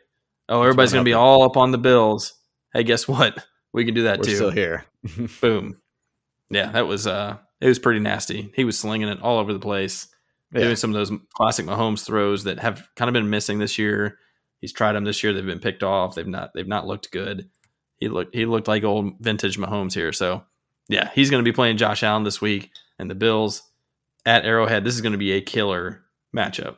Oh, 0.47 0.61
everybody's 0.61 0.93
going 0.93 1.05
to 1.05 1.09
be 1.09 1.15
all 1.15 1.43
up 1.43 1.57
on 1.57 1.73
the 1.73 1.79
Bills. 1.79 2.35
Hey, 2.75 2.85
guess 2.85 3.09
what? 3.09 3.43
We 3.77 3.85
can 3.85 3.95
do 3.95 4.05
that 4.05 4.19
We're 4.19 4.25
too. 4.25 4.35
still 4.35 4.51
here. 4.51 4.85
Boom. 5.41 5.81
Yeah, 6.51 6.73
that 6.73 6.87
was 6.87 7.07
uh, 7.07 7.37
it 7.61 7.69
was 7.69 7.79
pretty 7.79 8.01
nasty. 8.01 8.51
He 8.57 8.65
was 8.65 8.79
slinging 8.79 9.09
it 9.09 9.21
all 9.23 9.39
over 9.39 9.53
the 9.53 9.59
place, 9.59 10.09
Yeah. 10.53 10.63
doing 10.63 10.77
some 10.77 10.91
of 10.91 10.95
those 10.95 11.17
classic 11.35 11.67
Mahomes 11.67 12.05
throws 12.05 12.45
that 12.45 12.59
have 12.59 12.89
kind 12.97 13.09
of 13.09 13.13
been 13.13 13.29
missing 13.31 13.59
this 13.59 13.79
year. 13.79 14.19
He's 14.61 14.73
tried 14.73 14.95
them 14.95 15.05
this 15.05 15.23
year. 15.23 15.33
They've 15.35 15.45
been 15.45 15.59
picked 15.61 15.83
off. 15.83 16.15
They've 16.15 16.27
not. 16.27 16.53
They've 16.55 16.67
not 16.67 16.87
looked 16.87 17.11
good. 17.13 17.51
He 17.99 18.09
looked. 18.09 18.35
He 18.35 18.47
looked 18.47 18.67
like 18.69 18.83
old 18.83 19.13
vintage 19.21 19.59
Mahomes 19.59 19.93
here. 19.93 20.13
So, 20.13 20.43
yeah, 20.89 21.11
he's 21.15 21.31
going 21.31 21.45
to 21.45 21.49
be 21.49 21.55
playing 21.55 21.77
Josh 21.77 22.03
Allen 22.03 22.25
this 22.25 22.41
week, 22.41 22.71
and 22.99 23.11
the 23.11 23.15
Bills 23.15 23.63
at 24.25 24.47
Arrowhead. 24.47 24.85
This 24.85 24.95
is 24.95 25.03
going 25.03 25.13
to 25.13 25.19
be 25.19 25.33
a 25.33 25.43
killer 25.43 26.03
matchup. 26.35 26.77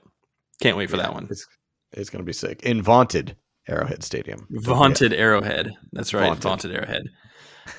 Can't 0.61 0.77
wait 0.77 0.91
for 0.91 0.97
that 0.97 1.15
one. 1.15 1.29
It's 1.31 1.47
it's 1.93 2.11
going 2.11 2.23
to 2.23 2.27
be 2.27 2.33
sick 2.33 2.63
in 2.65 2.83
vaunted 2.83 3.37
Arrowhead 3.69 4.03
Stadium. 4.03 4.47
Vaunted 4.51 5.13
Arrowhead. 5.13 5.75
That's 5.93 6.15
right. 6.15 6.27
Vaunted. 6.27 6.43
Vaunted, 6.43 6.73
Arrowhead. 6.75 7.03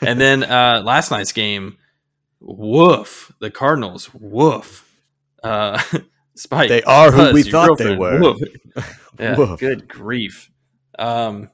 And 0.02 0.20
then 0.22 0.44
uh, 0.44 0.82
last 0.86 1.12
night's 1.12 1.32
game, 1.32 1.78
woof. 2.40 3.32
The 3.40 3.50
Cardinals, 3.52 4.14
woof. 4.14 4.86
Uh, 5.44 5.82
Spike. 6.36 6.70
They 6.70 6.84
are 6.84 7.12
who 7.12 7.18
Buzz, 7.18 7.34
we 7.34 7.44
thought 7.44 7.78
they 7.78 7.96
were. 7.96 8.20
Woof. 8.20 8.40
Yeah, 9.20 9.36
Woof. 9.36 9.60
good 9.60 9.90
grief. 9.90 10.50
Um, 10.98 11.50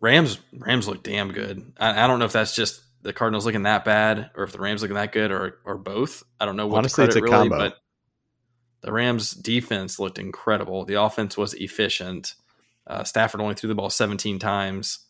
Rams 0.00 0.38
Rams 0.54 0.88
look 0.88 1.02
damn 1.02 1.32
good. 1.32 1.74
I, 1.78 2.04
I 2.04 2.06
don't 2.06 2.18
know 2.18 2.24
if 2.24 2.32
that's 2.32 2.54
just 2.54 2.80
the 3.02 3.12
Cardinals 3.12 3.44
looking 3.44 3.64
that 3.64 3.84
bad, 3.84 4.30
or 4.34 4.44
if 4.44 4.52
the 4.52 4.58
Rams 4.58 4.80
looking 4.80 4.94
that 4.94 5.12
good, 5.12 5.30
or 5.30 5.58
or 5.66 5.76
both. 5.76 6.22
I 6.40 6.46
don't 6.46 6.56
know 6.56 6.66
what 6.66 6.78
Honestly, 6.78 7.04
to 7.04 7.08
it's 7.08 7.16
credit 7.18 7.30
a 7.30 7.36
really, 7.36 7.48
combo. 7.50 7.58
but 7.68 7.76
the 8.80 8.90
Rams 8.90 9.32
defense 9.32 9.98
looked 9.98 10.18
incredible. 10.18 10.86
The 10.86 11.02
offense 11.02 11.36
was 11.36 11.52
efficient. 11.52 12.36
Uh, 12.86 13.04
Stafford 13.04 13.40
only 13.40 13.54
threw 13.54 13.68
the 13.68 13.74
ball 13.74 13.90
17 13.90 14.38
times. 14.38 15.00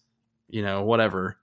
You 0.48 0.62
know, 0.62 0.82
whatever. 0.82 1.38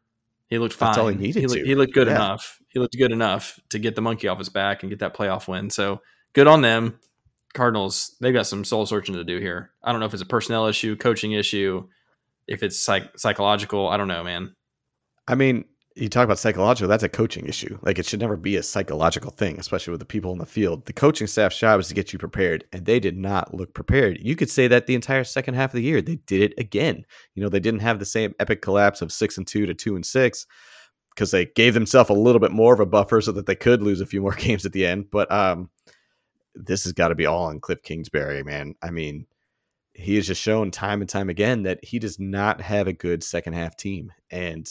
He 0.48 0.58
looked 0.60 0.74
fine. 0.74 0.90
That's 0.90 0.98
all 0.98 1.08
he 1.08 1.16
needed 1.16 1.44
looked, 1.44 1.54
to. 1.62 1.66
he 1.66 1.76
looked 1.76 1.94
good 1.94 2.08
Yeah. 2.08 2.16
enough. 2.16 2.60
He 2.70 2.80
looked 2.80 2.98
good 2.98 3.12
enough 3.12 3.60
to 3.70 3.80
get 3.80 3.96
the 3.96 4.02
monkey 4.02 4.28
off 4.28 4.38
his 4.38 4.50
back 4.50 4.84
and 4.84 4.90
get 4.90 5.00
that 5.00 5.16
playoff 5.16 5.48
win. 5.48 5.70
So 5.70 6.02
good 6.34 6.48
on 6.48 6.62
them. 6.62 7.00
Cardinals, 7.54 8.16
they've 8.22 8.34
got 8.34 8.48
some 8.48 8.64
soul 8.64 8.86
searching 8.86 9.16
to 9.16 9.24
do 9.26 9.38
here. 9.40 9.72
I 9.84 9.92
don't 9.92 10.00
know 10.00 10.06
if 10.06 10.14
it's 10.14 10.22
a 10.24 10.26
personnel 10.26 10.68
issue, 10.68 10.96
coaching 10.96 11.34
issue, 11.34 11.88
if 12.48 12.64
it's 12.64 12.80
psych- 12.80 13.18
psychological. 13.18 13.88
I 13.90 13.98
don't 13.98 14.08
know, 14.08 14.24
man. 14.24 14.56
I 15.28 15.36
mean, 15.36 15.66
you 15.96 16.08
talk 16.08 16.24
about 16.24 16.40
psychological, 16.40 16.88
that's 16.88 17.04
a 17.04 17.10
coaching 17.10 17.46
issue. 17.46 17.78
Like 17.82 18.00
it 18.00 18.06
should 18.06 18.20
never 18.20 18.38
be 18.38 18.56
a 18.56 18.64
psychological 18.64 19.32
thing, 19.32 19.60
especially 19.60 19.92
with 19.92 20.00
the 20.00 20.06
people 20.06 20.32
in 20.32 20.38
the 20.38 20.46
field. 20.46 20.86
The 20.86 20.94
coaching 20.94 21.28
staff's 21.28 21.58
job 21.58 21.80
is 21.80 21.88
to 21.90 21.94
get 21.94 22.14
you 22.14 22.20
prepared, 22.20 22.64
and 22.72 22.86
they 22.86 23.00
did 23.00 23.18
not 23.18 23.54
look 23.54 23.74
prepared. 23.74 24.20
You 24.22 24.36
could 24.36 24.50
say 24.50 24.68
that 24.68 24.88
the 24.88 24.96
entire 24.96 25.24
second 25.24 25.56
half 25.56 25.72
of 25.72 25.76
the 25.76 25.84
year. 25.84 26.02
They 26.02 26.16
did 26.16 26.42
it 26.42 26.54
again. 26.58 27.06
You 27.36 27.44
know, 27.44 27.50
they 27.50 27.60
didn't 27.60 27.82
have 27.82 28.00
the 28.00 28.06
same 28.06 28.34
epic 28.40 28.62
collapse 28.62 29.02
of 29.02 29.12
six 29.12 29.38
and 29.38 29.46
two 29.46 29.66
to 29.66 29.74
two 29.74 29.96
and 29.96 30.06
six 30.06 30.46
because 31.14 31.32
they 31.32 31.46
gave 31.46 31.74
themselves 31.74 32.10
a 32.10 32.14
little 32.14 32.40
bit 32.40 32.52
more 32.52 32.74
of 32.74 32.80
a 32.80 32.86
buffer 32.86 33.20
so 33.20 33.34
that 33.34 33.46
they 33.46 33.56
could 33.56 33.84
lose 33.84 34.02
a 34.02 34.06
few 34.06 34.22
more 34.22 34.32
games 34.38 34.66
at 34.66 34.72
the 34.72 34.86
end. 34.86 35.12
But 35.12 35.32
um 35.32 35.70
this 36.56 36.84
has 36.84 36.94
got 36.94 37.10
to 37.10 37.16
be 37.16 37.26
all 37.26 37.46
on 37.46 37.60
Cliff 37.60 37.82
Kingsbury, 37.82 38.44
man. 38.44 38.76
I 38.82 38.92
mean, 38.92 39.26
he 39.94 40.16
has 40.16 40.28
just 40.28 40.42
shown 40.42 40.72
time 40.72 41.02
and 41.02 41.10
time 41.10 41.30
again 41.30 41.64
that 41.64 41.84
he 41.84 42.00
does 42.00 42.20
not 42.20 42.62
have 42.62 42.88
a 42.88 42.94
good 42.94 43.24
second 43.24 43.54
half 43.54 43.76
team. 43.76 44.12
And 44.30 44.68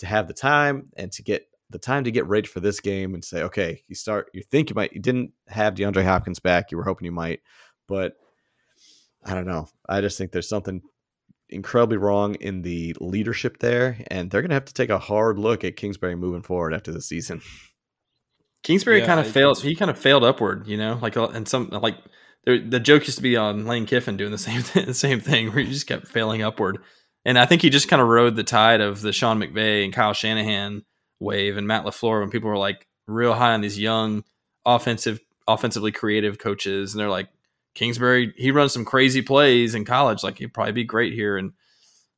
to 0.00 0.06
have 0.06 0.28
the 0.28 0.34
time 0.34 0.90
and 0.96 1.10
to 1.12 1.22
get 1.22 1.46
the 1.70 1.78
time 1.78 2.04
to 2.04 2.10
get 2.10 2.26
ready 2.26 2.48
for 2.48 2.60
this 2.60 2.80
game 2.80 3.14
and 3.14 3.24
say, 3.24 3.42
okay, 3.44 3.82
you 3.86 3.94
start, 3.94 4.28
you 4.34 4.42
think 4.42 4.70
you 4.70 4.74
might, 4.74 4.92
you 4.92 5.00
didn't 5.00 5.32
have 5.48 5.74
DeAndre 5.76 6.04
Hopkins 6.04 6.40
back. 6.40 6.70
You 6.70 6.76
were 6.78 6.84
hoping 6.84 7.04
you 7.06 7.12
might, 7.12 7.40
but 7.86 8.14
I 9.24 9.34
don't 9.34 9.46
know. 9.46 9.68
I 9.88 10.00
just 10.00 10.18
think 10.18 10.32
there's 10.32 10.48
something 10.48 10.82
incredibly 11.48 11.96
wrong 11.96 12.34
in 12.36 12.62
the 12.62 12.96
leadership 13.00 13.58
there. 13.60 13.98
And 14.08 14.30
they're 14.30 14.42
going 14.42 14.50
to 14.50 14.54
have 14.56 14.64
to 14.64 14.74
take 14.74 14.90
a 14.90 14.98
hard 14.98 15.38
look 15.38 15.62
at 15.62 15.76
Kingsbury 15.76 16.16
moving 16.16 16.42
forward 16.42 16.74
after 16.74 16.90
the 16.90 17.00
season. 17.00 17.40
Kingsbury 18.62 19.00
Yeah, 19.00 19.06
kind 19.06 19.20
of 19.20 19.26
it- 19.26 19.32
failed. 19.32 19.58
it's- 19.58 19.68
He 19.68 19.74
kind 19.76 19.90
of 19.90 19.98
failed 19.98 20.24
upward, 20.24 20.66
you 20.66 20.76
know, 20.76 20.98
like 21.00 21.16
uh, 21.16 21.28
and 21.28 21.48
some 21.48 21.68
like 21.70 21.96
the 22.46 22.80
joke 22.80 23.06
used 23.06 23.16
to 23.18 23.22
be 23.22 23.36
on 23.36 23.66
Lane 23.66 23.86
Kiffin 23.86 24.16
doing 24.16 24.30
the 24.32 24.38
same 24.48 24.62
th- 24.62 24.86
the 24.86 24.94
same 24.94 25.20
thing 25.20 25.48
where 25.52 25.62
he 25.64 25.70
just 25.70 25.86
kept 25.86 26.08
failing 26.08 26.42
upward. 26.42 26.78
And 27.24 27.38
I 27.38 27.46
think 27.46 27.62
he 27.62 27.70
just 27.70 27.88
kind 27.88 28.00
of 28.00 28.08
rode 28.08 28.36
the 28.36 28.44
tide 28.44 28.80
of 28.80 29.00
the 29.02 29.12
Sean 29.12 29.38
McVay 29.38 29.84
and 29.84 29.92
Kyle 29.92 30.14
Shanahan 30.14 30.84
wave 31.18 31.56
and 31.56 31.66
Matt 31.66 31.84
LaFleur 31.84 32.20
when 32.20 32.30
people 32.30 32.48
were 32.48 32.56
like 32.56 32.86
real 33.06 33.34
high 33.34 33.52
on 33.52 33.60
these 33.60 33.78
young 33.78 34.24
offensive, 34.64 35.20
offensively 35.46 35.92
creative 35.92 36.38
coaches, 36.38 36.94
and 36.94 37.00
they're 37.00 37.10
like 37.10 37.28
Kingsbury. 37.74 38.32
He 38.36 38.50
runs 38.50 38.72
some 38.72 38.84
crazy 38.84 39.20
plays 39.22 39.74
in 39.74 39.84
college, 39.84 40.22
like 40.22 40.38
he'd 40.38 40.54
probably 40.54 40.72
be 40.72 40.84
great 40.84 41.12
here. 41.12 41.36
And 41.36 41.52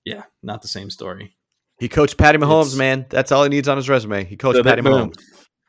yeah, 0.05 0.23
not 0.43 0.63
the 0.63 0.69
same 0.69 0.89
story. 0.91 1.37
He 1.79 1.89
coached 1.89 2.17
Patty 2.17 2.39
Mahomes, 2.39 2.67
It's- 2.67 2.77
man. 2.77 3.07
That's 3.09 3.33
all 3.33 3.43
he 3.43 3.49
needs 3.49 3.67
on 3.69 3.77
his 3.77 3.89
resume. 3.89 4.25
He 4.25 4.37
coached 4.37 4.57
Boom, 4.57 4.65
Patty 4.65 4.83
boom. 4.83 5.11
Mahomes. 5.11 5.23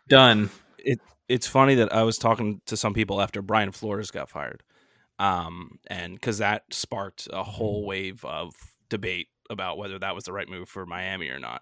Done. 0.09 0.49
It, 0.77 0.99
it's 1.27 1.47
funny 1.47 1.75
that 1.75 1.91
I 1.93 2.03
was 2.03 2.17
talking 2.19 2.61
to 2.67 2.77
some 2.77 2.93
people 2.93 3.19
after 3.19 3.41
Brian 3.41 3.71
Flores 3.71 4.11
got 4.11 4.29
fired, 4.29 4.61
um, 5.17 5.79
and 5.87 6.13
because 6.13 6.37
that 6.37 6.65
sparked 6.71 7.27
a 7.33 7.41
whole 7.41 7.85
wave 7.85 8.23
of 8.25 8.53
debate 8.93 9.27
about 9.49 9.77
whether 9.77 9.99
that 9.99 10.15
was 10.15 10.23
the 10.23 10.31
right 10.33 10.47
move 10.47 10.69
for 10.69 10.85
Miami 10.85 11.27
or 11.29 11.39
not. 11.39 11.61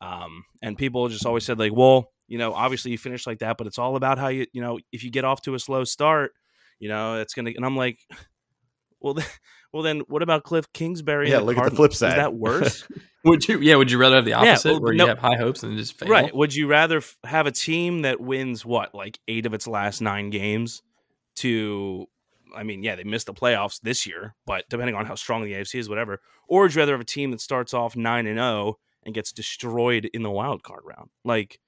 Um, 0.00 0.44
and 0.62 0.76
people 0.76 1.08
just 1.08 1.24
always 1.26 1.44
said 1.44 1.58
like, 1.58 1.72
well, 1.74 2.10
you 2.26 2.38
know, 2.38 2.52
obviously 2.54 2.90
you 2.90 2.98
finish 2.98 3.26
like 3.26 3.38
that, 3.40 3.56
but 3.58 3.66
it's 3.66 3.78
all 3.78 3.94
about 3.94 4.18
how 4.18 4.28
you, 4.28 4.46
you 4.52 4.60
know, 4.60 4.78
if 4.90 5.04
you 5.04 5.10
get 5.10 5.24
off 5.24 5.42
to 5.42 5.54
a 5.54 5.58
slow 5.58 5.84
start, 5.84 6.32
you 6.80 6.88
know, 6.88 7.20
it's 7.20 7.34
gonna. 7.34 7.52
And 7.54 7.64
I'm 7.64 7.76
like, 7.76 7.98
well, 9.00 9.14
then, 9.14 9.26
well, 9.72 9.82
then 9.82 10.00
what 10.08 10.22
about 10.22 10.42
Cliff 10.44 10.66
Kingsbury? 10.72 11.30
Yeah, 11.30 11.38
look 11.38 11.56
at 11.56 11.70
the 11.70 11.76
flip 11.76 11.94
side. 11.94 12.10
Is 12.10 12.14
that 12.16 12.34
worse? 12.34 12.88
Would 13.24 13.46
you? 13.48 13.60
Yeah. 13.60 13.76
Would 13.76 13.90
you 13.92 13.98
rather 13.98 14.16
have 14.16 14.24
the 14.24 14.30
Yeah, 14.32 14.38
opposite, 14.52 14.72
well, 14.72 14.80
where 14.80 14.92
no- 14.94 15.04
you 15.04 15.08
have 15.10 15.18
high 15.18 15.36
hopes 15.36 15.62
and 15.62 15.76
just 15.78 15.96
fail? 15.96 16.08
Right. 16.08 16.34
Would 16.34 16.54
you 16.54 16.66
rather 16.66 16.96
f- 16.96 17.16
have 17.24 17.46
a 17.46 17.52
team 17.52 18.02
that 18.02 18.20
wins 18.20 18.64
what, 18.66 18.94
like 18.96 19.20
eight 19.28 19.46
of 19.46 19.54
its 19.54 19.68
last 19.68 20.00
nine 20.00 20.30
games 20.30 20.82
to, 21.36 22.06
I 22.54 22.62
mean, 22.62 22.82
yeah, 22.82 22.96
they 22.96 23.04
missed 23.04 23.26
the 23.26 23.34
playoffs 23.34 23.80
this 23.80 24.06
year, 24.06 24.34
but 24.46 24.68
depending 24.68 24.94
on 24.94 25.06
how 25.06 25.14
strong 25.14 25.44
the 25.44 25.52
AFC 25.52 25.78
is, 25.78 25.88
whatever. 25.88 26.20
Or 26.48 26.62
would 26.62 26.74
you 26.74 26.80
rather 26.80 26.92
have 26.92 27.00
a 27.00 27.04
team 27.04 27.30
that 27.30 27.40
starts 27.40 27.72
off 27.74 27.96
nine 27.96 28.26
and 28.26 28.38
zero 28.38 28.78
and 29.04 29.14
gets 29.14 29.32
destroyed 29.32 30.06
in 30.12 30.22
the 30.22 30.30
wild 30.30 30.62
card 30.62 30.82
round? 30.84 31.10
Like, 31.24 31.60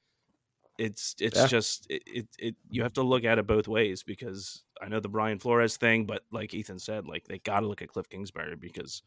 it's 0.78 1.14
it's 1.20 1.37
Yeah. 1.39 1.47
just 1.47 1.87
it, 1.89 2.03
it 2.07 2.28
it 2.39 2.57
you 2.68 2.82
have 2.82 2.95
to 2.95 3.03
look 3.03 3.24
at 3.24 3.39
it 3.39 3.47
both 3.47 3.68
ways 3.68 4.03
because 4.03 4.64
I 4.82 4.89
know 4.89 4.99
the 5.01 5.09
Brian 5.09 5.39
Flores 5.39 5.76
thing, 5.76 6.05
but 6.05 6.22
like 6.32 6.53
Ethan 6.53 6.78
said, 6.80 7.07
like 7.07 7.26
they 7.28 7.39
got 7.39 7.61
to 7.61 7.66
look 7.68 7.80
at 7.82 7.89
Cliff 7.89 8.09
Kingsbury 8.09 8.57
because 8.57 9.03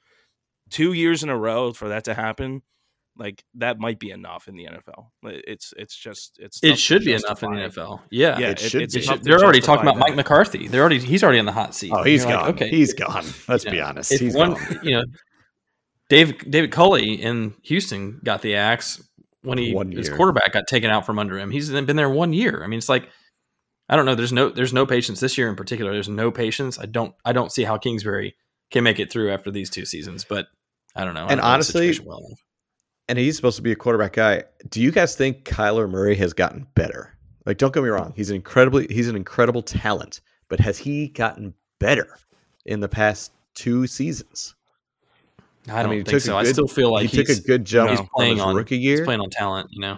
two 0.70 0.94
years 0.94 1.24
in 1.24 1.30
a 1.30 1.38
row 1.38 1.74
for 1.74 1.90
that 1.90 2.06
to 2.06 2.14
happen 2.14 2.62
like 3.18 3.44
that 3.56 3.80
might 3.80 4.00
be 4.00 4.12
enough 4.12 4.48
in 4.48 4.56
the 4.56 4.66
NFL. 4.66 5.08
It's 5.24 5.74
it's 5.78 5.96
just 5.96 6.38
it's 6.40 6.60
It 6.64 6.78
should 6.80 7.04
be 7.04 7.14
enough 7.14 7.44
in 7.44 7.52
the. 7.54 7.62
NFL. 7.62 8.02
Yeah. 8.12 8.38
Yeah, 8.40 8.50
It 8.50 8.62
it- 8.64 8.70
should 8.70 8.82
it's 8.84 8.94
be. 8.96 9.00
It 9.02 9.04
should- 9.06 9.24
they're 9.24 9.40
already 9.40 9.60
talking 9.60 9.86
justify 9.86 9.98
about 9.98 10.10
Mike. 10.10 10.16
McCarthy. 10.16 10.68
They're 10.68 10.82
already 10.82 11.00
he's 11.00 11.24
already 11.24 11.40
in 11.40 11.46
the 11.46 11.52
hot 11.52 11.74
seat. 11.76 11.92
Oh, 11.94 12.04
he's 12.04 12.24
You're 12.24 12.34
like, 12.34 12.40
gone. 12.46 12.50
okay, 12.56 12.70
He's 12.70 12.94
gone. 12.94 13.26
Let's 13.48 13.66
you 13.66 13.72
be 13.72 13.82
honest. 13.82 14.12
if 14.12 14.20
He's 14.20 14.36
one, 14.36 14.54
gone. 14.54 14.80
you 14.84 14.92
know, 14.98 15.04
Dave 16.10 16.38
David 16.50 16.72
Culley 16.72 17.14
in 17.22 17.54
Houston 17.64 18.20
got 18.24 18.42
the 18.42 18.56
axe 18.56 19.02
when 19.42 19.58
he 19.58 19.74
One 19.74 19.92
his 19.92 20.10
quarterback 20.10 20.54
got 20.54 20.68
taken 20.68 20.90
out 20.90 21.06
from 21.06 21.20
under 21.20 21.38
him. 21.38 21.52
He's 21.52 21.70
been 21.70 21.96
there 21.96 22.10
one 22.10 22.34
year. 22.34 22.64
I 22.64 22.68
mean, 22.68 22.78
it's 22.78 22.90
like 22.90 23.10
I 23.90 23.96
don't 23.96 24.06
know. 24.06 24.16
There's 24.16 24.34
no 24.34 24.50
there's 24.50 24.74
no 24.74 24.86
patience 24.86 25.20
this 25.20 25.38
year 25.38 25.50
in 25.50 25.56
particular. 25.56 25.92
There's 25.94 26.10
no 26.10 26.32
patience. 26.32 26.80
I 26.80 26.86
don't 26.86 27.14
I 27.26 27.34
don't 27.34 27.52
see 27.52 27.64
how 27.64 27.78
Kingsbury 27.78 28.36
can 28.72 28.84
make 28.84 29.00
it 29.00 29.12
through 29.12 29.32
after 29.32 29.52
these 29.52 29.70
two 29.70 29.86
seasons. 29.86 30.26
But 30.28 30.48
I 30.96 31.06
don't 31.06 31.14
know. 31.14 31.26
I 31.26 31.32
And 31.32 31.42
don't 31.42 31.50
honestly, 31.50 31.88
situation 31.88 32.06
well 32.06 32.20
enough. 32.20 32.40
And 33.10 33.18
he's 33.18 33.36
supposed 33.36 33.56
to 33.58 33.62
be 33.62 33.72
a 33.72 33.76
quarterback 33.76 34.14
guy. 34.14 34.44
Do 34.70 34.82
you 34.82 34.92
guys 34.92 35.16
think 35.16 35.44
Kyler 35.46 35.90
Murray 35.90 36.16
has 36.16 36.34
gotten 36.34 36.68
better? 36.76 37.14
Like, 37.46 37.58
don't 37.58 37.74
get 37.74 37.84
me 37.84 37.90
wrong, 37.90 38.14
he's 38.16 38.30
an 38.30 38.36
incredibly 38.36 38.88
he's 38.90 39.08
an 39.08 39.16
incredible 39.16 39.62
talent, 39.62 40.22
but 40.50 40.60
has 40.60 40.78
he 40.78 41.08
gotten 41.10 41.54
better 41.80 42.18
in 42.66 42.80
the 42.82 42.90
past 42.90 43.32
two 43.56 43.88
seasons? 43.88 44.54
I 45.70 45.82
don't 45.82 45.92
mean, 45.92 46.00
he 46.00 46.04
think 46.06 46.22
so. 46.22 46.34
a 46.36 46.38
I 46.40 46.44
good- 46.44 46.54
still 46.54 46.68
feel 46.68 46.92
like 46.92 47.10
he 47.10 47.18
took 47.24 47.30
a 47.30 47.40
good 47.42 47.66
jump 47.66 47.90
he's 47.90 48.00
from 48.00 48.08
playing 48.16 48.36
his 48.38 48.42
on 48.46 48.56
rookie 48.56 48.78
He's 48.78 48.86
year. 48.86 49.06
playing 49.06 49.22
on 49.22 49.30
talent. 49.30 49.68
You 49.72 49.82
know. 49.82 49.98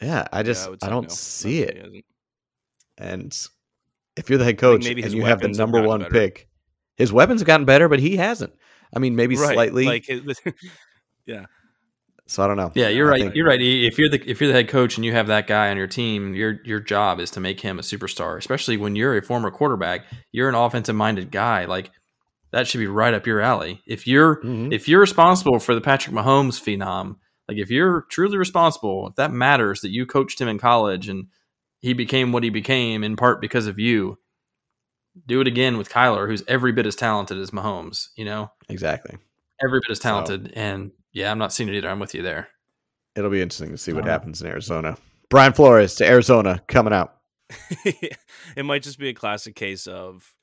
Yeah, 0.00 0.26
I 0.32 0.42
just 0.44 0.64
Yeah, 0.66 0.70
would 0.70 0.84
I, 0.84 0.88
don't 0.88 1.08
no. 1.08 1.08
see 1.08 1.60
No, 1.62 1.66
it. 1.66 2.04
And 2.98 3.48
if 4.16 4.28
you're 4.30 4.38
the 4.38 4.44
head 4.44 4.58
coach 4.58 4.84
maybe 4.84 5.02
and 5.02 5.12
you 5.12 5.22
have 5.24 5.38
the 5.40 5.44
weapons 5.46 5.58
have 5.58 5.68
number 5.68 5.86
one 5.86 6.00
better. 6.00 6.10
pick, 6.12 6.48
his 6.96 7.12
weapons 7.12 7.40
have 7.40 7.46
gotten 7.46 7.66
better, 7.66 7.88
but 7.88 7.98
he 8.00 8.16
hasn't. 8.16 8.52
I 8.94 8.98
mean, 9.00 9.14
maybe 9.16 9.36
Right, 9.36 9.54
slightly. 9.54 9.84
Like 9.84 10.08
it- 10.08 10.24
so 12.28 12.44
I 12.44 12.46
don't 12.46 12.56
know. 12.56 12.70
Yeah, 12.74 12.88
you're 12.88 13.08
I 13.08 13.10
right. 13.10 13.20
think- 13.22 13.34
You're 13.34 13.46
right. 13.46 13.60
If 13.60 13.98
you're 13.98 14.08
the 14.08 14.22
if 14.30 14.40
you're 14.40 14.48
the 14.48 14.54
head 14.54 14.68
coach 14.68 14.96
and 14.96 15.04
you 15.04 15.12
have 15.12 15.26
that 15.26 15.46
guy 15.46 15.70
on 15.70 15.76
your 15.76 15.86
team, 15.88 16.34
your 16.34 16.60
your 16.64 16.78
job 16.80 17.18
is 17.20 17.30
to 17.32 17.40
make 17.40 17.60
him 17.60 17.78
a 17.78 17.82
superstar. 17.82 18.36
Especially 18.38 18.76
when 18.76 18.94
you're 18.94 19.16
a 19.16 19.22
former 19.22 19.50
quarterback, 19.50 20.04
you're 20.30 20.48
an 20.48 20.54
offensive 20.54 20.94
minded 20.94 21.30
guy. 21.32 21.64
Like 21.64 21.90
that 22.52 22.66
should 22.68 22.78
be 22.78 22.86
right 22.86 23.12
up 23.14 23.26
your 23.26 23.40
alley. 23.40 23.82
If 23.86 24.06
you're 24.06 24.42
Mhm. 24.42 24.72
if 24.72 24.88
you're 24.88 25.00
responsible 25.00 25.58
for 25.58 25.74
the 25.74 25.80
Patrick 25.80 26.14
Mahomes 26.14 26.60
phenom, 26.62 27.16
like 27.48 27.58
if 27.58 27.70
you're 27.70 28.06
truly 28.10 28.38
responsible, 28.38 29.08
if 29.08 29.14
that 29.16 29.32
matters 29.32 29.80
that 29.80 29.90
you 29.90 30.06
coached 30.06 30.40
him 30.40 30.48
in 30.48 30.58
college 30.58 31.08
and 31.08 31.26
he 31.80 31.92
became 31.92 32.30
what 32.32 32.42
he 32.44 32.50
became 32.50 33.02
in 33.04 33.16
part 33.16 33.40
because 33.40 33.66
of 33.66 33.78
you, 33.78 34.18
do 35.26 35.40
it 35.40 35.46
again 35.46 35.78
with 35.78 35.88
Kyler, 35.88 36.28
who's 36.28 36.42
every 36.48 36.72
bit 36.72 36.86
as 36.86 36.96
talented 36.96 37.38
as 37.38 37.50
Mahomes. 37.52 38.08
You 38.16 38.24
know, 38.24 38.50
exactly. 38.68 39.16
every 39.62 39.80
bit 39.80 39.90
as 39.92 39.98
So- 39.98 40.02
talented. 40.08 40.52
And 40.54 40.90
yeah, 41.18 41.30
I'm 41.30 41.38
not 41.38 41.52
seeing 41.52 41.68
it 41.68 41.74
either. 41.74 41.88
I'm 41.88 41.98
with 42.00 42.14
you 42.14 42.22
there. 42.22 42.48
It'll 43.16 43.30
be 43.30 43.42
interesting 43.42 43.70
to 43.72 43.78
see 43.78 43.92
what 43.92 44.04
Uh, 44.04 44.10
happens 44.10 44.40
in 44.40 44.46
Arizona. 44.48 44.96
Brian 45.28 45.52
Flores 45.52 45.94
to 45.96 46.06
Arizona 46.06 46.62
coming 46.68 46.92
out. 46.92 47.16
it 47.84 48.64
might 48.64 48.82
just 48.82 48.98
be 48.98 49.08
a 49.08 49.14
classic 49.14 49.54
case 49.54 49.86
of, 49.86 50.34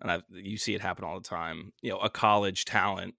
and 0.00 0.10
I, 0.10 0.22
you 0.30 0.56
see 0.56 0.74
it 0.74 0.80
happen 0.80 1.04
all 1.04 1.20
the 1.20 1.28
time. 1.28 1.72
You 1.82 1.90
know, 1.90 1.98
a 1.98 2.08
college 2.10 2.64
talent 2.64 3.14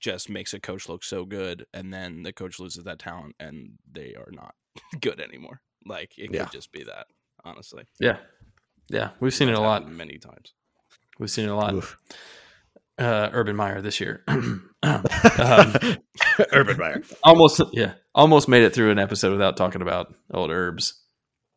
just 0.00 0.28
makes 0.28 0.54
a 0.54 0.60
coach 0.60 0.88
look 0.88 1.02
so 1.02 1.24
good, 1.24 1.66
and 1.74 1.92
then 1.92 2.22
the 2.22 2.32
coach 2.32 2.60
loses 2.60 2.84
that 2.84 2.98
talent, 2.98 3.34
and 3.40 3.72
they 3.90 4.14
are 4.14 4.30
not 4.30 4.54
good 5.00 5.20
anymore. 5.20 5.60
Like 5.84 6.16
it 6.18 6.30
Yeah. 6.32 6.44
could 6.44 6.52
just 6.52 6.70
be 6.72 6.84
that, 6.84 7.06
honestly. 7.44 7.84
Yeah. 7.98 8.18
Yeah. 8.88 9.10
We've 9.20 9.34
seen 9.34 9.48
it 9.48 9.54
a 9.58 9.60
lot. 9.60 9.90
many 9.90 10.18
times. 10.18 10.52
We've 11.18 11.30
seen 11.30 11.46
it 11.46 11.50
a 11.50 11.56
lot. 11.56 11.74
Oof. 11.74 11.98
Uh, 12.98 13.30
Urban 13.32 13.54
Meyer 13.56 13.80
this 13.80 14.00
year. 14.00 14.24
Urban 16.52 16.76
Meyer. 16.78 17.02
almost, 17.22 17.60
yeah. 17.72 17.94
Almost 18.14 18.48
made 18.48 18.62
it 18.62 18.74
through 18.74 18.90
an 18.90 18.98
episode 18.98 19.32
without 19.32 19.56
talking 19.56 19.82
about 19.82 20.14
old 20.32 20.50
herbs. 20.50 21.00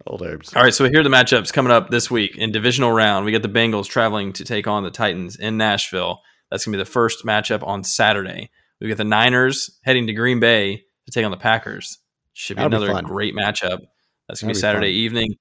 Old 0.05 0.21
herbs. 0.21 0.53
All 0.55 0.63
right. 0.63 0.73
So 0.73 0.87
here 0.89 1.01
are 1.01 1.03
the 1.03 1.09
matchups 1.09 1.53
coming 1.53 1.71
up 1.71 1.89
this 1.89 2.09
week 2.11 2.37
in 2.37 2.51
divisional 2.51 2.91
round. 2.91 3.25
We 3.25 3.31
got 3.31 3.41
the 3.41 3.49
Bengals 3.49 3.87
traveling 3.87 4.33
to 4.33 4.43
take 4.43 4.67
on 4.67 4.83
the 4.83 4.91
Titans 4.91 5.35
in 5.35 5.57
Nashville. 5.57 6.21
That's 6.49 6.65
going 6.65 6.73
to 6.73 6.77
be 6.77 6.83
the 6.83 6.89
first 6.89 7.25
matchup 7.25 7.65
on 7.65 7.83
Saturday. 7.83 8.49
We 8.79 8.87
got 8.87 8.97
the 8.97 9.03
Niners 9.03 9.79
heading 9.83 10.07
to 10.07 10.13
Green 10.13 10.39
Bay 10.39 10.83
to 11.05 11.11
take 11.11 11.23
on 11.23 11.31
the 11.31 11.37
Packers. 11.37 11.99
Should 12.33 12.57
be 12.57 12.63
That'll 12.63 12.83
another 12.83 12.93
fun. 12.93 13.03
great 13.03 13.35
matchup. 13.35 13.79
That's 14.27 14.41
going 14.41 14.47
to 14.49 14.53
be 14.53 14.53
be 14.53 14.59
Saturday 14.59 14.87
fun. 14.87 14.95
evening. 14.95 15.35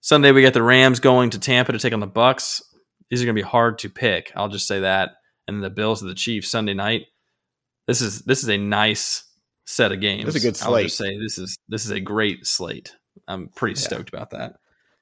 Sunday 0.00 0.32
we 0.32 0.42
got 0.42 0.52
the 0.52 0.62
Rams 0.62 1.00
going 1.00 1.30
to 1.30 1.38
Tampa 1.38 1.72
to 1.72 1.78
take 1.78 1.92
on 1.92 2.00
the 2.00 2.08
Bucs. 2.08 2.62
These 3.10 3.22
are 3.22 3.24
going 3.24 3.36
to 3.36 3.42
be 3.42 3.48
hard 3.48 3.78
to 3.78 3.88
pick. 3.88 4.32
I'll 4.36 4.48
just 4.48 4.66
say 4.66 4.80
that. 4.80 5.10
And 5.48 5.62
the 5.62 5.70
Bills 5.70 6.02
of 6.02 6.08
the 6.08 6.14
Chiefs 6.14 6.50
Sunday 6.50 6.74
night. 6.74 7.06
This 7.86 8.00
is 8.00 8.22
this 8.22 8.42
is 8.42 8.48
a 8.48 8.56
nice 8.56 9.24
set 9.64 9.92
of 9.92 10.00
games. 10.00 10.24
This 10.26 10.36
is 10.36 10.44
a 10.44 10.48
good 10.48 10.56
slate. 10.56 10.76
I'll 10.76 10.82
just 10.82 10.96
say 10.98 11.18
this 11.18 11.38
is 11.38 11.56
this 11.68 11.84
is 11.84 11.90
a 11.92 12.00
great 12.00 12.46
slate. 12.46 12.94
I'm 13.28 13.48
pretty 13.48 13.80
Yeah. 13.80 13.86
stoked 13.86 14.08
about 14.08 14.30
that. 14.30 14.56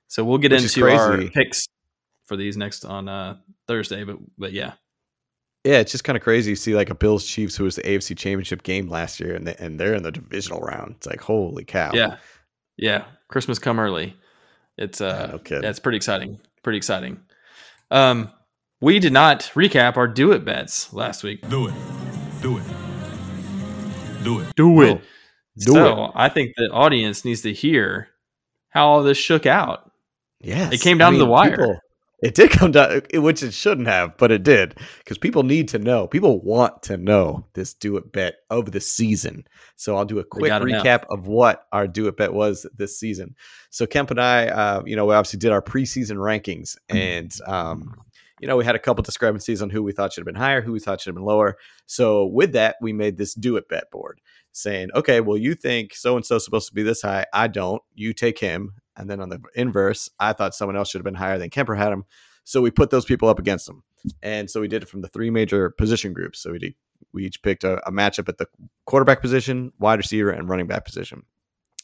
So 0.09 0.23
we'll 0.25 0.39
get 0.39 0.53
Which 0.53 0.63
into 0.77 0.87
our 0.87 1.17
picks 1.31 1.67
for 2.27 2.37
these 2.37 2.57
next 2.57 2.85
on 2.85 3.09
uh, 3.09 3.37
Thursday. 3.67 4.05
But 4.05 4.19
but 4.39 4.53
yeah, 4.53 4.75
Yeah, 5.65 5.79
it's 5.79 5.93
just 5.93 6.05
kind 6.05 6.17
of 6.17 6.23
crazy. 6.23 6.51
You 6.51 6.57
see 6.57 6.75
like 6.75 6.91
a 6.91 6.95
Bills 6.95 7.25
Chiefs 7.27 7.57
who 7.57 7.65
was 7.65 7.77
the 7.77 7.83
AFC 7.83 8.17
Championship 8.17 8.63
game 8.63 8.89
last 8.89 9.19
year, 9.21 9.35
and 9.35 9.47
they, 9.47 9.55
and 9.59 9.81
they're 9.81 9.95
in 9.95 10.03
the 10.03 10.13
divisional 10.13 10.61
round. 10.61 10.97
It's 10.99 11.07
like 11.07 11.21
holy 11.21 11.65
cow. 11.65 11.93
yeah, 11.95 12.17
yeah. 12.77 13.05
Christmas 13.29 13.59
come 13.59 13.81
early. 13.81 14.15
It's 14.77 15.01
Yeah, 15.01 15.07
uh, 15.07 15.27
no 15.33 15.41
yeah, 15.51 15.71
it's 15.71 15.79
pretty 15.81 15.97
exciting. 15.97 16.39
Pretty 16.63 16.77
exciting. 16.77 17.21
Um, 17.91 18.31
we 18.81 18.99
did 18.99 19.13
not 19.13 19.51
recap 19.55 19.97
our 19.97 20.09
do 20.09 20.33
it 20.33 20.45
bets 20.45 20.93
last 20.93 21.23
week. 21.23 21.49
Do 21.49 21.69
it. 21.69 21.75
Do 22.43 22.59
it. 22.59 22.65
Do 24.23 24.41
it. 24.41 24.55
Do 24.57 24.83
it. 24.83 25.03
Do 25.57 25.73
so 25.73 26.11
I 26.15 26.29
think 26.29 26.55
the 26.57 26.71
audience 26.71 27.25
needs 27.25 27.43
to 27.43 27.53
hear 27.53 28.09
how 28.71 28.89
all 28.89 29.03
this 29.03 29.19
shook 29.19 29.47
out. 29.47 29.91
Yes. 30.41 30.73
It 30.73 30.81
came 30.81 30.99
down 30.99 31.13
to 31.13 31.19
the 31.19 31.27
wire. 31.27 31.81
it 32.23 32.35
did 32.35 32.51
come 32.51 32.73
down, 32.73 33.03
which 33.15 33.43
it 33.43 33.55
shouldn't 33.55 33.87
have, 33.87 34.17
but 34.17 34.33
it 34.33 34.43
did 34.43 34.79
because 34.99 35.17
people 35.17 35.45
need 35.45 35.69
to 35.69 35.79
know. 35.79 36.09
People 36.09 36.41
want 36.41 36.83
to 36.85 36.97
know 36.97 37.47
this 37.55 37.73
do 37.73 37.97
it 37.97 38.13
bet 38.13 38.39
of 38.51 38.73
the 38.73 38.81
season. 38.81 39.47
So 39.77 39.97
I'll 39.97 40.05
do 40.05 40.19
a 40.19 40.25
quick 40.25 40.49
gotta 40.49 40.67
know. 40.67 40.83
recap 40.83 41.05
of 41.09 41.29
what 41.29 41.67
our 41.73 41.87
do 41.87 42.09
it 42.09 42.17
bet 42.17 42.33
was 42.33 42.67
this 42.77 42.99
season. 42.99 43.37
So 43.71 43.87
Kemp 43.87 44.11
and 44.11 44.21
I, 44.21 44.49
uh, 44.49 44.83
you 44.85 44.97
know, 44.97 45.07
we 45.07 45.15
obviously 45.15 45.39
did 45.39 45.53
our 45.53 45.63
preseason 45.63 46.17
rankings, 46.17 46.77
and 46.89 47.33
um, 47.47 47.95
you 48.41 48.49
know, 48.49 48.57
we 48.57 48.65
had 48.65 48.75
a 48.75 48.81
couple 48.81 49.03
discrepancies 49.03 49.63
on 49.63 49.71
who 49.71 49.83
we 49.83 49.93
thought 49.93 50.13
should 50.13 50.23
have 50.23 50.27
been 50.27 50.35
higher, 50.35 50.61
who 50.61 50.73
we 50.73 50.81
thought 50.81 51.01
should 51.01 51.11
have 51.11 51.15
been 51.15 51.25
lower. 51.25 51.57
So 51.87 52.27
with 52.27 52.53
that, 52.53 52.77
we 52.81 52.93
made 52.93 53.17
this 53.17 53.35
do 53.35 53.57
it 53.57 53.69
bet 53.69 53.91
board 53.91 54.21
saying, 54.53 54.91
okay, 54.95 55.21
well, 55.21 55.37
you 55.37 55.55
think 55.55 55.95
so 55.95 56.17
and 56.17 56.25
so 56.25 56.37
is 56.37 56.45
supposed 56.45 56.69
to 56.69 56.75
be 56.75 56.83
this 56.83 57.03
high. 57.03 57.27
I 57.33 57.49
don't. 57.49 57.83
You 57.95 58.13
take 58.13 58.39
him. 58.39 58.75
And 58.97 59.11
then 59.11 59.21
on 59.21 59.29
the 59.29 59.41
inverse, 59.55 60.09
I 60.21 60.33
thought 60.33 60.55
someone 60.55 60.77
else 60.77 60.91
should 60.91 61.01
have 61.01 61.05
been 61.05 61.15
higher 61.15 61.39
than 61.39 61.51
Kemper 61.51 61.75
had 61.75 61.93
him. 61.93 62.05
So 62.45 62.61
we 62.61 62.71
put 62.71 62.91
those 62.91 63.05
people 63.05 63.29
up 63.29 63.39
against 63.39 63.67
them. 63.67 63.83
And 64.23 64.51
so 64.51 64.61
we 64.61 64.69
did 64.69 64.83
it 64.83 64.89
from 64.89 65.01
the 65.01 65.09
three 65.09 65.31
major 65.31 65.71
position 65.71 66.13
groups. 66.13 66.41
So 66.41 66.53
we 66.53 66.59
did, 66.59 66.75
we 67.13 67.25
each 67.25 67.43
picked 67.43 67.65
a, 67.65 67.87
a 67.89 67.91
matchup 67.91 68.29
at 68.29 68.39
the 68.39 68.47
quarterback 68.87 69.21
position, 69.21 69.73
wide 69.79 69.99
receiver, 69.99 70.31
and 70.31 70.49
running 70.49 70.67
back 70.67 70.85
position. 70.85 71.25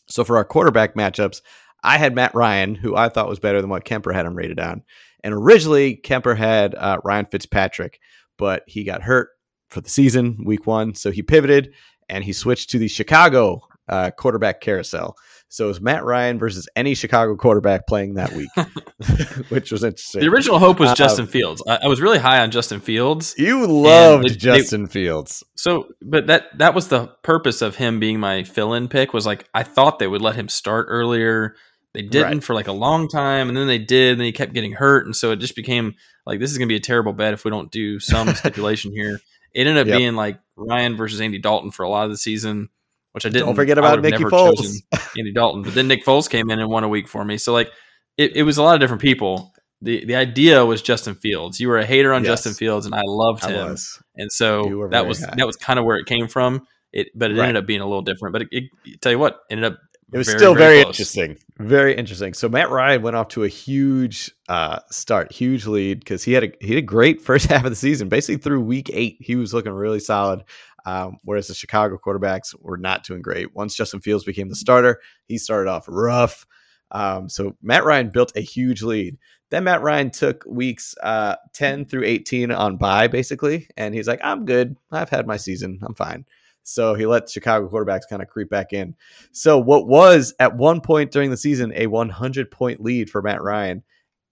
So 0.06 0.24
for 0.24 0.36
our 0.36 0.44
quarterback 0.44 0.94
matchups, 0.94 1.40
I 1.82 1.96
had 1.98 2.14
Matt 2.14 2.34
Ryan, 2.34 2.74
who 2.74 2.94
I 2.94 3.08
thought 3.08 3.28
was 3.28 3.38
better 3.38 3.60
than 3.60 3.70
what 3.70 3.84
Kemper 3.84 4.12
had 4.12 4.26
him 4.26 4.36
rated 4.36 4.60
on. 4.60 4.82
And 5.22 5.34
originally, 5.34 5.96
Kemper 5.96 6.34
had 6.34 6.74
uh, 6.74 6.98
Ryan 7.04 7.26
Fitzpatrick, 7.26 8.00
but 8.38 8.62
he 8.66 8.84
got 8.84 9.02
hurt 9.02 9.28
for 9.68 9.80
the 9.80 9.90
season, 9.90 10.38
week 10.44 10.66
one. 10.66 10.94
So 10.94 11.10
he 11.10 11.22
pivoted 11.22 11.72
and 12.08 12.24
he 12.24 12.32
switched 12.32 12.70
to 12.70 12.78
the 12.78 12.88
Chicago 12.88 13.60
uh, 13.88 14.10
quarterback 14.12 14.60
carousel. 14.60 15.16
So 15.52 15.64
it 15.64 15.68
was 15.68 15.80
Matt 15.80 16.04
Ryan 16.04 16.38
versus 16.38 16.68
any 16.76 16.94
Chicago 16.94 17.34
quarterback 17.34 17.88
playing 17.88 18.14
that 18.14 18.32
week, 18.32 18.48
which 19.48 19.72
was 19.72 19.82
interesting. 19.82 20.20
The 20.20 20.28
original 20.28 20.58
hope 20.60 20.78
was 20.78 20.90
Uh, 20.90 20.94
Justin 20.94 21.26
Fields. 21.26 21.60
I, 21.66 21.80
I 21.82 21.86
was 21.88 22.00
really 22.00 22.18
high 22.18 22.40
on 22.40 22.50
Justin 22.52 22.80
Fields. 22.80 23.34
You 23.36 23.66
loved 23.66 24.24
they- 24.24 24.28
they- 24.28 24.36
Justin 24.36 24.86
Fields. 24.86 25.42
So, 25.56 25.88
but 26.02 26.28
that 26.28 26.56
that 26.58 26.74
was 26.74 26.86
the 26.88 27.08
purpose 27.24 27.62
of 27.62 27.76
him 27.76 27.98
being 27.98 28.20
my 28.20 28.44
fill-in 28.44 28.86
pick. 28.88 29.12
Was 29.12 29.26
like 29.26 29.44
I 29.52 29.64
thought 29.64 29.98
they 29.98 30.06
would 30.06 30.22
let 30.22 30.36
him 30.36 30.48
start 30.48 30.86
earlier. 30.88 31.56
They 31.92 32.02
didn't 32.02 32.32
Right. 32.34 32.44
for 32.44 32.54
like 32.54 32.68
a 32.68 32.72
long 32.72 33.08
time, 33.08 33.48
and 33.48 33.56
then 33.56 33.66
they 33.66 33.78
did, 33.78 34.12
and 34.12 34.20
then 34.20 34.26
he 34.26 34.32
kept 34.32 34.52
getting 34.52 34.72
hurt, 34.72 35.06
and 35.06 35.14
so 35.16 35.32
it 35.32 35.36
just 35.36 35.56
became 35.56 35.94
like 36.26 36.38
this 36.38 36.50
is 36.52 36.58
going 36.58 36.68
to 36.68 36.72
be 36.72 36.76
a 36.76 36.80
terrible 36.80 37.12
bet 37.12 37.34
if 37.34 37.44
we 37.44 37.50
don't 37.50 37.70
do 37.72 37.98
some 37.98 38.28
stipulation 38.34 38.92
here. 38.92 39.18
It 39.54 39.66
ended 39.66 39.78
up 39.78 39.86
Yep. 39.88 39.98
being 39.98 40.14
like 40.14 40.38
Ryan 40.56 40.96
versus 40.96 41.20
Andy 41.20 41.38
Dalton 41.38 41.72
for 41.72 41.82
a 41.82 41.88
lot 41.88 42.04
of 42.04 42.10
the 42.10 42.16
season, 42.16 42.68
which 43.12 43.26
I 43.26 43.28
didn't. 43.30 43.46
Don't 43.46 43.56
forget 43.56 43.76
about 43.78 44.00
Nicky 44.02 44.22
Foles. 44.22 44.76
Andy 45.18 45.32
Dalton, 45.32 45.62
but 45.62 45.74
then 45.74 45.88
Nick 45.88 46.04
Foles 46.04 46.30
came 46.30 46.50
in 46.50 46.60
and 46.60 46.70
won 46.70 46.84
a 46.84 46.88
week 46.88 47.08
for 47.08 47.24
me. 47.24 47.36
So 47.38 47.52
like 47.52 47.70
it, 48.16 48.36
it 48.36 48.42
was 48.44 48.58
a 48.58 48.62
lot 48.62 48.74
of 48.74 48.80
different 48.80 49.02
people. 49.02 49.52
The 49.82 50.04
the 50.04 50.14
idea 50.14 50.64
was 50.64 50.82
Justin 50.82 51.14
Fields. 51.16 51.58
You 51.58 51.66
were 51.68 51.78
a 51.78 51.86
hater 51.86 52.12
on 52.12 52.22
Yes. 52.22 52.30
Justin 52.44 52.52
Fields, 52.54 52.86
and 52.86 52.94
I 52.94 53.00
loved 53.04 53.44
I 53.44 53.50
him. 53.52 53.70
was. 53.70 54.00
And 54.14 54.30
so 54.30 54.88
that 54.92 55.08
was 55.08 55.24
high. 55.24 55.34
that 55.38 55.46
was 55.46 55.56
kind 55.56 55.78
of 55.80 55.84
where 55.84 55.96
it 55.96 56.06
came 56.06 56.28
from. 56.28 56.66
It, 56.92 57.08
but 57.14 57.30
it 57.30 57.34
Right. 57.36 57.48
ended 57.48 57.62
up 57.62 57.66
being 57.66 57.80
a 57.80 57.86
little 57.86 58.02
different. 58.02 58.32
But 58.32 58.42
it, 58.42 58.48
it, 58.84 59.00
tell 59.00 59.10
you 59.10 59.18
what, 59.18 59.40
ended 59.50 59.72
up. 59.72 59.78
It 60.12 60.18
was 60.18 60.26
very, 60.26 60.38
still 60.38 60.54
very, 60.54 60.82
close. 60.82 60.94
interesting. 60.94 61.38
Very 61.58 61.94
interesting. 61.94 62.34
So 62.34 62.48
Matt 62.48 62.70
Ryan 62.70 63.02
went 63.02 63.16
off 63.16 63.28
to 63.28 63.44
a 63.44 63.48
huge 63.48 64.32
uh, 64.48 64.80
start, 64.90 65.30
huge 65.30 65.66
lead 65.66 66.00
because 66.00 66.24
he 66.24 66.32
had 66.32 66.44
a 66.44 66.52
he 66.60 66.74
had 66.74 66.78
a 66.78 66.86
great 66.86 67.20
first 67.22 67.46
half 67.46 67.64
of 67.64 67.70
the 67.70 67.76
season. 67.76 68.08
Basically 68.08 68.38
through 68.38 68.60
week 68.60 68.90
eight, 68.92 69.18
he 69.20 69.36
was 69.36 69.54
looking 69.54 69.72
really 69.72 70.00
solid. 70.00 70.44
Um, 70.86 71.18
whereas 71.24 71.48
the 71.48 71.54
Chicago 71.54 71.98
quarterbacks 72.02 72.54
were 72.58 72.78
not 72.78 73.04
doing 73.04 73.20
great. 73.20 73.54
Once 73.54 73.74
Justin 73.74 74.00
Fields 74.00 74.24
became 74.24 74.48
the 74.48 74.56
starter, 74.56 75.00
he 75.26 75.36
started 75.36 75.70
off 75.70 75.84
rough. 75.86 76.46
Um, 76.90 77.28
so 77.28 77.56
Matt 77.62 77.84
Ryan 77.84 78.08
built 78.10 78.32
a 78.34 78.40
huge 78.40 78.82
lead. 78.82 79.18
Then 79.50 79.64
Matt 79.64 79.82
Ryan 79.82 80.10
took 80.10 80.44
weeks 80.46 80.94
uh, 81.02 81.36
10 81.52 81.84
through 81.84 82.04
18 82.04 82.50
on 82.50 82.76
bye, 82.76 83.08
basically. 83.08 83.68
And 83.76 83.94
he's 83.94 84.08
like, 84.08 84.20
I'm 84.22 84.44
good. 84.44 84.76
I've 84.90 85.10
had 85.10 85.26
my 85.26 85.36
season. 85.36 85.80
I'm 85.82 85.94
fine. 85.94 86.24
So 86.70 86.94
he 86.94 87.04
let 87.06 87.28
Chicago 87.28 87.68
quarterbacks 87.68 88.08
kind 88.08 88.22
of 88.22 88.28
creep 88.28 88.48
back 88.48 88.72
in. 88.72 88.94
So 89.32 89.58
what 89.58 89.88
was 89.88 90.32
at 90.38 90.56
one 90.56 90.80
point 90.80 91.10
during 91.10 91.30
the 91.30 91.36
season 91.36 91.72
a 91.74 91.88
100 91.88 92.50
point 92.50 92.80
lead 92.80 93.10
for 93.10 93.20
Matt 93.22 93.42
Ryan 93.42 93.82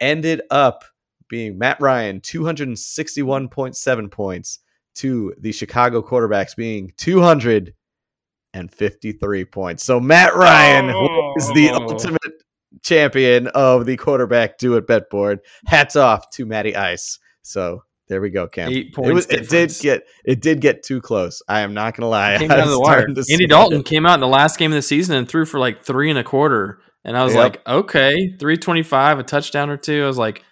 ended 0.01 0.43
up 0.51 0.85
being 1.29 1.59
Matt 1.59 1.81
Ryan 1.81 2.21
261.7 2.21 4.11
points 4.11 4.61
to 4.95 5.35
the 5.39 5.53
Chicago 5.53 6.01
quarterbacks 6.03 6.57
being 6.57 6.93
253 6.97 9.45
points. 9.45 9.85
So 9.85 10.01
Matt 10.01 10.35
Ryan 10.35 10.89
is 11.37 11.49
the 11.55 11.69
Oh. 11.71 11.89
ultimate 11.91 12.43
champion 12.83 13.47
of 13.49 13.85
the 13.87 13.97
quarterback 13.97 14.59
do 14.59 14.77
it 14.77 14.87
bet 14.87 15.11
board. 15.11 15.41
Hats 15.67 15.97
off 15.97 16.31
to 16.31 16.47
Matty 16.47 16.77
Ice. 16.77 17.19
So 17.43 17.83
there 18.09 18.21
we 18.21 18.31
go, 18.31 18.49
Cam. 18.49 18.71
Eight 18.71 18.95
It, 18.97 19.13
was, 19.13 19.27
it 19.27 19.49
did 19.49 19.73
get 19.81 20.03
it 20.25 20.41
did 20.41 20.61
get 20.61 20.83
too 20.83 21.01
close. 21.01 21.43
I 21.49 21.61
am 21.61 21.75
not 21.75 21.97
gonna 21.97 22.09
lie. 22.09 22.37
came 22.39 22.51
out 22.51 22.61
of 22.61 22.69
the 22.71 22.81
wire. 22.81 23.07
Andy 23.09 23.47
Dalton 23.47 23.81
it. 23.81 23.87
came 23.87 24.07
out 24.07 24.15
in 24.15 24.21
the 24.21 24.27
last 24.29 24.59
game 24.59 24.73
of 24.73 24.77
the 24.77 24.83
season 24.83 25.17
and 25.17 25.29
threw 25.29 25.45
for 25.45 25.59
like 25.61 25.85
three 25.85 26.11
and 26.11 26.19
a 26.19 26.25
quarter, 26.25 26.81
and 27.05 27.17
I 27.17 27.25
was 27.25 27.35
Yep. 27.35 27.43
like, 27.43 27.69
okay, 27.69 28.37
three 28.39 28.57
twenty 28.57 28.83
five, 28.83 29.19
a 29.19 29.23
touchdown 29.23 29.71
or 29.71 29.77
two. 29.77 30.03
I 30.03 30.07
was 30.07 30.19
like, 30.19 30.43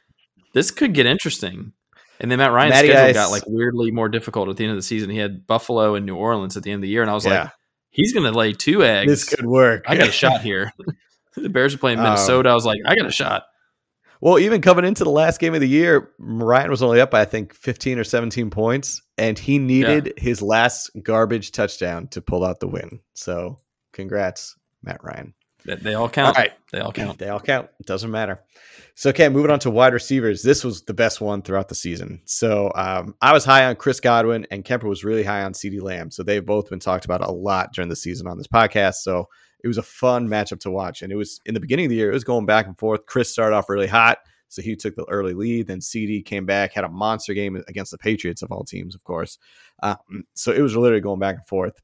this 0.55 0.71
could 0.71 0.95
get 0.95 1.07
interesting. 1.07 1.73
And 2.19 2.31
then 2.31 2.39
Matt 2.39 2.53
Ryan's 2.53 2.75
Matty 2.75 2.89
schedule 2.89 3.09
Ice- 3.09 3.15
got 3.15 3.31
like 3.31 3.43
weirdly 3.47 3.91
more 3.91 4.09
difficult 4.09 4.49
at 4.49 4.57
the 4.57 4.65
end 4.65 4.71
of 4.71 4.79
the 4.79 4.83
season. 4.83 5.11
He 5.11 5.19
had 5.19 5.47
Buffalo 5.47 5.97
and 5.97 6.07
New 6.07 6.17
Orleans 6.17 6.57
at 6.57 6.63
the 6.63 6.71
end 6.71 6.79
of 6.79 6.83
the 6.83 6.89
year, 6.89 7.03
and 7.03 7.11
I 7.11 7.15
was 7.15 7.27
Yeah. 7.27 7.41
like, 7.43 7.51
he's 7.91 8.15
going 8.15 8.31
to 8.31 8.37
lay 8.39 8.53
two 8.55 8.83
eggs. 8.83 9.11
This 9.11 9.25
could 9.29 9.45
work. 9.45 9.85
I 9.87 9.97
got 9.99 10.09
a 10.09 10.13
shot 10.13 10.41
here. 10.41 10.73
the 11.37 11.51
Bears 11.51 11.75
are 11.75 11.79
playing 11.79 11.99
Um, 11.99 12.05
Minnesota. 12.05 12.49
I 12.49 12.55
was 12.55 12.65
like, 12.65 12.79
I 12.87 12.95
got 12.95 13.05
a 13.05 13.11
shot. 13.11 13.43
Well, 14.21 14.39
even 14.39 14.61
coming 14.61 14.85
into 14.85 15.05
the 15.05 15.11
last 15.11 15.41
game 15.41 15.55
of 15.55 15.61
the 15.61 15.69
year, 15.69 16.11
Ryan 16.19 16.71
was 16.71 16.83
only 16.83 17.01
up 17.01 17.11
by 17.11 17.23
I 17.23 17.25
think 17.25 17.55
15 17.55 17.99
or 17.99 18.05
17 18.05 18.51
points, 18.51 19.03
and 19.19 19.39
he 19.39 19.59
needed 19.59 20.15
his 20.17 20.43
last 20.43 20.91
garbage 21.03 21.53
touchdown 21.53 22.09
to 22.09 22.21
pull 22.21 22.45
out 22.45 22.61
the 22.61 22.69
win. 22.69 23.01
So, 23.15 23.59
congrats, 23.93 24.57
Matt 24.83 25.03
Ryan. 25.03 25.35
They, 25.67 25.75
they 25.75 25.95
all 25.95 26.09
count. 26.09 26.37
All 26.37 26.43
right. 26.43 26.53
They 26.73 26.79
all 26.79 26.93
count. 26.93 27.19
They 27.19 27.29
all 27.29 27.41
count. 27.41 27.69
It 27.81 27.87
doesn't 27.87 28.11
matter. 28.11 28.41
So, 28.95 29.11
okay, 29.11 29.29
moving 29.29 29.51
on 29.51 29.59
to 29.61 29.71
wide 29.71 29.93
receivers. 29.93 30.43
This 30.43 30.65
was 30.65 30.83
the 30.83 30.95
best 30.95 31.21
one 31.21 31.43
throughout 31.43 31.69
the 31.69 31.75
season. 31.75 32.23
So, 32.25 32.73
um, 32.75 33.15
I 33.21 33.33
was 33.33 33.45
high 33.45 33.67
on 33.67 33.77
Chris 33.77 34.01
Godwin, 34.01 34.47
and 34.51 34.65
Kemper 34.65 34.89
was 34.89 35.05
really 35.05 35.25
high 35.25 35.43
on 35.43 35.53
CeeDee 35.53 35.83
Lamb. 35.83 36.11
So, 36.11 36.23
they've 36.23 36.45
both 36.45 36.71
been 36.71 36.79
talked 36.79 37.05
about 37.05 37.21
a 37.21 37.31
lot 37.31 37.75
during 37.75 37.91
the 37.91 37.97
season 37.97 38.27
on 38.27 38.39
this 38.39 38.47
podcast. 38.47 38.95
So, 38.97 39.29
it 39.67 39.69
was 39.69 39.79
a 39.79 39.83
fun 39.83 40.29
matchup 40.29 40.61
to 40.61 40.71
watch. 40.71 41.03
And 41.03 41.11
it 41.11 41.17
was 41.17 41.41
in 41.45 41.55
the 41.55 41.61
beginning 41.61 41.87
of 41.87 41.91
the 41.91 41.97
year, 41.97 42.09
it 42.09 42.15
was 42.15 42.23
going 42.23 42.47
back 42.47 42.67
and 42.67 42.79
forth. 42.79 43.05
Chris 43.07 43.33
started 43.33 43.57
off 43.57 43.69
really 43.69 43.89
hot. 43.89 44.19
So, 44.49 44.63
he 44.63 44.77
took 44.77 44.95
the 44.95 45.05
early 45.11 45.35
lead. 45.35 45.67
Then, 45.67 45.81
CeeDee 45.81 46.25
came 46.25 46.47
back, 46.47 46.73
had 46.73 46.85
a 46.85 46.89
monster 46.89 47.35
game 47.35 47.61
against 47.67 47.91
the 47.91 47.99
Patriots 47.99 48.43
of 48.43 48.53
all 48.53 48.63
teams, 48.63 48.95
of 48.95 49.03
course. 49.03 49.39
Um, 49.83 50.25
so, 50.35 50.53
it 50.53 50.61
was 50.61 50.77
literally 50.77 51.01
going 51.01 51.19
back 51.19 51.35
and 51.35 51.47
forth. 51.49 51.81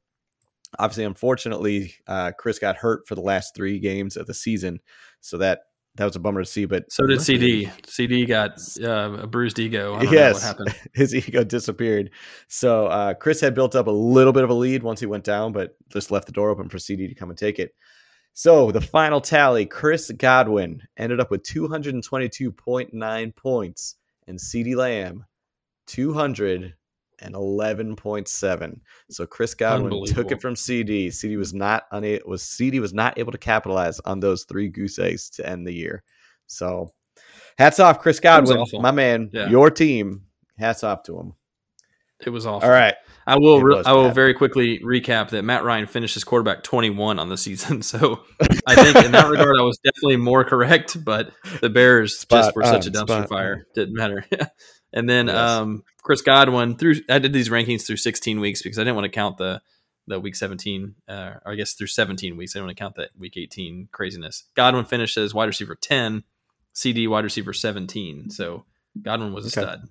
Obviously, 0.79 1.03
unfortunately, 1.03 1.93
uh, 2.07 2.31
Chris 2.39 2.59
got 2.59 2.77
hurt 2.77 3.05
for 3.05 3.15
the 3.15 3.21
last 3.21 3.53
three 3.53 3.79
games 3.79 4.15
of 4.15 4.27
the 4.27 4.33
season. 4.33 4.79
So, 5.19 5.37
that 5.39 5.63
that 5.95 6.05
was 6.05 6.15
a 6.15 6.19
bummer 6.19 6.41
to 6.41 6.45
see. 6.49 6.65
But 6.65 6.91
So 6.91 7.05
did 7.05 7.19
CeeDee. 7.19 7.67
CeeDee 7.83 8.27
got 8.27 8.59
uh, 8.81 9.21
a 9.23 9.27
bruised 9.27 9.59
ego. 9.59 9.93
I 9.93 9.97
don't 10.03 10.05
know 10.05 10.11
Yes. 10.11 10.33
what 10.35 10.43
happened. 10.43 10.75
his 10.93 11.13
ego 11.13 11.43
disappeared. 11.43 12.09
So 12.47 12.87
uh, 12.87 13.13
Chris 13.13 13.39
had 13.41 13.53
built 13.53 13.75
up 13.75 13.87
a 13.87 13.91
little 13.91 14.33
bit 14.33 14.43
of 14.43 14.49
a 14.49 14.53
lead 14.55 14.81
once 14.83 14.99
he 14.99 15.05
went 15.05 15.23
down, 15.23 15.51
but 15.51 15.75
just 15.89 16.09
left 16.11 16.25
the 16.25 16.31
door 16.31 16.49
open 16.49 16.69
for 16.69 16.77
CeeDee 16.77 17.09
to 17.09 17.15
come 17.15 17.29
and 17.29 17.37
take 17.37 17.59
it. 17.59 17.73
So 18.33 18.71
the 18.71 18.81
final 18.81 19.21
tally: 19.21 19.65
Chris 19.67 20.09
Godwin 20.09 20.81
ended 20.97 21.19
up 21.19 21.29
with 21.29 21.43
222.9 21.43 23.35
points, 23.35 23.95
and 24.27 24.39
CeeDee 24.39 24.75
Lamb 24.75 25.25
211.7. 27.21 28.79
So 29.09 29.25
Chris 29.25 29.53
Godwin 29.53 30.05
took 30.05 30.31
it 30.31 30.41
from 30.41 30.55
CeeDee. 30.55 31.07
CeeDee 31.07 31.37
was 31.37 31.53
not 31.53 31.83
unable 31.91 32.29
was 32.29 32.43
CeeDee 32.43 32.79
was 32.79 32.93
not 32.93 33.17
able 33.17 33.31
to 33.31 33.37
capitalize 33.37 33.99
on 34.01 34.19
those 34.19 34.43
three 34.43 34.69
goose 34.69 34.99
eggs 34.99 35.29
to 35.31 35.47
end 35.47 35.65
the 35.67 35.73
year. 35.73 36.03
So 36.47 36.89
hats 37.57 37.79
off, 37.79 37.99
Chris 37.99 38.19
Godwin, 38.19 38.65
my 38.81 38.91
man, 38.91 39.29
Yeah. 39.33 39.49
your 39.49 39.69
team. 39.71 40.23
Hats 40.57 40.83
off 40.83 41.03
to 41.03 41.19
him. 41.19 41.33
It 42.25 42.29
was 42.29 42.45
awful. 42.45 42.67
All 42.69 42.73
right. 42.73 42.93
I 43.25 43.37
will. 43.37 43.59
Re- 43.61 43.81
I 43.85 43.91
will 43.93 44.05
bad. 44.07 44.15
very 44.15 44.33
quickly 44.33 44.79
recap 44.79 45.29
that 45.29 45.43
Matt 45.43 45.63
Ryan 45.63 45.87
finished 45.87 46.13
his 46.13 46.23
quarterback 46.23 46.61
twenty 46.63 46.89
one 46.89 47.19
on 47.19 47.27
the 47.29 47.37
season. 47.37 47.81
So 47.83 48.19
I 48.67 48.75
think 48.75 49.05
in 49.05 49.11
that 49.13 49.29
regard, 49.29 49.57
I 49.57 49.61
was 49.63 49.77
definitely 49.83 50.17
more 50.17 50.43
correct. 50.45 51.03
But 51.03 51.31
the 51.61 51.69
Bears 51.69 52.17
Spot 52.19 52.45
just 52.45 52.55
were 52.55 52.63
such 52.63 52.85
a 52.87 52.91
dumpster 52.91 53.27
fire. 53.27 53.65
Didn't 53.75 53.95
matter. 53.95 54.25
and 54.93 55.09
then 55.09 55.27
Yes. 55.27 55.37
um, 55.37 55.83
Chris 56.03 56.21
Godwin 56.21 56.75
through. 56.77 56.95
I 57.09 57.19
did 57.19 57.33
these 57.33 57.49
rankings 57.49 57.85
through 57.85 57.97
sixteen 57.97 58.39
weeks 58.39 58.61
because 58.61 58.77
I 58.79 58.81
didn't 58.83 58.95
want 58.95 59.05
to 59.05 59.09
count 59.09 59.37
the 59.37 59.61
the 60.07 60.19
week 60.19 60.35
seventeen. 60.35 60.95
Uh, 61.07 61.35
or 61.45 61.51
I 61.53 61.55
guess 61.55 61.73
through 61.73 61.87
seventeen 61.87 62.37
weeks. 62.37 62.55
I 62.55 62.59
didn't 62.59 62.67
want 62.67 62.77
to 62.77 62.81
count 62.83 62.95
that 62.95 63.09
week 63.17 63.37
eighteen 63.37 63.87
craziness. 63.91 64.43
Godwin 64.55 64.85
finished 64.85 65.17
as 65.17 65.33
wide 65.33 65.45
receiver 65.45 65.75
ten. 65.75 66.23
CeeDee 66.75 67.07
wide 67.07 67.23
receiver 67.23 67.53
seventeen. 67.53 68.29
So 68.29 68.65
Godwin 69.01 69.33
was 69.33 69.45
a 69.45 69.59
Okay. 69.59 69.67
stud. 69.69 69.89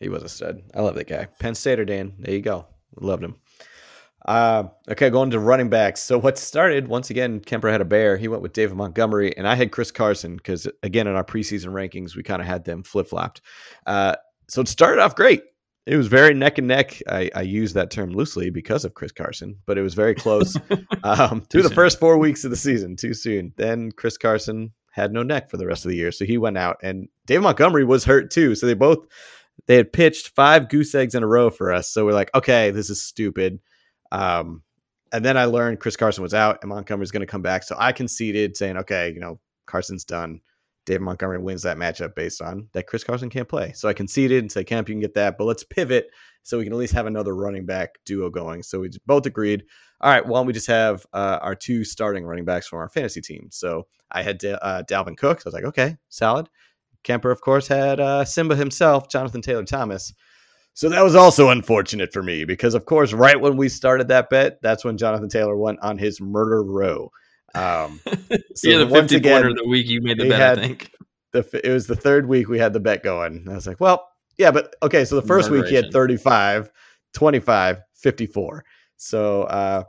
He 0.00 0.08
was 0.08 0.22
a 0.22 0.28
stud. 0.28 0.62
I 0.74 0.80
love 0.82 0.94
that 0.96 1.08
guy. 1.08 1.26
Penn 1.40 1.54
Stater 1.54 1.84
Dan. 1.84 2.14
There 2.18 2.34
you 2.34 2.42
go. 2.42 2.66
Loved 3.00 3.24
him. 3.24 3.36
Uh, 4.24 4.64
okay, 4.90 5.08
going 5.08 5.30
to 5.30 5.38
running 5.38 5.68
backs. 5.68 6.02
So 6.02 6.18
what 6.18 6.36
started 6.36 6.88
once 6.88 7.10
again, 7.10 7.38
Kemper 7.38 7.70
had 7.70 7.80
a 7.80 7.84
bear. 7.84 8.16
He 8.16 8.26
went 8.26 8.42
with 8.42 8.52
David 8.52 8.76
Montgomery, 8.76 9.36
and 9.36 9.46
I 9.46 9.54
had 9.54 9.70
Chris 9.70 9.92
Carson 9.92 10.36
because 10.36 10.66
again 10.82 11.06
in 11.06 11.14
our 11.14 11.22
preseason 11.24 11.68
rankings 11.68 12.16
we 12.16 12.24
kind 12.24 12.42
of 12.42 12.48
had 12.48 12.64
them 12.64 12.82
flip 12.82 13.06
flopped. 13.08 13.40
Uh, 13.86 14.16
so 14.48 14.60
it 14.60 14.68
started 14.68 15.00
off 15.00 15.14
great. 15.14 15.42
It 15.86 15.96
was 15.96 16.08
very 16.08 16.34
neck 16.34 16.58
and 16.58 16.66
neck. 16.66 17.00
I, 17.08 17.30
I 17.34 17.42
use 17.42 17.72
that 17.74 17.92
term 17.92 18.10
loosely 18.10 18.50
because 18.50 18.84
of 18.84 18.94
Chris 18.94 19.12
Carson, 19.12 19.56
but 19.66 19.78
it 19.78 19.82
was 19.82 19.94
very 19.94 20.14
close 20.14 20.56
um, 21.04 21.42
through 21.42 21.62
the 21.62 21.68
soon. 21.68 21.76
first 21.76 22.00
four 22.00 22.18
weeks 22.18 22.44
of 22.44 22.50
the 22.50 22.56
season. 22.56 22.96
Too 22.96 23.14
soon. 23.14 23.52
Then 23.56 23.92
Chris 23.92 24.18
Carson 24.18 24.72
had 24.90 25.12
no 25.12 25.22
neck 25.22 25.48
for 25.48 25.58
the 25.58 25.66
rest 25.66 25.84
of 25.84 25.90
the 25.90 25.96
year, 25.96 26.10
so 26.10 26.24
he 26.24 26.38
went 26.38 26.58
out, 26.58 26.78
and 26.82 27.08
David 27.26 27.42
Montgomery 27.42 27.84
was 27.84 28.04
hurt 28.04 28.30
too. 28.30 28.54
So 28.54 28.66
they 28.66 28.74
both 28.74 29.06
they 29.66 29.76
had 29.76 29.92
pitched 29.92 30.28
five 30.28 30.68
goose 30.68 30.94
eggs 30.94 31.14
in 31.14 31.22
a 31.22 31.26
row 31.26 31.50
for 31.50 31.72
us. 31.72 31.88
So 31.88 32.04
we're 32.04 32.12
like, 32.12 32.34
okay, 32.34 32.70
this 32.70 32.90
is 32.90 33.00
stupid. 33.00 33.60
Um, 34.12 34.62
and 35.12 35.24
then 35.24 35.36
I 35.36 35.46
learned 35.46 35.80
Chris 35.80 35.96
Carson 35.96 36.22
was 36.22 36.34
out 36.34 36.58
and 36.62 36.68
Montgomery's 36.68 37.10
going 37.10 37.20
to 37.20 37.26
come 37.26 37.42
back. 37.42 37.62
So 37.62 37.76
I 37.78 37.92
conceded 37.92 38.56
saying, 38.56 38.76
okay, 38.78 39.10
you 39.12 39.20
know, 39.20 39.40
Carson's 39.66 40.04
done. 40.04 40.40
David 40.86 41.02
Montgomery 41.02 41.38
wins 41.38 41.62
that 41.62 41.76
matchup 41.76 42.14
based 42.14 42.40
on 42.40 42.68
that 42.72 42.86
Chris 42.86 43.04
Carson 43.04 43.28
can't 43.28 43.48
play. 43.48 43.72
So 43.72 43.88
I 43.88 43.92
conceded 43.92 44.42
and 44.42 44.50
said, 44.50 44.66
Camp, 44.66 44.88
you 44.88 44.94
can 44.94 45.00
get 45.00 45.14
that, 45.14 45.36
but 45.36 45.44
let's 45.44 45.64
pivot 45.64 46.08
so 46.42 46.56
we 46.56 46.64
can 46.64 46.72
at 46.72 46.78
least 46.78 46.94
have 46.94 47.06
another 47.06 47.34
running 47.34 47.66
back 47.66 47.96
duo 48.04 48.30
going. 48.30 48.62
So 48.62 48.80
we 48.80 48.90
both 49.04 49.26
agreed. 49.26 49.64
All 50.00 50.10
right, 50.10 50.24
why 50.24 50.38
don't 50.38 50.46
we 50.46 50.52
just 50.52 50.68
have 50.68 51.04
uh, 51.12 51.40
our 51.42 51.56
two 51.56 51.84
starting 51.84 52.24
running 52.24 52.44
backs 52.44 52.68
from 52.68 52.78
our 52.78 52.88
fantasy 52.88 53.20
team? 53.20 53.48
So 53.50 53.88
I 54.12 54.22
had 54.22 54.42
uh, 54.44 54.84
Dalvin 54.88 55.16
Cook. 55.16 55.40
So 55.40 55.46
I 55.46 55.48
was 55.48 55.54
like, 55.54 55.64
okay, 55.64 55.96
solid. 56.08 56.48
Kemper, 57.02 57.30
of 57.30 57.40
course, 57.40 57.66
had 57.66 57.98
uh, 57.98 58.24
Simba 58.24 58.54
himself, 58.54 59.08
Jonathan 59.08 59.42
Taylor 59.42 59.64
Thomas. 59.64 60.12
So 60.74 60.88
that 60.90 61.02
was 61.02 61.16
also 61.16 61.48
unfortunate 61.48 62.12
for 62.12 62.22
me 62.22 62.44
because, 62.44 62.74
of 62.74 62.84
course, 62.84 63.12
right 63.12 63.40
when 63.40 63.56
we 63.56 63.68
started 63.68 64.08
that 64.08 64.28
bet, 64.28 64.60
that's 64.60 64.84
when 64.84 64.98
Jonathan 64.98 65.28
Taylor 65.28 65.56
went 65.56 65.80
on 65.80 65.98
his 65.98 66.20
murder 66.20 66.62
row. 66.62 67.10
Um, 67.56 68.00
so 68.54 68.68
yeah, 68.68 68.78
the 68.78 68.88
50 68.88 69.16
again, 69.16 69.42
pointer 69.42 69.54
the 69.54 69.68
week 69.68 69.86
you 69.86 70.00
made 70.00 70.18
the 70.18 70.28
bet, 70.28 70.38
had, 70.38 70.58
I 70.58 70.62
think. 70.62 70.92
The, 71.32 71.60
it 71.64 71.72
was 71.72 71.86
the 71.86 71.96
third 71.96 72.26
week 72.26 72.48
we 72.48 72.58
had 72.58 72.72
the 72.72 72.80
bet 72.80 73.02
going. 73.02 73.46
I 73.50 73.54
was 73.54 73.66
like, 73.66 73.80
well, 73.80 74.08
yeah, 74.38 74.50
but 74.50 74.74
okay. 74.82 75.04
So 75.04 75.16
the 75.16 75.26
first 75.26 75.50
week 75.50 75.66
he 75.66 75.74
had 75.74 75.90
35, 75.92 76.70
25, 77.14 77.78
54. 77.94 78.64
So 78.96 79.42
uh, 79.44 79.84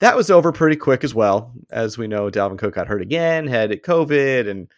that 0.00 0.16
was 0.16 0.30
over 0.30 0.52
pretty 0.52 0.76
quick 0.76 1.04
as 1.04 1.14
well. 1.14 1.52
As 1.70 1.96
we 1.96 2.06
know, 2.06 2.30
Dalvin 2.30 2.58
Cook 2.58 2.74
got 2.74 2.86
hurt 2.86 3.02
again, 3.02 3.46
had 3.46 3.70
COVID. 3.70 4.48
And 4.48 4.68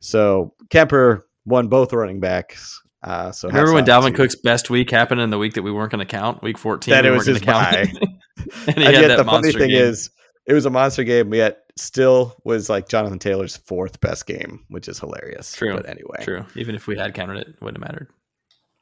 so 0.00 0.54
Kemper 0.70 1.26
won 1.44 1.68
both 1.68 1.92
running 1.92 2.20
backs. 2.20 2.82
Uh, 3.02 3.30
so 3.32 3.48
remember 3.48 3.72
when 3.72 3.84
Dalvin 3.84 4.14
Cook's 4.14 4.34
best 4.34 4.70
week 4.70 4.90
happened 4.90 5.20
in 5.20 5.30
the 5.30 5.38
week 5.38 5.54
that 5.54 5.62
we 5.62 5.72
weren't 5.72 5.90
going 5.90 6.04
to 6.04 6.10
count, 6.10 6.42
week 6.42 6.58
14? 6.58 6.92
That 6.92 7.06
it 7.06 7.10
was 7.10 7.26
his 7.26 7.40
bye. 7.40 7.86
and 8.66 8.76
he 8.76 8.84
and 8.84 8.94
had 8.94 8.94
yet 8.94 9.16
the 9.16 9.24
funny 9.24 9.52
thing 9.52 9.68
game. 9.68 9.82
is, 9.82 10.10
it 10.48 10.54
was 10.54 10.64
a 10.64 10.70
monster 10.70 11.04
game, 11.04 11.32
yet 11.34 11.70
still 11.76 12.34
was 12.42 12.70
like 12.70 12.88
Jonathan 12.88 13.18
Taylor's 13.18 13.56
fourth 13.56 14.00
best 14.00 14.26
game, 14.26 14.64
which 14.68 14.88
is 14.88 14.98
hilarious. 14.98 15.54
True. 15.54 15.76
But 15.76 15.86
anyway. 15.86 16.22
True. 16.22 16.44
Even 16.56 16.74
if 16.74 16.86
we 16.86 16.96
had 16.96 17.14
counted 17.14 17.36
it, 17.36 17.48
it 17.48 17.60
wouldn't 17.60 17.82
have 17.82 17.92
mattered. 17.92 18.08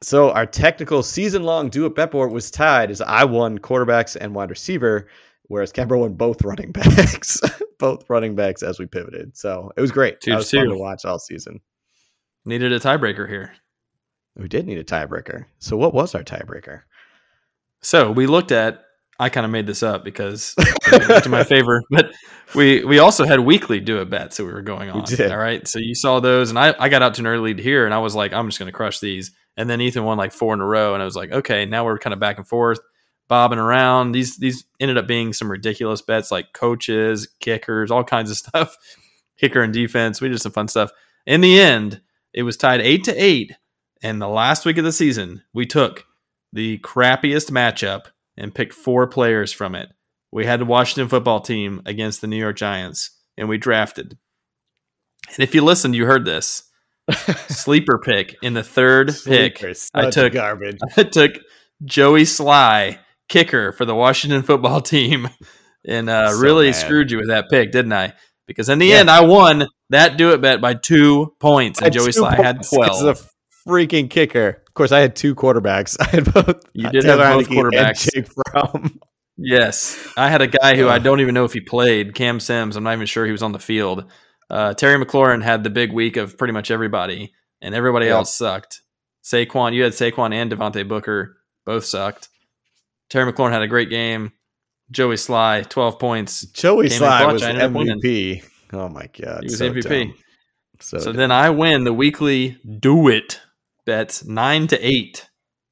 So 0.01 0.31
our 0.31 0.45
technical 0.45 1.03
season 1.03 1.43
long 1.43 1.69
do 1.69 1.85
it 1.85 1.93
bet 1.93 2.11
board 2.11 2.31
was 2.31 2.49
tied 2.49 2.89
as 2.89 3.01
I 3.01 3.25
won 3.25 3.59
quarterbacks 3.59 4.15
and 4.15 4.33
wide 4.33 4.49
receiver, 4.49 5.09
whereas 5.43 5.73
Kemper 5.73 5.97
won 5.97 6.13
both 6.13 6.41
running 6.43 6.71
backs, 6.73 7.41
both 7.79 8.09
running 8.09 8.33
backs 8.33 8.63
as 8.63 8.79
we 8.79 8.85
pivoted. 8.85 9.35
So 9.35 9.71
it 9.75 9.81
was 9.81 9.91
great. 9.91 10.21
Two 10.21 10.31
it 10.31 10.35
was 10.35 10.49
two. 10.49 10.59
fun 10.59 10.69
to 10.69 10.77
watch 10.77 11.03
all 11.03 11.19
season. 11.19 11.59
Needed 12.45 12.71
a 12.71 12.79
tiebreaker 12.79 13.27
here. 13.27 13.53
We 14.37 14.47
did 14.47 14.67
need 14.67 14.77
a 14.77 14.85
tiebreaker. 14.85 15.45
So 15.59 15.75
what 15.75 15.93
was 15.93 16.15
our 16.15 16.23
tiebreaker? 16.23 16.83
So 17.81 18.09
we 18.09 18.25
looked 18.25 18.53
at 18.53 18.83
I 19.19 19.29
kind 19.29 19.45
of 19.45 19.51
made 19.51 19.65
this 19.65 19.81
up 19.81 20.03
because 20.03 20.53
to 20.55 21.27
my 21.29 21.43
favor, 21.43 21.81
but 21.89 22.13
we 22.53 22.83
we 22.85 22.99
also 22.99 23.25
had 23.25 23.39
weekly 23.39 23.79
do 23.79 23.99
it 23.99 24.09
bets 24.09 24.37
that 24.37 24.45
we 24.45 24.53
were 24.53 24.61
going 24.61 24.89
on. 24.89 25.05
We 25.17 25.25
all 25.25 25.37
right, 25.37 25.67
so 25.67 25.79
you 25.79 25.95
saw 25.95 26.19
those, 26.19 26.49
and 26.49 26.59
I 26.59 26.75
I 26.77 26.89
got 26.89 27.01
out 27.01 27.15
to 27.15 27.21
an 27.21 27.27
early 27.27 27.53
lead 27.53 27.59
here, 27.59 27.85
and 27.85 27.93
I 27.93 27.97
was 27.97 28.13
like, 28.15 28.33
I'm 28.33 28.47
just 28.47 28.59
going 28.59 28.67
to 28.67 28.75
crush 28.75 28.99
these. 28.99 29.31
And 29.55 29.67
then 29.67 29.81
Ethan 29.81 30.03
won 30.03 30.19
like 30.19 30.33
four 30.33 30.53
in 30.53 30.61
a 30.61 30.65
row, 30.65 30.93
and 30.93 31.01
I 31.01 31.05
was 31.05 31.15
like, 31.15 31.31
okay, 31.31 31.65
now 31.65 31.83
we're 31.83 31.97
kind 31.97 32.13
of 32.13 32.19
back 32.19 32.37
and 32.37 32.47
forth, 32.47 32.79
bobbing 33.27 33.57
around. 33.57 34.11
These 34.11 34.37
these 34.37 34.65
ended 34.79 34.99
up 34.99 35.07
being 35.07 35.33
some 35.33 35.49
ridiculous 35.49 36.03
bets, 36.03 36.31
like 36.31 36.53
coaches, 36.53 37.27
kickers, 37.39 37.89
all 37.89 38.03
kinds 38.03 38.29
of 38.29 38.37
stuff, 38.37 38.77
kicker 39.37 39.61
and 39.61 39.73
defense. 39.73 40.21
We 40.21 40.29
did 40.29 40.41
some 40.41 40.51
fun 40.51 40.67
stuff. 40.67 40.91
In 41.25 41.41
the 41.41 41.59
end, 41.59 42.01
it 42.33 42.43
was 42.43 42.55
tied 42.55 42.81
eight 42.81 43.03
to 43.05 43.15
eight, 43.15 43.53
and 44.03 44.21
the 44.21 44.27
last 44.27 44.63
week 44.63 44.77
of 44.77 44.83
the 44.83 44.91
season, 44.91 45.41
we 45.53 45.65
took 45.65 46.05
the 46.53 46.77
crappiest 46.79 47.49
matchup 47.49 48.05
and 48.37 48.53
picked 48.53 48.73
four 48.73 49.07
players 49.07 49.51
from 49.51 49.75
it. 49.75 49.89
We 50.31 50.45
had 50.45 50.59
the 50.59 50.65
Washington 50.65 51.07
football 51.09 51.39
team 51.39 51.81
against 51.85 52.21
the 52.21 52.27
New 52.27 52.37
York 52.37 52.57
Giants, 52.57 53.11
and 53.37 53.47
we 53.47 53.57
drafted. 53.57 54.17
And 55.29 55.39
if 55.39 55.55
you 55.55 55.63
listened, 55.63 55.95
you 55.95 56.05
heard 56.05 56.25
this 56.25 56.63
sleeper 57.47 57.97
pick 57.97 58.35
in 58.41 58.53
the 58.53 58.63
third 58.63 59.13
pick. 59.25 59.63
I 59.93 60.09
took 60.09 60.33
garbage. 60.33 60.77
I 60.97 61.03
took 61.03 61.33
Joey 61.83 62.23
Slye, 62.23 62.99
kicker 63.29 63.71
for 63.71 63.85
the 63.85 63.95
Washington 63.95 64.43
football 64.43 64.81
team, 64.81 65.29
and 65.85 66.09
uh, 66.09 66.31
so 66.31 66.39
really 66.39 66.73
screwed 66.73 67.11
you 67.11 67.17
with 67.17 67.29
that 67.29 67.49
pick, 67.49 67.71
didn't 67.71 67.93
I? 67.93 68.13
Because 68.47 68.69
in 68.69 68.79
the 68.79 68.87
yeah. 68.87 68.97
end, 68.97 69.09
I 69.09 69.21
won 69.21 69.67
that 69.89 70.17
do 70.17 70.31
it 70.31 70.41
bet 70.41 70.61
by 70.61 70.73
two 70.73 71.33
points, 71.39 71.81
and 71.81 71.93
Joey 71.93 72.09
Slye 72.09 72.35
had 72.35 72.63
twelve 72.63 73.29
freaking 73.67 74.09
kicker. 74.09 74.61
Of 74.67 74.73
course, 74.73 74.91
I 74.91 74.99
had 74.99 75.15
two 75.15 75.35
quarterbacks. 75.35 75.97
I 76.01 76.05
had 76.05 76.33
both. 76.33 76.63
You 76.73 76.89
did 76.89 77.01
Taylor 77.03 77.25
have 77.25 77.39
both 77.39 77.49
quarterbacks. 77.49 78.09
Jake 78.13 78.27
Fromm. 78.51 78.99
Yes, 79.39 80.11
I 80.17 80.29
had 80.29 80.41
a 80.41 80.47
guy 80.47 80.75
who 80.75 80.89
I 80.89 80.97
don't 80.97 81.19
even 81.19 81.35
know 81.35 81.45
if 81.45 81.53
he 81.53 81.59
played. 81.59 82.15
Cam 82.15 82.39
Sims. 82.39 82.75
I'm 82.75 82.83
not 82.83 82.93
even 82.93 83.05
sure 83.05 83.23
he 83.23 83.31
was 83.31 83.43
on 83.43 83.51
the 83.51 83.59
field. 83.59 84.11
Uh, 84.49 84.73
Terry 84.73 84.97
McLaurin 84.97 85.43
had 85.43 85.63
the 85.63 85.69
big 85.69 85.93
week 85.93 86.17
of 86.17 86.39
pretty 86.39 86.53
much 86.53 86.71
everybody, 86.71 87.33
and 87.61 87.75
everybody 87.75 88.09
else 88.09 88.33
sucked. 88.33 88.81
Saquon, 89.23 89.75
you 89.75 89.83
had 89.83 89.93
Saquon 89.93 90.33
and 90.33 90.51
Devontae 90.51 90.87
Booker, 90.87 91.37
both 91.67 91.85
sucked. 91.85 92.29
Terry 93.11 93.31
McLaurin 93.31 93.51
had 93.51 93.61
a 93.61 93.67
great 93.67 93.91
game. 93.91 94.31
Joey 94.89 95.15
Slye, 95.15 95.69
12 95.69 95.99
points. 95.99 96.45
Joey 96.47 96.87
Slye 96.87 97.31
was 97.31 97.43
MVP. 97.43 98.43
Oh 98.73 98.89
my 98.89 99.07
god, 99.21 99.41
he 99.41 99.47
was 99.47 99.59
so 99.59 99.69
MVP. 99.69 99.83
Dumb. 99.83 100.13
So, 100.79 100.97
so 100.99 101.11
then 101.11 101.31
I 101.31 101.49
win 101.49 101.83
the 101.83 101.93
weekly 101.93 102.57
do 102.79 103.07
it 103.07 103.39
bets 103.87 104.23
nine 104.25 104.67
to 104.67 104.79
eight. 104.79 105.27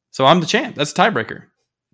So 0.10 0.26
I'm 0.26 0.40
the 0.40 0.48
champ. 0.48 0.76
That's 0.76 0.92
a 0.92 0.96
tiebreaker. 0.96 1.44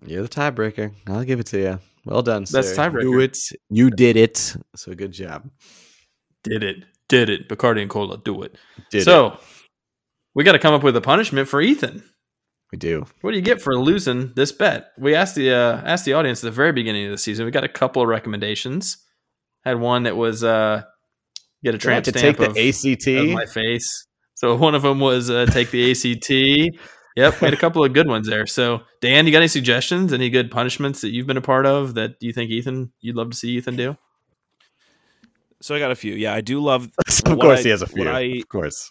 You're 0.06 0.22
the 0.22 0.28
tiebreaker. 0.28 0.94
I'll 1.06 1.24
give 1.24 1.40
it 1.40 1.46
to 1.48 1.58
you. 1.58 1.78
Well 2.06 2.22
done, 2.22 2.46
sir. 2.46 2.62
That's 2.62 2.76
tiebreaker. 2.76 3.02
Do 3.02 3.20
it. 3.20 3.38
You 3.68 3.90
did 3.90 4.16
it. 4.16 4.56
So 4.74 4.94
good 4.94 5.12
job. 5.12 5.50
Did 6.42 6.62
it. 6.62 6.84
Did 7.08 7.28
it. 7.28 7.48
Bacardi 7.48 7.82
and 7.82 7.90
Cola, 7.90 8.16
do 8.16 8.42
it. 8.42 8.56
Did 8.90 9.02
so 9.02 9.26
it. 9.26 9.40
we 10.34 10.44
got 10.44 10.52
to 10.52 10.58
come 10.58 10.72
up 10.72 10.82
with 10.82 10.96
a 10.96 11.00
punishment 11.00 11.48
for 11.48 11.60
Ethan. 11.60 12.02
We 12.72 12.78
do. 12.78 13.04
What 13.20 13.32
do 13.32 13.36
you 13.36 13.42
get 13.42 13.60
for 13.60 13.76
losing 13.76 14.32
this 14.34 14.50
bet? 14.50 14.92
We 14.98 15.14
asked 15.14 15.34
the 15.34 15.52
uh, 15.52 15.82
asked 15.84 16.06
the 16.06 16.14
audience 16.14 16.42
at 16.42 16.46
the 16.46 16.52
very 16.52 16.72
beginning 16.72 17.04
of 17.04 17.10
the 17.10 17.18
season. 17.18 17.44
We 17.44 17.50
got 17.50 17.64
a 17.64 17.68
couple 17.68 18.00
of 18.00 18.08
recommendations. 18.08 18.96
Had 19.62 19.78
one 19.78 20.04
that 20.04 20.16
was 20.16 20.42
uh, 20.42 20.82
get 21.62 21.74
a 21.74 21.78
tramp 21.78 22.06
to 22.06 22.12
take 22.12 22.38
the 22.38 22.50
of, 22.50 22.56
ACT 22.56 23.06
of 23.08 23.28
my 23.28 23.44
face. 23.44 24.06
So 24.42 24.56
one 24.56 24.74
of 24.74 24.82
them 24.82 25.00
was 25.00 25.30
uh, 25.30 25.46
take 25.46 25.70
the 25.70 25.90
ACT. 25.90 26.76
Yep, 27.16 27.42
made 27.42 27.54
a 27.54 27.56
couple 27.64 27.84
of 27.84 27.92
good 27.92 28.08
ones 28.08 28.28
there. 28.28 28.46
So 28.46 28.82
Dan, 29.00 29.26
you 29.26 29.32
got 29.32 29.38
any 29.38 29.48
suggestions? 29.48 30.12
Any 30.12 30.30
good 30.30 30.50
punishments 30.50 31.00
that 31.02 31.10
you've 31.10 31.26
been 31.26 31.36
a 31.36 31.42
part 31.42 31.66
of 31.66 31.94
that 31.94 32.16
you 32.20 32.32
think 32.32 32.50
Ethan 32.50 32.92
you'd 33.00 33.16
love 33.16 33.30
to 33.30 33.36
see 33.36 33.50
Ethan 33.50 33.76
do? 33.76 33.96
So 35.60 35.76
I 35.76 35.78
got 35.78 35.92
a 35.92 35.94
few. 35.94 36.14
Yeah, 36.14 36.34
I 36.34 36.40
do 36.40 36.60
love. 36.60 36.90
of 37.26 37.38
course, 37.38 37.60
I, 37.60 37.62
he 37.62 37.68
has 37.68 37.82
a 37.82 37.86
few. 37.86 38.08
I, 38.08 38.20
of 38.20 38.48
course. 38.48 38.90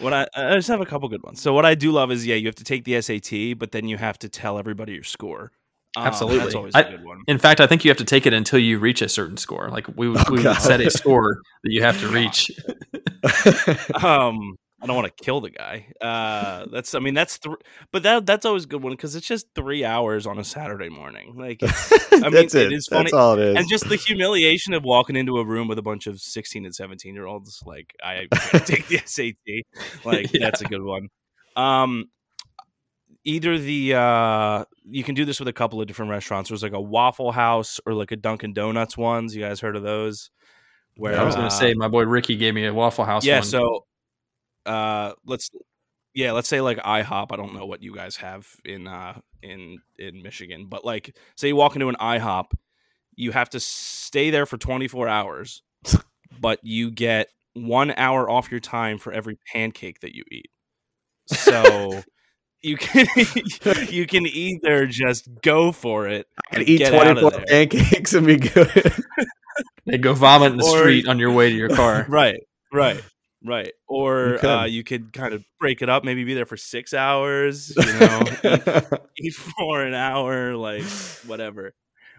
What 0.00 0.12
I 0.12 0.26
I 0.34 0.54
just 0.56 0.68
have 0.68 0.80
a 0.80 0.86
couple 0.86 1.08
good 1.08 1.22
ones. 1.22 1.40
So 1.40 1.54
what 1.54 1.64
I 1.64 1.74
do 1.74 1.92
love 1.92 2.10
is 2.10 2.26
yeah, 2.26 2.34
you 2.34 2.46
have 2.46 2.54
to 2.56 2.64
take 2.64 2.84
the 2.84 3.00
SAT, 3.00 3.58
but 3.58 3.72
then 3.72 3.88
you 3.88 3.96
have 3.96 4.18
to 4.20 4.28
tell 4.28 4.58
everybody 4.58 4.92
your 4.92 5.04
score. 5.04 5.52
Um, 5.96 6.06
Absolutely, 6.06 6.38
that's 6.38 6.54
always 6.54 6.74
a 6.74 6.84
good 6.84 7.04
one. 7.04 7.22
in 7.26 7.38
fact, 7.38 7.60
I 7.60 7.66
think 7.66 7.84
you 7.84 7.90
have 7.90 7.98
to 7.98 8.04
take 8.04 8.24
it 8.24 8.32
until 8.32 8.60
you 8.60 8.78
reach 8.78 9.02
a 9.02 9.08
certain 9.08 9.36
score. 9.36 9.70
Like 9.70 9.88
we, 9.96 10.08
oh, 10.08 10.24
we 10.30 10.42
would 10.42 10.56
set 10.56 10.80
a 10.80 10.90
score 10.90 11.38
that 11.64 11.72
you 11.72 11.82
have 11.82 11.98
to 12.00 12.08
reach. 12.08 12.50
um, 14.04 14.56
I 14.82 14.86
don't 14.86 14.96
want 14.96 15.14
to 15.14 15.24
kill 15.24 15.40
the 15.40 15.50
guy. 15.50 15.86
Uh, 16.00 16.66
that's 16.72 16.94
I 16.94 17.00
mean 17.00 17.12
that's 17.12 17.38
th- 17.38 17.56
but 17.92 18.02
that 18.04 18.24
that's 18.24 18.46
always 18.46 18.64
a 18.64 18.66
good 18.66 18.82
one 18.82 18.92
because 18.92 19.14
it's 19.14 19.26
just 19.26 19.46
three 19.54 19.84
hours 19.84 20.26
on 20.26 20.38
a 20.38 20.44
Saturday 20.44 20.88
morning. 20.88 21.34
Like 21.36 21.60
I 22.12 22.30
mean, 22.30 22.44
it. 22.44 22.54
it 22.54 22.72
is 22.72 22.86
funny. 22.86 23.04
That's 23.04 23.12
all 23.12 23.34
it 23.34 23.40
is. 23.40 23.56
And 23.56 23.68
just 23.68 23.88
the 23.88 23.96
humiliation 23.96 24.72
of 24.72 24.82
walking 24.82 25.16
into 25.16 25.38
a 25.38 25.44
room 25.44 25.68
with 25.68 25.78
a 25.78 25.82
bunch 25.82 26.06
of 26.06 26.18
sixteen 26.18 26.64
and 26.64 26.74
seventeen 26.74 27.14
year 27.14 27.26
olds. 27.26 27.62
Like 27.66 27.94
I 28.02 28.26
take 28.64 28.88
the 28.88 28.98
SAT. 29.04 30.04
Like 30.04 30.32
yeah. 30.32 30.46
that's 30.46 30.62
a 30.62 30.66
good 30.66 30.82
one. 30.82 31.08
Um, 31.56 32.06
either 33.24 33.58
the 33.58 33.94
uh 33.94 34.64
you 34.88 35.04
can 35.04 35.14
do 35.14 35.26
this 35.26 35.38
with 35.38 35.48
a 35.48 35.52
couple 35.52 35.80
of 35.80 35.88
different 35.88 36.10
restaurants. 36.10 36.48
There's 36.48 36.62
like 36.62 36.72
a 36.72 36.80
Waffle 36.80 37.32
House 37.32 37.80
or 37.84 37.92
like 37.92 38.12
a 38.12 38.16
Dunkin' 38.16 38.54
Donuts 38.54 38.96
ones. 38.96 39.36
You 39.36 39.42
guys 39.42 39.60
heard 39.60 39.76
of 39.76 39.82
those? 39.82 40.30
Where 40.96 41.12
yeah, 41.12 41.20
I 41.20 41.24
was 41.24 41.34
going 41.34 41.48
to 41.48 41.54
uh, 41.54 41.58
say 41.58 41.74
my 41.74 41.88
boy 41.88 42.04
Ricky 42.04 42.36
gave 42.36 42.54
me 42.54 42.66
a 42.66 42.72
Waffle 42.74 43.04
House. 43.04 43.24
Yeah, 43.24 43.40
one. 43.40 43.44
so 43.44 43.84
uh 44.66 45.12
let's 45.24 45.50
yeah, 46.14 46.32
let's 46.32 46.48
say 46.48 46.60
like 46.60 46.78
IHOP. 46.78 47.28
I 47.30 47.36
don't 47.36 47.54
know 47.54 47.66
what 47.66 47.82
you 47.82 47.94
guys 47.94 48.16
have 48.16 48.48
in 48.64 48.86
uh 48.86 49.20
in 49.42 49.78
in 49.98 50.22
Michigan, 50.22 50.66
but 50.68 50.84
like 50.84 51.16
say 51.36 51.48
you 51.48 51.56
walk 51.56 51.76
into 51.76 51.88
an 51.88 51.96
IHOP, 52.00 52.52
you 53.14 53.32
have 53.32 53.50
to 53.50 53.60
stay 53.60 54.30
there 54.30 54.46
for 54.46 54.56
24 54.56 55.08
hours, 55.08 55.62
but 56.40 56.58
you 56.62 56.90
get 56.90 57.28
1 57.54 57.92
hour 57.96 58.28
off 58.28 58.50
your 58.50 58.60
time 58.60 58.98
for 58.98 59.12
every 59.12 59.38
pancake 59.52 60.00
that 60.00 60.14
you 60.14 60.24
eat. 60.30 60.50
So 61.26 62.02
you 62.62 62.76
can 62.76 63.06
you 63.88 64.06
can 64.06 64.26
either 64.26 64.86
just 64.86 65.28
go 65.42 65.72
for 65.72 66.08
it 66.08 66.26
and 66.50 66.68
eat 66.68 66.86
24 66.86 67.30
pancakes 67.46 68.14
and 68.14 68.26
be 68.26 68.36
good. 68.36 68.94
they 69.86 69.98
go 69.98 70.12
vomit 70.12 70.52
in 70.52 70.58
the 70.58 70.64
or, 70.64 70.78
street 70.78 71.08
on 71.08 71.18
your 71.18 71.32
way 71.32 71.50
to 71.50 71.56
your 71.56 71.68
car. 71.68 72.06
right, 72.08 72.40
right. 72.72 73.02
Right. 73.44 73.72
Or 73.88 74.38
you, 74.42 74.48
uh, 74.48 74.64
you 74.64 74.84
could 74.84 75.12
kind 75.12 75.32
of 75.32 75.44
break 75.58 75.82
it 75.82 75.88
up, 75.88 76.04
maybe 76.04 76.24
be 76.24 76.34
there 76.34 76.46
for 76.46 76.56
six 76.56 76.92
hours, 76.92 77.74
you 77.74 77.82
know, 78.00 78.22
eat, 78.44 79.02
eat, 79.18 79.34
for 79.34 79.82
an 79.82 79.94
hour, 79.94 80.56
like 80.56 80.84
whatever. 81.26 81.72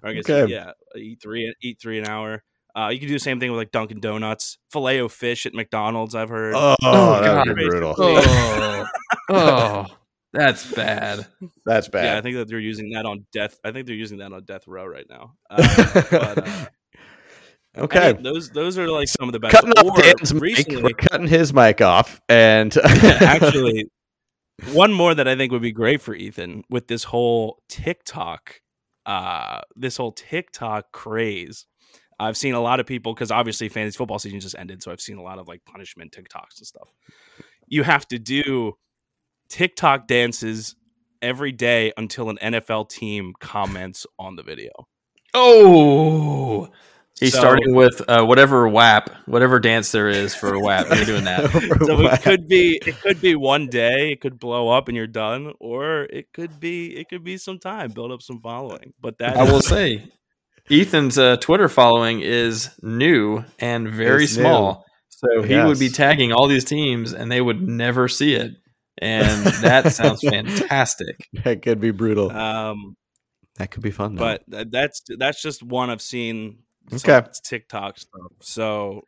Or 0.04 0.10
I 0.10 0.14
guess, 0.14 0.30
okay. 0.30 0.52
yeah, 0.52 0.72
eat 0.96 1.22
three, 1.22 1.54
eat 1.62 1.80
three 1.80 2.00
an 2.00 2.08
hour. 2.08 2.44
Uh, 2.76 2.90
you 2.90 3.00
can 3.00 3.08
do 3.08 3.14
the 3.14 3.20
same 3.20 3.40
thing 3.40 3.52
with 3.52 3.58
like 3.58 3.72
Dunkin' 3.72 4.00
Donuts, 4.00 4.58
filet 4.72 5.02
o 5.02 5.08
fish 5.10 5.46
at 5.46 5.54
McDonald's. 5.54 6.16
I've 6.16 6.30
heard. 6.30 6.56
Oh, 6.56 6.76
Oh, 6.82 7.22
that 7.22 7.46
would 7.48 7.56
be 7.56 7.68
brutal. 7.68 7.94
Oh, 7.98 8.86
oh, 9.30 9.86
that's 10.34 10.72
bad. 10.72 11.28
That's 11.66 11.90
bad. 11.90 12.06
Yeah, 12.06 12.18
I 12.18 12.22
think 12.22 12.38
that 12.38 12.48
they're 12.48 12.60
using 12.60 12.92
that 12.92 13.06
on 13.06 13.26
death. 13.32 13.60
I 13.64 13.72
think 13.72 13.86
they're 13.86 13.96
using 13.96 14.18
that 14.20 14.32
on 14.34 14.44
death 14.46 14.68
row 14.68 14.86
right 14.86 15.06
now. 15.10 15.34
Uh, 15.50 16.02
but, 16.10 16.72
okay. 17.78 18.10
any- 18.10 18.22
those 18.24 18.50
those 18.50 18.78
are 18.78 18.88
like 18.90 19.08
some 19.08 19.30
of 19.30 19.34
the 19.34 19.40
best. 19.40 19.54
Cutting 19.56 19.72
off 19.72 19.98
Or 19.98 20.02
Dan's 20.02 20.34
mic. 20.34 20.44
recently, 20.44 20.84
We're 20.84 20.90
cutting 20.94 21.28
his 21.28 21.54
mic 21.54 21.82
off. 21.82 22.20
And 22.30 22.76
actually, 22.84 23.90
one 24.74 24.94
more 24.94 25.14
that 25.16 25.28
I 25.28 25.36
think 25.36 25.52
would 25.52 25.62
be 25.62 25.72
great 25.72 26.02
for 26.02 26.14
Ethan 26.14 26.64
with 26.70 26.88
this 26.88 27.04
whole 27.04 27.62
TikTok, 27.70 28.62
uh, 29.06 29.62
this 29.76 29.98
whole 29.98 30.12
TikTok 30.12 30.92
craze. 30.92 31.66
I've 32.20 32.38
seen 32.38 32.54
a 32.54 32.62
lot 32.62 32.80
of 32.80 32.86
people 32.86 33.16
because 33.16 33.32
obviously 33.32 33.68
fantasy 33.68 33.98
football 33.98 34.20
season 34.20 34.40
just 34.40 34.56
ended, 34.58 34.84
so 34.84 34.92
I've 34.92 35.02
seen 35.02 35.18
a 35.18 35.24
lot 35.24 35.40
of 35.40 35.48
like 35.48 35.66
punishment 35.66 36.12
TikToks 36.12 36.60
and 36.60 36.68
stuff. 36.68 36.90
You 37.68 37.82
have 37.84 38.08
to 38.10 38.20
do 38.20 38.74
TikTok 39.50 40.06
dances 40.06 40.76
every 41.22 41.52
day 41.52 41.92
until 41.98 42.30
an 42.30 42.38
NFL 42.42 42.90
team 42.90 43.34
comments 43.40 44.06
on 44.20 44.36
the 44.36 44.44
video. 44.44 44.70
Oh, 45.34 46.70
he's 47.22 47.32
So- 47.34 47.40
starting 47.40 47.74
with 47.74 48.02
uh, 48.10 48.26
whatever 48.26 48.68
WAP, 48.68 49.10
whatever 49.28 49.60
dance 49.62 49.94
there 49.94 50.10
is 50.10 50.36
for 50.36 50.60
WAP. 50.60 50.88
You're 50.94 51.06
doing 51.06 51.24
that. 51.24 51.50
so 51.86 52.02
it 52.02 52.22
could 52.22 52.48
be 52.50 52.82
it 52.86 53.00
could 53.00 53.22
be 53.22 53.36
one 53.36 53.68
day 53.68 54.12
it 54.12 54.20
could 54.20 54.38
blow 54.40 54.68
up 54.68 54.90
and 54.90 54.98
you're 54.98 55.08
done 55.08 55.54
or 55.62 56.02
it 56.04 56.34
could 56.34 56.60
be 56.60 56.98
it 56.98 57.08
could 57.08 57.24
be 57.24 57.38
some 57.38 57.60
time 57.60 57.92
build 57.92 58.12
up 58.12 58.22
some 58.22 58.42
following 58.42 58.94
but 59.00 59.18
that 59.20 59.38
I 59.38 59.44
will 59.44 59.62
say, 59.76 60.04
Ethan's 60.70 61.18
uh, 61.18 61.38
Twitter 61.38 61.70
following 61.70 62.20
is 62.22 62.70
new 62.82 63.46
and 63.60 63.90
very 63.90 64.26
It's 64.26 64.36
new. 64.36 64.44
small. 64.44 64.86
So 65.10 65.44
he 65.44 65.56
would 65.58 65.78
be 65.80 65.90
tagging 65.90 66.32
all 66.34 66.48
these 66.48 66.66
teams, 66.66 67.14
and 67.14 67.32
they 67.32 67.42
would 67.42 67.62
never 67.62 68.08
see 68.08 68.34
it. 68.34 68.54
And 68.98 69.46
that 69.62 69.94
sounds 69.94 70.22
fantastic. 70.28 71.28
that 71.44 71.62
could 71.62 71.80
be 71.80 71.92
brutal. 71.92 72.32
um 72.32 72.96
that 73.58 73.70
could 73.70 73.84
be 73.84 73.92
fun. 73.92 74.16
Though. 74.16 74.38
but 74.48 74.72
that's 74.72 75.02
that's 75.20 75.42
just 75.42 75.62
one 75.62 75.90
i've 75.92 76.02
seen 76.02 76.60
some 76.98 77.12
Okay. 77.16 77.28
tiktok 77.44 77.98
stuff 77.98 78.32
so 78.42 79.02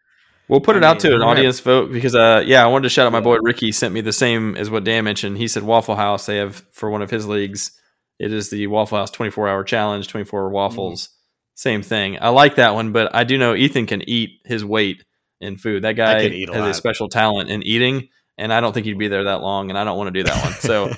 We'll 0.49 0.59
put 0.59 0.75
it 0.75 0.83
I 0.83 0.87
out 0.89 0.99
to 0.99 1.07
an 1.07 1.21
alright. 1.21 1.37
audience 1.37 1.61
vote 1.61 1.91
because, 1.91 2.15
uh, 2.15 2.43
yeah, 2.45 2.63
I 2.63 2.67
wanted 2.67 2.83
to 2.83 2.89
shout 2.89 3.05
out 3.07 3.13
my 3.13 3.21
boy 3.21 3.37
Ricky. 3.41 3.71
Sent 3.71 3.93
me 3.93 4.01
the 4.01 4.11
same 4.11 4.57
as 4.57 4.69
what 4.69 4.83
Dan 4.83 5.05
mentioned. 5.05 5.37
He 5.37 5.47
said 5.47 5.63
Waffle 5.63 5.95
House. 5.95 6.25
They 6.25 6.35
have 6.37 6.65
for 6.73 6.89
one 6.89 7.01
of 7.01 7.09
his 7.09 7.25
leagues. 7.25 7.71
It 8.19 8.33
is 8.33 8.49
the 8.49 8.67
Waffle 8.67 8.97
House 8.97 9.09
24 9.09 9.47
hour 9.47 9.63
challenge, 9.63 10.09
24 10.09 10.49
waffles. 10.49 11.09
Same 11.55 11.81
thing. 11.81 12.17
I 12.21 12.29
like 12.29 12.55
that 12.55 12.73
one, 12.75 12.91
but 12.91 13.15
I 13.15 13.23
do 13.23 13.37
know 13.37 13.55
Ethan 13.55 13.85
can 13.85 14.07
eat 14.07 14.41
his 14.43 14.65
weight 14.65 15.05
in 15.39 15.55
food. 15.57 15.83
That 15.83 15.93
guy 15.93 16.21
can 16.21 16.33
eat 16.33 16.49
a 16.49 16.53
has 16.53 16.65
a 16.67 16.73
special 16.73 17.07
talent 17.07 17.49
in 17.49 17.63
eating, 17.63 18.09
and 18.37 18.51
I 18.51 18.59
don't 18.59 18.73
think 18.73 18.85
he'd 18.85 18.99
be 18.99 19.07
there 19.07 19.23
that 19.23 19.41
long, 19.41 19.69
and 19.69 19.79
I 19.79 19.85
don't 19.85 19.97
want 19.97 20.13
to 20.13 20.23
do 20.23 20.23
that 20.23 20.43
one. 20.43 20.53
So 20.53 20.91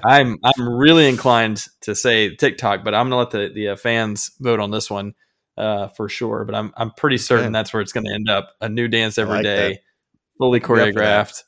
I'm 0.04 0.38
I'm 0.44 0.68
really 0.68 1.08
inclined 1.08 1.66
to 1.82 1.94
say 1.94 2.36
TikTok, 2.36 2.84
but 2.84 2.94
I'm 2.94 3.06
gonna 3.08 3.16
let 3.16 3.30
the 3.30 3.50
the 3.54 3.68
uh, 3.70 3.76
fans 3.76 4.32
vote 4.38 4.60
on 4.60 4.70
this 4.70 4.90
one 4.90 5.14
uh, 5.60 5.88
for 5.88 6.08
sure. 6.08 6.44
But 6.44 6.54
I'm 6.54 6.72
I'm 6.76 6.90
pretty 6.92 7.18
certain 7.18 7.46
Okay. 7.46 7.52
that's 7.52 7.72
where 7.72 7.82
it's 7.82 7.92
gonna 7.92 8.12
end 8.12 8.28
up. 8.30 8.54
A 8.60 8.68
new 8.68 8.88
dance 8.88 9.18
every 9.18 9.34
like 9.36 9.42
day, 9.44 9.68
that. 9.74 9.80
fully 10.38 10.58
I'd 10.58 10.60
be 10.60 10.64
up 10.64 10.66
for 10.68 10.76
that. 10.78 10.94
choreographed. 10.94 11.42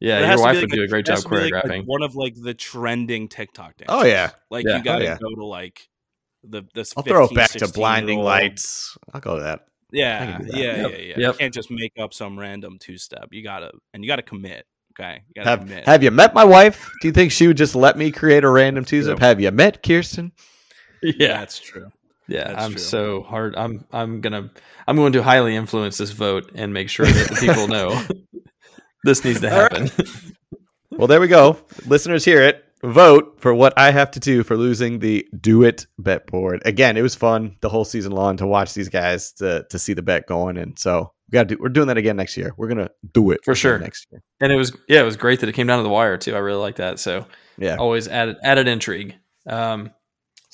Yeah, 0.00 0.18
your 0.18 0.26
has 0.28 0.40
to 0.40 0.42
be 0.42 0.44
wife 0.46 0.54
like 0.56 0.62
would 0.62 0.72
a- 0.72 0.76
do 0.76 0.82
a 0.82 0.88
great 0.88 1.06
job 1.06 1.18
to 1.18 1.28
be 1.28 1.36
like- 1.36 1.52
like 1.52 1.64
choreographing. 1.64 1.86
one 1.86 2.02
of 2.02 2.14
like 2.16 2.34
the 2.36 2.52
trending 2.54 3.28
tiktok 3.28 3.76
dances 3.76 3.86
oh 3.88 4.04
yeah, 4.04 4.30
like 4.50 4.66
Yeah. 4.66 4.78
you 4.78 4.82
gotta 4.84 5.04
Oh, 5.04 5.08
yeah. 5.08 5.18
go 5.22 5.34
to 5.34 5.44
like 5.46 5.88
the 6.42 6.62
this 6.74 6.92
I'll 6.96 7.02
throw 7.04 7.24
it 7.24 7.34
back 7.34 7.50
to 7.52 7.68
blinding 7.68 8.18
lights. 8.18 8.98
I'll 9.14 9.20
go 9.20 9.36
to 9.36 9.42
that. 9.44 9.60
Yeah 9.92 10.38
that. 10.38 10.56
yeah 10.56 10.62
Yep. 10.62 10.90
yeah 10.90 10.96
yeah 10.96 11.14
Yep. 11.16 11.16
you 11.18 11.32
can't 11.38 11.54
just 11.54 11.70
make 11.70 11.92
up 11.98 12.12
some 12.12 12.38
random 12.38 12.78
two-step 12.80 13.28
you 13.30 13.42
gotta 13.44 13.70
and 13.94 14.02
you 14.04 14.08
gotta 14.08 14.22
commit 14.22 14.66
okay 14.92 15.20
you 15.28 15.34
gotta 15.42 15.48
Have 15.50 15.60
commit 15.60 15.86
Have 15.86 16.02
you 16.02 16.10
met 16.10 16.34
my 16.34 16.44
wife? 16.44 16.90
Do 17.00 17.08
you 17.08 17.12
think 17.12 17.30
she 17.32 17.46
would 17.46 17.56
just 17.56 17.74
let 17.76 17.96
me 17.96 18.10
create 18.10 18.42
a 18.44 18.48
random 18.50 18.84
two 18.84 19.02
step? 19.04 19.20
Yeah. 19.20 19.26
Have 19.28 19.40
you 19.40 19.50
met 19.52 19.82
Kirsten? 19.82 20.32
yeah, 21.02 21.38
that's 21.38 21.58
true 21.60 21.90
yeah. 22.28 22.48
that's 22.48 22.64
I'm 22.64 22.70
true. 22.72 22.80
so 22.80 23.22
hard. 23.22 23.54
I'm 23.56 23.84
I'm 23.92 24.20
gonna 24.20 24.50
I'm 24.86 24.96
going 24.96 25.12
to 25.14 25.22
highly 25.22 25.54
influence 25.56 25.98
this 25.98 26.10
vote 26.10 26.50
and 26.54 26.72
make 26.74 26.88
sure 26.90 27.06
that 27.06 27.28
the 27.30 27.36
people 27.36 27.68
know 27.68 28.02
this 29.04 29.24
needs 29.24 29.40
to 29.40 29.52
All 29.54 29.62
right. 29.62 29.72
happen. 29.72 29.90
Well, 30.96 31.08
there 31.08 31.20
we 31.20 31.26
go. 31.26 31.58
Listeners, 31.86 32.24
hear 32.24 32.40
it. 32.40 32.64
Vote 32.84 33.40
for 33.40 33.52
what 33.52 33.72
I 33.76 33.90
have 33.90 34.12
to 34.12 34.20
do 34.20 34.44
for 34.44 34.56
losing 34.56 35.00
the 35.00 35.26
Do 35.40 35.64
It 35.64 35.88
bet 35.98 36.24
board. 36.28 36.62
Again, 36.64 36.96
it 36.96 37.02
was 37.02 37.16
fun 37.16 37.56
the 37.62 37.68
whole 37.68 37.84
season 37.84 38.12
long 38.12 38.36
to 38.36 38.46
watch 38.46 38.74
these 38.74 38.88
guys 38.88 39.32
to 39.38 39.66
to 39.70 39.78
see 39.78 39.92
the 39.92 40.02
bet 40.02 40.28
going, 40.28 40.56
and 40.56 40.78
so 40.78 41.12
we 41.28 41.32
got 41.32 41.48
to 41.48 41.56
do. 41.56 41.60
We're 41.60 41.70
doing 41.70 41.88
that 41.88 41.96
again 41.96 42.14
next 42.16 42.36
year. 42.36 42.52
We're 42.56 42.68
gonna 42.68 42.90
do 43.12 43.32
it 43.32 43.40
For 43.44 43.56
sure. 43.56 43.76
next 43.80 44.06
year. 44.12 44.22
and 44.40 44.52
it 44.52 44.56
was 44.56 44.76
yeah, 44.86 45.00
it 45.00 45.04
was 45.04 45.16
great 45.16 45.40
that 45.40 45.48
it 45.48 45.54
came 45.54 45.66
down 45.66 45.78
to 45.78 45.82
the 45.82 45.88
wire 45.88 46.16
too. 46.16 46.36
I 46.36 46.38
really 46.38 46.60
like 46.60 46.76
that. 46.76 47.00
So 47.00 47.26
Yeah. 47.58 47.74
always 47.76 48.06
added 48.06 48.36
added 48.44 48.68
intrigue. 48.68 49.16
Um, 49.48 49.90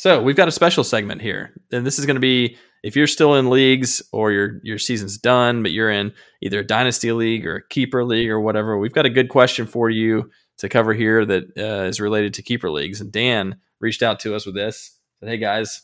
so 0.01 0.23
we've 0.23 0.35
got 0.35 0.49
a 0.49 0.51
special 0.51 0.83
segment 0.83 1.21
here, 1.21 1.53
and 1.71 1.87
this 1.87 1.99
is 1.99 2.07
going 2.07 2.17
to 2.17 2.21
be 2.21 2.57
if 2.83 2.97
you're 2.97 3.07
still 3.07 3.35
in 3.35 3.51
leagues 3.51 4.03
or 4.15 4.33
your 4.33 4.59
your 4.63 4.79
season's 4.79 5.19
done, 5.19 5.63
but 5.63 5.73
you're 5.73 5.91
in 5.91 6.15
either 6.41 6.61
a 6.61 6.67
dynasty 6.67 7.13
league 7.13 7.47
or 7.47 7.57
a 7.57 7.69
keeper 7.69 8.03
league 8.03 8.31
or 8.31 8.41
whatever. 8.41 8.79
We've 8.79 8.95
got 8.95 9.05
a 9.05 9.11
good 9.11 9.29
question 9.29 9.67
for 9.67 9.91
you 9.91 10.31
to 10.57 10.71
cover 10.71 10.95
here 10.95 11.27
that 11.27 11.45
uh, 11.55 11.85
is 11.85 12.01
related 12.01 12.33
to 12.33 12.43
keeper 12.43 12.71
leagues. 12.71 13.03
And 13.03 13.13
Dan 13.13 13.57
reached 13.79 14.03
out 14.03 14.21
to 14.21 14.35
us 14.35 14.47
with 14.47 14.55
this. 14.55 14.99
Said, 15.19 15.29
"Hey 15.29 15.37
guys, 15.37 15.83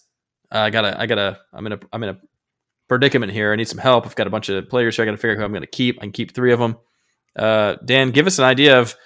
I 0.51 0.71
gotta, 0.71 0.99
I 0.99 1.05
gotta, 1.05 1.39
I'm 1.53 1.67
in 1.67 1.73
a, 1.73 1.81
I'm 1.93 2.03
in 2.03 2.09
a 2.09 2.19
predicament 2.89 3.33
here. 3.33 3.53
I 3.53 3.57
need 3.57 3.69
some 3.69 3.77
help. 3.77 4.07
I've 4.07 4.17
got 4.17 4.27
a 4.27 4.31
bunch 4.31 4.49
of 4.49 4.67
players, 4.71 4.97
so 4.97 5.03
I 5.03 5.07
got 5.07 5.12
to 5.12 5.19
figure 5.19 5.33
out 5.33 5.41
who 5.41 5.45
I'm 5.45 5.53
going 5.53 5.61
to 5.61 5.67
keep. 5.67 5.99
I 5.99 6.05
can 6.05 6.12
keep 6.12 6.33
three 6.33 6.55
of 6.55 6.59
them. 6.59 6.79
Uh, 7.39 7.77
Dan, 7.85 8.12
give 8.12 8.27
us 8.27 8.39
an 8.39 8.47
idea 8.47 8.81
of 8.81 8.97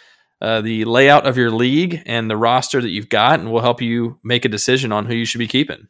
uh, 0.41 0.61
the 0.61 0.85
layout 0.85 1.27
of 1.27 1.37
your 1.37 1.51
league 1.51 2.03
and 2.07 2.31
the 2.31 2.37
roster 2.37 2.81
that 2.81 2.91
you've 2.91 3.09
got, 3.09 3.41
and 3.41 3.53
we'll 3.53 3.63
help 3.63 3.83
you 3.83 4.19
make 4.23 4.45
a 4.45 4.49
decision 4.49 4.93
on 4.93 5.07
who 5.07 5.15
you 5.15 5.25
should 5.25 5.39
be 5.39 5.47
keeping. 5.47 5.89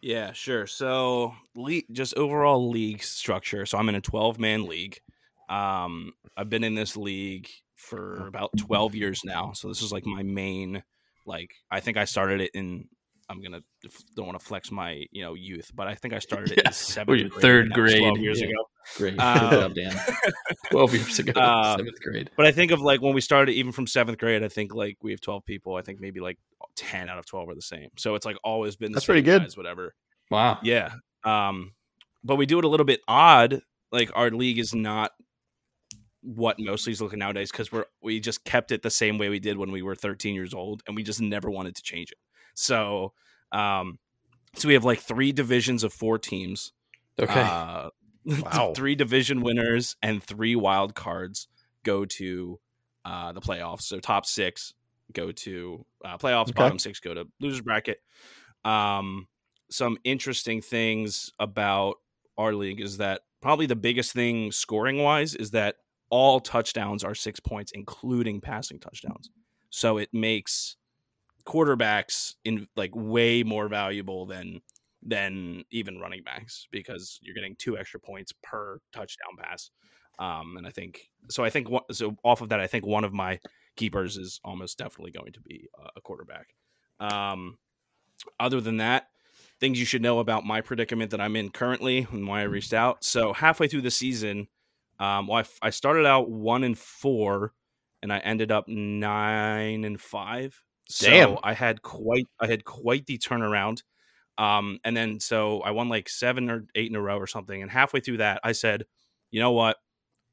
Yeah, 0.00 0.32
sure. 0.32 0.66
So, 0.66 1.34
le- 1.54 1.82
just 1.92 2.16
overall 2.16 2.70
league 2.70 3.02
structure. 3.02 3.66
So, 3.66 3.76
I'm 3.76 3.88
in 3.88 3.96
a 3.96 4.00
12 4.00 4.38
man 4.38 4.66
league. 4.66 4.98
Um, 5.48 6.12
I've 6.36 6.48
been 6.48 6.64
in 6.64 6.74
this 6.74 6.96
league 6.96 7.48
for 7.74 8.26
about 8.26 8.50
12 8.56 8.94
years 8.94 9.22
now. 9.24 9.52
So, 9.52 9.68
this 9.68 9.82
is 9.82 9.92
like 9.92 10.06
my 10.06 10.22
main, 10.22 10.82
like, 11.26 11.50
I 11.70 11.80
think 11.80 11.96
I 11.96 12.04
started 12.04 12.40
it 12.40 12.50
in, 12.54 12.88
I'm 13.30 13.40
going 13.40 13.52
to, 13.52 13.62
don't 14.16 14.26
want 14.26 14.38
to 14.38 14.44
flex 14.44 14.70
my, 14.70 15.04
you 15.12 15.22
know, 15.22 15.34
youth, 15.34 15.70
but 15.74 15.86
I 15.86 15.94
think 15.94 16.12
I 16.12 16.18
started 16.28 16.50
it 16.52 16.58
Yeah. 16.58 16.68
in 16.68 16.72
seventh 16.72 17.30
grade. 17.30 17.32
third 17.40 17.64
and 17.66 17.74
12 17.74 17.88
grade, 18.14 18.22
years 18.22 18.40
yeah. 18.40 18.46
ago. 18.48 18.64
Great, 18.96 19.18
Um, 19.20 19.72
Dan. 19.74 19.96
Twelve 20.70 20.92
years 20.94 21.18
ago, 21.18 21.32
uh, 21.40 21.76
seventh 21.76 22.00
grade. 22.02 22.30
But 22.36 22.46
I 22.46 22.52
think 22.52 22.72
of 22.72 22.80
like 22.80 23.00
when 23.00 23.14
we 23.14 23.20
started, 23.20 23.52
even 23.52 23.72
from 23.72 23.86
seventh 23.86 24.18
grade, 24.18 24.42
I 24.42 24.48
think 24.48 24.74
like 24.74 24.96
we 25.02 25.12
have 25.12 25.20
12 25.20 25.44
people. 25.46 25.76
I 25.76 25.82
think 25.82 26.00
maybe 26.00 26.18
like 26.20 26.38
10 26.76 27.08
out 27.08 27.18
of 27.18 27.26
12 27.26 27.48
are 27.50 27.54
the 27.54 27.62
same. 27.62 27.88
So, 27.96 28.14
it's 28.16 28.26
like 28.26 28.36
always 28.42 28.76
been 28.76 28.90
the 28.92 28.96
That's 28.96 29.06
same 29.06 29.14
pretty 29.14 29.24
good. 29.24 29.42
guys, 29.42 29.56
whatever. 29.56 29.94
Wow. 30.30 30.58
Yeah. 30.62 30.92
Um, 31.24 31.72
but 32.24 32.36
we 32.36 32.46
do 32.46 32.58
it 32.58 32.64
a 32.64 32.68
little 32.68 32.86
bit 32.86 33.00
odd. 33.08 33.60
Like 33.92 34.10
our 34.14 34.30
league 34.30 34.58
is 34.58 34.74
not 34.74 35.12
what 36.22 36.58
most 36.58 36.86
leagues 36.86 37.00
look 37.00 37.12
at 37.12 37.18
nowadays 37.18 37.50
because 37.50 37.72
we're 37.72 37.86
we 38.02 38.20
just 38.20 38.44
kept 38.44 38.72
it 38.72 38.82
the 38.82 38.90
same 38.90 39.16
way 39.18 39.28
we 39.30 39.38
did 39.40 39.56
when 39.56 39.70
we 39.72 39.80
were 39.82 39.94
13 39.94 40.34
years 40.34 40.52
old, 40.54 40.82
and 40.86 40.94
we 40.96 41.02
just 41.02 41.20
never 41.20 41.50
wanted 41.50 41.74
to 41.76 41.82
change 41.82 42.10
it. 42.12 42.18
So, 42.54 43.12
um, 43.52 43.98
so 44.56 44.68
we 44.68 44.74
have 44.74 44.84
like 44.84 45.00
three 45.00 45.32
divisions 45.32 45.84
of 45.84 45.92
four 45.92 46.18
teams. 46.18 46.72
Okay. 47.20 47.40
Uh, 47.40 47.90
Wow. 48.26 48.74
three 48.76 48.94
division 48.94 49.40
winners 49.40 49.96
and 50.02 50.22
three 50.22 50.54
wild 50.54 50.94
cards 50.94 51.48
go 51.84 52.04
to 52.04 52.60
uh, 53.06 53.32
the 53.32 53.40
playoffs. 53.40 53.82
So 53.82 53.98
top 53.98 54.26
six 54.26 54.74
go 55.14 55.32
to 55.32 55.86
uh, 56.04 56.18
playoffs. 56.18 56.50
Okay. 56.50 56.52
Bottom 56.52 56.78
six 56.78 57.00
go 57.00 57.14
to 57.14 57.26
losers 57.40 57.62
bracket. 57.62 57.98
Um, 58.62 59.26
some 59.70 59.96
interesting 60.04 60.60
things 60.60 61.30
about 61.38 61.96
our 62.36 62.52
league 62.52 62.80
is 62.80 62.98
that 62.98 63.22
probably 63.40 63.64
the 63.66 63.74
biggest 63.74 64.12
thing 64.12 64.52
scoring 64.52 64.98
wise 65.02 65.34
is 65.34 65.52
that 65.52 65.76
all 66.10 66.40
touchdowns 66.40 67.02
are 67.02 67.14
six 67.14 67.40
points, 67.40 67.72
including 67.72 68.40
passing 68.40 68.78
touchdowns. 68.78 69.30
So 69.70 69.96
it 69.96 70.10
makes 70.12 70.76
quarterbacks 71.44 72.34
in 72.44 72.66
like 72.76 72.90
way 72.94 73.42
more 73.42 73.68
valuable 73.68 74.26
than 74.26 74.60
than 75.02 75.64
even 75.70 75.98
running 75.98 76.22
backs 76.22 76.66
because 76.70 77.18
you're 77.22 77.34
getting 77.34 77.56
two 77.56 77.78
extra 77.78 77.98
points 77.98 78.32
per 78.42 78.80
touchdown 78.92 79.36
pass. 79.38 79.70
Um, 80.18 80.56
and 80.58 80.66
I 80.66 80.70
think 80.70 81.00
so. 81.30 81.42
I 81.42 81.50
think 81.50 81.68
so. 81.92 82.16
Off 82.22 82.42
of 82.42 82.50
that, 82.50 82.60
I 82.60 82.66
think 82.66 82.84
one 82.84 83.04
of 83.04 83.12
my 83.12 83.40
keepers 83.76 84.18
is 84.18 84.40
almost 84.44 84.76
definitely 84.76 85.12
going 85.12 85.32
to 85.32 85.40
be 85.40 85.68
a 85.96 86.00
quarterback. 86.02 86.48
Um, 86.98 87.56
other 88.38 88.60
than 88.60 88.76
that, 88.76 89.08
things 89.58 89.78
you 89.78 89.86
should 89.86 90.02
know 90.02 90.18
about 90.18 90.44
my 90.44 90.60
predicament 90.60 91.10
that 91.12 91.20
I'm 91.20 91.36
in 91.36 91.50
currently 91.50 92.06
and 92.10 92.28
why 92.28 92.40
I 92.40 92.44
reached 92.44 92.74
out. 92.74 93.02
So 93.04 93.32
halfway 93.32 93.68
through 93.68 93.82
the 93.82 93.90
season, 93.90 94.48
um, 94.98 95.26
well, 95.26 95.44
I 95.62 95.70
started 95.70 96.04
out 96.04 96.30
one 96.30 96.62
and 96.62 96.76
four, 96.76 97.54
and 98.02 98.12
I 98.12 98.18
ended 98.18 98.52
up 98.52 98.68
nine 98.68 99.84
and 99.84 99.98
five. 99.98 100.62
So 100.90 101.38
I 101.42 101.54
had 101.54 101.82
quite 101.82 102.26
I 102.40 102.46
had 102.46 102.64
quite 102.64 103.06
the 103.06 103.18
turnaround. 103.18 103.82
Um, 104.38 104.78
and 104.84 104.96
then 104.96 105.20
so 105.20 105.60
I 105.60 105.70
won 105.72 105.88
like 105.88 106.08
seven 106.08 106.50
or 106.50 106.64
eight 106.74 106.90
in 106.90 106.96
a 106.96 107.00
row 107.00 107.18
or 107.18 107.26
something. 107.26 107.60
And 107.62 107.70
halfway 107.70 108.00
through 108.00 108.18
that, 108.18 108.40
I 108.42 108.52
said, 108.52 108.84
you 109.30 109.40
know 109.40 109.52
what? 109.52 109.76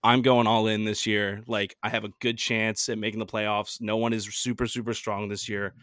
I'm 0.03 0.21
going 0.21 0.47
all 0.47 0.67
in 0.67 0.85
this 0.85 1.05
year. 1.05 1.41
Like 1.47 1.75
I 1.83 1.89
have 1.89 2.05
a 2.05 2.11
good 2.21 2.37
chance 2.37 2.87
at 2.89 2.97
making 2.97 3.19
the 3.19 3.25
playoffs. 3.25 3.81
No 3.81 3.97
one 3.97 4.13
is 4.13 4.25
super 4.33 4.67
super 4.67 4.93
strong 4.93 5.27
this 5.29 5.49
year. 5.49 5.73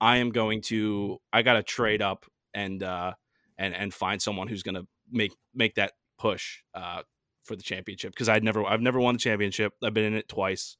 I 0.00 0.18
am 0.18 0.30
going 0.30 0.62
to 0.62 1.18
I 1.32 1.42
got 1.42 1.54
to 1.54 1.62
trade 1.62 2.02
up 2.02 2.26
and 2.54 2.82
uh 2.82 3.12
and 3.56 3.74
and 3.74 3.92
find 3.94 4.20
someone 4.20 4.48
who's 4.48 4.62
to 4.74 4.86
make 5.10 5.32
make 5.54 5.74
that 5.76 5.92
push 6.18 6.58
uh 6.74 7.02
for 7.44 7.56
the 7.56 7.62
championship 7.62 8.12
because 8.12 8.28
I'd 8.28 8.44
never 8.44 8.64
I've 8.64 8.80
never 8.80 9.00
won 9.00 9.14
the 9.14 9.20
championship. 9.20 9.72
I've 9.82 9.94
been 9.94 10.04
in 10.04 10.14
it 10.14 10.28
twice. 10.28 10.76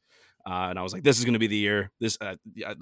Uh, 0.48 0.68
and 0.70 0.78
I 0.78 0.82
was 0.82 0.94
like, 0.94 1.02
this 1.02 1.18
is 1.18 1.26
going 1.26 1.34
to 1.34 1.38
be 1.38 1.46
the 1.46 1.56
year. 1.56 1.90
This 2.00 2.16
uh, 2.22 2.36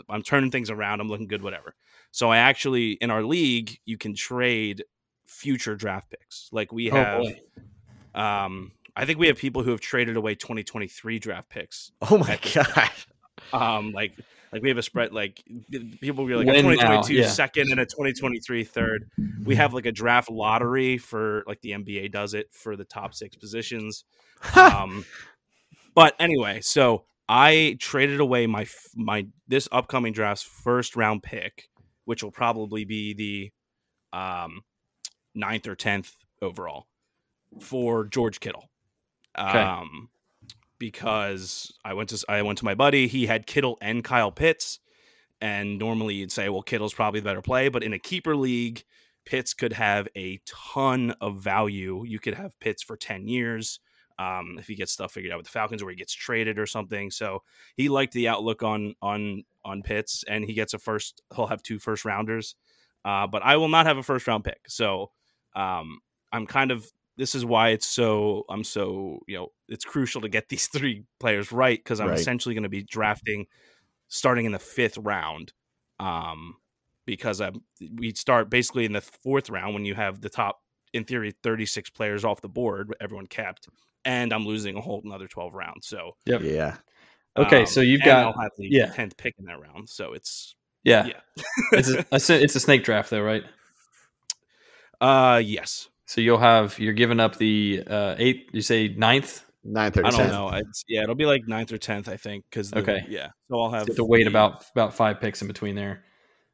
I'm 0.09 0.23
turning 0.23 0.53
things 0.53 0.71
around. 0.71 1.01
I'm 1.01 1.09
looking 1.09 1.27
good, 1.27 1.43
whatever. 1.43 1.75
So 2.13 2.31
I 2.31 2.39
actually 2.39 2.93
in 2.93 3.11
our 3.11 3.25
league, 3.25 3.79
you 3.85 3.99
can 3.99 4.15
trade 4.15 4.85
future 5.27 5.75
draft 5.75 6.11
picks. 6.11 6.49
Like 6.53 6.73
we 6.73 6.93
Oh, 6.93 6.95
have, 6.95 7.23
boy. 7.23 7.41
um, 8.15 8.71
I 8.95 9.05
think 9.05 9.19
we 9.19 9.27
have 9.27 9.37
people 9.37 9.65
who 9.65 9.73
have 9.73 9.81
traded 9.81 10.17
away 10.17 10.37
2023 10.37 11.19
draft 11.19 11.49
picks. 11.49 11.91
Oh 12.09 12.19
my 12.19 12.39
god. 12.55 12.91
Um, 13.53 13.91
like 13.91 14.13
like 14.53 14.63
we 14.63 14.69
have 14.69 14.79
a 14.79 14.83
spread. 14.83 15.13
Like 15.13 15.43
people 16.01 16.25
will 16.25 16.29
be 16.29 16.37
like 16.37 16.47
a 16.47 16.63
Win 16.63 16.77
2022 16.77 17.15
yeah. 17.15 17.27
second 17.27 17.73
and 17.73 17.81
a 17.81 17.85
2023 17.85 18.63
third. 18.63 19.11
We 19.45 19.57
have 19.57 19.75
like 19.75 19.87
a 19.87 19.93
draft 19.93 20.31
lottery 20.31 20.99
for 20.99 21.43
like 21.49 21.61
the 21.63 21.73
NBA 21.73 22.13
does 22.13 22.33
it 22.33 22.47
for 22.53 22.77
the 22.77 22.85
top 22.85 23.13
six 23.13 23.35
positions. 23.35 24.05
um, 24.55 25.05
but 25.97 26.15
anyway, 26.21 26.61
so 26.61 27.05
I 27.29 27.77
traded 27.81 28.21
away 28.21 28.47
my 28.47 28.67
my 28.95 29.27
this 29.49 29.69
upcoming 29.73 30.13
draft's 30.13 30.45
first 30.45 30.97
round 30.97 31.23
pick, 31.23 31.69
which 32.05 32.23
will 32.23 32.31
probably 32.31 32.85
be 32.85 33.15
the 33.15 34.17
um 34.17 34.63
ninth 35.35 35.67
or 35.67 35.75
tenth 35.75 36.15
overall 36.41 36.87
for 37.61 38.05
George 38.05 38.41
Kittle. 38.41 38.71
Okay. 39.39 39.59
Um, 39.59 40.09
because 40.79 41.73
I 41.85 41.95
went 41.95 42.11
to 42.11 42.25
I 42.29 42.43
went 42.43 42.59
to 42.59 42.65
my 42.65 42.75
buddy. 42.75 43.07
He 43.07 43.27
had 43.27 43.47
Kittle 43.47 43.79
and 43.81 44.05
Kyle 44.05 44.33
Pitts, 44.33 44.79
and 45.41 45.79
normally 45.79 46.15
you'd 46.15 46.33
say, 46.33 46.49
well, 46.49 46.63
Kittle's 46.63 46.95
probably 46.95 47.21
the 47.21 47.25
better 47.25 47.43
play, 47.43 47.69
but 47.69 47.83
in 47.83 47.93
a 47.93 47.99
keeper 47.99 48.37
league, 48.37 48.85
Pitts 49.25 49.55
could 49.55 49.73
have 49.73 50.07
a 50.17 50.41
ton 50.47 51.13
of 51.21 51.41
value. 51.41 52.05
You 52.07 52.19
could 52.19 52.35
have 52.35 52.59
Pitts 52.61 52.83
for 52.83 52.97
ten 52.97 53.27
years 53.27 53.81
um, 54.19 54.57
if 54.59 54.67
he 54.67 54.75
gets 54.75 54.93
stuff 54.93 55.13
figured 55.13 55.33
out 55.33 55.39
with 55.39 55.47
the 55.47 55.53
Falcons, 55.53 55.83
or 55.83 55.91
he 55.91 55.97
gets 55.97 56.13
traded 56.13 56.59
or 56.59 56.67
something. 56.67 57.11
So 57.11 57.43
he 57.77 57.89
liked 57.89 58.13
the 58.13 58.29
outlook 58.29 58.63
on 58.63 58.95
on 59.03 59.45
on 59.65 59.83
Pitts, 59.83 60.25
and 60.29 60.45
he 60.45 60.55
gets 60.55 60.75
a 60.75 60.79
first. 60.79 61.23
He'll 61.35 61.47
have 61.49 61.63
two 61.63 61.79
first 61.79 62.05
rounders, 62.05 62.55
uh, 63.05 63.27
but 63.27 63.43
I 63.43 63.57
will 63.57 63.69
not 63.69 63.87
have 63.87 63.99
a 63.99 64.03
first 64.03 64.27
round 64.27 64.45
pick. 64.45 64.61
So 64.69 65.11
um, 65.55 66.01
I'm 66.33 66.47
kind 66.47 66.71
of 66.71 66.91
this 67.17 67.35
is 67.35 67.45
why 67.45 67.71
it's 67.71 67.87
so 67.87 68.45
I'm 68.49 68.65
so 68.65 69.21
you 69.27 69.37
know 69.37 69.49
it's 69.69 69.85
crucial 69.85 70.21
to 70.23 70.29
get 70.29 70.49
these 70.51 70.69
three 70.69 71.05
players 71.21 71.53
right 71.53 71.79
because 71.79 72.01
I'm 72.01 72.09
Right. 72.09 72.15
essentially 72.15 72.55
going 72.55 72.63
to 72.65 72.69
be 72.69 72.83
drafting 72.83 73.47
starting 74.09 74.47
in 74.47 74.53
the 74.53 74.59
fifth 74.59 74.99
round. 74.99 75.53
Um, 75.99 76.57
because 77.07 77.41
I'm, 77.41 77.63
we 77.95 78.13
start 78.15 78.51
basically 78.51 78.85
in 78.85 78.93
the 78.93 79.01
fourth 79.01 79.49
round 79.49 79.75
when 79.75 79.85
you 79.85 79.95
have 79.95 80.21
the 80.21 80.29
top, 80.29 80.61
in 80.93 81.05
theory, 81.05 81.33
36 81.43 81.91
players 81.91 82.25
off 82.25 82.41
the 82.41 82.49
board, 82.49 82.95
everyone 83.01 83.27
kept, 83.27 83.69
and 84.07 84.33
I'm 84.33 84.47
losing 84.47 84.77
a 84.77 84.81
whole 84.81 85.03
another 85.05 85.29
12 85.29 85.53
rounds. 85.53 85.87
So, 85.87 86.13
Yep. 86.25 86.43
Yeah. 86.43 86.77
Okay, 87.37 87.61
um, 87.61 87.67
so 87.67 87.83
you've 87.83 88.03
got 88.03 88.25
I'll 88.35 88.43
have 88.43 88.53
the 88.57 88.67
yeah. 88.71 88.87
10th 88.95 89.19
pick 89.19 89.35
in 89.39 89.45
that 89.45 89.61
round. 89.61 89.91
So 89.91 90.15
it's, 90.15 90.55
yeah. 90.85 91.07
yeah. 91.07 91.43
it's 91.73 91.91
a, 91.91 91.99
a 92.11 92.15
s- 92.15 92.31
it's 92.31 92.55
a 92.57 92.61
snake 92.61 92.83
draft 92.83 93.11
though, 93.11 93.21
right? 93.21 93.45
uh, 95.03 95.43
yes. 95.45 95.89
So 96.07 96.23
you'll 96.23 96.39
have 96.39 96.79
you're 96.79 96.95
giving 96.95 97.21
up 97.21 97.37
the 97.37 97.83
uh, 97.87 98.15
eighth. 98.17 98.55
You 98.55 98.63
say 98.63 98.89
ninth. 98.89 99.45
Nine 99.65 99.93
I 99.97 100.11
don't 100.11 100.29
know. 100.29 100.49
It's, 100.55 100.85
yeah, 100.87 101.03
it'll 101.03 101.17
be 101.17 101.27
like 101.27 101.49
ninth 101.49 101.73
or 101.73 101.79
10th, 101.79 102.07
I 102.07 102.17
think. 102.17 102.45
Cause 102.53 102.71
the, 102.71 102.79
Okay. 102.79 103.05
Yeah. 103.09 103.31
So 103.51 103.61
I'll 103.61 103.71
You 103.71 103.75
have 103.75 103.89
have 103.89 103.97
to 103.97 104.05
wait 104.05 104.29
about 104.29 104.65
about 104.71 104.95
five 104.95 105.21
picks 105.21 105.43
in 105.43 105.49
between 105.49 105.75
there 105.75 106.05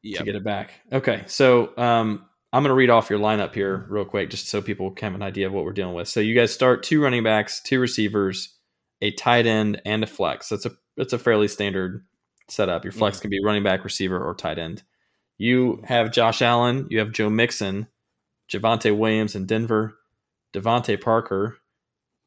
yeah. 0.01 0.17
to 0.17 0.23
get 0.25 0.35
it 0.35 0.43
back. 0.43 0.71
Okay, 0.91 1.23
so 1.27 1.75
um, 1.77 2.25
I'm 2.53 2.61
going 2.61 2.69
to 2.69 2.75
read 2.75 2.91
off 2.91 3.09
your 3.09 3.17
lineup 3.17 3.55
here 3.55 3.87
real 3.89 4.05
quick, 4.05 4.29
just 4.29 4.47
so 4.47 4.61
people 4.61 4.91
can 4.91 5.13
have 5.13 5.15
an 5.15 5.25
idea 5.25 5.47
of 5.47 5.53
what 5.53 5.65
we're 5.65 5.73
dealing 5.73 5.95
with. 5.95 6.07
So 6.07 6.19
you 6.19 6.35
guys 6.35 6.53
start 6.53 6.83
two 6.83 7.01
running 7.01 7.23
backs, 7.23 7.59
two 7.59 7.79
receivers, 7.79 8.55
a 9.01 9.09
tight 9.09 9.47
end, 9.47 9.81
and 9.85 10.03
a 10.03 10.07
flex. 10.07 10.49
That's 10.49 10.67
a 10.67 10.71
that's 10.95 11.13
a 11.13 11.19
fairly 11.19 11.47
standard 11.47 12.05
setup. 12.49 12.83
Your 12.83 12.93
flex 12.93 13.19
can 13.19 13.31
be 13.31 13.43
running 13.43 13.63
back, 13.63 13.83
receiver, 13.83 14.23
or 14.23 14.35
tight 14.35 14.59
end. 14.59 14.83
You 15.39 15.81
have 15.85 16.11
Josh 16.11 16.43
Allen, 16.43 16.85
you 16.91 16.99
have 16.99 17.11
Joe 17.11 17.31
Mixon, 17.31 17.87
Javonte 18.51 18.95
Williams 18.95 19.35
in 19.35 19.47
Denver, 19.47 19.97
DeVante 20.53 21.01
Parker, 21.01 21.57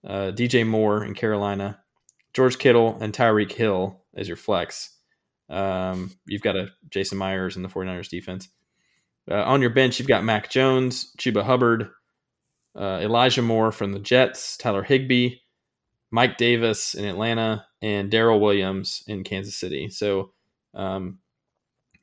uh, 0.05 0.33
DJ 0.35 0.67
Moore 0.67 1.05
in 1.05 1.15
Carolina, 1.15 1.79
George 2.35 2.59
Kittle, 2.59 2.99
and 3.01 3.13
Tyreek 3.13 3.53
Hill 3.53 4.03
as 4.17 4.27
your 4.27 4.37
flex. 4.37 4.91
Um, 5.49 6.11
you've 6.27 6.43
got 6.43 6.57
a 6.57 6.71
Jason 6.91 7.17
Myers 7.17 7.57
in 7.57 7.63
the 7.63 7.69
49ers 7.69 8.09
defense. 8.09 8.49
Uh, 9.31 9.43
on 9.43 9.61
your 9.61 9.71
bench, 9.71 9.99
you've 9.99 10.09
got 10.09 10.25
Mac 10.25 10.51
Jones, 10.51 11.13
Chuba 11.19 11.43
Hubbard, 11.43 11.91
uh, 12.79 13.01
Elijah 13.03 13.43
Moore 13.43 13.73
from 13.73 13.93
the 13.93 13.99
Jets, 13.99 14.57
Tyler 14.57 14.83
Higbee, 14.83 15.37
Mike 16.11 16.37
Davis 16.37 16.95
in 16.95 17.05
Atlanta, 17.05 17.67
and 17.83 18.11
Darrel 18.11 18.41
Williams 18.41 19.03
in 19.07 19.25
Kansas 19.25 19.57
City. 19.57 19.89
So 19.91 20.33
um, 20.75 21.19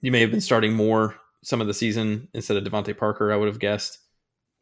you 0.02 0.12
may 0.12 0.20
have 0.22 0.32
been 0.32 0.42
starting 0.42 0.74
more 0.74 1.16
some 1.44 1.62
of 1.62 1.68
the 1.68 1.74
season 1.74 2.28
instead 2.34 2.58
of 2.58 2.64
DeVante 2.64 2.98
Parker, 2.98 3.32
I 3.32 3.36
would 3.36 3.48
have 3.48 3.60
guessed, 3.60 4.00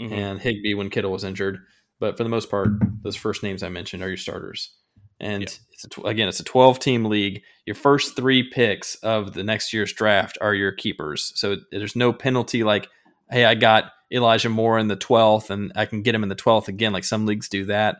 Mhm. 0.01 0.11
and 0.11 0.39
Higbee 0.39 0.73
when 0.73 0.89
Kittle 0.89 1.11
was 1.11 1.23
injured. 1.23 1.59
But 1.99 2.17
for 2.17 2.23
the 2.23 2.29
most 2.29 2.49
part, 2.49 2.69
those 3.03 3.15
first 3.15 3.43
names 3.43 3.61
I 3.63 3.69
mentioned 3.69 4.01
are 4.03 4.07
your 4.07 4.17
starters. 4.17 4.75
And 5.21 5.43
Yeah. 5.43 5.49
it's 5.71 5.85
a 5.85 5.87
tw- 5.89 6.05
again, 6.05 6.27
it's 6.27 6.39
a 6.39 6.43
12 6.43 6.79
team 6.79 7.05
league. 7.05 7.43
Your 7.65 7.75
first 7.75 8.15
three 8.15 8.43
picks 8.43 8.95
of 8.95 9.33
the 9.33 9.43
next 9.43 9.71
year's 9.71 9.93
draft 9.93 10.37
are 10.41 10.53
your 10.53 10.71
keepers. 10.73 11.31
So 11.35 11.57
there's 11.71 11.95
no 11.95 12.11
penalty 12.11 12.63
like, 12.63 12.89
hey, 13.29 13.45
I 13.45 13.53
got 13.55 13.91
Elijah 14.11 14.49
Moore 14.49 14.79
in 14.79 14.87
the 14.87 14.97
12th 14.97 15.49
and 15.51 15.71
I 15.75 15.85
can 15.85 16.01
get 16.01 16.15
him 16.15 16.23
in 16.23 16.29
the 16.29 16.35
12th 16.35 16.67
again, 16.67 16.91
like 16.91 17.03
some 17.05 17.25
leagues 17.25 17.47
do 17.47 17.65
that. 17.65 17.97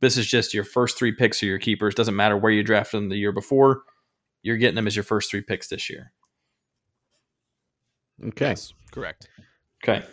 This 0.00 0.18
is 0.18 0.26
just 0.26 0.52
your 0.52 0.64
first 0.64 0.98
three 0.98 1.12
picks 1.12 1.42
are 1.42 1.46
your 1.46 1.58
keepers. 1.58 1.94
Doesn't 1.94 2.16
matter 2.16 2.36
where 2.36 2.52
you 2.52 2.62
drafted 2.62 2.98
them 2.98 3.08
the 3.08 3.16
year 3.16 3.32
before. 3.32 3.82
You're 4.42 4.58
getting 4.58 4.74
them 4.74 4.86
as 4.88 4.94
your 4.96 5.02
first 5.04 5.30
three 5.30 5.40
picks 5.40 5.68
this 5.68 5.88
year. 5.88 6.12
Okay. 8.24 8.48
Yes, 8.50 8.72
correct. 8.90 9.28
Okay. 9.84 10.04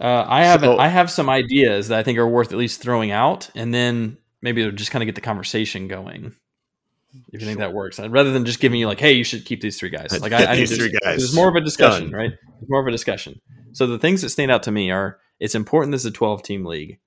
Uh, 0.00 0.24
I 0.28 0.44
have 0.44 0.60
So- 0.60 0.78
I 0.78 0.88
have 0.88 1.10
some 1.10 1.30
ideas 1.30 1.88
that 1.88 1.98
I 1.98 2.02
think 2.02 2.18
are 2.18 2.28
worth 2.28 2.52
at 2.52 2.58
least 2.58 2.82
throwing 2.82 3.10
out, 3.10 3.48
and 3.54 3.72
then 3.72 4.18
maybe 4.46 4.62
it'll 4.62 4.72
just 4.72 4.90
kind 4.92 5.02
of 5.02 5.06
get 5.06 5.16
the 5.16 5.20
conversation 5.20 5.88
going. 5.88 6.32
If 7.32 7.40
you 7.40 7.46
think 7.46 7.58
that 7.58 7.72
works, 7.72 7.98
rather 7.98 8.30
than 8.32 8.44
just 8.44 8.60
giving 8.60 8.78
you 8.78 8.86
like, 8.86 9.00
"Hey, 9.00 9.12
you 9.12 9.24
should 9.24 9.44
keep 9.44 9.60
these 9.60 9.78
three 9.78 9.88
guys." 9.90 10.18
Like, 10.20 10.32
I, 10.32 10.44
I 10.46 10.52
need 10.54 10.60
These 10.62 10.70
to, 10.70 10.76
three 10.76 10.98
guys. 11.02 11.24
It's 11.24 11.34
more 11.34 11.48
of 11.48 11.54
a 11.56 11.60
discussion, 11.62 12.10
Done. 12.10 12.12
right? 12.12 12.30
It's 12.60 12.70
more 12.70 12.80
of 12.80 12.86
a 12.86 12.90
discussion. 12.90 13.40
So 13.72 13.86
the 13.86 13.98
things 13.98 14.22
that 14.22 14.28
stand 14.30 14.50
out 14.50 14.62
to 14.64 14.70
me 14.70 14.90
are 14.90 15.18
it's 15.40 15.54
important 15.54 15.92
this 15.92 16.02
is 16.02 16.06
a 16.06 16.10
12 16.10 16.42
team 16.42 16.64
league 16.64 16.98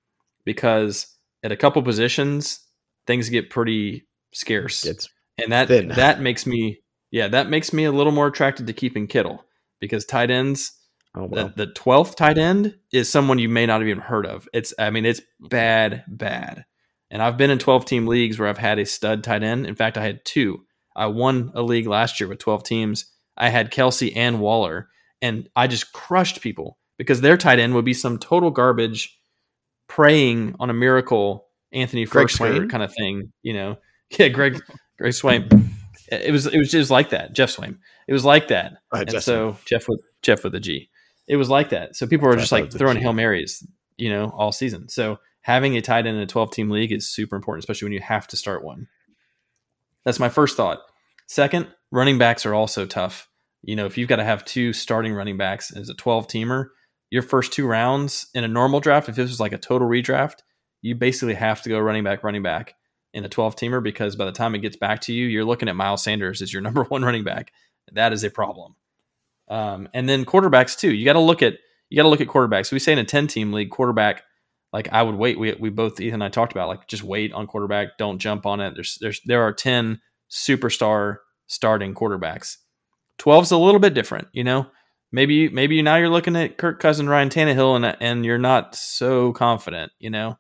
because 0.46 1.08
at 1.44 1.52
a 1.52 1.58
couple 1.58 1.82
positions 1.84 2.60
things 3.08 3.30
get 3.30 3.50
pretty 3.50 4.08
scarce 4.34 4.84
It's 4.86 5.10
and 5.42 5.52
that 5.52 5.68
thin. 5.68 5.88
that 5.90 6.22
makes 6.22 6.46
me 6.46 6.80
yeah 7.12 7.28
that 7.30 7.50
makes 7.50 7.74
me 7.74 7.86
a 7.86 7.92
little 7.92 8.12
more 8.12 8.28
attracted 8.28 8.68
to 8.68 8.74
keeping 8.74 9.08
Kittle 9.08 9.44
because 9.80 10.06
tight 10.06 10.30
ends 10.30 10.74
oh 11.16 11.26
well. 11.26 11.48
the 11.56 11.66
the 11.66 11.74
twelfth 11.74 12.16
tight 12.16 12.38
end 12.38 12.76
is 12.94 13.10
someone 13.10 13.40
you 13.40 13.50
may 13.50 13.66
not 13.66 13.82
have 13.82 13.88
even 13.90 14.04
heard 14.04 14.26
of. 14.28 14.48
It's 14.54 14.74
I 14.78 14.90
mean 14.92 15.06
it's 15.06 15.22
bad 15.40 16.04
bad, 16.08 16.66
and 17.12 17.22
I've 17.22 17.38
been 17.38 17.50
in 17.50 17.60
twelve 17.60 17.86
team 17.86 18.08
leagues 18.08 18.40
where 18.40 18.48
I've 18.48 18.58
had 18.58 18.80
a 18.80 18.86
stud 18.86 19.24
tight 19.24 19.44
end. 19.44 19.66
In 19.66 19.76
fact, 19.76 19.98
I 19.98 20.04
had 20.04 20.24
two. 20.26 20.66
I 20.96 21.08
won 21.08 21.52
a 21.54 21.62
league 21.62 21.88
last 21.88 22.20
year 22.20 22.30
with 22.30 22.40
twelve 22.40 22.64
teams. 22.64 23.06
I 23.38 23.50
had 23.50 23.72
Kelce 23.72 24.12
and 24.16 24.40
Waller, 24.40 24.90
and 25.22 25.50
I 25.56 25.68
just 25.68 25.94
crushed 25.94 26.42
people 26.42 26.78
because 26.98 27.22
their 27.22 27.38
tight 27.38 27.60
end 27.60 27.74
would 27.74 27.86
be 27.86 27.94
some 27.94 28.18
total 28.20 28.52
garbage, 28.52 29.18
praying 29.88 30.56
on 30.60 30.70
a 30.70 30.74
miracle 30.74 31.48
Anthony 31.72 32.06
Firkser 32.06 32.70
kind 32.70 32.84
of 32.84 32.94
thing. 32.94 33.32
You 33.42 33.54
know, 33.54 33.78
yeah, 34.18 34.28
Greg 34.28 34.62
Greg 34.98 35.14
Swaim. 35.14 35.68
It 36.12 36.32
was 36.32 36.48
it 36.48 36.58
was 36.58 36.72
just 36.72 36.92
like 36.92 37.12
that, 37.12 37.34
Geoff 37.34 37.56
Swaim. 37.56 37.78
It 38.08 38.14
was 38.14 38.26
like 38.26 38.48
that. 38.48 38.74
Uh, 38.92 39.00
And 39.00 39.10
Jeff 39.10 39.24
so 39.24 39.58
Jeff 39.66 39.88
with 39.88 40.02
Jeff 40.22 40.44
with 40.44 40.56
a 40.56 40.60
G. 40.60 40.90
It 41.28 41.36
was 41.36 41.50
like 41.50 41.70
that. 41.70 41.96
So 41.96 42.08
people 42.08 42.28
were 42.28 42.34
Jeff 42.34 42.42
just 42.42 42.52
like 42.52 42.72
throwing 42.72 42.98
hail 42.98 43.14
marys, 43.14 43.66
you 43.98 44.10
know, 44.10 44.34
all 44.36 44.52
season. 44.52 44.90
So 44.90 45.20
having 45.42 45.76
a 45.76 45.82
tight 45.82 46.06
end 46.06 46.18
in 46.18 46.24
a 46.24 46.28
twelve 46.28 46.52
team 46.52 46.70
league 46.70 46.92
is 46.92 47.12
super 47.12 47.36
important, 47.36 47.64
especially 47.64 47.88
when 47.88 47.94
you 47.94 48.02
have 48.02 48.28
to 48.28 48.38
start 48.38 48.64
one. 48.64 48.88
That's 50.06 50.20
my 50.20 50.30
first 50.30 50.58
thought. 50.58 50.80
Second, 51.28 51.68
running 51.92 52.18
backs 52.18 52.46
are 52.46 52.54
also 52.54 52.86
tough. 52.86 53.28
You 53.62 53.76
know, 53.76 53.86
if 53.86 53.98
you've 53.98 54.10
got 54.10 54.18
to 54.18 54.24
have 54.24 54.46
two 54.46 54.74
starting 54.74 55.14
running 55.14 55.38
backs 55.38 55.76
as 55.76 55.90
a 55.90 55.94
twelve 55.94 56.28
teamer, 56.28 56.70
your 57.10 57.22
first 57.22 57.54
two 57.54 57.68
rounds 57.68 58.28
in 58.34 58.44
a 58.44 58.48
normal 58.48 58.80
draft, 58.80 59.10
if 59.10 59.16
this 59.16 59.30
was 59.30 59.40
like 59.40 59.54
a 59.54 59.58
total 59.58 59.88
redraft, 59.88 60.40
you 60.82 60.96
basically 60.96 61.34
have 61.34 61.62
to 61.64 61.70
go 61.70 61.80
running 61.80 62.04
back, 62.04 62.24
running 62.24 62.44
back 62.44 62.76
in 63.14 63.26
a 63.26 63.30
12 63.30 63.56
teamer 63.56 63.82
because 63.82 64.16
by 64.16 64.26
the 64.26 64.32
time 64.32 64.56
it 64.56 64.60
gets 64.60 64.78
back 64.78 65.02
to 65.02 65.14
you, 65.14 65.26
you're 65.26 65.46
looking 65.46 65.68
at 65.68 65.76
Miles 65.76 66.04
Sanders 66.04 66.42
as 66.42 66.54
your 66.54 66.62
number 66.64 66.84
one 66.84 67.04
running 67.04 67.24
back. 67.24 67.52
That 67.92 68.14
is 68.14 68.24
a 68.24 68.30
problem. 68.30 68.76
Um, 69.48 69.90
and 69.94 70.08
then 70.08 70.26
quarterbacks 70.26 70.78
too. 70.78 70.94
You 70.94 71.06
got 71.06 71.14
to 71.14 71.20
look 71.20 71.42
at 71.42 71.56
you 71.90 71.96
got 71.96 72.04
to 72.04 72.10
look 72.10 72.22
at 72.22 72.28
quarterbacks. 72.28 72.72
We 72.72 72.78
say 72.78 72.94
in 72.94 73.00
a 73.00 73.04
10 73.04 73.26
team 73.26 73.52
league, 73.52 73.72
quarterback, 73.72 74.22
like 74.72 74.90
I 74.92 75.02
would 75.04 75.16
wait. 75.16 75.40
We, 75.40 75.54
we 75.60 75.70
both, 75.70 76.00
Ethan 76.00 76.16
and 76.16 76.24
I 76.24 76.30
talked 76.30 76.52
about 76.52 76.68
like 76.68 76.88
just 76.88 77.04
wait 77.04 77.34
on 77.34 77.48
quarterback. 77.48 77.98
Don't 77.98 78.20
jump 78.20 78.46
on 78.46 78.60
it. 78.60 78.74
There's, 78.76 78.98
there's, 79.02 79.22
there 79.26 79.44
are 79.44 79.54
10 79.54 80.00
superstar 80.30 81.18
starting 81.48 81.94
quarterbacks. 81.94 82.58
12's 83.20 83.52
a 83.52 83.58
little 83.58 83.80
bit 83.80 83.94
different, 83.94 84.28
you 84.32 84.44
know? 84.44 84.68
Maybe, 85.12 85.50
maybe 85.50 85.82
now 85.82 85.96
you're 85.96 86.08
looking 86.08 86.36
at 86.36 86.58
Kirk 86.58 86.80
Cousin, 86.80 87.10
Ryan 87.10 87.30
Tannehill, 87.30 87.76
and, 87.76 87.98
and 88.00 88.24
you're 88.24 88.38
not 88.38 88.76
so 88.76 89.34
confident, 89.34 89.92
you 89.98 90.12
know? 90.12 90.38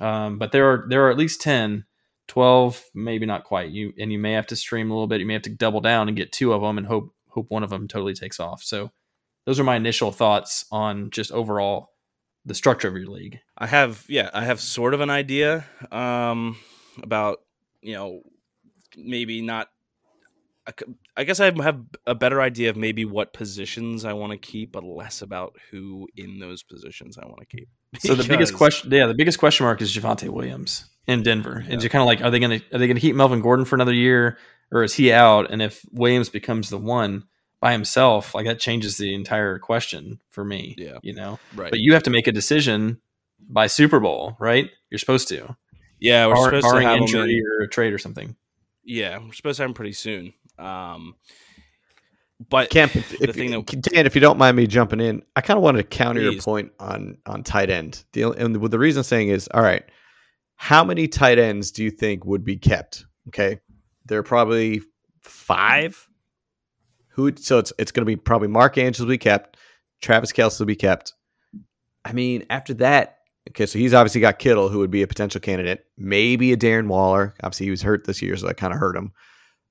Um, 0.00 0.38
but 0.38 0.50
there 0.50 0.72
are, 0.72 0.86
there 0.88 1.06
are 1.06 1.10
at 1.10 1.16
least 1.16 1.40
10 1.40 1.84
12 2.28 2.82
maybe 2.94 3.24
not 3.24 3.44
quite 3.44 3.70
you 3.70 3.92
and 3.98 4.10
you 4.10 4.18
may 4.18 4.32
have 4.32 4.48
to 4.48 4.56
stream 4.56 4.90
a 4.90 4.94
little 4.94 5.06
bit 5.06 5.20
you 5.20 5.26
may 5.26 5.32
have 5.32 5.42
to 5.42 5.50
double 5.50 5.80
down 5.80 6.08
and 6.08 6.16
get 6.16 6.32
two 6.32 6.52
of 6.52 6.60
them 6.60 6.76
and 6.76 6.86
hope 6.86 7.14
hope 7.28 7.46
one 7.50 7.62
of 7.62 7.70
them 7.70 7.86
totally 7.86 8.14
takes 8.14 8.40
off 8.40 8.62
so 8.62 8.90
those 9.44 9.60
are 9.60 9.64
my 9.64 9.76
initial 9.76 10.10
thoughts 10.10 10.66
on 10.72 11.10
just 11.10 11.30
overall 11.30 11.90
the 12.46 12.54
structure 12.54 12.88
of 12.88 12.96
your 12.96 13.08
league? 13.08 13.40
I 13.58 13.66
have 13.66 14.04
yeah, 14.08 14.30
I 14.32 14.44
have 14.44 14.60
sort 14.60 14.94
of 14.94 15.00
an 15.00 15.10
idea 15.10 15.66
um 15.90 16.56
about, 17.02 17.38
you 17.82 17.92
know, 17.94 18.22
maybe 18.96 19.42
not 19.42 19.68
I 21.16 21.22
guess 21.22 21.38
I 21.38 21.52
have 21.62 21.80
a 22.06 22.14
better 22.14 22.40
idea 22.40 22.70
of 22.70 22.76
maybe 22.76 23.04
what 23.04 23.32
positions 23.32 24.04
I 24.04 24.14
want 24.14 24.32
to 24.32 24.38
keep, 24.38 24.72
but 24.72 24.82
less 24.82 25.22
about 25.22 25.54
who 25.70 26.08
in 26.16 26.40
those 26.40 26.64
positions 26.64 27.18
I 27.18 27.26
want 27.26 27.38
to 27.38 27.46
keep. 27.46 27.68
so 28.00 28.14
the 28.14 28.24
biggest 28.24 28.54
question 28.54 28.90
yeah 28.90 29.06
the 29.06 29.14
biggest 29.14 29.38
question 29.38 29.64
mark 29.64 29.80
is 29.80 29.94
Javonte 29.94 30.28
Williams 30.28 30.86
in 31.06 31.22
Denver. 31.22 31.64
And 31.68 31.82
you're 31.82 31.90
kind 31.90 32.02
of 32.02 32.06
like 32.06 32.20
are 32.20 32.30
they 32.30 32.40
gonna 32.40 32.60
are 32.72 32.78
they 32.78 32.88
gonna 32.88 33.00
keep 33.00 33.14
Melvin 33.14 33.42
Gordon 33.42 33.64
for 33.64 33.76
another 33.76 33.94
year 33.94 34.38
or 34.72 34.82
is 34.82 34.94
he 34.94 35.12
out? 35.12 35.50
And 35.50 35.62
if 35.62 35.84
Williams 35.92 36.28
becomes 36.28 36.68
the 36.68 36.78
one 36.78 37.24
by 37.66 37.72
himself 37.72 38.34
like 38.34 38.46
that 38.46 38.60
changes 38.60 38.96
the 38.96 39.14
entire 39.14 39.58
question 39.58 40.20
for 40.30 40.44
me 40.44 40.74
Yeah. 40.78 40.98
you 41.02 41.14
know 41.14 41.38
right. 41.54 41.70
but 41.70 41.80
you 41.80 41.94
have 41.94 42.04
to 42.04 42.10
make 42.10 42.26
a 42.28 42.32
decision 42.32 43.00
by 43.48 43.66
Super 43.66 44.00
Bowl, 44.00 44.36
right? 44.40 44.70
You're 44.90 44.98
supposed 44.98 45.28
to, 45.28 45.56
yeah, 46.00 46.26
we're 46.26 46.34
Bar- 46.34 46.44
supposed 46.46 46.66
to 46.66 46.70
barring 46.72 46.86
have 46.86 46.96
him 46.96 47.02
injury 47.02 47.38
in- 47.38 47.44
or 47.46 47.64
a 47.64 47.68
trade 47.68 47.92
or 47.92 47.98
something. 47.98 48.34
Yeah, 48.82 49.18
we're 49.18 49.32
supposed 49.34 49.58
to 49.58 49.62
have 49.62 49.70
him 49.70 49.74
pretty 49.74 49.92
soon. 49.92 50.32
Um, 50.58 51.14
but 52.50 52.70
Camp, 52.70 52.96
if, 52.96 53.08
the 53.18 53.32
thing 53.32 53.50
that 53.50 53.66
Dan, 53.82 54.06
if 54.06 54.14
you 54.14 54.20
don't 54.20 54.38
mind 54.38 54.56
me 54.56 54.66
jumping 54.66 55.00
in, 55.00 55.22
I 55.36 55.40
kind 55.42 55.56
of 55.58 55.62
wanted 55.62 55.78
to 55.82 55.88
counter 55.96 56.20
your 56.20 56.40
point 56.40 56.72
on 56.80 57.18
on 57.26 57.42
tight 57.44 57.70
end. 57.70 58.04
The 58.12 58.24
and 58.30 58.54
the, 58.54 58.68
the 58.68 58.78
reason 58.78 59.00
I'm 59.00 59.04
saying 59.04 59.28
is, 59.28 59.48
all 59.54 59.62
right, 59.62 59.84
how 60.56 60.82
many 60.84 61.08
tight 61.08 61.38
ends 61.38 61.70
do 61.70 61.84
you 61.84 61.90
think 61.90 62.24
would 62.24 62.44
be 62.44 62.56
kept? 62.56 63.04
Okay, 63.28 63.60
there 64.06 64.18
are 64.18 64.24
probably 64.24 64.82
five. 65.22 66.08
Who? 67.16 67.32
So 67.36 67.58
it's 67.58 67.72
it's 67.78 67.90
going 67.90 68.02
to 68.02 68.06
be 68.06 68.16
probably 68.16 68.48
Mark 68.48 68.78
Andrews 68.78 69.00
will 69.00 69.08
be 69.08 69.18
kept, 69.18 69.56
Travis 70.00 70.32
Kelce 70.32 70.58
will 70.58 70.66
be 70.66 70.76
kept. 70.76 71.14
I 72.04 72.12
mean, 72.12 72.44
after 72.50 72.74
that, 72.74 73.18
okay, 73.50 73.66
so 73.66 73.78
he's 73.78 73.94
obviously 73.94 74.20
got 74.20 74.38
Kittle, 74.38 74.68
who 74.68 74.78
would 74.78 74.90
be 74.90 75.02
a 75.02 75.06
potential 75.06 75.40
candidate. 75.40 75.86
Maybe 75.96 76.52
a 76.52 76.56
Darren 76.56 76.86
Waller. 76.86 77.34
Obviously, 77.42 77.66
he 77.66 77.70
was 77.70 77.82
hurt 77.82 78.04
this 78.06 78.22
year, 78.22 78.36
so 78.36 78.46
that 78.46 78.58
kind 78.58 78.72
of 78.72 78.78
hurt 78.78 78.96
him. 78.96 79.12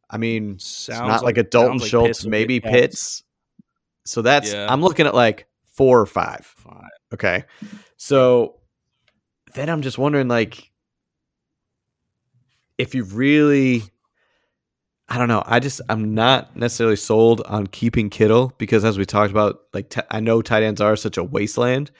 I 0.09 0.17
mean, 0.17 0.55
it's 0.55 0.89
not 0.89 1.07
like, 1.07 1.21
like- 1.23 1.37
a 1.37 1.43
Dalton 1.43 1.77
like 1.77 1.89
Schultz, 1.89 2.19
Pitts 2.19 2.25
maybe. 2.25 2.59
Pitts. 2.59 3.23
So 4.05 4.21
that's 4.21 4.51
Yeah. 4.51 4.67
I'm 4.69 4.81
looking 4.81 5.07
at 5.07 5.15
like 5.15 5.47
four 5.73 5.99
or 5.99 6.05
five. 6.05 6.45
Fine. 6.45 6.89
Okay. 7.13 7.45
So 7.97 8.59
then 9.53 9.69
I'm 9.69 9.81
just 9.81 9.97
wondering 9.97 10.27
like 10.27 10.71
if 12.77 12.93
you 12.93 13.03
really 13.05 13.83
I 15.07 15.17
don't 15.17 15.27
know. 15.27 15.43
I 15.45 15.59
just 15.59 15.81
I'm 15.87 16.15
not 16.15 16.55
necessarily 16.55 16.95
sold 16.95 17.41
on 17.41 17.67
keeping 17.67 18.09
Kittle 18.09 18.53
because 18.57 18.83
as 18.83 18.97
we 18.97 19.05
talked 19.05 19.31
about 19.31 19.59
like 19.73 19.89
t- 19.89 20.01
I 20.09 20.19
know 20.19 20.41
tight 20.41 20.63
ends 20.63 20.81
are 20.81 20.95
such 20.95 21.17
a 21.17 21.23
wasteland, 21.23 21.91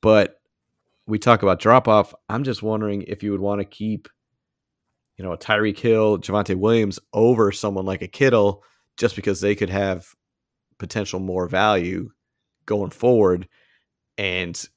but 0.00 0.40
we 1.06 1.18
talk 1.18 1.42
about 1.42 1.58
drop 1.58 1.88
off. 1.88 2.14
I'm 2.28 2.44
just 2.44 2.62
wondering 2.62 3.02
if 3.02 3.22
you 3.22 3.32
would 3.32 3.40
want 3.40 3.60
to 3.60 3.64
keep 3.64 4.08
you 5.16 5.24
know 5.24 5.32
a 5.32 5.38
Tyreek 5.38 5.78
Hill, 5.78 6.18
Javonte 6.18 6.54
Williams 6.54 7.00
over 7.12 7.50
someone 7.50 7.84
like 7.84 8.02
a 8.02 8.08
Kittle 8.08 8.62
just 8.96 9.16
because 9.16 9.40
they 9.40 9.54
could 9.56 9.70
have 9.70 10.06
potential 10.78 11.20
more 11.20 11.48
value 11.48 12.10
going 12.66 12.90
forward 12.90 13.48
and 14.18 14.68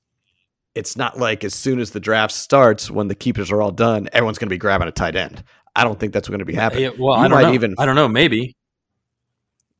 it's 0.74 0.98
not 0.98 1.18
like 1.18 1.44
as 1.44 1.54
soon 1.54 1.80
as 1.80 1.92
the 1.92 2.00
draft 2.00 2.34
starts 2.34 2.92
when 2.92 3.08
the 3.08 3.16
keepers 3.16 3.52
are 3.52 3.62
all 3.62 3.72
done 3.72 4.08
everyone's 4.14 4.38
going 4.38 4.48
to 4.48 4.54
be 4.54 4.58
grabbing 4.58 4.88
a 4.88 4.92
tight 4.92 5.16
end 5.16 5.44
i 5.76 5.84
don't 5.84 6.00
think 6.00 6.14
that's 6.14 6.28
going 6.28 6.40
to 6.40 6.46
be 6.46 6.56
happening 6.56 6.84
Yeah, 6.84 6.90
well, 6.98 7.18
You 7.18 7.26
I 7.26 7.28
don't 7.28 7.32
might 7.38 7.48
know. 7.50 7.54
even- 7.54 7.76
I 7.78 7.86
don't 7.86 7.96
know. 7.96 8.08
Maybe 8.08 8.56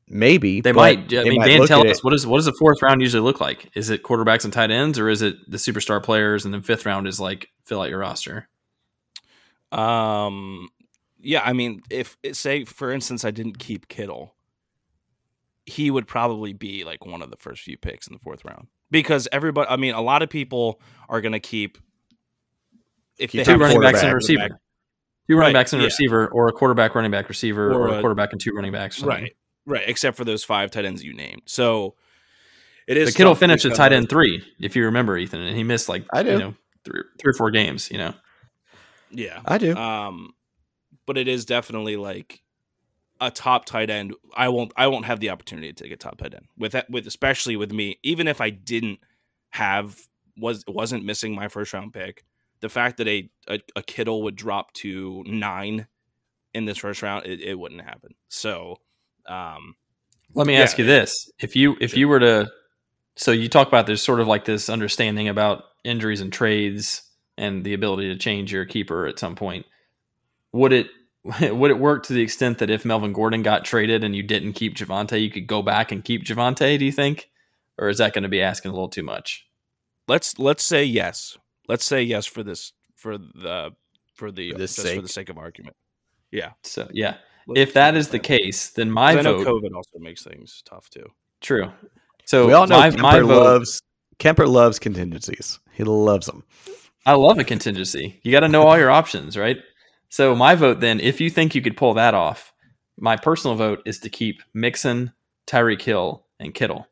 maybe 0.08 0.60
they 0.60 0.72
might. 0.72 0.98
I 1.12 1.22
they 1.22 1.30
mean, 1.30 1.38
might 1.40 1.48
Dan, 1.48 1.66
tell 1.66 1.86
us 1.86 1.98
it- 1.98 2.04
what 2.04 2.14
is 2.14 2.26
what 2.26 2.36
does 2.38 2.44
the 2.46 2.54
fourth 2.58 2.80
round 2.82 3.00
usually 3.00 3.22
look 3.22 3.40
like? 3.40 3.70
Is 3.74 3.90
it 3.90 4.02
quarterbacks 4.02 4.44
and 4.44 4.52
tight 4.52 4.70
ends, 4.70 4.98
or 4.98 5.08
is 5.08 5.20
it 5.22 5.36
the 5.50 5.56
superstar 5.56 6.02
players, 6.02 6.44
and 6.44 6.54
then 6.54 6.62
fifth 6.62 6.86
round 6.86 7.08
is 7.08 7.18
like 7.18 7.48
fill 7.64 7.80
out 7.82 7.88
your 7.90 7.98
roster? 7.98 8.48
Um, 9.72 10.68
yeah, 11.20 11.42
I 11.44 11.52
mean, 11.52 11.82
if 11.90 12.16
say 12.32 12.64
for 12.64 12.92
instance, 12.92 13.24
I 13.24 13.30
didn't 13.32 13.58
keep 13.58 13.88
Kittle, 13.88 14.34
he 15.64 15.90
would 15.90 16.06
probably 16.06 16.52
be 16.52 16.84
like 16.84 17.04
one 17.04 17.22
of 17.22 17.30
the 17.30 17.36
first 17.36 17.62
few 17.62 17.76
picks 17.76 18.06
in 18.06 18.12
the 18.12 18.20
fourth 18.20 18.44
round 18.44 18.68
because 18.90 19.26
everybody. 19.32 19.68
I 19.68 19.76
mean, 19.76 19.94
a 19.94 20.00
lot 20.02 20.22
of 20.22 20.30
people 20.30 20.80
are 21.08 21.20
going 21.20 21.32
to 21.32 21.40
keep 21.40 21.78
if 23.18 23.30
Keep 23.32 23.40
they 23.40 23.44
Two 23.44 23.50
have 23.52 23.60
running 23.60 23.80
backs 23.80 24.02
and 24.02 24.08
a 24.10 24.12
quarterback. 24.12 24.14
receiver. 24.50 24.60
Two 25.28 25.36
running 25.36 25.54
Right, 25.54 25.60
backs 25.60 25.72
and 25.72 25.80
a 25.80 25.84
yeah. 25.84 25.86
receiver, 25.86 26.28
or 26.28 26.48
a 26.48 26.52
quarterback, 26.52 26.94
running 26.94 27.10
back, 27.10 27.28
receiver, 27.28 27.72
Or 27.72 27.82
or, 27.82 27.88
a 27.88 27.98
a- 27.98 28.00
quarterback 28.00 28.32
and 28.32 28.40
two 28.40 28.52
running 28.52 28.72
backs. 28.72 29.02
right, 29.02 29.34
right, 29.64 29.82
except 29.88 30.16
for 30.16 30.24
those 30.24 30.44
five 30.44 30.70
tight 30.70 30.84
ends 30.84 31.02
you 31.02 31.12
named. 31.14 31.42
So 31.46 31.94
it 32.86 32.96
is. 32.96 33.12
The 33.12 33.16
Kittle 33.18 33.32
tough 33.32 33.40
finished 33.40 33.64
at 33.64 33.74
tight 33.74 33.92
end 33.92 34.08
three, 34.08 34.42
if 34.60 34.76
you 34.76 34.84
remember, 34.84 35.16
Ethan, 35.18 35.40
and 35.40 35.56
he 35.56 35.64
missed 35.64 35.88
like 35.88 36.04
I 36.12 36.22
do. 36.22 36.30
you 36.32 36.38
know 36.38 36.54
three, 36.84 37.02
three 37.18 37.30
or 37.30 37.34
four 37.34 37.50
games. 37.50 37.90
You 37.90 37.98
know, 37.98 38.14
Yeah, 39.10 39.40
i 39.44 39.58
do 39.58 39.74
Um, 39.74 40.34
but 41.06 41.18
it 41.18 41.26
is 41.28 41.44
definitely 41.44 41.96
like 41.96 42.42
a 43.20 43.30
top 43.30 43.64
tight 43.64 43.90
end. 43.90 44.14
I 44.36 44.48
won't. 44.50 44.72
I 44.76 44.86
won't 44.86 45.06
have 45.06 45.18
the 45.20 45.30
opportunity 45.30 45.72
to 45.72 45.82
take 45.84 45.92
a 45.92 45.96
top 45.96 46.18
tight 46.18 46.34
end 46.34 46.46
with 46.56 46.72
that. 46.72 46.88
With 46.88 47.06
especially 47.08 47.56
with 47.56 47.72
me, 47.72 47.98
even 48.04 48.28
if 48.28 48.40
I 48.40 48.50
didn't 48.50 49.00
have 49.50 49.98
was 50.36 50.62
wasn't 50.68 51.04
missing 51.04 51.34
my 51.34 51.48
first 51.48 51.72
round 51.72 51.92
pick. 51.92 52.24
The 52.66 52.70
fact 52.70 52.96
that 52.96 53.06
a 53.06 53.30
a, 53.46 53.60
a 53.76 53.82
Kittle 53.84 54.24
would 54.24 54.34
drop 54.34 54.72
to 54.72 55.22
nine 55.24 55.86
in 56.52 56.64
this 56.64 56.78
first 56.78 57.00
round, 57.00 57.24
it, 57.24 57.40
it 57.40 57.56
wouldn't 57.56 57.80
happen. 57.80 58.16
So, 58.28 58.80
um, 59.28 59.76
Let 60.34 60.48
me 60.48 60.54
Yeah. 60.54 60.62
ask 60.62 60.76
you 60.76 60.84
this: 60.84 61.30
if 61.38 61.54
you 61.54 61.76
if 61.80 61.96
you 61.96 62.08
were 62.08 62.18
to, 62.18 62.50
so 63.14 63.30
you 63.30 63.48
talk 63.48 63.68
about 63.68 63.86
there's 63.86 64.02
sort 64.02 64.18
of 64.18 64.26
like 64.26 64.46
this 64.46 64.68
understanding 64.68 65.28
about 65.28 65.62
injuries 65.84 66.20
and 66.20 66.32
trades 66.32 67.02
and 67.38 67.62
the 67.62 67.72
ability 67.72 68.08
to 68.08 68.18
change 68.18 68.52
your 68.52 68.64
keeper 68.64 69.06
at 69.06 69.20
some 69.20 69.36
point. 69.36 69.64
Would 70.52 70.72
it 70.72 70.88
would 71.52 71.70
it 71.70 71.78
work 71.78 72.02
to 72.06 72.14
the 72.14 72.22
extent 72.22 72.58
that 72.58 72.68
if 72.68 72.84
Melvin 72.84 73.12
Gordon 73.12 73.44
got 73.44 73.64
traded 73.64 74.02
and 74.02 74.16
you 74.16 74.24
didn't 74.24 74.54
keep 74.54 74.74
Javonte, 74.74 75.22
you 75.22 75.30
could 75.30 75.46
go 75.46 75.62
back 75.62 75.92
and 75.92 76.02
keep 76.04 76.24
Javonte? 76.24 76.80
Do 76.80 76.84
you 76.84 76.90
think, 76.90 77.30
or 77.78 77.88
is 77.88 77.98
that 77.98 78.12
going 78.12 78.24
to 78.24 78.28
be 78.28 78.42
asking 78.42 78.72
a 78.72 78.74
little 78.74 78.88
too 78.88 79.04
much? 79.04 79.46
let's 80.08 80.36
let's 80.40 80.64
say 80.64 80.84
yes. 80.84 81.38
Let's 81.68 81.84
say 81.84 82.02
yes 82.02 82.26
for 82.26 82.42
this 82.42 82.72
for 82.94 83.18
the 83.18 83.72
for 84.14 84.30
the 84.30 84.50
For 84.50 84.56
uh, 84.56 84.58
this 84.58 84.76
just 84.76 84.94
for 84.94 85.02
the 85.02 85.08
sake 85.08 85.28
of 85.28 85.38
argument. 85.38 85.76
Yeah. 86.30 86.52
So 86.62 86.88
yeah, 86.92 87.16
Let's 87.46 87.60
if 87.60 87.74
that 87.74 87.96
is 87.96 88.08
the 88.08 88.18
case, 88.18 88.70
then 88.70 88.90
my 88.90 89.14
'Cause 89.14 89.26
I 89.26 89.30
know 89.30 89.38
vote. 89.38 89.62
COVID 89.62 89.74
also 89.74 89.98
makes 89.98 90.22
things 90.22 90.62
tough 90.64 90.88
too. 90.90 91.06
True. 91.40 91.70
So 92.24 92.46
we 92.46 92.52
all 92.52 92.66
know 92.66 92.78
my, 92.78 92.90
kemper 92.90 93.02
my 93.02 93.20
vote. 93.20 93.26
loves 93.44 93.82
kemper 94.18 94.46
loves 94.46 94.78
contingencies 94.78 95.60
he 95.72 95.84
loves 95.84 96.26
them 96.26 96.42
I 97.04 97.12
love 97.14 97.38
a 97.38 97.44
contingency. 97.44 98.18
You 98.24 98.32
got 98.32 98.40
to 98.40 98.48
know 98.48 98.66
all 98.66 98.76
your 98.76 98.90
options, 98.90 99.36
right? 99.38 99.58
So 100.08 100.34
my 100.34 100.56
vote 100.56 100.80
then, 100.80 100.98
if 100.98 101.20
you 101.20 101.30
think 101.30 101.54
you 101.54 101.62
could 101.62 101.76
pull 101.76 101.94
that 101.94 102.14
off, 102.14 102.52
my 102.98 103.16
personal 103.16 103.56
vote 103.56 103.80
is 103.86 104.00
to 104.00 104.08
keep 104.08 104.42
Mixon, 104.54 105.12
Tyreek 105.46 105.82
Hill, 105.82 106.26
and 106.40 106.52
Kittle. 106.52 106.88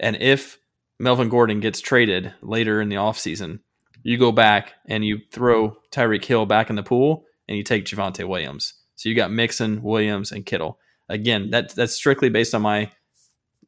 And 0.00 0.16
if 0.20 0.58
Melvin 0.98 1.30
Gordon 1.30 1.60
gets 1.60 1.80
traded 1.80 2.34
later 2.42 2.82
in 2.82 2.90
the 2.90 2.96
offseason, 2.96 3.60
you 4.04 4.18
go 4.18 4.30
back 4.30 4.74
and 4.86 5.04
you 5.04 5.18
throw 5.32 5.76
Tyreek 5.90 6.24
Hill 6.24 6.46
back 6.46 6.70
in 6.70 6.76
the 6.76 6.82
pool 6.82 7.24
and 7.48 7.56
you 7.56 7.64
take 7.64 7.86
Javonte 7.86 8.28
Williams. 8.28 8.74
So 8.94 9.08
you 9.08 9.16
got 9.16 9.32
Mixon, 9.32 9.82
Williams, 9.82 10.30
and 10.30 10.46
Kittle. 10.46 10.78
Again, 11.08 11.50
that 11.50 11.74
that's 11.74 11.94
strictly 11.94 12.28
based 12.28 12.54
on 12.54 12.62
my 12.62 12.92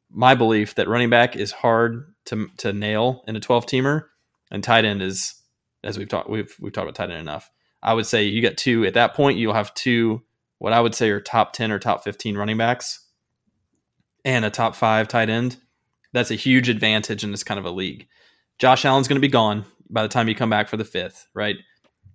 my 0.09 0.35
belief 0.35 0.75
that 0.75 0.87
running 0.87 1.09
back 1.09 1.35
is 1.35 1.51
hard 1.51 2.13
to 2.25 2.47
to 2.57 2.71
nail 2.71 3.23
in 3.27 3.35
a 3.35 3.39
12 3.39 3.65
teamer 3.65 4.03
and 4.49 4.63
tight 4.63 4.85
end 4.85 5.01
is 5.01 5.35
as 5.83 5.97
we've 5.97 6.07
talked 6.07 6.29
we've 6.29 6.55
we've 6.61 6.71
talked 6.71 6.85
about 6.85 6.95
tight 6.95 7.11
end 7.11 7.19
enough. 7.19 7.51
I 7.83 7.93
would 7.93 8.05
say 8.05 8.23
you 8.23 8.41
get 8.41 8.57
two 8.57 8.85
at 8.85 8.93
that 8.93 9.15
point 9.15 9.37
you'll 9.37 9.53
have 9.53 9.73
two 9.73 10.21
what 10.59 10.73
I 10.73 10.79
would 10.79 10.95
say 10.95 11.09
are 11.09 11.19
top 11.19 11.53
10 11.53 11.71
or 11.71 11.79
top 11.79 12.03
15 12.03 12.37
running 12.37 12.57
backs 12.57 13.05
and 14.25 14.45
a 14.45 14.49
top 14.49 14.75
5 14.75 15.07
tight 15.07 15.29
end. 15.29 15.57
That's 16.13 16.31
a 16.31 16.35
huge 16.35 16.69
advantage 16.69 17.23
in 17.23 17.31
this 17.31 17.43
kind 17.43 17.59
of 17.59 17.65
a 17.65 17.71
league. 17.71 18.07
Josh 18.57 18.85
Allen's 18.85 19.07
going 19.07 19.17
to 19.17 19.27
be 19.27 19.27
gone 19.27 19.65
by 19.89 20.03
the 20.03 20.09
time 20.09 20.27
you 20.27 20.35
come 20.35 20.49
back 20.49 20.69
for 20.69 20.77
the 20.77 20.85
fifth, 20.85 21.27
right? 21.33 21.55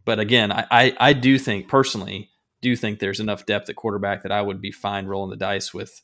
But 0.04 0.18
again, 0.18 0.50
I, 0.52 0.66
I, 0.70 0.96
I 0.98 1.12
do 1.12 1.38
think 1.38 1.68
personally, 1.68 2.30
do 2.60 2.74
think 2.76 2.98
there's 2.98 3.20
enough 3.20 3.46
depth 3.46 3.68
at 3.68 3.76
quarterback 3.76 4.22
that 4.22 4.32
I 4.32 4.42
would 4.42 4.60
be 4.60 4.72
fine 4.72 5.06
rolling 5.06 5.30
the 5.30 5.36
dice 5.36 5.72
with 5.72 6.00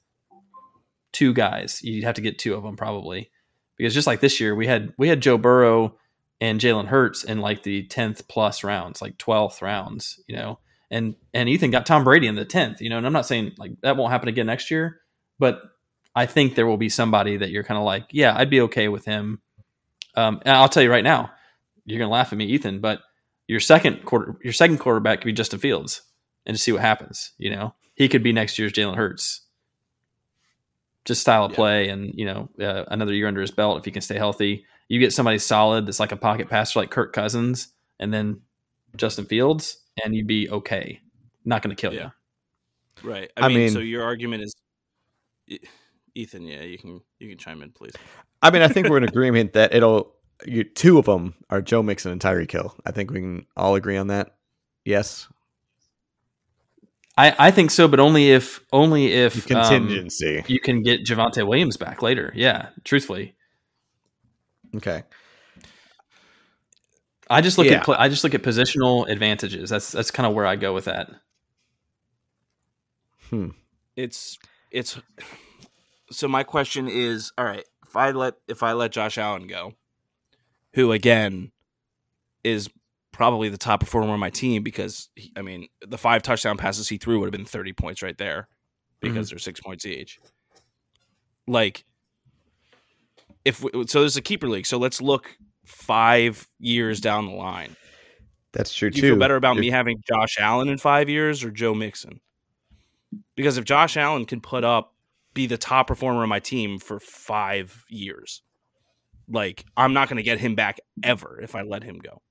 two 1.13 1.33
guys. 1.33 1.83
You'd 1.83 2.05
have 2.05 2.15
to 2.17 2.21
get 2.21 2.39
two 2.39 2.55
of 2.55 2.63
them 2.63 2.77
probably 2.77 3.31
because 3.77 3.95
just 3.95 4.07
like 4.07 4.21
this 4.21 4.41
year, 4.41 4.55
we 4.55 4.67
had 4.67 4.93
we 4.99 5.09
had 5.09 5.21
Joe 5.21 5.39
Burrow 5.39 5.97
and 6.41 6.61
Jalen 6.61 6.87
Hurts 6.87 7.25
in 7.25 7.41
like 7.41 7.63
the 7.63 7.85
tenth 7.85 8.29
plus 8.29 8.63
rounds, 8.63 9.01
like 9.01 9.19
twelfth 9.19 9.63
rounds, 9.63 10.21
you 10.27 10.37
know, 10.37 10.59
and 10.91 11.15
and 11.33 11.49
Ethan 11.49 11.71
got 11.71 11.87
Tom 11.87 12.05
Brady 12.05 12.27
in 12.27 12.35
the 12.35 12.45
tenth, 12.45 12.81
you 12.81 12.91
know, 12.91 12.99
and 12.99 13.07
I'm 13.07 13.13
not 13.13 13.27
saying 13.27 13.53
like 13.59 13.81
that 13.83 13.97
won't 13.97 14.13
happen 14.13 14.29
again 14.29 14.47
next 14.47 14.71
year, 14.71 15.01
but 15.39 15.63
I 16.15 16.27
think 16.27 16.55
there 16.55 16.67
will 16.67 16.77
be 16.77 16.89
somebody 16.89 17.37
that 17.37 17.51
you're 17.51 17.65
kind 17.65 17.79
of 17.79 17.85
like, 17.85 18.07
yeah, 18.11 18.37
I'd 18.37 18.51
be 18.51 18.63
okay 18.63 18.89
with 18.89 19.05
him. 19.05 19.41
Um, 20.17 20.41
and 20.45 20.57
I'll 20.57 20.69
tell 20.69 20.83
you 20.83 20.91
right 20.91 21.05
now, 21.05 21.31
you're 21.91 21.99
gonna 21.99 22.11
laugh 22.13 22.33
at 22.33 22.39
me, 22.39 22.47
Ethan, 22.47 22.81
but 22.81 23.01
your 23.47 23.61
second 23.61 24.05
quarter, 24.05 24.37
your 24.43 24.53
second 24.53 24.79
quarterback 24.79 25.21
could 25.21 25.27
be 25.27 25.33
Justin 25.33 25.59
Fields, 25.59 26.03
and 26.47 26.55
just 26.55 26.65
see 26.65 26.73
what 26.73 26.81
happens. 26.83 27.33
You 27.39 27.51
know, 27.51 27.75
he 27.95 28.09
could 28.09 28.23
be 28.23 28.33
next 28.33 28.59
year's 28.59 28.73
Jalen 28.73 28.97
Hurts. 28.97 29.43
Just 31.05 31.23
style 31.23 31.45
of 31.47 31.53
Yeah. 31.53 31.57
play, 31.57 31.89
and 31.89 32.13
you 32.15 32.27
know, 32.27 32.49
uh, 32.61 32.85
another 32.89 33.15
year 33.15 33.27
under 33.29 33.41
his 33.41 33.51
belt 33.51 33.79
if 33.79 33.85
he 33.85 33.91
can 33.91 34.03
stay 34.03 34.17
healthy. 34.17 34.65
You 34.89 34.99
get 35.01 35.13
somebody 35.13 35.39
solid 35.39 35.87
that's 35.87 36.01
like 36.01 36.13
a 36.13 36.17
pocket 36.17 36.49
passer 36.49 36.79
like 36.81 36.91
Kirk 36.91 37.13
Cousins, 37.13 37.69
and 37.99 38.13
then 38.13 38.41
Justin 38.97 39.25
Fields, 39.27 39.79
and 40.05 40.15
you'd 40.15 40.27
be 40.27 40.49
okay. 40.51 41.01
Not 41.45 41.63
going 41.63 41.75
to 41.75 41.81
kill 41.81 41.95
Yeah. 41.95 42.11
you. 43.03 43.11
Right. 43.11 43.31
I, 43.37 43.47
I 43.47 43.49
mean, 43.49 43.59
mean- 43.59 43.71
so 43.71 43.79
your 43.79 44.03
argument 44.03 44.43
is, 44.43 44.55
Ethan. 46.15 46.43
Yeah, 46.43 46.63
you 46.63 46.77
can 46.79 47.01
you 47.19 47.29
can 47.29 47.39
chime 47.39 47.63
in, 47.63 47.71
please. 47.71 47.93
I 48.43 48.51
mean, 48.51 48.63
I 48.63 48.69
think 48.69 48.89
we're 48.89 48.99
in 48.99 49.05
agreement 49.05 49.55
that 49.55 49.75
it'll. 49.75 50.15
You, 50.47 50.65
two 50.65 50.99
of 50.99 51.07
them 51.07 51.35
are 51.51 51.61
Joe 51.61 51.83
Mixon 51.83 52.13
and 52.13 52.21
Tyreek 52.21 52.51
Hill. 52.51 52.75
I 52.87 52.93
think 52.93 53.11
we 53.11 53.21
can 53.21 53.47
all 53.57 53.75
agree 53.75 53.97
on 53.97 54.07
that. 54.09 54.37
Yes, 54.85 55.29
I, 57.17 57.35
I 57.39 57.51
think 57.51 57.73
so, 57.73 57.89
but 57.89 57.99
only 57.99 58.31
if 58.31 58.61
only 58.73 59.13
if 59.13 59.37
um, 59.37 59.43
contingency. 59.43 60.45
you 60.47 60.61
can 60.61 60.83
get 60.83 61.05
Javonte 61.05 61.47
Williams 61.47 61.77
back 61.77 62.01
later. 62.01 62.33
Yeah, 62.37 62.69
truthfully, 62.85 63.35
okay. 64.77 65.03
I 67.29 67.41
just 67.41 67.59
look 67.59 67.67
Yeah. 67.67 67.83
at 67.87 67.89
I 67.89 68.09
just 68.09 68.23
look 68.23 68.35
at 68.35 68.43
positional 68.43 69.09
advantages. 69.11 69.69
That's 69.69 69.91
that's 69.91 70.13
kind 70.13 70.27
of 70.27 70.35
where 70.35 70.47
I 70.47 70.55
go 70.57 70.73
with 70.73 70.85
that. 70.85 71.11
Hmm. 73.31 73.49
It's 73.97 74.39
it's. 74.71 74.99
So 76.11 76.29
my 76.29 76.45
question 76.45 76.89
is, 76.89 77.33
all 77.37 77.45
right, 77.45 77.65
if 77.87 77.97
I 77.97 78.13
let 78.13 78.35
if 78.47 78.63
I 78.63 78.73
let 78.73 78.93
Josh 78.93 79.19
Allen 79.19 79.47
go, 79.49 79.75
who 80.75 80.93
again 80.93 81.51
is 82.45 82.69
probably 83.13 83.49
the 83.49 83.59
top 83.59 83.81
performer 83.81 84.13
on 84.13 84.21
my 84.21 84.31
team 84.31 84.63
because 84.63 85.09
he, 85.17 85.33
I 85.37 85.43
mean 85.43 85.69
the 85.87 85.99
five 85.99 86.23
touchdown 86.23 86.57
passes 86.57 86.89
he 86.89 86.99
threw 86.99 87.19
would 87.21 87.27
have 87.27 87.33
been 87.33 87.45
thirty 87.45 87.73
points 87.73 88.03
right 88.03 88.17
there 88.17 88.49
because 89.01 89.27
mm-hmm. 89.27 89.35
they're 89.35 89.39
six 89.39 89.61
points 89.61 89.87
each. 89.87 90.19
Like, 91.47 91.85
if 93.45 93.63
we, 93.63 93.71
so, 93.87 94.01
there's 94.01 94.17
a 94.17 94.23
keeper 94.23 94.49
league. 94.49 94.67
So 94.67 94.79
let's 94.79 95.01
look 95.01 95.37
five 95.65 96.47
years 96.59 97.01
down 97.01 97.27
the 97.27 97.33
line. 97.33 97.77
That's 98.53 98.73
true 98.73 98.91
Do 98.91 98.97
you 98.97 99.03
too. 99.03 99.09
feel 99.11 99.19
better 99.19 99.37
about 99.37 99.55
You're- 99.55 99.67
me 99.67 99.71
having 99.71 100.03
Josh 100.07 100.37
Allen 100.39 100.69
in 100.69 100.79
five 100.79 101.09
years 101.09 101.45
or 101.45 101.51
Joe 101.51 101.75
Mixon? 101.75 102.21
Because 103.37 103.57
if 103.57 103.65
Josh 103.65 103.97
Allen 103.97 104.27
can 104.27 104.41
put 104.41 104.65
up, 104.65 104.95
be 105.33 105.47
the 105.47 105.57
top 105.59 105.87
performer 105.87 106.23
on 106.23 106.29
my 106.29 106.41
team 106.41 106.79
for 106.79 107.01
five 107.01 107.85
years, 107.89 108.43
like 109.31 109.65
I'm 109.77 109.93
not 109.93 110.09
going 110.09 110.17
to 110.17 110.23
get 110.23 110.39
him 110.39 110.55
back 110.55 110.81
ever 111.03 111.41
if 111.41 111.55
I 111.55 111.63
let 111.63 111.83
him 111.83 111.99
go. 111.99 112.23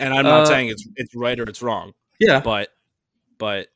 And 0.00 0.12
I'm 0.12 0.24
not 0.24 0.42
Uh, 0.42 0.46
saying 0.46 0.68
it's 0.68 0.86
it's 0.96 1.14
right 1.14 1.38
or 1.38 1.44
it's 1.44 1.62
wrong, 1.62 1.92
Yeah, 2.18 2.40
but 2.40 2.70
but 3.38 3.68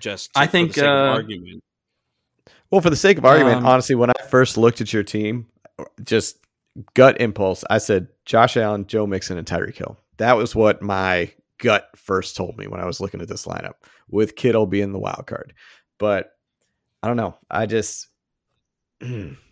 just 0.00 0.30
I 0.34 0.46
for 0.46 0.46
the 0.46 0.52
think, 0.52 0.74
sake 0.74 0.84
of 0.84 0.88
uh, 0.90 1.12
argument, 1.12 1.62
Well, 2.70 2.80
for 2.80 2.90
the 2.90 2.96
sake 2.96 3.18
of 3.18 3.24
argument, 3.24 3.58
Um, 3.58 3.66
honestly, 3.66 3.94
when 3.94 4.10
I 4.10 4.26
first 4.28 4.56
looked 4.56 4.80
at 4.80 4.92
your 4.92 5.04
team, 5.04 5.46
just 6.02 6.38
gut 6.94 7.20
impulse, 7.20 7.64
I 7.70 7.78
said 7.78 8.08
Josh 8.24 8.56
Allen, 8.56 8.86
Joe 8.86 9.06
Mixon, 9.06 9.38
and 9.38 9.46
Tyreek 9.46 9.76
Hill. 9.76 9.96
That 10.16 10.36
was 10.36 10.54
what 10.56 10.82
my 10.82 11.30
gut 11.58 11.88
first 11.94 12.34
told 12.36 12.58
me 12.58 12.66
when 12.66 12.80
I 12.80 12.86
was 12.86 13.00
looking 13.00 13.20
at 13.20 13.28
this 13.28 13.46
lineup, 13.46 13.74
with 14.08 14.34
Kittle 14.34 14.66
being 14.66 14.90
the 14.92 14.98
wild 14.98 15.26
card. 15.28 15.54
But 15.98 16.32
I 17.02 17.06
don't 17.08 17.16
know. 17.16 17.36
I 17.50 17.66
just 17.66 18.08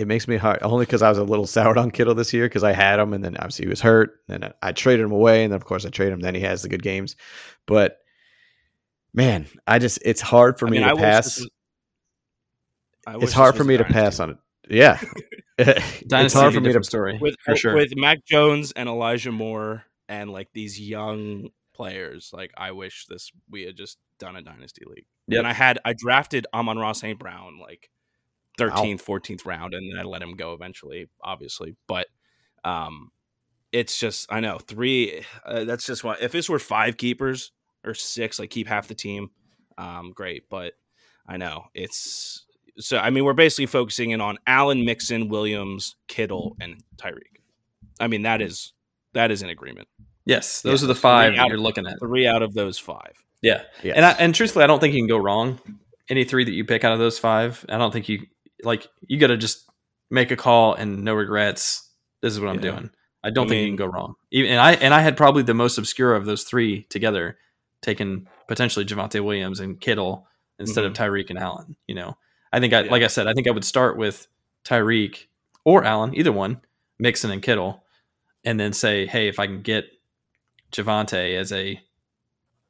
it 0.00 0.08
makes 0.08 0.26
me 0.26 0.36
hard 0.36 0.58
only 0.62 0.86
because 0.86 1.02
I 1.02 1.08
was 1.08 1.18
a 1.18 1.24
little 1.24 1.46
soured 1.56 1.78
on 1.78 1.90
Kittle 1.90 2.14
this 2.14 2.32
year 2.32 2.46
because 2.46 2.64
I 2.64 2.72
had 2.72 2.98
him 2.98 3.12
and 3.12 3.24
then 3.24 3.36
obviously 3.36 3.66
he 3.66 3.70
was 3.70 3.80
hurt. 3.80 4.20
And 4.28 4.44
I, 4.46 4.52
I 4.62 4.72
traded 4.72 5.04
him 5.04 5.12
away, 5.12 5.44
and 5.44 5.52
then 5.52 5.56
of 5.56 5.64
course 5.64 5.84
I 5.86 5.90
traded 5.90 6.14
him. 6.14 6.20
Then 6.20 6.34
he 6.34 6.40
has 6.42 6.62
the 6.62 6.68
good 6.68 6.82
games, 6.82 7.16
but 7.66 7.98
man, 9.14 9.46
I 9.66 9.78
just 9.78 9.98
it's 10.04 10.20
hard 10.20 10.58
for 10.58 10.66
I 10.66 10.70
me 10.70 10.78
mean, 10.78 10.86
to 10.88 10.94
I 10.94 10.96
pass 10.96 11.38
was- 11.40 11.48
it's 13.22 13.32
hard 13.32 13.56
for 13.56 13.64
me 13.64 13.76
to 13.76 13.82
dynasty. 13.84 13.94
pass 14.00 14.20
on 14.20 14.30
it. 14.30 14.36
Yeah, 14.68 15.00
it's 15.58 16.32
hard 16.34 16.54
for 16.54 16.60
be 16.60 16.64
me 16.64 16.70
a 16.70 16.72
to. 16.72 16.78
different 16.78 16.86
story 16.86 17.18
with 17.20 17.34
for 17.44 17.56
sure. 17.56 17.74
with 17.74 17.96
Mac 17.96 18.24
Jones 18.24 18.72
and 18.72 18.88
Elijah 18.88 19.32
Moore 19.32 19.84
and 20.08 20.30
like 20.30 20.48
these 20.54 20.78
young 20.80 21.48
players. 21.74 22.30
Like 22.32 22.52
I 22.56 22.72
wish 22.72 23.06
this 23.08 23.30
we 23.50 23.62
had 23.62 23.76
just 23.76 23.98
done 24.18 24.36
a 24.36 24.42
dynasty 24.42 24.84
league. 24.86 25.06
Yep. 25.28 25.38
And 25.38 25.48
I 25.48 25.52
had 25.52 25.78
I 25.84 25.92
drafted 25.94 26.46
Amon-Ra 26.54 26.92
St. 26.92 27.18
Brown 27.18 27.58
like 27.58 27.90
13th, 28.60 29.02
14th 29.02 29.46
round, 29.46 29.74
and 29.74 29.90
then 29.90 29.98
I 29.98 30.04
let 30.04 30.22
him 30.22 30.34
go 30.36 30.52
eventually, 30.52 31.08
obviously. 31.22 31.76
But 31.86 32.06
um 32.64 33.10
it's 33.72 33.98
just 33.98 34.26
I 34.32 34.40
know 34.40 34.58
three. 34.58 35.24
Uh, 35.44 35.64
that's 35.64 35.86
just 35.86 36.02
why 36.04 36.16
if 36.20 36.32
this 36.32 36.48
were 36.48 36.58
five 36.58 36.96
keepers 36.96 37.52
or 37.84 37.94
six, 37.94 38.38
like 38.38 38.50
keep 38.50 38.66
half 38.66 38.88
the 38.88 38.94
team, 38.94 39.30
um, 39.78 40.12
great. 40.14 40.48
But 40.50 40.72
I 41.26 41.36
know 41.36 41.66
it's 41.72 42.44
so. 42.78 42.98
I 42.98 43.10
mean, 43.10 43.24
we're 43.24 43.32
basically 43.32 43.66
focusing 43.66 44.10
in 44.10 44.20
on 44.20 44.38
Allen, 44.46 44.84
Mixon, 44.84 45.28
Williams, 45.28 45.94
Kittle, 46.08 46.56
and 46.60 46.82
Tyreek. 46.96 47.38
I 48.00 48.08
mean, 48.08 48.22
that 48.22 48.42
is 48.42 48.72
that 49.12 49.30
is 49.30 49.42
an 49.42 49.50
agreement. 49.50 49.86
yes, 50.24 50.62
those 50.62 50.82
yeah, 50.82 50.86
are 50.86 50.88
the 50.88 50.94
five 50.96 51.32
out 51.34 51.36
that 51.36 51.42
of- 51.44 51.48
you're 51.50 51.58
looking 51.58 51.86
at. 51.86 51.98
Three 52.00 52.26
out 52.26 52.42
of 52.42 52.52
those 52.54 52.76
five. 52.78 53.12
Yeah, 53.40 53.62
Yes. 53.84 53.94
and 53.96 54.04
I, 54.04 54.10
and 54.12 54.34
truthfully, 54.34 54.64
I 54.64 54.66
don't 54.66 54.80
think 54.80 54.94
you 54.94 55.00
can 55.00 55.08
go 55.08 55.16
wrong. 55.16 55.60
Any 56.10 56.24
three 56.24 56.42
that 56.44 56.52
you 56.52 56.64
pick 56.64 56.82
out 56.84 56.92
of 56.92 56.98
those 56.98 57.18
five, 57.20 57.64
I 57.68 57.78
don't 57.78 57.92
think 57.92 58.08
you 58.08 58.26
like. 58.64 58.86
You 59.06 59.18
got 59.18 59.28
to 59.28 59.36
just 59.36 59.68
make 60.10 60.30
a 60.30 60.36
call 60.36 60.74
and 60.74 61.04
no 61.04 61.14
regrets. 61.14 61.88
This 62.20 62.32
is 62.32 62.40
what 62.40 62.48
I'm 62.50 62.56
Yeah. 62.56 62.70
doing. 62.72 62.90
I 63.22 63.30
don't 63.30 63.46
I 63.46 63.50
think 63.50 63.60
you 63.62 63.68
can 63.68 63.76
go 63.76 63.86
wrong. 63.86 64.14
Even 64.30 64.50
and 64.52 64.60
I 64.60 64.72
and 64.72 64.94
I 64.94 65.00
had 65.00 65.16
probably 65.16 65.42
the 65.42 65.54
most 65.54 65.76
obscure 65.78 66.14
of 66.14 66.24
those 66.24 66.44
three 66.44 66.84
together, 66.84 67.36
taking 67.82 68.26
potentially 68.48 68.84
Javonte 68.84 69.22
Williams 69.22 69.60
and 69.60 69.78
Kittle 69.80 70.26
instead 70.58 70.84
of 70.84 70.92
Tyreek 70.94 71.28
and 71.30 71.38
Allen. 71.38 71.76
You 71.86 71.94
know, 71.96 72.16
I 72.52 72.60
think 72.60 72.72
I 72.72 72.78
Mm-hmm. 72.78 72.86
Yeah. 72.86 72.92
like 72.92 73.02
I 73.02 73.06
said, 73.08 73.26
I 73.26 73.34
think 73.34 73.46
I 73.46 73.50
would 73.50 73.64
start 73.64 73.96
with 73.98 74.26
Tyreek 74.64 75.26
or 75.64 75.84
Allen, 75.84 76.14
either 76.16 76.32
one, 76.32 76.60
Mixon 76.98 77.30
and 77.30 77.42
Kittle, 77.42 77.84
and 78.44 78.58
then 78.58 78.72
say, 78.72 79.06
hey, 79.06 79.28
if 79.28 79.38
I 79.38 79.46
can 79.46 79.60
get 79.62 79.86
Javonte 80.72 81.36
as 81.36 81.52
a 81.52 81.80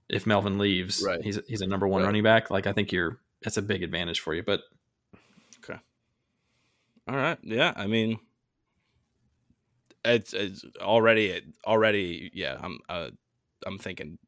if 0.09 0.27
Melvin 0.27 0.59
leaves, 0.59 1.03
Right. 1.07 1.23
he's 1.23 1.39
he's 1.47 1.61
a 1.61 1.67
number 1.67 1.87
one 1.87 2.03
Right. 2.03 2.07
running 2.07 2.23
back. 2.25 2.51
Like 2.51 2.67
I 2.67 2.73
think 2.73 2.91
you're 2.93 3.21
that's 3.43 3.57
a 3.57 3.63
big 3.63 3.83
advantage 3.83 4.21
for 4.21 4.35
you. 4.35 4.43
But 4.43 4.63
All 7.09 7.17
right. 7.17 7.39
Yeah. 7.43 7.73
I 7.77 7.87
mean, 7.87 8.19
it's, 10.05 10.33
it's 10.33 10.65
already 10.81 11.43
already. 11.67 12.31
Yeah. 12.35 12.57
I'm 12.61 12.79
uh, 12.89 13.11
I'm 13.67 13.79
thinking 13.79 14.19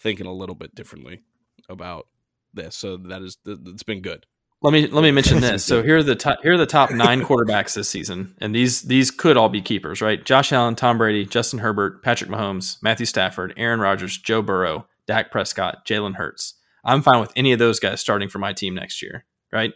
thinking 0.00 0.26
a 0.26 0.32
little 0.32 0.54
bit 0.54 0.74
differently 0.74 1.22
about 1.68 2.08
this. 2.54 2.76
So 2.76 2.96
that 2.96 3.22
is 3.22 3.38
it's 3.46 3.82
been 3.82 4.02
good. 4.02 4.26
let 4.62 4.72
me 4.72 4.86
let 4.86 5.02
me 5.02 5.10
mention 5.10 5.40
This. 5.40 5.64
So 5.64 5.82
here 5.82 5.98
are 5.98 6.02
the 6.02 6.14
top, 6.14 6.38
here 6.42 6.54
are 6.54 6.58
the 6.58 6.66
top 6.66 6.90
nine 6.90 7.22
quarterbacks 7.22 7.74
this 7.74 7.88
season, 7.88 8.34
and 8.38 8.54
these 8.54 8.82
these 8.82 9.10
could 9.10 9.36
all 9.36 9.48
be 9.48 9.60
keepers, 9.60 10.00
right? 10.00 10.24
Josh 10.24 10.52
Allen, 10.52 10.76
Tom 10.76 10.98
Brady, 10.98 11.24
Justin 11.26 11.58
Herbert, 11.58 12.02
Patrick 12.02 12.30
Mahomes, 12.30 12.76
Matthew 12.82 13.06
Stafford, 13.06 13.54
Aaron 13.56 13.80
Rodgers, 13.80 14.18
Joe 14.18 14.42
Burrow, 14.42 14.86
Dak 15.06 15.30
Prescott, 15.30 15.86
Jalen 15.86 16.14
Hurts. 16.14 16.54
I'm 16.84 17.02
fine 17.02 17.20
with 17.20 17.32
any 17.36 17.52
of 17.52 17.58
those 17.58 17.80
guys 17.80 18.00
starting 18.00 18.28
for 18.28 18.38
my 18.38 18.52
team 18.52 18.74
next 18.74 19.02
year, 19.02 19.24
right? 19.52 19.72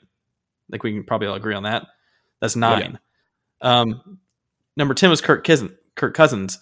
Like 0.70 0.82
we 0.82 0.92
can 0.92 1.04
probably 1.04 1.28
all 1.28 1.34
agree 1.34 1.54
on 1.54 1.62
that. 1.64 1.86
That's 2.40 2.56
nine. 2.56 2.98
Um, 3.60 4.18
number 4.76 4.94
ten 4.94 5.10
was 5.10 5.20
Kirk 5.20 5.44
Cousins. 5.44 5.72
Kirk 5.94 6.14
Cousins. 6.14 6.58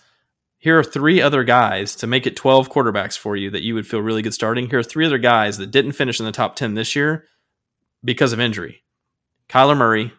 Here 0.59 0.78
are 0.78 0.84
three 0.84 1.20
other 1.20 1.44
guys 1.44 1.94
to 1.96 2.06
make 2.06 2.26
it 2.26 2.36
12 2.36 2.70
quarterbacks 2.70 3.18
for 3.18 3.36
you 3.36 3.51
that 3.51 3.62
you 3.62 3.74
would 3.74 3.86
feel 3.86 4.01
really 4.01 4.22
good 4.22 4.32
starting. 4.32 4.70
Here 4.70 4.78
are 4.78 4.82
three 4.82 5.05
other 5.05 5.18
guys 5.18 5.59
that 5.59 5.70
didn't 5.70 5.92
finish 5.92 6.18
in 6.20 6.24
the 6.24 6.32
top 6.32 6.56
10 6.56 6.72
this 6.72 6.96
year 6.96 7.26
because 8.02 8.32
of 8.32 8.40
injury. 8.40 8.82
Kyler 9.51 9.76
Murray, 9.76 10.10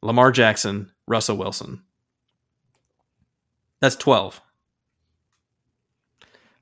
Lamar 0.00 0.32
Jackson, 0.32 0.90
Russell 1.06 1.36
Wilson. 1.36 1.82
That's 3.80 3.96
12. 3.96 4.40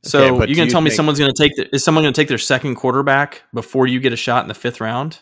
So 0.03 0.37
Okay, 0.39 0.49
you 0.51 0.57
gonna 0.57 0.71
tell 0.71 0.81
me 0.81 0.91
think- 0.91 0.97
someone's 0.97 1.19
gonna 1.21 1.33
take 1.33 1.55
the, 1.55 1.73
is 1.75 1.85
someone 1.85 2.03
gonna 2.03 2.13
take 2.13 2.29
their 2.29 2.39
second 2.39 2.77
quarterback 2.77 3.43
before 3.53 3.87
you 3.87 4.01
get 4.01 4.13
a 4.13 4.17
shot 4.17 4.43
in 4.43 4.49
the 4.49 4.55
fifth 4.55 4.81
round? 4.81 5.21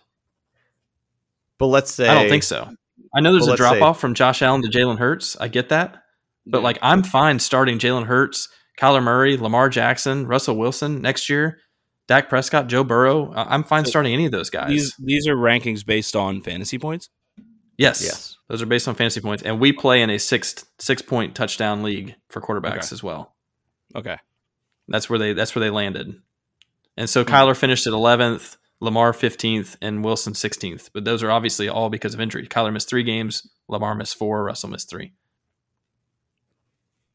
But 1.59 1.67
let's 1.67 1.93
say 1.93 2.09
I 2.09 2.15
don't 2.15 2.29
think 2.31 2.45
so. 2.45 2.71
I 3.15 3.21
know 3.21 3.33
there's 3.33 3.47
Well, 3.47 3.55
a 3.55 3.57
drop 3.57 3.81
off 3.83 4.01
from 4.01 4.15
Josh 4.15 4.43
Allen 4.43 4.63
to 4.63 4.69
Jalen 4.69 4.99
Hurts. 4.99 5.37
I 5.41 5.49
get 5.49 5.69
that. 5.71 6.03
But 6.47 6.63
like 6.63 6.79
I'm 6.83 7.03
fine 7.03 7.39
starting 7.39 7.79
Jalen 7.79 8.07
Hurts, 8.07 8.49
Kyler 8.79 9.03
Murray, 9.03 9.37
Lamar 9.37 9.69
Jackson, 9.69 10.27
Russell 10.27 10.57
Wilson 10.57 11.03
next 11.03 11.29
year, 11.29 11.59
Dak 12.07 12.29
Prescott, 12.29 12.69
Joe 12.69 12.85
Burrow. 12.85 13.33
I'm 13.37 13.65
fine 13.65 13.85
So 13.85 13.91
starting 13.91 14.13
any 14.15 14.25
of 14.27 14.33
those 14.33 14.51
guys. 14.51 14.69
these 14.71 14.95
these 14.99 15.27
are 15.27 15.37
rankings 15.37 15.85
based 15.85 16.17
on 16.17 16.41
fantasy 16.43 16.79
points. 16.79 17.11
Yes. 17.77 18.03
Yes. 18.03 18.37
Those 18.49 18.63
are 18.63 18.67
based 18.67 18.89
on 18.89 18.95
fantasy 18.95 19.21
points. 19.21 19.43
And 19.43 19.61
we 19.61 19.73
play 19.73 20.01
in 20.03 20.11
a 20.11 20.19
six 20.19 20.65
six 20.79 21.03
point 21.03 21.35
touchdown 21.35 21.83
league 21.83 22.15
for 22.31 22.41
quarterbacks 22.41 22.77
Okay. 22.87 22.89
as 22.93 23.03
well. 23.03 23.35
Okay. 23.95 24.17
That's 24.89 25.11
where 25.11 25.19
they 25.19 25.33
that's 25.35 25.55
where 25.55 25.61
they 25.61 25.71
landed. 25.71 26.15
And 26.97 27.09
so 27.11 27.25
Hmm. 27.25 27.31
Kyler 27.31 27.57
finished 27.57 27.87
at 27.87 27.93
eleventh, 27.93 28.57
Lamar 28.81 29.13
fifteenth, 29.13 29.77
and 29.83 30.05
Wilson 30.05 30.35
sixteenth. 30.35 30.91
But 30.93 31.05
those 31.05 31.23
are 31.23 31.31
obviously 31.31 31.69
all 31.69 31.91
because 31.91 32.15
of 32.15 32.21
injury. 32.21 32.47
Kyler 32.47 32.73
missed 32.73 32.89
three 32.89 33.03
games, 33.03 33.49
Lamar 33.69 33.95
missed 33.95 34.17
four, 34.17 34.45
Russell 34.45 34.71
missed 34.71 34.89
three. 34.89 35.13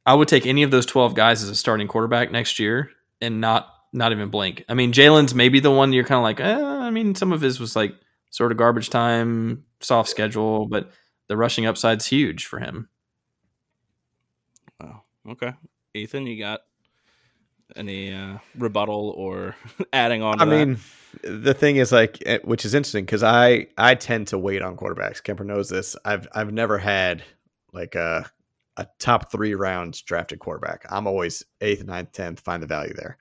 I 0.05 0.13
would 0.13 0.27
take 0.27 0.45
any 0.45 0.63
of 0.63 0.71
those 0.71 0.85
twelve 0.85 1.15
guys 1.15 1.41
as 1.43 1.49
a 1.49 1.55
starting 1.55 1.87
quarterback 1.87 2.31
next 2.31 2.59
year 2.59 2.89
and 3.21 3.39
not 3.39 3.69
not 3.93 4.11
even 4.11 4.29
blink. 4.29 4.65
I 4.67 4.73
mean, 4.73 4.91
Jalen's 4.91 5.33
maybe 5.35 5.59
the 5.59 5.71
one 5.71 5.93
you're 5.93 6.03
kind 6.03 6.17
of 6.17 6.23
like, 6.23 6.39
eh, 6.39 6.63
I 6.63 6.89
mean, 6.89 7.15
some 7.15 7.31
of 7.31 7.41
his 7.41 7.59
was 7.59 7.75
like 7.75 7.93
sort 8.31 8.51
of 8.51 8.57
garbage 8.57 8.89
time, 8.89 9.63
soft 9.79 10.09
schedule, 10.09 10.67
but 10.67 10.91
the 11.27 11.37
rushing 11.37 11.65
upside's 11.65 12.07
huge 12.07 12.45
for 12.47 12.59
him. 12.59 12.89
Wow. 14.81 15.03
Okay. 15.29 15.53
Ethan, 15.93 16.25
you 16.25 16.39
got 16.39 16.61
any 17.75 18.11
uh, 18.13 18.39
rebuttal 18.57 19.13
or 19.15 19.55
adding 19.93 20.23
on? 20.23 20.39
To 20.39 20.43
I 20.43 20.45
that? 20.47 20.67
mean, 20.67 20.79
the 21.23 21.53
thing 21.53 21.77
is 21.77 21.91
like, 21.91 22.17
eh, 22.25 22.39
which 22.43 22.65
is 22.65 22.73
interesting 22.73 23.05
because 23.05 23.23
I 23.23 23.67
I 23.77 23.95
tend 23.95 24.27
to 24.27 24.37
wait 24.37 24.61
on 24.61 24.77
quarterbacks. 24.77 25.21
Kemper 25.21 25.43
knows 25.43 25.69
this. 25.69 25.95
I've 26.05 26.27
I've 26.33 26.51
never 26.51 26.77
had 26.77 27.23
like 27.71 27.95
a 27.95 28.29
a 28.77 28.87
top 28.99 29.31
three 29.31 29.53
rounds 29.53 30.01
drafted 30.01 30.39
quarterback. 30.39 30.85
I'm 30.89 31.07
always 31.07 31.43
eighth, 31.61 31.83
ninth, 31.85 32.11
tenth. 32.11 32.39
Find 32.39 32.61
the 32.63 32.67
value 32.67 32.93
there. 32.93 33.17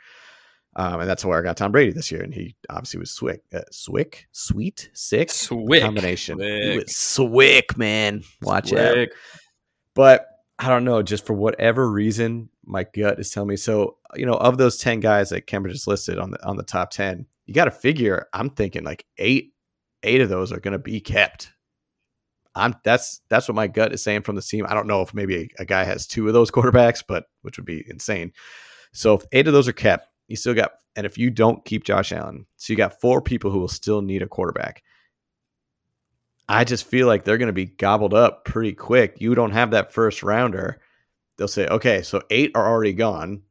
Um, 0.74 1.00
and 1.00 1.08
that's 1.08 1.22
where 1.24 1.38
I 1.38 1.42
got 1.42 1.58
Tom 1.58 1.70
Brady 1.70 1.92
this 1.92 2.10
year, 2.10 2.22
and 2.22 2.32
he 2.32 2.56
obviously 2.70 2.98
was 3.00 3.10
swick, 3.10 3.42
uh, 3.52 3.60
swick, 3.70 4.26
sweet, 4.32 4.88
sick 4.94 5.30
Swick. 5.30 5.82
combination. 5.82 6.38
Swick. 6.38 6.88
swick, 6.88 7.76
man. 7.76 8.22
Watch 8.40 8.72
out. 8.72 8.94
Swick. 8.94 9.12
But 9.94 10.26
I 10.58 10.68
don't 10.70 10.84
know, 10.84 11.02
just 11.02 11.26
for 11.26 11.34
whatever 11.34 11.90
reason, 11.90 12.48
my 12.64 12.84
gut 12.84 13.18
is 13.18 13.30
telling 13.30 13.48
me. 13.48 13.56
So, 13.56 13.98
you 14.14 14.26
know, 14.26 14.34
of 14.34 14.58
those 14.58 14.78
10 14.78 15.00
guys 15.00 15.30
that 15.30 15.46
Kemper 15.46 15.68
just 15.68 15.86
listed 15.86 16.18
on 16.18 16.30
the 16.30 16.44
on 16.46 16.56
the 16.56 16.62
top 16.62 16.90
10, 16.90 17.26
you 17.46 17.54
got 17.54 17.64
to 17.66 17.70
figure 17.70 18.28
I'm 18.32 18.50
thinking 18.50 18.84
like 18.84 19.04
eight, 19.18 19.52
eight 20.02 20.20
of 20.20 20.28
those 20.28 20.52
are 20.52 20.60
gonna 20.60 20.78
be 20.78 21.00
kept. 21.00 21.52
I'm 22.54 22.74
that's 22.84 23.20
that's 23.28 23.48
what 23.48 23.54
my 23.54 23.66
gut 23.66 23.92
is 23.92 24.02
saying 24.02 24.22
from 24.22 24.36
the 24.36 24.42
team. 24.42 24.66
I 24.68 24.74
don't 24.74 24.86
know 24.86 25.02
if 25.02 25.14
maybe 25.14 25.36
a, 25.36 25.62
a 25.62 25.64
guy 25.64 25.84
has 25.84 26.06
two 26.06 26.26
of 26.28 26.34
those 26.34 26.50
quarterbacks, 26.52 27.02
but 27.06 27.26
which 27.42 27.58
would 27.58 27.66
be 27.66 27.84
insane. 27.88 28.32
So 28.92 29.14
if 29.14 29.24
eight 29.32 29.46
of 29.46 29.54
those 29.54 29.68
are 29.68 29.72
kept, 29.72 30.08
you 30.28 30.36
still 30.36 30.54
got 30.54 30.72
and 30.96 31.06
if 31.06 31.16
you 31.16 31.30
don't 31.30 31.64
keep 31.64 31.84
Josh 31.84 32.12
Allen, 32.12 32.46
so 32.56 32.72
you 32.72 32.76
got 32.76 33.00
four 33.00 33.22
people 33.22 33.50
who 33.50 33.58
will 33.58 33.68
still 33.68 34.02
need 34.02 34.22
a 34.22 34.28
quarterback. 34.28 34.82
I 36.48 36.64
just 36.64 36.84
feel 36.84 37.06
like 37.06 37.24
they're 37.24 37.38
going 37.38 37.46
to 37.46 37.52
be 37.52 37.66
gobbled 37.66 38.12
up 38.12 38.44
pretty 38.44 38.74
quick. 38.74 39.20
You 39.20 39.34
don't 39.34 39.52
have 39.52 39.70
that 39.70 39.92
first 39.92 40.22
rounder. 40.22 40.80
They'll 41.42 41.48
say, 41.48 41.66
okay, 41.66 42.02
so 42.02 42.22
eight 42.30 42.52
are 42.54 42.68
already 42.68 42.92
gone. 42.92 43.42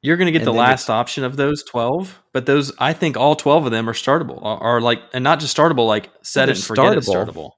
You're 0.00 0.16
going 0.16 0.24
to 0.24 0.32
get 0.32 0.38
And 0.40 0.46
the 0.46 0.52
last 0.52 0.88
option 0.88 1.22
of 1.22 1.36
those 1.36 1.62
12, 1.64 2.18
but 2.32 2.46
those, 2.46 2.72
I 2.78 2.94
think 2.94 3.18
all 3.18 3.36
12 3.36 3.66
of 3.66 3.72
them 3.72 3.90
are 3.90 3.92
startable, 3.92 4.42
are, 4.42 4.56
are 4.58 4.80
like, 4.80 5.02
and 5.12 5.22
not 5.22 5.38
just 5.38 5.54
startable, 5.54 5.86
like 5.86 6.08
set 6.22 6.48
it 6.48 6.56
and 6.56 6.64
forget 6.64 6.94
it 6.94 7.00
startable. 7.00 7.26
startable. 7.26 7.50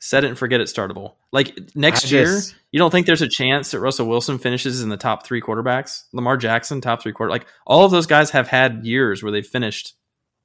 Set 0.00 0.24
it 0.24 0.30
and 0.30 0.36
forget 0.36 0.60
it 0.60 0.64
startable. 0.66 1.12
Like 1.30 1.56
next 1.76 2.06
I 2.06 2.08
year, 2.08 2.24
just- 2.24 2.56
you 2.72 2.80
don't 2.80 2.90
think 2.90 3.06
there's 3.06 3.22
a 3.22 3.28
chance 3.28 3.70
that 3.70 3.78
Russell 3.78 4.08
Wilson 4.08 4.38
finishes 4.38 4.82
in 4.82 4.88
the 4.88 4.96
top 4.96 5.24
three 5.24 5.40
quarterbacks? 5.40 6.06
Lamar 6.12 6.36
Jackson, 6.36 6.80
top 6.80 7.02
three 7.02 7.12
quarter. 7.12 7.30
Like 7.30 7.46
all 7.68 7.84
of 7.84 7.92
those 7.92 8.08
guys 8.08 8.30
have 8.30 8.48
had 8.48 8.84
years 8.84 9.22
where 9.22 9.30
they've 9.30 9.46
finished 9.46 9.94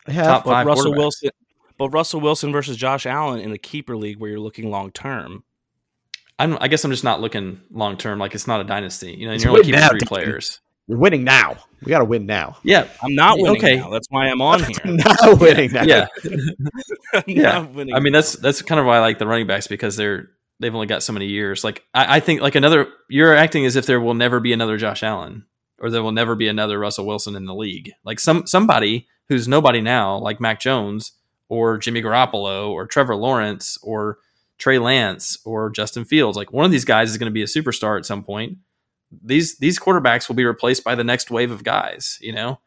Yeah, 0.08 0.26
top 0.26 0.46
five 0.46 0.68
Russell. 0.68 0.94
Wilson, 0.94 1.32
but 1.80 1.90
Russell 1.90 2.22
Wilson 2.22 2.52
versus 2.52 2.78
Josh 2.78 3.08
Allen 3.08 3.40
in 3.40 3.52
a 3.52 3.58
keeper 3.58 3.98
league 3.98 4.20
where 4.20 4.30
you're 4.30 4.40
looking 4.40 4.70
long 4.70 4.92
term. 4.92 5.44
I'm, 6.40 6.58
I 6.62 6.68
guess 6.70 6.84
I'm 6.86 6.92
just 6.92 7.04
not 7.04 7.22
looking 7.22 7.62
long 7.72 7.98
term. 7.98 8.18
Like 8.20 8.34
it's 8.34 8.48
not 8.48 8.62
a 8.62 8.64
dynasty. 8.64 9.12
You 9.14 9.28
know, 9.28 9.34
and 9.34 9.42
you're 9.42 9.50
only 9.52 9.60
win 9.60 9.66
keeping 9.66 9.80
now, 9.82 9.90
three 9.90 10.00
Dan. 10.00 10.08
players. 10.08 10.60
we're 10.88 10.98
winning 10.98 11.24
now. 11.24 11.58
We 11.84 11.90
got 11.92 12.00
to 12.00 12.06
win 12.06 12.26
now. 12.26 12.58
Yeah. 12.64 12.88
I'm 13.04 13.14
not 13.16 13.38
winning 13.40 13.58
Okay. 13.58 13.76
now. 13.78 13.90
That's 13.90 14.08
why 14.10 14.28
I'm 14.28 14.42
on 14.42 14.64
here. 14.64 14.76
not 14.86 15.40
winning 15.40 15.72
now. 15.72 15.84
Yeah. 15.84 16.08
I'm 17.14 17.24
Yeah. 17.28 17.60
winning 17.68 17.96
I 17.96 18.00
mean, 18.00 18.14
now. 18.14 18.20
that's 18.20 18.34
that's 18.34 18.62
kind 18.62 18.80
of 18.80 18.86
why 18.86 18.98
I 18.98 19.00
like 19.00 19.20
the 19.20 19.28
running 19.28 19.48
backs 19.48 19.68
because 19.68 19.96
they're 19.96 20.30
they've 20.60 20.74
only 20.74 20.88
got 20.88 21.04
so 21.04 21.14
many 21.14 21.28
years. 21.28 21.64
Like 21.64 21.84
I, 21.94 22.18
I 22.18 22.20
think 22.20 22.42
like 22.42 22.56
another 22.56 22.88
you're 23.10 23.36
acting 23.36 23.66
as 23.66 23.76
if 23.76 23.86
there 23.86 24.00
will 24.02 24.14
never 24.14 24.40
be 24.40 24.54
another 24.54 24.78
Josh 24.78 25.04
Allen 25.04 25.46
or 25.80 25.90
there 25.90 26.04
will 26.04 26.12
never 26.12 26.36
be 26.36 26.48
another 26.48 26.78
Russell 26.80 27.06
Wilson 27.06 27.36
in 27.36 27.46
the 27.46 27.56
league. 27.56 27.92
Like 28.04 28.20
some 28.20 28.46
somebody 28.46 29.08
who's 29.30 29.48
nobody 29.48 29.80
now, 29.82 30.18
like 30.18 30.42
Mac 30.42 30.60
Jones 30.60 31.14
or 31.48 31.78
Jimmy 31.78 32.02
Garoppolo 32.02 32.70
or 32.70 32.86
Trevor 32.88 33.16
Lawrence 33.16 33.78
or 33.82 34.18
Trey 34.60 34.78
Lance 34.78 35.38
or 35.46 35.72
Justin 35.72 36.06
Fields. 36.06 36.38
Like 36.38 36.54
one 36.54 36.66
of 36.66 36.72
these 36.72 36.86
guys 36.86 37.10
is 37.10 37.18
going 37.18 37.32
to 37.32 37.34
be 37.34 37.42
a 37.42 37.46
superstar 37.46 37.98
at 37.98 38.06
some 38.06 38.24
point. 38.24 38.60
These 39.24 39.58
these 39.58 39.80
quarterbacks 39.80 40.28
will 40.28 40.36
be 40.36 40.46
replaced 40.46 40.84
by 40.84 40.94
the 40.94 41.04
next 41.04 41.32
wave 41.32 41.50
of 41.50 41.64
guys, 41.64 42.20
you 42.22 42.32
know. 42.32 42.60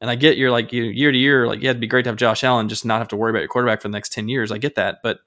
And 0.00 0.10
I 0.10 0.14
get 0.14 0.36
you're 0.36 0.50
like 0.50 0.72
you 0.72 0.82
year 0.84 1.10
to 1.10 1.16
year, 1.16 1.46
like 1.46 1.62
yeah, 1.62 1.70
it'd 1.70 1.80
be 1.80 1.86
great 1.86 2.02
to 2.02 2.10
have 2.10 2.16
Josh 2.16 2.44
Allen, 2.44 2.68
just 2.68 2.84
not 2.84 2.98
have 2.98 3.08
to 3.08 3.16
worry 3.16 3.30
about 3.30 3.38
your 3.38 3.48
quarterback 3.48 3.80
for 3.80 3.88
the 3.88 3.92
next 3.92 4.12
ten 4.12 4.28
years. 4.28 4.52
I 4.52 4.58
get 4.58 4.74
that, 4.74 4.98
but 5.02 5.20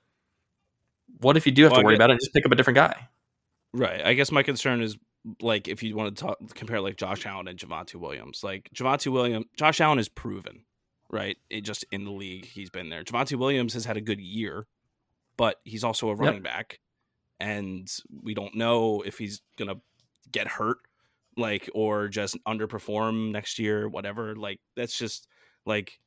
what 1.21 1.37
if 1.37 1.45
you 1.45 1.51
do 1.51 1.63
have 1.63 1.71
Well, 1.71 1.81
to 1.81 1.85
worry 1.85 1.95
about 1.95 2.11
it 2.11 2.13
and 2.13 2.19
just 2.21 2.33
pick 2.33 2.45
up 2.45 2.51
a 2.51 2.55
different 2.55 2.75
guy? 2.75 3.07
Right. 3.73 4.05
I 4.05 4.13
guess 4.13 4.31
my 4.31 4.43
concern 4.43 4.81
is 4.81 4.97
like 5.41 5.67
if 5.67 5.83
you 5.83 5.95
want 5.95 6.15
to 6.15 6.23
talk, 6.23 6.37
compare 6.55 6.81
like 6.81 6.97
Josh 6.97 7.25
Allen 7.25 7.47
and 7.47 7.57
Javonte 7.57 7.95
Williams. 7.95 8.43
Like 8.43 8.69
Javonte 8.73 9.11
Williams, 9.11 9.45
Josh 9.57 9.81
Allen 9.81 9.99
is 9.99 10.09
proven, 10.09 10.65
right? 11.09 11.37
It 11.49 11.61
just 11.61 11.85
in 11.91 12.05
the 12.05 12.11
league, 12.11 12.45
he's 12.45 12.69
been 12.69 12.89
there. 12.89 13.03
Javonte 13.03 13.37
Williams 13.37 13.73
has 13.73 13.85
had 13.85 13.97
a 13.97 14.01
good 14.01 14.19
year, 14.19 14.67
but 15.39 15.55
he's 15.63 15.85
also 15.85 16.09
a 16.09 16.15
running 16.15 16.41
back, 16.43 16.79
and 17.39 17.89
we 18.21 18.33
don't 18.33 18.55
know 18.55 19.01
if 19.01 19.17
he's 19.17 19.41
gonna 19.57 19.77
get 20.31 20.47
hurt, 20.47 20.79
like 21.37 21.69
or 21.73 22.09
just 22.09 22.37
underperform 22.45 23.31
next 23.31 23.57
year, 23.57 23.87
whatever. 23.87 24.35
Like 24.35 24.59
that's 24.75 24.97
just 24.97 25.27
like, 25.65 25.99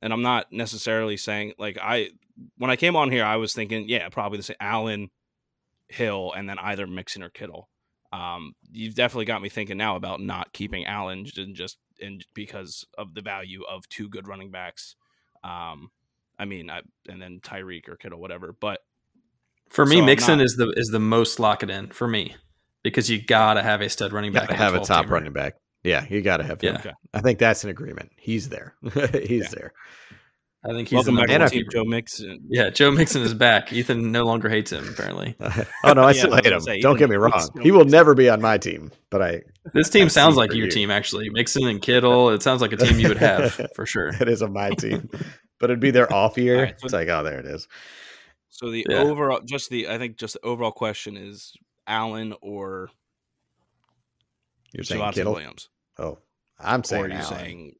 and 0.00 0.12
I'm 0.12 0.22
not 0.22 0.52
necessarily 0.52 1.16
saying 1.16 1.54
like 1.58 1.76
I 1.82 2.10
when 2.56 2.70
I 2.70 2.76
came 2.76 2.94
on 2.94 3.10
here, 3.10 3.24
I 3.24 3.36
was 3.36 3.52
thinking, 3.52 3.88
yeah, 3.88 4.08
probably 4.08 4.38
the 4.38 4.44
same 4.44 4.56
Allen. 4.60 5.10
Hill 5.90 6.32
and 6.36 6.48
then 6.48 6.58
either 6.58 6.86
Mixon 6.86 7.22
or 7.22 7.30
Kittle. 7.30 7.68
Um, 8.12 8.52
you've 8.70 8.94
definitely 8.94 9.24
got 9.24 9.42
me 9.42 9.48
thinking 9.48 9.78
now 9.78 9.96
about 9.96 10.20
not 10.20 10.52
keeping 10.52 10.84
Allen 10.84 11.26
and 11.36 11.54
just 11.54 11.78
and 11.98 12.24
because 12.34 12.84
of 12.96 13.14
the 13.14 13.22
value 13.22 13.62
of 13.68 13.88
two 13.88 14.08
good 14.08 14.28
running 14.28 14.50
backs. 14.50 14.96
Um, 15.42 15.90
I 16.38 16.44
mean, 16.44 16.70
I, 16.70 16.80
and 17.08 17.20
then 17.20 17.40
Tyreek 17.42 17.88
or 17.88 17.96
Kittle, 17.96 18.20
whatever. 18.20 18.54
But 18.58 18.80
For 19.70 19.84
me, 19.84 19.98
So 19.98 20.04
Mixon 20.04 20.38
not- 20.38 20.44
is 20.44 20.54
the 20.56 20.72
is 20.76 20.88
the 20.88 21.00
most 21.00 21.38
lock 21.40 21.62
it 21.62 21.70
in 21.70 21.88
for 21.88 22.06
me 22.08 22.36
because 22.82 23.10
you 23.10 23.20
gotta 23.20 23.62
have 23.62 23.80
a 23.80 23.88
stud 23.88 24.12
running 24.12 24.32
back. 24.32 24.48
got 24.48 24.54
to 24.54 24.62
have 24.62 24.74
a 24.74 24.80
top 24.80 25.06
teamer. 25.06 25.10
running 25.10 25.32
back. 25.32 25.54
Yeah, 25.84 26.04
you 26.10 26.22
got 26.22 26.38
to 26.38 26.44
have 26.44 26.60
him. 26.60 26.74
Yeah. 26.74 26.80
Okay. 26.80 26.92
I 27.14 27.20
think 27.20 27.38
that's 27.38 27.62
an 27.64 27.70
agreement. 27.70 28.10
He's 28.16 28.48
there. 28.48 28.74
He's 29.12 29.44
Yeah. 29.44 29.48
there. 29.52 29.72
I 30.64 30.70
think 30.72 30.88
he's 30.88 30.96
welcome 30.96 31.14
the 31.14 31.20
back 31.22 31.28
number 31.30 31.48
to 31.48 31.56
one 31.56 31.62
Team. 31.62 31.66
Joe 31.70 31.84
Mixon. 31.84 32.40
Yeah, 32.50 32.70
Joe 32.70 32.90
Mixon 32.90 33.22
is 33.22 33.32
back. 33.32 33.72
Ethan 33.72 34.10
no 34.10 34.24
longer 34.24 34.48
hates 34.48 34.72
him. 34.72 34.88
Apparently, 34.88 35.36
oh 35.84 35.92
no, 35.92 36.02
I 36.02 36.10
still 36.12 36.32
I 36.34 36.36
was 36.38 36.44
hate 36.44 36.52
him. 36.52 36.60
say, 36.60 36.80
Don't 36.80 36.96
Ethan 36.96 36.98
get 36.98 37.10
me 37.10 37.16
wrong. 37.16 37.48
He 37.62 37.70
will 37.70 37.78
Mixon. 37.84 37.92
never 37.92 38.14
be 38.16 38.28
on 38.28 38.40
my 38.42 38.58
team, 38.58 38.90
but 39.08 39.22
I. 39.22 39.42
this 39.72 39.88
team 39.88 40.06
I've 40.06 40.12
sounds 40.12 40.34
like 40.34 40.52
your 40.52 40.64
you. 40.66 40.70
team. 40.72 40.90
Actually, 40.90 41.30
Mixon 41.30 41.68
and 41.68 41.80
Kittle. 41.80 42.30
It 42.30 42.42
sounds 42.42 42.60
like 42.60 42.72
a 42.72 42.76
team 42.76 42.98
you 42.98 43.06
would 43.08 43.18
have 43.28 43.54
for 43.76 43.86
sure. 43.86 44.08
It 44.08 44.28
is 44.28 44.42
on 44.42 44.52
my 44.52 44.70
team, 44.70 45.08
but 45.58 45.70
it'd 45.70 45.80
be 45.80 45.90
their 45.90 46.12
off 46.12 46.36
year. 46.38 46.56
All 46.56 46.62
right, 46.64 46.80
so- 46.80 46.84
it's 46.86 46.92
like, 46.94 47.08
oh, 47.08 47.22
there 47.22 47.38
it 47.40 47.46
is. 47.46 47.68
So 48.50 48.70
the 48.70 48.86
Yeah. 48.88 49.02
overall, 49.02 49.40
just 49.44 49.70
the 49.70 49.88
I 49.88 49.98
think 49.98 50.16
just 50.16 50.34
the 50.34 50.40
overall 50.44 50.72
question 50.72 51.16
is 51.16 51.52
Allen 51.86 52.34
or 52.40 52.90
You're 54.72 54.84
saying 54.84 55.00
Javonte 55.00 55.14
Kittle. 55.14 55.32
Williams, 55.34 55.68
Oh, 55.98 56.18
I'm 56.58 56.80
or 56.80 56.84
saying 56.84 57.04
are 57.04 57.08
you 57.08 57.14
Allen. 57.14 57.24
saying 57.38 57.74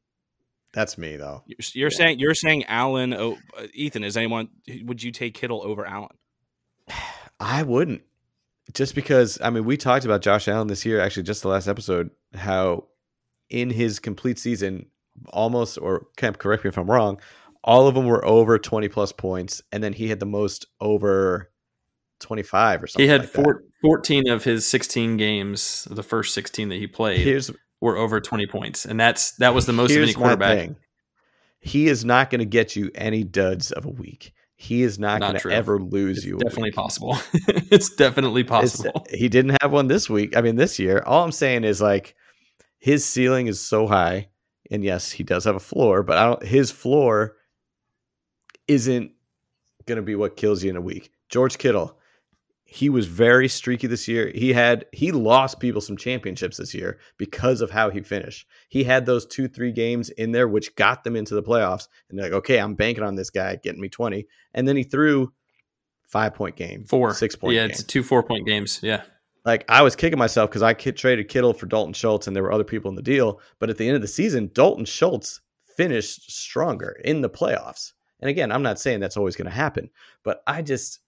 That's 0.72 0.98
me 0.98 1.16
though. 1.16 1.42
you're, 1.46 1.56
you're 1.74 1.90
Yeah. 1.90 1.96
saying 1.96 2.18
you're 2.20 2.34
saying 2.34 2.64
Allen? 2.66 3.12
Oh, 3.14 3.38
uh, 3.56 3.66
Ethan, 3.74 4.04
is 4.04 4.16
anyone 4.16 4.48
would 4.84 5.02
you 5.02 5.10
take 5.10 5.34
Kittle 5.34 5.62
over 5.64 5.84
Allen? 5.86 6.16
I 7.40 7.62
wouldn't. 7.62 8.02
Just 8.74 8.94
because 8.94 9.40
I 9.42 9.50
mean 9.50 9.64
we 9.64 9.76
talked 9.76 10.04
about 10.04 10.20
Josh 10.22 10.46
Allen 10.48 10.68
this 10.68 10.84
year, 10.84 11.00
actually 11.00 11.22
just 11.24 11.42
the 11.42 11.48
last 11.48 11.68
episode, 11.68 12.10
how 12.34 12.84
in 13.50 13.70
his 13.70 13.98
complete 13.98 14.38
season, 14.38 14.86
almost 15.28 15.78
or 15.78 16.06
Kemp, 16.16 16.38
correct 16.38 16.64
me 16.64 16.68
if 16.68 16.76
I'm 16.78 16.90
wrong, 16.90 17.18
all 17.64 17.86
of 17.88 17.94
them 17.94 18.06
were 18.06 18.24
over 18.24 18.58
20 18.58 18.88
plus 18.88 19.12
points, 19.12 19.62
and 19.72 19.82
then 19.82 19.92
he 19.92 20.08
had 20.08 20.20
the 20.20 20.26
most 20.26 20.66
over 20.80 21.50
25 22.20 22.82
or 22.82 22.86
something. 22.86 23.04
He 23.04 23.10
had 23.10 23.20
like 23.22 23.30
four, 23.30 23.64
14 23.82 24.28
of 24.28 24.44
his 24.44 24.66
16 24.66 25.16
games, 25.16 25.86
the 25.90 26.02
first 26.02 26.34
16 26.34 26.68
that 26.70 26.76
he 26.76 26.86
played, 26.86 27.20
Here's 27.20 27.50
were 27.80 27.96
over 27.96 28.20
20 28.20 28.46
points, 28.46 28.84
and 28.86 28.98
that's 28.98 29.32
that 29.36 29.54
was 29.54 29.66
the 29.66 29.72
most 29.72 29.92
of 29.92 30.02
any 30.02 30.12
quarterback. 30.12 30.58
thing. 30.58 30.76
He 31.60 31.88
is 31.88 32.04
not 32.04 32.30
going 32.30 32.38
to 32.40 32.44
get 32.44 32.74
you 32.76 32.90
any 32.94 33.24
duds 33.24 33.72
of 33.72 33.84
a 33.84 33.90
week. 33.90 34.32
He 34.56 34.82
is 34.82 34.98
not, 34.98 35.20
Not 35.20 35.30
going 35.32 35.40
to 35.42 35.50
ever 35.52 35.78
lose 35.80 36.18
It's 36.18 36.26
you. 36.26 36.38
definitely 36.38 36.72
possible. 36.72 37.16
it's 37.70 37.94
definitely 37.94 38.40
It's- 38.40 38.76
possible. 38.76 39.06
he 39.12 39.28
didn't 39.28 39.56
have 39.62 39.70
one 39.70 39.86
this 39.86 40.10
week. 40.10 40.36
I 40.36 40.40
mean, 40.40 40.56
this 40.56 40.80
year. 40.80 41.00
All 41.06 41.22
I'm 41.22 41.30
saying 41.32 41.62
is 41.62 41.80
like 41.80 42.16
his 42.80 43.04
ceiling 43.04 43.46
is 43.46 43.60
so 43.60 43.86
high, 43.86 44.28
and 44.70 44.82
yes, 44.82 45.12
he 45.12 45.22
does 45.22 45.44
have 45.44 45.54
a 45.54 45.60
floor, 45.60 46.02
but 46.02 46.16
I 46.18 46.24
don't. 46.26 46.42
His 46.44 46.72
floor 46.72 47.36
isn't 48.68 49.12
going 49.86 49.96
to 49.96 50.02
be 50.02 50.14
what 50.14 50.36
kills 50.36 50.62
you 50.62 50.70
in 50.70 50.76
a 50.76 50.80
week. 50.80 51.10
George 51.28 51.58
Kittle, 51.58 51.98
he 52.64 52.90
was 52.90 53.06
very 53.06 53.48
streaky 53.48 53.86
this 53.86 54.06
year. 54.06 54.30
He 54.34 54.52
had 54.52 54.84
he 54.92 55.10
lost 55.12 55.58
people 55.60 55.80
some 55.80 55.96
championships 55.96 56.58
this 56.58 56.74
year 56.74 56.98
because 57.16 57.60
of 57.62 57.70
how 57.70 57.88
he 57.90 58.02
finished. 58.02 58.46
He 58.68 58.84
had 58.84 59.06
those 59.06 59.24
two 59.26 59.48
three 59.48 59.72
games 59.72 60.10
in 60.10 60.32
there 60.32 60.46
which 60.48 60.76
got 60.76 61.02
them 61.04 61.16
into 61.16 61.34
the 61.34 61.42
playoffs, 61.42 61.88
and 62.10 62.18
they're 62.18 62.26
like, 62.26 62.38
okay, 62.38 62.58
I'm 62.58 62.74
banking 62.74 63.04
on 63.04 63.14
this 63.14 63.30
guy 63.30 63.56
getting 63.56 63.80
me 63.80 63.88
twenty, 63.88 64.26
and 64.52 64.68
then 64.68 64.76
he 64.76 64.82
threw 64.82 65.32
five 66.06 66.34
point 66.34 66.56
game, 66.56 66.84
Four. 66.84 67.14
six 67.14 67.34
point. 67.36 67.54
Yeah, 67.54 67.62
game. 67.62 67.70
it's 67.70 67.82
two 67.82 68.02
four 68.02 68.22
point 68.22 68.46
games. 68.46 68.80
Yeah. 68.82 69.02
like 69.46 69.64
I 69.70 69.80
was 69.80 69.96
kicking 69.96 70.18
myself 70.18 70.50
because 70.50 70.62
I 70.62 70.74
traded 70.74 71.28
Kittle 71.28 71.54
for 71.54 71.64
Dalton 71.66 71.94
Schultz, 71.94 72.26
and 72.26 72.36
there 72.36 72.42
were 72.42 72.52
other 72.52 72.64
people 72.64 72.90
in 72.90 72.96
the 72.96 73.02
deal. 73.02 73.40
But 73.60 73.70
at 73.70 73.78
the 73.78 73.86
end 73.86 73.96
of 73.96 74.02
the 74.02 74.08
season, 74.08 74.50
Dalton 74.52 74.84
Schultz 74.84 75.40
finished 75.76 76.30
stronger 76.30 77.00
in 77.04 77.22
the 77.22 77.30
playoffs. 77.30 77.92
And 78.20 78.28
again, 78.28 78.50
I'm 78.50 78.62
not 78.62 78.80
saying 78.80 79.00
that's 79.00 79.16
always 79.16 79.36
going 79.36 79.48
to 79.48 79.54
happen, 79.54 79.90
but 80.24 80.42
I 80.46 80.62
just, 80.62 81.00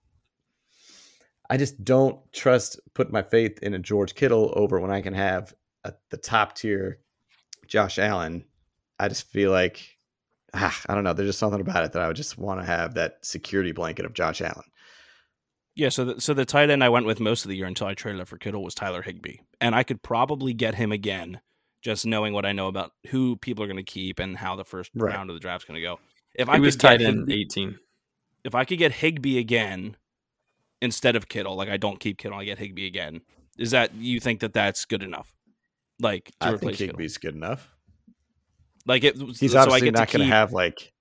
I 1.48 1.56
just 1.56 1.82
don't 1.84 2.20
trust 2.32 2.78
put 2.94 3.10
my 3.10 3.22
faith 3.22 3.58
in 3.62 3.74
a 3.74 3.78
George 3.78 4.14
Kittle 4.14 4.52
over 4.54 4.78
when 4.78 4.90
I 4.90 5.00
can 5.00 5.14
have 5.14 5.52
a, 5.84 5.92
the 6.10 6.16
top 6.16 6.54
tier 6.54 7.00
Josh 7.66 7.98
Allen. 7.98 8.44
I 9.00 9.08
just 9.08 9.26
feel 9.30 9.50
like, 9.50 9.98
ah, 10.54 10.80
I 10.88 10.94
don't 10.94 11.04
know. 11.04 11.12
There's 11.12 11.30
just 11.30 11.38
something 11.40 11.60
about 11.60 11.84
it 11.84 11.92
that 11.92 12.02
I 12.02 12.06
would 12.06 12.16
just 12.16 12.38
want 12.38 12.60
to 12.60 12.66
have 12.66 12.94
that 12.94 13.24
security 13.24 13.72
blanket 13.72 14.04
of 14.04 14.12
Josh 14.12 14.40
Allen. 14.40 14.64
Yeah, 15.74 15.88
so 15.88 16.04
the, 16.04 16.20
so 16.20 16.34
the 16.34 16.44
tight 16.44 16.68
end 16.68 16.84
I 16.84 16.88
went 16.88 17.06
with 17.06 17.20
most 17.20 17.44
of 17.44 17.48
the 17.48 17.56
year 17.56 17.66
until 17.66 17.86
I 17.86 17.94
traded 17.94 18.20
up 18.20 18.28
for 18.28 18.36
Kittle 18.36 18.62
was 18.62 18.74
Tyler 18.74 19.02
Higbee, 19.02 19.38
and 19.60 19.74
I 19.74 19.82
could 19.82 20.02
probably 20.02 20.52
get 20.52 20.74
him 20.74 20.92
again, 20.92 21.40
just 21.80 22.04
knowing 22.04 22.34
what 22.34 22.44
I 22.44 22.52
know 22.52 22.66
about 22.68 22.92
who 23.06 23.36
people 23.36 23.64
are 23.64 23.68
going 23.68 23.76
to 23.76 23.82
keep 23.82 24.18
and 24.18 24.36
how 24.36 24.56
the 24.56 24.64
first 24.64 24.90
Right. 24.94 25.14
round 25.14 25.30
of 25.30 25.34
the 25.34 25.40
draft's 25.40 25.64
going 25.64 25.76
to 25.76 25.80
go. 25.80 25.98
If 26.34 26.48
He 26.48 26.54
I 26.54 26.58
was 26.58 26.74
could 26.76 26.82
get 26.82 26.88
tight 26.88 27.02
end 27.02 27.18
Higbee- 27.28 27.40
18. 27.42 27.78
if 28.44 28.54
I 28.54 28.64
could 28.64 28.78
get 28.78 28.92
Higbee 28.92 29.38
again 29.38 29.96
instead 30.80 31.16
of 31.16 31.28
Kittle, 31.28 31.56
like 31.56 31.68
I 31.68 31.76
don't 31.76 32.00
keep 32.00 32.18
Kittle, 32.18 32.38
I 32.38 32.44
get 32.44 32.58
Higbee 32.58 32.86
again. 32.86 33.20
Is 33.58 33.72
that 33.72 33.94
you 33.94 34.20
think 34.20 34.40
that 34.40 34.52
that's 34.54 34.84
good 34.84 35.02
enough? 35.02 35.32
Like 36.00 36.26
to 36.40 36.48
I 36.48 36.56
think 36.56 36.72
Higbee's 36.78 37.18
Kittle? 37.18 37.32
Good 37.32 37.34
enough. 37.36 37.68
Like 38.86 39.04
it, 39.04 39.16
He's 39.38 39.52
so 39.52 39.58
I 39.58 39.62
obviously 39.62 39.88
get 39.88 39.94
not 39.94 40.10
going 40.10 40.26
to 40.26 40.34
have 40.34 40.52
like 40.52 40.92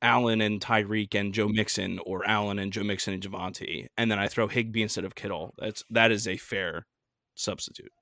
Allen 0.00 0.40
and 0.40 0.60
Tyreek 0.60 1.14
and 1.18 1.32
Joe 1.34 1.48
Mixon, 1.48 1.98
or 2.04 2.24
Allen 2.28 2.58
and 2.58 2.72
Joe 2.72 2.82
Mixon 2.82 3.14
and 3.14 3.22
Javonte, 3.22 3.86
and 3.96 4.10
then 4.10 4.18
I 4.18 4.26
throw 4.28 4.48
Higbee 4.48 4.82
instead 4.82 5.04
of 5.04 5.14
Kittle. 5.14 5.54
That's 5.58 5.84
that 5.90 6.10
is 6.12 6.26
a 6.28 6.36
fair 6.36 6.86
substitute. 7.34 7.92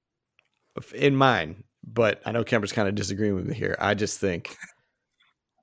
in 0.94 1.14
mine, 1.16 1.64
but 1.86 2.20
I 2.26 2.32
know 2.32 2.42
Kemper's 2.44 2.72
kind 2.72 2.88
of 2.88 2.94
disagreeing 2.94 3.34
with 3.34 3.46
me 3.46 3.54
here. 3.54 3.76
I 3.78 3.94
just 3.94 4.18
think 4.18 4.56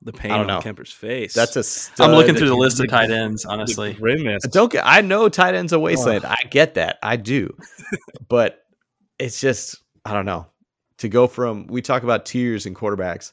The 0.01 0.13
pain 0.13 0.31
I 0.31 0.35
on 0.35 0.47
don't 0.47 0.57
know. 0.57 0.61
Kemper's 0.61 0.91
face. 0.91 1.33
that's 1.33 1.55
a. 1.55 1.63
Stud. 1.63 2.09
I'm 2.09 2.15
looking 2.15 2.35
through 2.35 2.49
the 2.49 2.55
list 2.55 2.79
of 2.79 2.87
tight 2.87 3.09
ends, 3.09 3.45
honestly. 3.45 3.93
grimace. 3.93 4.43
Don't 4.43 4.71
get. 4.71 4.85
I 4.85 5.01
know 5.01 5.27
tight 5.27 5.55
ends 5.55 5.73
a 5.73 5.79
wasteland. 5.79 6.23
I 6.25 6.37
get 6.49 6.75
that. 6.75 6.97
I 7.01 7.15
do, 7.15 7.55
but 8.29 8.59
it's 9.19 9.41
just 9.41 9.81
I 10.05 10.13
don't 10.13 10.25
know. 10.25 10.47
To 10.99 11.09
go 11.09 11.27
from 11.27 11.67
we 11.67 11.81
talk 11.81 12.03
about 12.03 12.25
tiers 12.25 12.65
and 12.65 12.75
quarterbacks, 12.75 13.31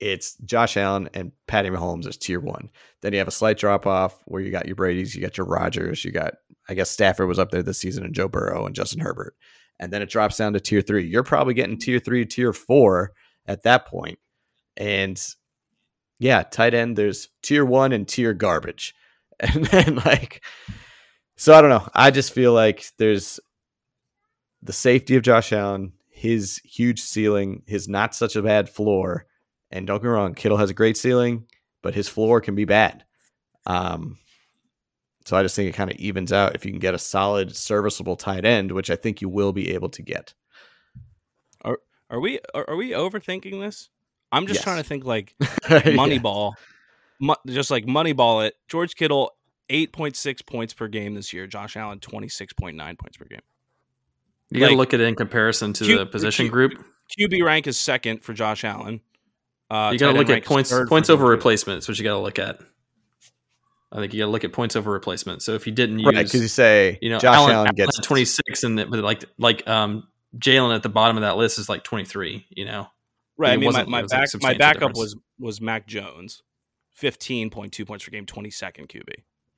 it's 0.00 0.36
Josh 0.44 0.76
Allen 0.76 1.08
and 1.14 1.32
Patty 1.46 1.70
Mahomes 1.70 2.06
as 2.06 2.16
tier 2.16 2.40
one. 2.40 2.70
Then 3.00 3.12
you 3.12 3.18
have 3.18 3.28
a 3.28 3.32
slight 3.32 3.58
drop 3.58 3.86
off 3.86 4.20
where 4.24 4.42
you 4.42 4.50
got 4.50 4.66
your 4.66 4.76
Brady's, 4.76 5.14
you 5.14 5.22
got 5.22 5.38
your 5.38 5.46
Rodgers, 5.46 6.04
you 6.04 6.10
got 6.10 6.34
I 6.68 6.74
guess 6.74 6.90
Stafford 6.90 7.28
was 7.28 7.38
up 7.38 7.50
there 7.50 7.62
this 7.62 7.78
season 7.78 8.04
and 8.04 8.14
Joe 8.14 8.28
Burrow 8.28 8.66
and 8.66 8.74
Justin 8.74 9.00
Herbert, 9.00 9.34
and 9.80 9.92
then 9.92 10.02
it 10.02 10.10
drops 10.10 10.36
down 10.36 10.52
to 10.52 10.60
tier 10.60 10.80
three. 10.80 11.06
You're 11.06 11.22
probably 11.22 11.54
getting 11.54 11.78
tier 11.78 11.98
three, 11.98 12.24
tier 12.24 12.52
four 12.52 13.12
at 13.46 13.62
that 13.64 13.86
point, 13.86 14.18
and 14.76 15.20
yeah, 16.22 16.44
tight 16.44 16.72
end. 16.72 16.96
There's 16.96 17.28
tier 17.42 17.64
one 17.64 17.92
and 17.92 18.06
tier 18.06 18.32
garbage, 18.32 18.94
and 19.40 19.64
then 19.66 19.96
like, 19.96 20.44
so 21.36 21.52
I 21.52 21.60
don't 21.60 21.70
know. 21.70 21.88
I 21.94 22.12
just 22.12 22.32
feel 22.32 22.52
like 22.52 22.86
there's 22.96 23.40
the 24.62 24.72
safety 24.72 25.16
of 25.16 25.24
Josh 25.24 25.52
Allen, 25.52 25.92
his 26.08 26.60
huge 26.64 27.00
ceiling, 27.00 27.64
his 27.66 27.88
not 27.88 28.14
such 28.14 28.36
a 28.36 28.42
bad 28.42 28.68
floor, 28.68 29.26
and 29.72 29.84
don't 29.84 29.98
get 29.98 30.04
me 30.04 30.10
wrong, 30.10 30.34
Kittle 30.34 30.58
has 30.58 30.70
a 30.70 30.74
great 30.74 30.96
ceiling, 30.96 31.48
but 31.82 31.94
his 31.94 32.08
floor 32.08 32.40
can 32.40 32.54
be 32.54 32.66
bad. 32.66 33.04
Um, 33.66 34.18
so 35.24 35.36
I 35.36 35.42
just 35.42 35.56
think 35.56 35.68
it 35.68 35.76
kind 35.76 35.90
of 35.90 35.96
evens 35.96 36.32
out 36.32 36.54
if 36.54 36.64
you 36.64 36.70
can 36.70 36.78
get 36.78 36.94
a 36.94 37.00
solid, 37.00 37.56
serviceable 37.56 38.14
tight 38.16 38.44
end, 38.44 38.70
which 38.70 38.90
I 38.90 38.96
think 38.96 39.20
you 39.20 39.28
will 39.28 39.52
be 39.52 39.74
able 39.74 39.88
to 39.90 40.02
get. 40.02 40.34
Are 41.62 41.78
are 42.10 42.20
we 42.20 42.38
are, 42.54 42.64
are 42.68 42.76
we 42.76 42.90
overthinking 42.90 43.60
this? 43.60 43.88
I'm 44.32 44.46
just 44.46 44.58
Yes. 44.58 44.64
trying 44.64 44.78
to 44.78 44.88
think 44.88 45.04
like 45.04 45.34
Yeah. 45.40 45.80
Moneyball, 45.92 46.54
Mo- 47.20 47.36
just 47.46 47.70
like 47.70 47.84
Moneyball 47.86 48.46
it. 48.46 48.54
George 48.68 48.96
Kittle, 48.96 49.32
eight 49.68 49.92
point 49.92 50.16
six 50.16 50.42
points 50.42 50.72
per 50.74 50.88
game 50.88 51.14
this 51.14 51.32
year. 51.32 51.46
Josh 51.46 51.76
Allen, 51.76 52.00
twenty 52.00 52.28
six 52.28 52.52
point 52.52 52.76
nine 52.76 52.96
points 52.96 53.16
per 53.16 53.26
game. 53.26 53.40
You 54.50 54.60
got 54.60 54.68
to 54.68 54.74
look 54.76 54.92
at 54.92 55.00
it 55.00 55.04
in 55.06 55.14
comparison 55.14 55.72
to 55.74 55.84
Q- 55.84 55.98
the 55.98 56.06
position 56.06 56.46
Q- 56.46 56.50
group. 56.52 56.84
QB 57.18 57.44
rank 57.44 57.66
is 57.66 57.78
second 57.78 58.22
for 58.22 58.32
Josh 58.32 58.64
Allen. 58.64 59.00
Uh, 59.70 59.90
You 59.92 59.98
got 59.98 60.12
to 60.12 60.18
look 60.18 60.28
at 60.30 60.44
points 60.44 60.72
points 60.88 61.08
over 61.10 61.22
Kittle. 61.22 61.30
replacement. 61.30 61.76
That's 61.78 61.88
what 61.88 61.98
you 61.98 62.04
got 62.04 62.14
to 62.14 62.18
look 62.20 62.38
at. 62.38 62.60
I 63.90 63.96
think 63.96 64.14
you 64.14 64.20
got 64.20 64.26
to 64.26 64.30
look 64.32 64.44
at 64.44 64.52
points 64.52 64.74
over 64.76 64.90
replacement. 64.90 65.42
So 65.42 65.54
if 65.54 65.66
you 65.66 65.72
didn't 65.72 65.98
use, 65.98 66.06
right 66.06 66.24
because 66.26 66.40
you 66.40 66.48
say 66.48 66.98
you 67.02 67.10
know, 67.10 67.18
Josh 67.18 67.34
Allen, 67.36 67.50
Allen, 67.52 67.66
Allen 67.68 67.74
gets 67.74 67.98
26 68.00 68.64
and 68.64 68.78
the, 68.78 68.86
but 68.86 69.00
like 69.00 69.24
like 69.38 69.66
um 69.68 70.08
Jalen 70.38 70.74
at 70.74 70.82
the 70.82 70.88
bottom 70.88 71.16
of 71.18 71.22
that 71.22 71.36
list 71.36 71.58
is 71.58 71.68
like 71.68 71.84
23, 71.84 72.46
you 72.50 72.64
know. 72.64 72.88
Right. 73.38 73.52
I 73.52 73.56
mean, 73.56 73.72
my, 73.72 73.84
my 73.84 74.00
it 74.00 74.02
was, 74.02 74.12
like, 74.12 74.42
my 74.42 74.54
backup 74.54 74.90
difference. 74.92 74.98
was 74.98 75.16
was 75.38 75.60
Mac 75.60 75.86
Jones, 75.86 76.42
fifteen 76.92 77.50
point 77.50 77.72
two 77.72 77.84
points 77.84 78.04
per 78.04 78.10
game, 78.10 78.26
twenty 78.26 78.50
second 78.50 78.88
QB, 78.88 79.08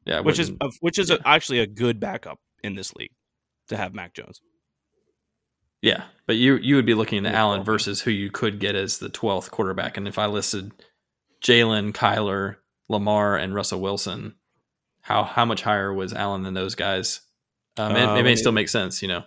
Yeah, 0.07 0.21
which 0.21 0.39
is 0.39 0.51
a, 0.61 0.71
which 0.81 0.99
is 0.99 1.11
a, 1.11 1.19
actually 1.27 1.59
a 1.61 1.67
good 1.67 2.01
backup 2.01 2.39
in 2.63 2.75
this 2.75 2.95
league 2.95 3.13
to 3.69 3.77
have 3.77 3.95
Mac 3.95 4.15
Jones. 4.15 4.41
Yeah, 5.83 6.05
but 6.27 6.37
you 6.37 6.57
you 6.57 6.77
would 6.77 6.87
be 6.87 6.95
looking 6.95 7.27
at 7.27 7.33
Yeah, 7.33 7.41
Allen 7.41 7.65
versus 7.65 8.01
who 8.01 8.11
you 8.11 8.31
could 8.31 8.59
get 8.61 8.75
as 8.75 8.99
the 8.99 9.09
twelfth 9.11 9.51
quarterback, 9.51 9.97
and 9.97 10.09
if 10.09 10.19
I 10.19 10.27
listed 10.27 10.73
Jalen, 11.45 11.93
Kyler, 11.93 12.57
Lamar, 12.89 13.37
and 13.37 13.55
Russell 13.55 13.81
Wilson, 13.81 14.37
how 15.03 15.25
how 15.25 15.45
much 15.45 15.63
higher 15.63 15.93
was 15.93 16.15
Allen 16.15 16.43
than 16.43 16.55
those 16.55 16.75
guys? 16.75 17.21
Um, 17.77 17.97
it, 17.97 18.09
Uh, 18.09 18.15
it 18.17 18.23
may 18.23 18.31
me- 18.31 18.37
still 18.37 18.53
make 18.53 18.69
sense, 18.69 19.03
you 19.03 19.09
know. 19.09 19.25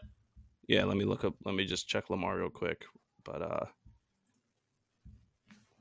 Yeah, 0.68 0.86
let 0.86 0.98
me 0.98 1.06
look 1.06 1.24
up. 1.26 1.36
Let 1.45 1.53
me 1.53 1.65
just 1.65 1.88
check 1.88 2.10
Lamar 2.10 2.38
real 2.40 2.49
quick. 2.49 2.86
But 3.24 3.41
uh, 3.41 3.65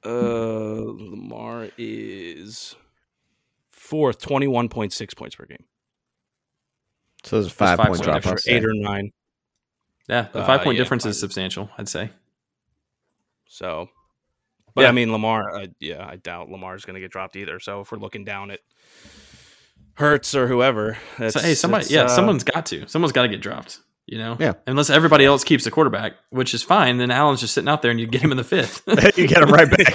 uh, 0.07 0.83
Lamar 1.11 1.69
is 1.77 2.77
fourth, 3.73 4.21
twenty 4.21 4.47
one 4.47 4.69
point 4.69 4.93
six 4.93 5.13
points 5.15 5.35
per 5.37 5.45
game, 5.47 5.65
so 7.25 7.37
there's 7.37 7.47
a 7.47 7.51
five, 7.51 7.77
five 7.77 7.89
point 7.89 8.03
point 8.03 8.23
drop 8.23 8.27
off. 8.27 8.41
eight 8.47 8.65
or 8.65 8.73
nine. 8.75 9.11
Yeah, 10.09 10.29
the 10.33 10.39
Uh, 10.41 10.47
five 10.47 10.61
point 10.63 10.77
yeah, 10.77 10.85
difference 10.85 11.05
is 11.07 11.19
substantial, 11.19 11.69
I'd 11.77 11.89
say. 11.89 12.11
So, 13.49 13.89
but 14.75 14.83
Yeah. 14.83 14.89
I 14.89 14.93
mean, 14.93 15.11
Lamar. 15.13 15.51
Uh, 15.55 15.67
yeah, 15.81 16.07
I 16.09 16.17
doubt 16.17 16.51
Lamar's 16.51 16.85
going 16.85 16.95
to 16.95 17.01
get 17.01 17.11
dropped 17.11 17.37
either. 17.37 17.59
So 17.61 17.81
if 17.81 17.91
we're 17.91 17.99
looking 17.99 18.25
down 18.25 18.51
at 18.51 18.61
Hurts 19.95 20.35
or 20.35 20.47
whoever, 20.47 20.97
So, 21.17 21.41
hey, 21.41 21.55
somebody, 21.55 21.83
it's, 21.83 21.91
yeah, 21.91 22.03
uh, 22.03 22.09
someone's 22.09 22.45
got 22.45 22.67
to. 22.67 22.87
Someone's 22.87 23.13
got 23.13 23.23
to 23.23 23.29
get 23.29 23.41
dropped. 23.41 23.81
You 24.07 24.19
know, 24.19 24.37
Yeah. 24.39 24.53
Unless 24.69 24.91
everybody 24.91 25.25
else 25.25 25.43
keeps 25.43 25.65
the 25.65 25.71
quarterback, 25.73 26.13
which 26.31 26.55
is 26.55 26.63
fine. 26.63 26.99
Then 26.99 27.11
Allen's 27.11 27.41
just 27.41 27.55
sitting 27.55 27.69
out 27.69 27.83
there, 27.83 27.91
and 27.91 27.99
you 27.99 28.07
get 28.07 28.23
him 28.23 28.31
in 28.31 28.37
the 28.37 28.45
fifth. 28.45 28.83
you 29.19 29.27
get 29.27 29.43
him 29.43 29.51
right 29.51 29.69
back. 29.69 29.95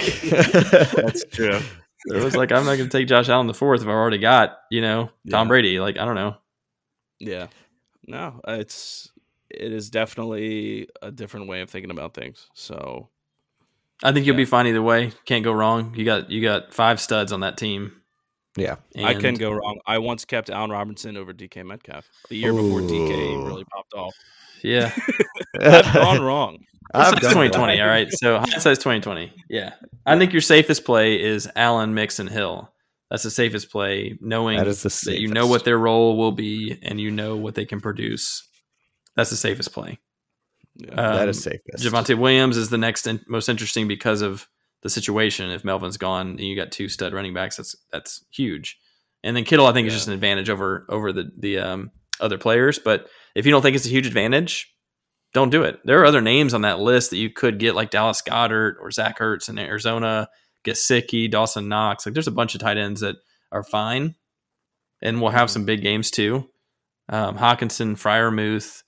That's 0.92 1.24
true. 1.30 1.58
it 2.06 2.22
was 2.22 2.36
like 2.36 2.52
I'm 2.52 2.64
not 2.66 2.76
going 2.76 2.88
to 2.90 2.98
take 2.98 3.08
Josh 3.08 3.28
Allen 3.30 3.46
the 3.46 3.54
fourth 3.54 3.80
if 3.80 3.86
I've 3.86 3.94
already 3.94 4.18
got 4.18 4.58
you 4.70 4.80
know 4.82 5.04
Tom 5.30 5.46
Yeah. 5.46 5.48
Brady. 5.48 5.80
Like 5.80 5.96
I 5.98 6.04
don't 6.04 6.14
know. 6.14 6.36
Yeah. 7.20 7.46
No, 8.06 8.40
it's 8.46 9.10
it 9.48 9.72
is 9.72 9.88
definitely 9.90 10.88
a 11.00 11.10
different 11.10 11.48
way 11.48 11.60
of 11.62 11.70
thinking 11.70 11.90
about 11.90 12.12
things. 12.14 12.48
So 12.54 13.08
I 14.02 14.12
think 14.12 14.26
you'll 14.26 14.34
Yeah. 14.34 14.42
be 14.42 14.44
fine 14.44 14.66
either 14.66 14.82
way. 14.82 15.12
Can't 15.24 15.44
go 15.44 15.52
wrong. 15.52 15.94
You 15.96 16.04
got 16.04 16.30
you 16.30 16.42
got 16.42 16.74
five 16.74 17.00
studs 17.00 17.32
on 17.32 17.40
that 17.40 17.56
team. 17.56 17.92
Yeah, 18.56 18.76
I 19.02 19.14
can 19.14 19.34
go 19.36 19.50
wrong. 19.52 19.80
I 19.86 19.98
once 19.98 20.24
kept 20.24 20.50
Allen 20.50 20.70
Robinson 20.70 21.16
over 21.16 21.32
DK 21.32 21.64
Metcalf 21.64 22.08
the 22.28 22.36
year 22.36 22.52
before 22.52 22.80
DK 22.80 23.46
really 23.46 23.64
popped 23.64 23.94
off. 23.94 24.14
Yeah, 24.62 24.92
I've 25.60 25.92
gone 25.94 26.20
wrong. 26.22 26.58
I've 26.94 27.04
Hindsight's 27.14 27.22
done 27.22 27.32
twenty 27.34 27.48
that. 27.50 27.56
twenty. 27.58 27.80
All 27.80 27.86
right, 27.88 28.08
so 28.10 28.38
hindsight's 28.38 28.82
twenty 28.82 29.00
twenty. 29.00 29.32
Yeah, 29.48 29.72
I 30.04 30.18
think 30.18 30.32
your 30.32 30.42
safest 30.42 30.84
play 30.84 31.20
is 31.20 31.48
Allen, 31.56 31.94
Mix, 31.94 32.18
and 32.18 32.28
Hill. 32.28 32.70
That's 33.10 33.22
the 33.22 33.30
safest 33.30 33.70
play, 33.70 34.18
knowing 34.20 34.58
That 34.58 34.66
is 34.68 34.82
the 34.82 35.10
that 35.10 35.20
you 35.20 35.28
know 35.28 35.46
what 35.46 35.64
their 35.64 35.78
role 35.78 36.16
will 36.18 36.32
be 36.32 36.78
and 36.82 37.00
you 37.00 37.10
know 37.10 37.36
what 37.36 37.54
they 37.54 37.64
can 37.64 37.80
produce. 37.80 38.46
That's 39.16 39.30
the 39.30 39.36
safest 39.36 39.72
play. 39.72 39.98
Yeah. 40.76 40.94
that 40.94 41.22
Um, 41.22 41.28
is 41.28 41.42
safest. 41.42 41.84
Javonte 41.84 42.18
Williams 42.18 42.56
is 42.56 42.70
the 42.70 42.78
next 42.78 43.06
in, 43.06 43.20
most 43.28 43.48
interesting 43.50 43.86
because 43.88 44.22
of 44.22 44.46
the 44.82 44.90
situation. 44.90 45.50
If 45.50 45.64
Melvin's 45.64 45.96
gone 45.96 46.30
and 46.30 46.40
you 46.40 46.56
got 46.56 46.72
two 46.72 46.88
stud 46.88 47.12
running 47.12 47.34
backs, 47.34 47.56
that's 47.56 47.76
that's 47.90 48.24
huge. 48.30 48.78
And 49.24 49.36
then 49.36 49.44
Kittle, 49.44 49.66
I 49.66 49.72
think, 49.72 49.86
is 49.86 49.94
just 49.94 50.08
an 50.08 50.14
advantage 50.14 50.50
over 50.50 50.86
over 50.88 51.12
the 51.12 51.30
the 51.38 51.58
um, 51.58 51.90
other 52.20 52.38
players. 52.38 52.78
But 52.78 53.08
if 53.34 53.46
you 53.46 53.52
don't 53.52 53.62
think 53.62 53.76
it's 53.76 53.86
a 53.86 53.90
huge 53.90 54.06
advantage, 54.06 54.68
don't 55.32 55.50
do 55.50 55.62
it. 55.62 55.80
There 55.84 56.00
are 56.00 56.04
other 56.06 56.20
names 56.20 56.52
on 56.54 56.62
that 56.62 56.80
list 56.80 57.10
that 57.10 57.18
you 57.18 57.30
could 57.30 57.58
get, 57.58 57.74
like 57.74 57.90
Dallas 57.90 58.20
Goedert 58.22 58.74
or 58.80 58.90
Zach 58.90 59.18
Ertz 59.18 59.48
in 59.48 59.58
Arizona, 59.58 60.28
Gesicki, 60.64 61.30
Dawson 61.30 61.68
Knox. 61.68 62.04
Like, 62.04 62.14
there's 62.14 62.28
a 62.28 62.32
bunch 62.32 62.54
of 62.54 62.60
tight 62.60 62.76
ends 62.76 63.00
that 63.00 63.16
are 63.50 63.62
fine. 63.62 64.16
and 65.02 65.20
we'll 65.20 65.30
have 65.30 65.50
some 65.50 65.64
big 65.64 65.82
games 65.82 66.10
too. 66.10 66.48
Um, 67.08 67.36
Hockenson, 67.36 67.94
Freiermuth, 67.96 68.82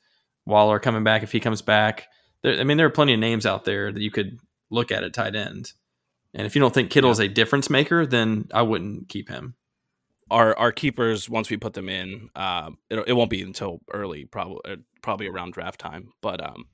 Waller 0.47 0.79
coming 0.79 1.05
back 1.05 1.23
if 1.23 1.33
he 1.33 1.41
comes 1.41 1.61
back. 1.63 2.07
There, 2.43 2.59
I 2.59 2.65
mean, 2.65 2.77
there 2.77 2.87
are 2.87 2.91
plenty 2.91 3.15
of 3.15 3.21
names 3.21 3.45
out 3.45 3.65
there 3.65 3.93
that 3.93 4.01
you 4.01 4.11
could 4.11 4.39
look 4.71 4.93
at 4.93 5.05
at 5.05 5.13
tight 5.13 5.35
end. 5.35 5.73
And 6.35 6.47
if 6.47 6.55
you 6.55 6.61
don't 6.61 6.75
think 6.75 6.91
Kittle 6.91 7.11
is 7.11 7.21
a 7.21 7.29
difference 7.29 7.71
maker, 7.71 8.05
then 8.07 8.49
I 8.53 8.63
wouldn't 8.63 9.09
keep 9.09 9.29
him. 9.29 9.55
Our 10.31 10.57
our 10.59 10.73
keepers 10.73 11.29
once 11.29 11.49
we 11.51 11.57
put 11.57 11.75
them 11.75 11.89
in, 11.89 12.31
uh, 12.35 12.71
it, 12.91 13.05
it 13.09 13.13
won't 13.13 13.31
be 13.31 13.43
until 13.43 13.81
early, 13.93 14.25
probably 14.25 14.59
uh, 14.69 14.77
probably 15.03 15.29
around 15.29 15.53
draft 15.53 15.79
time. 15.79 16.09
But 16.23 16.43
um, 16.43 16.65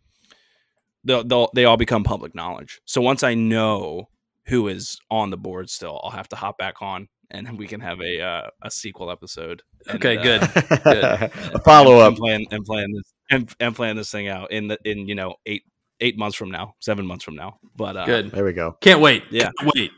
they'll, 1.04 1.24
they'll 1.24 1.50
they 1.54 1.64
all 1.64 1.76
become 1.76 2.04
public 2.04 2.34
knowledge. 2.34 2.80
So 2.84 3.00
once 3.00 3.22
I 3.22 3.34
know 3.34 4.08
who 4.46 4.68
is 4.68 4.98
on 5.10 5.30
the 5.30 5.36
board, 5.36 5.68
still, 5.68 6.00
I'll 6.02 6.10
have 6.10 6.28
to 6.28 6.36
hop 6.36 6.58
back 6.58 6.80
on, 6.80 7.08
and 7.30 7.58
we 7.58 7.66
can 7.66 7.80
have 7.80 8.00
a 8.00 8.22
uh, 8.22 8.50
a 8.62 8.70
sequel 8.70 9.10
episode. 9.10 9.62
And, 9.88 9.96
Okay, 9.96 10.16
uh, 10.16 10.22
good. 10.22 10.42
a 11.54 11.60
follow 11.64 11.98
up. 11.98 12.08
and 12.08 12.16
playing 12.16 12.46
and 12.50 12.64
playing 12.64 12.92
this 12.94 13.12
and, 13.30 13.54
and 13.60 13.74
playing 13.74 13.96
this 13.96 14.10
thing 14.10 14.28
out 14.28 14.52
in 14.52 14.68
the 14.68 14.78
in 14.84 15.06
you 15.08 15.16
know 15.16 15.34
eight 15.44 15.64
eight 16.00 16.18
months 16.18 16.36
from 16.36 16.50
now, 16.50 16.74
seven 16.80 17.06
months 17.06 17.24
from 17.24 17.36
now. 17.36 17.58
But 17.76 17.96
uh, 17.96 18.06
Good. 18.06 18.30
There 18.32 18.44
we 18.44 18.52
go. 18.52 18.76
Can't 18.80 19.00
wait. 19.00 19.24
Yeah. 19.30 19.50
Can't 19.58 19.72
wait. 19.74 19.90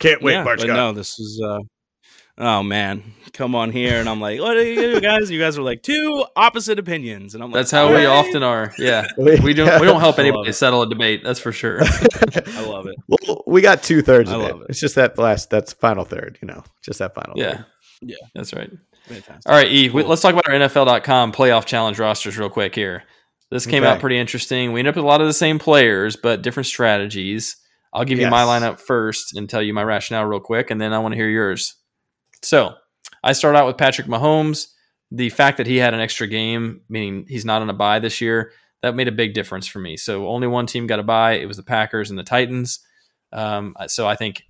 Can't 0.00 0.22
wait, 0.22 0.32
yeah, 0.32 0.44
March 0.44 0.60
but 0.60 0.66
no, 0.68 0.92
this 0.92 1.18
is 1.20 1.40
uh 1.44 1.58
oh 2.38 2.62
man, 2.64 3.02
come 3.32 3.54
on 3.54 3.70
here, 3.70 4.00
and 4.00 4.08
I'm 4.08 4.20
like, 4.20 4.40
what 4.40 4.56
are 4.56 4.62
you 4.64 5.00
guys? 5.00 5.30
You 5.30 5.38
guys 5.38 5.56
are 5.56 5.62
like 5.62 5.82
two 5.84 6.24
opposite 6.34 6.80
opinions, 6.80 7.34
and 7.34 7.44
I'm 7.44 7.50
like, 7.52 7.60
That's 7.60 7.70
how 7.70 7.84
all 7.84 7.90
we 7.90 7.98
right. 7.98 8.06
often 8.06 8.42
are. 8.42 8.72
Yeah. 8.76 9.06
We 9.16 9.54
don't 9.54 9.80
we 9.80 9.86
don't 9.86 10.00
help 10.00 10.18
anybody 10.18 10.50
settle 10.52 10.82
a 10.82 10.88
debate. 10.88 11.22
That's 11.22 11.38
for 11.38 11.52
sure. 11.52 11.80
I 11.82 12.66
love 12.66 12.86
it. 12.88 12.96
Well, 13.08 13.44
we 13.46 13.60
got 13.60 13.82
two 13.84 14.02
thirds 14.02 14.30
I 14.30 14.34
of 14.34 14.40
it. 14.40 14.52
love 14.52 14.60
it. 14.62 14.66
It's 14.70 14.80
just 14.80 14.96
that 14.96 15.16
last, 15.16 15.48
that's 15.48 15.72
final 15.72 16.04
third, 16.04 16.38
you 16.42 16.48
know, 16.48 16.64
just 16.82 16.98
that 16.98 17.14
final 17.14 17.34
Yeah. 17.36 17.56
third. 17.58 17.66
Yeah. 18.02 18.16
That's 18.34 18.52
right. 18.52 18.70
Fantastic. 19.04 19.42
All 19.46 19.54
right, 19.54 19.68
E, 19.70 19.88
Cool. 19.90 20.02
let's 20.04 20.22
talk 20.22 20.32
about 20.32 20.48
our 20.48 20.54
NFL.com 20.54 21.32
playoff 21.32 21.66
challenge 21.66 21.98
rosters 22.00 22.36
real 22.36 22.50
quick 22.50 22.74
here. 22.74 23.04
This 23.50 23.66
came 23.66 23.82
Okay. 23.84 23.92
out 23.92 24.00
pretty 24.00 24.18
interesting. 24.18 24.72
We 24.72 24.80
ended 24.80 24.92
up 24.92 24.96
with 24.96 25.04
a 25.04 25.08
lot 25.08 25.20
of 25.20 25.26
the 25.26 25.32
same 25.32 25.58
players, 25.58 26.16
but 26.16 26.42
different 26.42 26.66
strategies. 26.66 27.56
I'll 27.92 28.04
give 28.04 28.18
you 28.18 28.28
my 28.28 28.42
Yes. 28.44 28.48
lineup 28.62 28.80
first 28.80 29.36
and 29.36 29.48
tell 29.48 29.62
you 29.62 29.72
my 29.72 29.84
rationale 29.84 30.24
real 30.24 30.40
quick, 30.40 30.70
and 30.70 30.80
then 30.80 30.92
I 30.92 30.98
want 30.98 31.12
to 31.12 31.16
hear 31.16 31.28
yours. 31.28 31.74
So 32.42 32.74
I 33.22 33.32
start 33.32 33.54
out 33.54 33.66
with 33.66 33.76
Patrick 33.78 34.08
Mahomes. 34.08 34.66
The 35.12 35.30
fact 35.30 35.58
that 35.58 35.66
he 35.68 35.76
had 35.76 35.94
an 35.94 36.00
extra 36.00 36.26
game, 36.26 36.80
meaning 36.88 37.26
he's 37.28 37.44
not 37.44 37.62
on 37.62 37.70
a 37.70 37.74
bye 37.74 38.00
this 38.00 38.20
year, 38.20 38.52
that 38.82 38.96
made 38.96 39.06
a 39.08 39.12
big 39.12 39.32
difference 39.34 39.66
for 39.68 39.78
me. 39.78 39.96
So 39.96 40.26
only 40.28 40.46
one 40.48 40.66
team 40.66 40.86
got 40.88 40.98
a 40.98 41.04
bye. 41.04 41.34
It 41.34 41.46
was 41.46 41.56
the 41.56 41.62
Packers 41.62 42.10
and 42.10 42.18
the 42.18 42.24
Titans. 42.24 42.80
Um, 43.32 43.76
so 43.86 44.06
I 44.08 44.16
think 44.16 44.42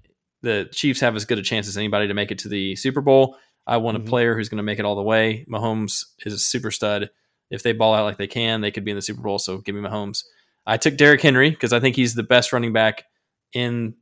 the 0.43 0.69
Chiefs 0.73 1.01
have 1.01 1.15
as 1.15 1.25
good 1.27 1.39
a 1.39 1.43
chance 1.43 1.69
as 1.69 1.77
anybody 1.77 2.09
to 2.09 2.15
make 2.15 2.31
it 2.31 2.39
to 2.39 2.49
the 2.49 2.75
Super 2.77 3.01
Bowl. 3.03 3.37
I 3.67 3.77
want 3.77 3.97
Mhm. 3.99 4.03
a 4.03 4.05
player 4.05 4.35
who's 4.37 4.49
going 4.49 4.57
to 4.59 4.63
make 4.65 4.79
it 4.79 4.85
all 4.85 4.95
the 4.97 5.03
way. 5.03 5.45
Mahomes 5.49 6.05
is 6.25 6.33
a 6.35 6.39
super 6.39 6.71
stud. 6.71 7.11
If 7.55 7.63
they 7.63 7.73
ball 7.73 7.95
out 7.95 8.05
like 8.05 8.19
they 8.19 8.27
can, 8.27 8.61
they 8.61 8.71
could 8.71 8.85
be 8.85 8.91
in 8.91 8.97
the 8.97 9.03
Super 9.03 9.23
Bowl. 9.23 9.39
So 9.39 9.59
give 9.59 9.75
me 9.75 9.81
Mahomes. 9.81 10.25
I 10.67 10.77
took 10.77 10.97
Derrick 10.97 11.21
Henry 11.21 11.51
because 11.51 11.73
I 11.73 11.81
think 11.81 11.97
he's 11.97 12.15
the 12.15 12.23
best 12.23 12.53
running 12.53 12.73
back 12.73 13.05
in 13.53 13.95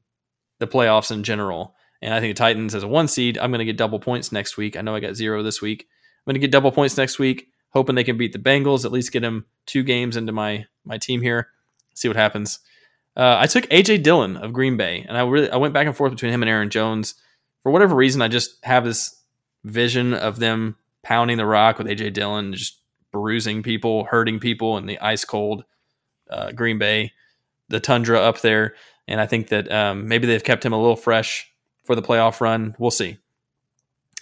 the 0.58 0.66
playoffs 0.66 1.10
in 1.10 1.22
general. 1.22 1.74
And 2.00 2.14
I 2.14 2.20
think 2.20 2.36
the 2.36 2.38
Titans 2.38 2.74
as 2.74 2.82
a 2.82 2.88
one 2.88 3.08
seed, 3.08 3.38
I'm 3.38 3.50
going 3.50 3.60
to 3.60 3.64
get 3.64 3.76
double 3.76 4.00
points 4.00 4.32
next 4.32 4.56
week. 4.56 4.76
I 4.76 4.80
know 4.80 4.94
I 4.94 5.00
got 5.00 5.14
zero 5.14 5.42
this 5.42 5.60
week. 5.60 5.86
I'm 6.18 6.30
going 6.30 6.40
to 6.40 6.40
get 6.40 6.50
double 6.50 6.72
points 6.72 6.96
next 6.96 7.18
week, 7.18 7.48
hoping 7.70 7.94
they 7.94 8.04
can 8.04 8.16
beat 8.16 8.32
the 8.32 8.38
Bengals, 8.38 8.84
at 8.84 8.92
least 8.92 9.12
get 9.12 9.20
them 9.20 9.46
two 9.66 9.82
games 9.82 10.16
into 10.16 10.32
my 10.32 10.66
my 10.84 10.98
team 10.98 11.20
here. 11.20 11.48
See 11.94 12.08
what 12.08 12.16
happens. 12.16 12.60
Uh, 13.16 13.36
I 13.38 13.46
took 13.46 13.64
AJ 13.64 14.02
Dillon 14.02 14.36
of 14.36 14.52
Green 14.52 14.76
Bay, 14.76 15.04
and 15.06 15.16
I 15.16 15.22
really 15.26 15.50
I 15.50 15.56
went 15.56 15.74
back 15.74 15.86
and 15.86 15.96
forth 15.96 16.12
between 16.12 16.32
him 16.32 16.42
and 16.42 16.48
Aaron 16.48 16.70
Jones. 16.70 17.14
For 17.62 17.70
whatever 17.70 17.94
reason, 17.94 18.22
I 18.22 18.28
just 18.28 18.64
have 18.64 18.84
this 18.84 19.20
vision 19.64 20.14
of 20.14 20.38
them 20.38 20.76
pounding 21.02 21.36
the 21.36 21.46
rock 21.46 21.78
with 21.78 21.86
AJ 21.86 22.14
Dillon, 22.14 22.54
just 22.54 22.78
bruising 23.12 23.62
people, 23.62 24.05
hurting 24.05 24.40
people 24.40 24.78
in 24.78 24.86
the 24.86 24.98
ice 24.98 25.24
cold 25.24 25.64
uh, 26.30 26.52
Green 26.52 26.78
Bay, 26.78 27.12
the 27.68 27.80
tundra 27.80 28.18
up 28.20 28.40
there. 28.40 28.74
And 29.06 29.20
I 29.20 29.26
think 29.26 29.48
that 29.48 29.70
um, 29.70 30.09
maybe 30.09 30.26
they've 30.26 30.43
kept 30.43 30.64
him 30.64 30.72
a 30.72 30.80
little 30.80 30.97
fresh 30.97 31.52
for 31.84 31.94
the 31.94 32.02
playoff 32.02 32.40
run. 32.40 32.74
We'll 32.78 32.90
see. 32.90 33.18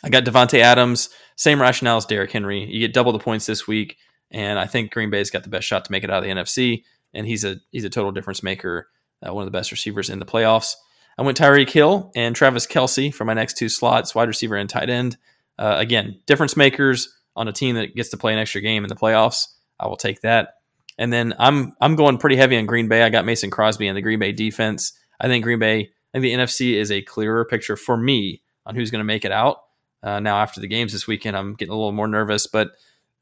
I 0.02 0.08
got 0.08 0.24
Devonte 0.24 0.60
Adams, 0.60 1.10
same 1.36 1.60
rationale 1.60 1.98
as 1.98 2.06
Derrick 2.06 2.32
Henry. 2.32 2.64
You 2.64 2.80
get 2.80 2.94
double 2.94 3.12
the 3.12 3.18
points 3.18 3.46
this 3.46 3.66
week, 3.66 3.98
and 4.30 4.58
I 4.58 4.66
think 4.66 4.92
Green 4.92 5.10
Bay's 5.10 5.30
got 5.30 5.42
the 5.42 5.50
best 5.50 5.66
shot 5.66 5.84
to 5.84 5.92
make 5.92 6.04
it 6.04 6.10
out 6.10 6.18
of 6.18 6.24
the 6.24 6.30
NFC. 6.30 6.84
And 7.12 7.26
he's 7.26 7.44
a 7.44 7.56
he's 7.70 7.84
a 7.84 7.90
total 7.90 8.12
difference 8.12 8.42
maker, 8.42 8.88
uh, 9.26 9.34
one 9.34 9.42
of 9.42 9.46
the 9.46 9.56
best 9.56 9.70
receivers 9.70 10.08
in 10.08 10.18
the 10.18 10.24
playoffs. 10.24 10.74
I 11.18 11.22
went 11.22 11.36
Tyreek 11.36 11.68
Hill 11.68 12.10
and 12.16 12.34
Travis 12.34 12.66
Kelce 12.66 13.12
for 13.12 13.26
my 13.26 13.34
next 13.34 13.58
two 13.58 13.68
slots, 13.68 14.14
wide 14.14 14.28
receiver 14.28 14.56
and 14.56 14.70
tight 14.70 14.88
end. 14.88 15.18
Uh, 15.58 15.74
again, 15.76 16.18
difference 16.24 16.56
makers 16.56 17.14
on 17.36 17.48
a 17.48 17.52
team 17.52 17.76
that 17.76 17.94
gets 17.94 18.10
to 18.10 18.16
play 18.16 18.32
an 18.32 18.38
extra 18.38 18.60
game 18.60 18.84
in 18.84 18.88
the 18.88 18.96
playoffs. 18.96 19.46
I 19.78 19.86
will 19.86 19.96
take 19.96 20.20
that. 20.22 20.54
And 20.98 21.12
then 21.12 21.34
I'm 21.38 21.74
I'm 21.80 21.96
going 21.96 22.18
pretty 22.18 22.36
heavy 22.36 22.58
on 22.58 22.66
Green 22.66 22.88
Bay. 22.88 23.02
I 23.02 23.08
got 23.08 23.24
Mason 23.24 23.50
Crosby 23.50 23.88
and 23.88 23.96
the 23.96 24.02
Green 24.02 24.18
Bay 24.18 24.32
defense. 24.32 24.92
I 25.20 25.28
think 25.28 25.44
Green 25.44 25.58
Bay, 25.58 25.80
I 25.80 26.18
think 26.18 26.22
the 26.22 26.34
NFC 26.34 26.74
is 26.74 26.90
a 26.90 27.02
clearer 27.02 27.44
picture 27.44 27.76
for 27.76 27.96
me 27.96 28.42
on 28.66 28.74
who's 28.74 28.90
going 28.90 29.00
to 29.00 29.04
make 29.04 29.24
it 29.24 29.32
out. 29.32 29.62
Uh, 30.02 30.20
now 30.20 30.38
after 30.38 30.60
the 30.60 30.68
games 30.68 30.92
this 30.92 31.06
weekend, 31.06 31.36
I'm 31.36 31.54
getting 31.54 31.72
a 31.72 31.76
little 31.76 31.92
more 31.92 32.08
nervous, 32.08 32.46
but 32.46 32.72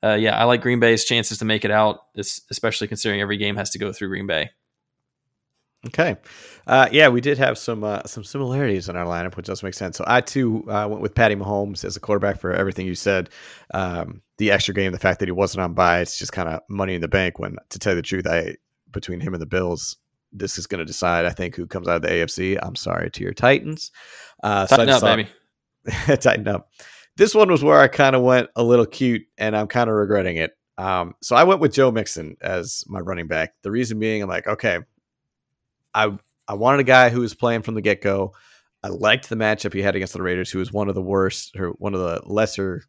uh, 0.03 0.15
yeah, 0.15 0.37
I 0.37 0.45
like 0.45 0.63
Green 0.63 0.81
Bay's 0.81 1.05
chances 1.05 1.39
to 1.39 1.45
make 1.45 1.65
it 1.65 1.71
out, 1.71 2.01
especially 2.17 2.87
considering 2.87 3.21
every 3.21 3.37
game 3.37 3.57
has 3.57 3.71
to 3.71 3.79
go 3.79 3.93
through 3.93 4.09
Green 4.09 4.27
Bay. 4.27 4.51
Okay. 5.87 6.17
Uh, 6.67 6.89
yeah, 6.91 7.09
we 7.09 7.21
did 7.21 7.39
have 7.39 7.57
some 7.57 7.85
uh, 7.85 8.03
some 8.05 8.25
similarities 8.25 8.89
in 8.89 8.97
our 8.97 9.07
lineup, 9.07 9.37
which 9.37 9.47
does 9.47 9.63
make 9.63 9.75
sense. 9.75 9.97
So 9.97 10.05
I 10.09 10.21
too 10.21 10.65
uh, 10.69 10.89
went 10.89 11.03
with 11.03 11.15
Patty 11.15 11.37
Mahomes 11.37 11.85
as 11.85 11.97
a 11.97 12.01
quarterback 12.01 12.41
for 12.41 12.53
everything 12.53 12.87
you 12.87 12.97
said. 12.97 13.31
Um, 13.73 14.21
the 14.39 14.51
extra 14.51 14.75
game, 14.75 14.91
the 14.91 14.99
fact 14.99 15.21
that 15.21 15.29
he 15.29 15.33
wasn't 15.33 15.63
on 15.63 15.75
bye, 15.75 16.01
it's 16.01 16.19
just 16.19 16.33
kind 16.33 16.49
of 16.49 16.61
money 16.69 16.95
in 16.95 17.01
the 17.01 17.09
bank. 17.09 17.39
When 17.39 17.57
to 17.71 17.79
tell 17.79 17.93
you 17.93 17.97
the 17.97 18.03
truth, 18.03 18.27
I 18.27 18.57
between 18.91 19.21
him 19.21 19.35
and 19.35 19.41
the 19.41 19.47
Bills, 19.47 19.97
this 20.33 20.59
is 20.59 20.67
going 20.67 20.81
to 20.81 20.85
decide. 20.85 21.27
I 21.27 21.31
think 21.31 21.55
who 21.55 21.67
comes 21.67 21.87
out 21.87 21.97
of 21.97 22.03
the 22.03 22.09
AFC. 22.09 22.59
I'm 22.61 22.75
sorry 22.75 23.11
to 23.11 23.23
your 23.23 23.33
Titans. 23.33 23.93
Uh, 24.43 24.67
Tighten 24.67 24.89
just 24.89 25.05
up, 25.05 25.17
baby. 25.17 25.29
tighten 26.21 26.49
up. 26.49 26.71
This 27.17 27.35
one 27.35 27.51
was 27.51 27.65
where 27.65 27.81
I 27.81 27.89
kind 27.89 28.15
of 28.15 28.23
went 28.23 28.49
a 28.57 28.63
little 28.63 28.87
cute, 28.87 29.23
and 29.39 29.57
I'm 29.57 29.67
kind 29.67 29.89
of 29.89 29.97
regretting 29.97 30.37
it. 30.37 30.53
Um, 30.77 31.15
so 31.23 31.35
I 31.35 31.45
went 31.45 31.61
with 31.61 31.73
Joe 31.73 31.91
Mixon 31.91 32.37
as 32.41 32.85
my 32.87 33.01
running 33.01 33.27
back. 33.27 33.55
The 33.63 33.71
reason 33.71 33.99
being, 33.99 34.23
I'm 34.23 34.29
like, 34.29 34.47
okay, 34.47 34.79
I 35.95 36.19
I 36.47 36.55
wanted 36.55 36.81
a 36.81 36.85
guy 36.85 37.11
who 37.11 37.21
was 37.21 37.35
playing 37.35 37.63
from 37.63 37.75
the 37.75 37.83
get 37.83 38.01
go. 38.01 38.33
I 38.83 38.89
liked 38.89 39.29
the 39.29 39.37
matchup 39.37 39.75
he 39.75 39.83
had 39.83 39.97
against 39.97 40.13
the 40.13 40.23
Raiders, 40.23 40.51
who 40.51 40.61
was 40.61 40.73
one 40.73 40.89
of 40.89 40.95
the 40.95 41.03
worst 41.03 41.57
or 41.57 41.71
one 41.71 41.95
of 41.95 42.01
the 42.01 42.23
lesser 42.25 42.83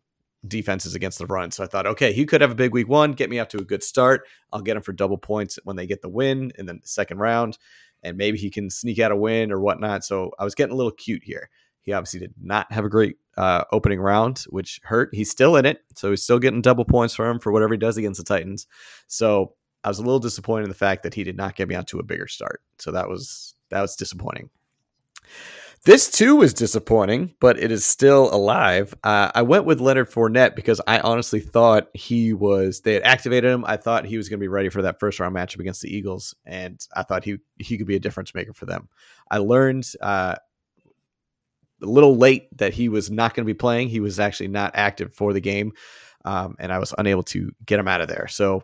defenses 0.48 0.96
against 0.96 1.18
the 1.18 1.26
run. 1.26 1.52
So 1.52 1.64
I 1.64 1.68
thought, 1.68 1.88
okay, 1.88 2.14
he 2.14 2.26
could 2.26 2.42
have 2.42 2.52
a 2.52 2.56
big 2.56 2.72
week 2.72 2.88
one, 2.88 3.14
get 3.14 3.30
me 3.30 3.40
off 3.40 3.50
to 3.50 3.58
a 3.58 3.66
good 3.66 3.84
start. 3.84 4.28
I'll 4.54 4.62
get 4.62 4.78
him 4.78 4.84
for 4.84 4.94
double 4.94 5.18
points 5.18 5.60
when 5.64 5.76
they 5.76 5.88
get 5.88 6.02
the 6.02 6.10
win 6.10 6.52
in 6.58 6.66
the 6.66 6.80
second 6.84 7.18
round, 7.18 7.58
and 8.04 8.18
maybe 8.18 8.38
he 8.38 8.50
can 8.50 8.70
sneak 8.70 9.00
out 9.00 9.12
a 9.12 9.16
win 9.16 9.52
or 9.52 9.60
whatnot. 9.60 10.06
So 10.06 10.32
I 10.40 10.44
was 10.44 10.56
getting 10.56 10.74
a 10.74 10.78
little 10.78 10.92
cute 10.92 11.24
here. 11.24 11.50
He 11.82 11.92
obviously 11.92 12.20
did 12.20 12.34
not 12.42 12.72
have 12.72 12.86
a 12.86 12.90
great 12.90 13.18
uh, 13.36 13.64
opening 13.72 14.00
round, 14.00 14.46
which 14.50 14.80
hurt. 14.84 15.10
He's 15.12 15.32
still 15.32 15.56
in 15.56 15.66
it, 15.66 15.82
so 15.96 16.12
he's 16.12 16.24
still 16.24 16.40
getting 16.40 16.62
double 16.62 16.86
points 16.86 17.16
for 17.16 17.28
him 17.28 17.40
for 17.40 17.52
whatever 17.52 17.74
he 17.74 17.80
does 17.80 17.98
against 17.98 18.20
the 18.20 18.24
Titans. 18.24 18.68
So 19.08 19.56
I 19.84 19.88
was 19.88 20.00
a 20.00 20.04
little 20.04 20.20
disappointed 20.20 20.64
in 20.64 20.70
the 20.70 20.76
fact 20.76 21.04
that 21.04 21.14
he 21.14 21.24
did 21.24 21.38
not 21.38 21.56
get 21.56 21.68
me 21.68 21.76
out 21.76 21.88
to 21.88 22.00
a 22.00 22.04
bigger 22.04 22.28
start. 22.28 22.62
So 22.78 22.92
that 22.92 23.08
was 23.08 23.56
that 23.70 23.82
was 23.82 23.96
disappointing. 23.96 24.50
This 25.86 26.12
too 26.12 26.36
was 26.36 26.54
disappointing, 26.54 27.36
but 27.40 27.58
it 27.58 27.72
is 27.72 27.86
still 27.86 28.34
alive. 28.34 28.94
Uh, 29.02 29.32
I 29.34 29.44
went 29.44 29.64
with 29.64 29.80
Leonard 29.80 30.12
Fournette 30.12 30.54
because 30.54 30.82
I 30.86 31.00
honestly 31.00 31.40
thought 31.40 31.88
he 31.94 32.34
was. 32.34 32.82
They 32.82 32.96
had 32.96 33.04
activated 33.04 33.50
him. 33.50 33.64
I 33.66 33.78
thought 33.78 34.06
he 34.06 34.18
was 34.18 34.28
going 34.28 34.40
to 34.40 34.44
be 34.44 34.50
ready 34.50 34.68
for 34.68 34.82
that 34.82 35.00
first 35.00 35.22
round 35.22 35.34
matchup 35.34 35.60
against 35.60 35.82
the 35.82 35.96
Eagles, 35.96 36.36
and 36.46 36.86
I 36.94 37.04
thought 37.04 37.24
he 37.24 37.38
he 37.60 37.78
could 37.78 37.88
be 37.88 37.96
a 37.96 38.00
difference 38.00 38.36
maker 38.36 38.54
for 38.54 38.66
them. 38.66 38.90
I 39.32 39.38
learned 39.38 39.90
uh, 40.02 40.36
a 41.82 41.86
little 41.86 42.18
late 42.18 42.56
that 42.58 42.74
he 42.74 42.90
was 42.90 43.10
not 43.10 43.34
going 43.34 43.46
to 43.46 43.54
be 43.54 43.58
playing. 43.58 43.88
He 43.88 44.02
was 44.02 44.20
actually 44.20 44.50
not 44.50 44.72
active 44.76 45.14
for 45.14 45.32
the 45.32 45.40
game, 45.40 45.72
um, 46.26 46.58
and 46.60 46.74
I 46.74 46.80
was 46.80 46.94
unable 46.98 47.24
to 47.24 47.52
get 47.66 47.80
him 47.80 47.88
out 47.88 48.02
of 48.02 48.10
there. 48.10 48.28
So 48.28 48.64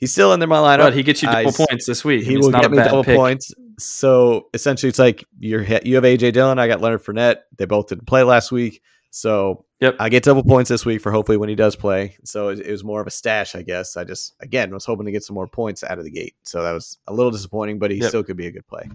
he's 0.00 0.10
still 0.12 0.32
in 0.32 0.40
there 0.40 0.48
my 0.48 0.56
lineup. 0.58 0.78
But 0.78 0.94
he 0.94 1.02
gets 1.02 1.22
you 1.22 1.28
double 1.28 1.42
he's- 1.52 1.56
points 1.56 1.86
this 1.86 2.04
week. 2.04 2.24
He 2.24 2.36
will 2.36 2.50
not 2.50 2.62
get 2.62 2.72
a 2.72 2.74
me 2.76 2.82
double 2.82 3.04
pick. 3.04 3.16
points. 3.16 3.52
So 3.78 4.48
essentially, 4.54 4.88
it's 4.88 4.98
like 4.98 5.24
you're 5.38 5.62
you 5.84 5.94
have 5.94 6.04
AJ 6.04 6.32
Dillon. 6.32 6.58
I 6.58 6.66
got 6.68 6.80
Leonard 6.80 7.02
Fournette. 7.04 7.38
They 7.56 7.64
both 7.66 7.88
didn't 7.88 8.06
play 8.06 8.22
last 8.22 8.50
week, 8.52 8.82
so 9.10 9.64
Yep. 9.80 9.96
I 9.98 10.10
get 10.10 10.22
double 10.24 10.42
points 10.44 10.68
this 10.68 10.84
week 10.84 11.00
for 11.00 11.10
hopefully 11.10 11.38
when 11.38 11.48
he 11.48 11.54
does 11.54 11.74
play. 11.74 12.14
So 12.22 12.48
it, 12.50 12.60
it 12.60 12.70
was 12.70 12.84
more 12.84 13.00
of 13.00 13.06
a 13.06 13.10
stash, 13.10 13.54
I 13.54 13.62
guess. 13.62 13.96
I 13.96 14.04
just 14.04 14.34
again 14.40 14.70
was 14.74 14.84
hoping 14.84 15.06
to 15.06 15.12
get 15.12 15.24
some 15.24 15.32
more 15.34 15.46
points 15.48 15.82
out 15.82 15.98
of 15.98 16.04
the 16.04 16.10
gate. 16.10 16.34
So 16.42 16.62
that 16.62 16.72
was 16.72 16.98
a 17.06 17.14
little 17.14 17.30
disappointing, 17.30 17.78
but 17.78 17.90
he 17.90 17.96
Yep. 17.98 18.08
still 18.08 18.22
could 18.22 18.36
be 18.36 18.46
a 18.46 18.50
good 18.52 18.66
play. 18.66 18.88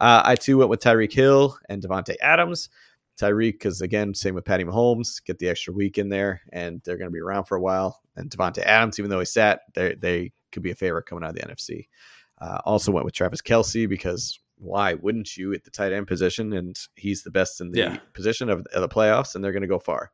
Uh, 0.00 0.22
I 0.24 0.34
too 0.36 0.56
went 0.58 0.70
with 0.70 0.80
Tyreek 0.80 1.12
Hill 1.12 1.56
and 1.68 1.82
Davante 1.82 2.14
Adams. 2.22 2.70
Tyreek, 3.20 3.52
because 3.52 3.82
again, 3.82 4.14
same 4.14 4.34
with 4.34 4.46
Patty 4.46 4.64
Mahomes, 4.64 5.22
get 5.24 5.38
the 5.38 5.48
extra 5.50 5.74
week 5.74 5.98
in 5.98 6.08
there, 6.08 6.40
and 6.50 6.80
they're 6.84 6.96
going 6.96 7.10
to 7.10 7.12
be 7.12 7.20
around 7.20 7.44
for 7.44 7.56
a 7.56 7.60
while. 7.60 8.00
And 8.16 8.30
Davante 8.30 8.60
Adams, 8.64 8.98
even 8.98 9.10
though 9.10 9.18
he 9.18 9.26
sat, 9.26 9.60
they 9.74 9.94
they 9.94 10.32
could 10.52 10.62
be 10.62 10.70
a 10.70 10.74
favorite 10.76 11.06
coming 11.06 11.24
out 11.24 11.30
of 11.30 11.36
the 11.36 11.42
NFC. 11.42 11.88
Uh, 12.40 12.58
also 12.64 12.92
went 12.92 13.04
with 13.04 13.14
Travis 13.14 13.40
Kelce 13.42 13.88
because 13.88 14.38
why 14.58 14.94
wouldn't 14.94 15.36
you 15.36 15.52
at 15.54 15.64
the 15.64 15.70
tight 15.70 15.92
end 15.92 16.06
position? 16.06 16.52
And 16.52 16.76
he's 16.94 17.22
the 17.22 17.30
best 17.30 17.60
in 17.60 17.70
the 17.70 17.78
Yeah. 17.78 17.96
position 18.14 18.48
of, 18.48 18.66
of 18.72 18.80
the 18.82 18.88
playoffs, 18.88 19.34
and 19.34 19.42
they're 19.44 19.52
going 19.52 19.62
to 19.62 19.68
go 19.68 19.78
far. 19.78 20.12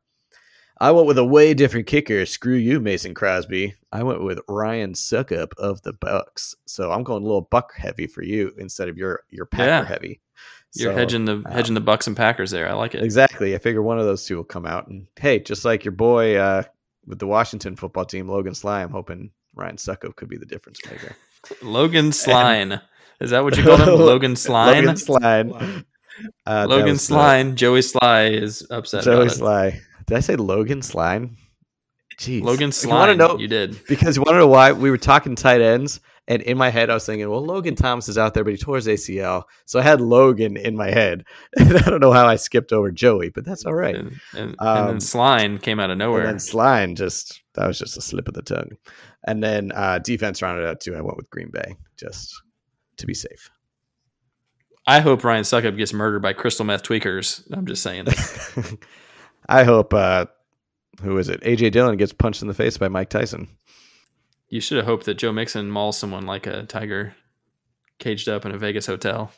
I 0.81 0.91
went 0.91 1.07
with 1.07 1.17
a 1.17 1.25
way 1.25 1.53
different 1.53 1.87
kicker. 1.87 2.25
Screw 2.25 2.55
you, 2.55 2.79
Mason 2.79 3.13
Crosby. 3.13 3.75
I 3.91 4.01
went 4.03 4.23
with 4.23 4.39
Ryan 4.47 4.93
Succop 4.93 5.51
of 5.57 5.81
the 5.81 5.93
Bucs. 5.93 6.55
So 6.65 6.91
I'm 6.91 7.03
going 7.03 7.21
a 7.21 7.25
little 7.25 7.41
buck 7.51 7.73
heavy 7.75 8.07
for 8.07 8.23
you 8.23 8.53
instead 8.57 8.87
of 8.87 8.97
your 8.97 9.23
your 9.29 9.45
Packer 9.45 9.65
Yeah. 9.67 9.83
heavy. 9.85 10.21
You're 10.75 10.91
So, 10.93 10.97
hedging 10.97 11.25
the 11.25 11.43
uh, 11.45 11.51
hedging 11.51 11.73
the 11.73 11.81
Bucs 11.81 12.07
and 12.07 12.15
Packers 12.15 12.51
there. 12.51 12.69
I 12.69 12.73
like 12.73 12.95
it. 12.95 13.03
Exactly. 13.03 13.55
I 13.55 13.57
figure 13.57 13.81
one 13.81 13.99
of 13.99 14.05
those 14.05 14.25
two 14.25 14.37
will 14.37 14.43
come 14.45 14.65
out. 14.65 14.87
And 14.87 15.07
hey, 15.19 15.39
just 15.39 15.65
like 15.65 15.83
your 15.83 15.91
boy 15.91 16.35
uh, 16.37 16.63
with 17.05 17.19
the 17.19 17.27
Washington 17.27 17.75
football 17.75 18.05
team, 18.05 18.29
Logan 18.29 18.53
Slye, 18.53 18.81
I'm 18.83 18.91
hoping 18.91 19.31
Ryan 19.55 19.75
Succop 19.77 20.15
could 20.15 20.29
be 20.29 20.37
the 20.37 20.45
difference 20.45 20.79
maker. 20.89 21.15
Logan 21.61 22.11
Sline. 22.11 22.79
Is 23.19 23.31
that 23.31 23.43
what 23.43 23.57
you 23.57 23.63
call 23.63 23.77
him? 23.77 23.87
Logan 23.99 24.35
Sline. 24.35 24.85
Logan 24.85 24.95
Slye. 24.95 25.83
Uh, 26.45 26.65
Logan 26.69 26.93
the- 26.93 26.99
Sline. 26.99 27.55
Joey 27.55 27.79
Slye 27.81 28.41
is 28.41 28.65
upset 28.69 29.03
Joey 29.03 29.15
about 29.23 29.27
it. 29.27 29.39
Slye. 29.39 29.79
Did 30.07 30.17
I 30.17 30.19
say 30.21 30.35
Logan 30.35 30.81
Sline? 30.81 31.37
Jeez. 32.19 32.43
Logan 32.43 32.71
Sline. 32.71 33.09
You 33.09 33.15
Sline. 33.15 33.17
know- 33.17 33.37
You 33.39 33.47
did. 33.47 33.79
because 33.87 34.15
you 34.17 34.21
want 34.23 34.35
to 34.35 34.39
know 34.39 34.47
why 34.47 34.71
we 34.71 34.89
were 34.91 34.97
talking 34.97 35.35
tight 35.35 35.61
ends, 35.61 35.99
and 36.27 36.41
in 36.43 36.57
my 36.57 36.69
head 36.69 36.89
I 36.89 36.93
was 36.93 37.05
thinking, 37.05 37.29
well, 37.29 37.43
Logan 37.45 37.75
Thomas 37.75 38.09
is 38.09 38.17
out 38.17 38.33
there, 38.33 38.43
but 38.43 38.51
he 38.51 38.57
tore 38.57 38.75
his 38.75 38.87
ACL, 38.87 39.43
so 39.65 39.79
I 39.79 39.83
had 39.83 40.01
Logan 40.01 40.57
in 40.57 40.75
my 40.75 40.91
head, 40.91 41.25
and 41.57 41.77
I 41.77 41.81
don't 41.89 42.01
know 42.01 42.11
how 42.11 42.27
I 42.27 42.35
skipped 42.35 42.73
over 42.73 42.91
Joey, 42.91 43.29
but 43.29 43.45
that's 43.45 43.65
all 43.65 43.73
right. 43.73 43.95
And, 43.95 44.19
and, 44.33 44.55
and 44.59 44.61
Um, 44.61 44.87
then 44.87 44.99
Sline 44.99 45.57
came 45.59 45.79
out 45.79 45.89
of 45.91 45.97
nowhere. 45.97 46.25
And 46.25 46.41
Sline 46.41 46.95
just 46.95 47.41
that 47.55 47.67
was 47.67 47.79
just 47.79 47.97
a 47.97 48.01
slip 48.01 48.27
of 48.27 48.33
the 48.33 48.41
tongue, 48.41 48.71
and 49.25 49.43
then 49.43 49.71
uh, 49.73 49.99
defense 49.99 50.41
rounded 50.41 50.67
out 50.67 50.79
too. 50.79 50.95
I 50.95 51.01
went 51.01 51.17
with 51.17 51.29
Green 51.29 51.49
Bay 51.51 51.75
just 51.97 52.33
to 52.97 53.05
be 53.05 53.13
safe. 53.13 53.49
I 54.87 55.01
hope 55.01 55.23
Ryan 55.23 55.43
Succop 55.43 55.77
gets 55.77 55.93
murdered 55.93 56.21
by 56.21 56.33
crystal 56.33 56.65
meth 56.65 56.83
tweakers. 56.83 57.43
I'm 57.53 57.67
just 57.67 57.83
saying. 57.83 58.07
I 59.49 59.63
hope 59.63 59.93
uh, 59.93 60.25
who 61.01 61.17
is 61.17 61.29
it? 61.29 61.41
AJ 61.41 61.71
Dillon 61.71 61.97
gets 61.97 62.13
punched 62.13 62.41
in 62.41 62.47
the 62.47 62.53
face 62.53 62.77
by 62.77 62.87
Mike 62.87 63.09
Tyson. 63.09 63.47
You 64.49 64.61
should 64.61 64.77
have 64.77 64.85
hoped 64.85 65.05
that 65.05 65.15
Joe 65.15 65.31
Mixon 65.31 65.69
mauls 65.69 65.97
someone 65.97 66.25
like 66.25 66.47
a 66.47 66.63
tiger 66.63 67.15
caged 67.99 68.27
up 68.27 68.45
in 68.45 68.51
a 68.51 68.57
Vegas 68.57 68.87
hotel. 68.87 69.31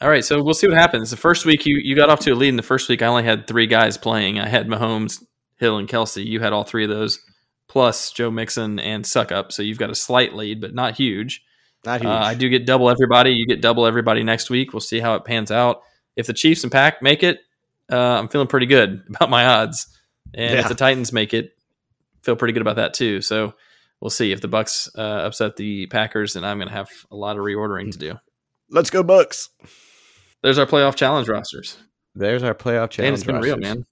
All 0.00 0.08
right, 0.08 0.24
so 0.24 0.42
we'll 0.42 0.54
see 0.54 0.68
what 0.68 0.76
happens. 0.76 1.10
The 1.10 1.16
first 1.16 1.46
week 1.46 1.66
you, 1.66 1.80
you 1.82 1.96
got 1.96 2.10
off 2.10 2.20
to 2.20 2.32
a 2.32 2.34
lead. 2.34 2.48
In 2.48 2.56
the 2.56 2.62
first 2.62 2.88
week, 2.88 3.02
I 3.02 3.06
only 3.06 3.22
had 3.22 3.46
three 3.46 3.66
guys 3.66 3.96
playing. 3.96 4.38
I 4.38 4.48
had 4.48 4.66
Mahomes, 4.68 5.22
Hill, 5.56 5.78
and 5.78 5.88
Kelce. 5.88 6.24
You 6.24 6.40
had 6.40 6.52
all 6.52 6.64
three 6.64 6.84
of 6.84 6.90
those, 6.90 7.18
plus 7.74 8.12
Joe 8.12 8.30
Mixon 8.30 8.78
and 8.78 9.04
Succop. 9.04 9.50
So 9.50 9.60
you've 9.64 9.78
got 9.80 9.90
a 9.90 9.96
slight 9.96 10.32
lead, 10.32 10.60
but 10.60 10.72
not 10.74 10.96
huge. 10.96 11.42
Not 11.84 12.02
huge. 12.02 12.08
Uh, 12.08 12.12
I 12.22 12.34
do 12.34 12.48
get 12.48 12.66
double 12.66 12.88
everybody. 12.88 13.32
You 13.32 13.46
get 13.48 13.60
double 13.60 13.84
everybody 13.84 14.22
next 14.22 14.48
week. 14.48 14.72
We'll 14.72 14.78
see 14.80 15.00
how 15.00 15.16
it 15.16 15.24
pans 15.24 15.50
out. 15.50 15.82
If 16.14 16.28
the 16.28 16.32
Chiefs 16.34 16.62
and 16.62 16.70
Pack 16.70 17.02
make 17.02 17.24
it, 17.24 17.40
uh, 17.90 17.96
I'm 17.98 18.28
feeling 18.28 18.46
pretty 18.46 18.66
good 18.66 19.02
about 19.08 19.28
my 19.28 19.44
odds. 19.44 19.88
And 20.32 20.54
Yeah. 20.54 20.60
if 20.60 20.68
the 20.68 20.76
Titans 20.76 21.12
make 21.12 21.34
it, 21.34 21.50
feel 22.22 22.36
pretty 22.36 22.52
good 22.52 22.62
about 22.62 22.76
that 22.76 22.94
too. 22.94 23.20
So 23.20 23.54
we'll 24.00 24.08
see 24.10 24.30
if 24.30 24.40
the 24.40 24.48
Bucs 24.48 24.88
uh, 24.96 25.26
upset 25.26 25.56
the 25.56 25.86
Packers, 25.86 26.34
then 26.34 26.44
I'm 26.44 26.58
going 26.58 26.68
to 26.68 26.74
have 26.74 26.88
a 27.10 27.16
lot 27.16 27.36
of 27.36 27.42
reordering 27.44 27.90
to 27.90 27.98
do. 27.98 28.14
Let's 28.70 28.90
go 28.90 29.02
Bucs. 29.02 29.48
There's 30.44 30.58
our 30.58 30.66
playoff 30.66 30.94
challenge 30.94 31.28
rosters. 31.28 31.76
There's 32.14 32.44
our 32.44 32.54
playoff 32.54 32.90
challenge. 32.90 32.98
And 33.08 33.14
it's 33.14 33.24
been 33.24 33.40
real, 33.40 33.56
man. 33.56 33.84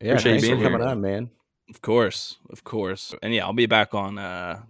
Yeah, 0.00 0.12
Appreciate 0.12 0.32
you 0.36 0.40
thanks 0.40 0.46
being 0.48 0.56
for 0.58 0.64
coming 0.64 0.80
here. 0.80 0.88
on, 0.88 1.00
man. 1.02 1.30
Of 1.70 1.82
course, 1.82 2.36
of 2.50 2.64
course. 2.64 3.14
And 3.22 3.34
yeah, 3.34 3.44
I'll 3.44 3.52
be 3.52 3.66
back 3.66 3.94
on 3.94 4.18
uh 4.18 4.62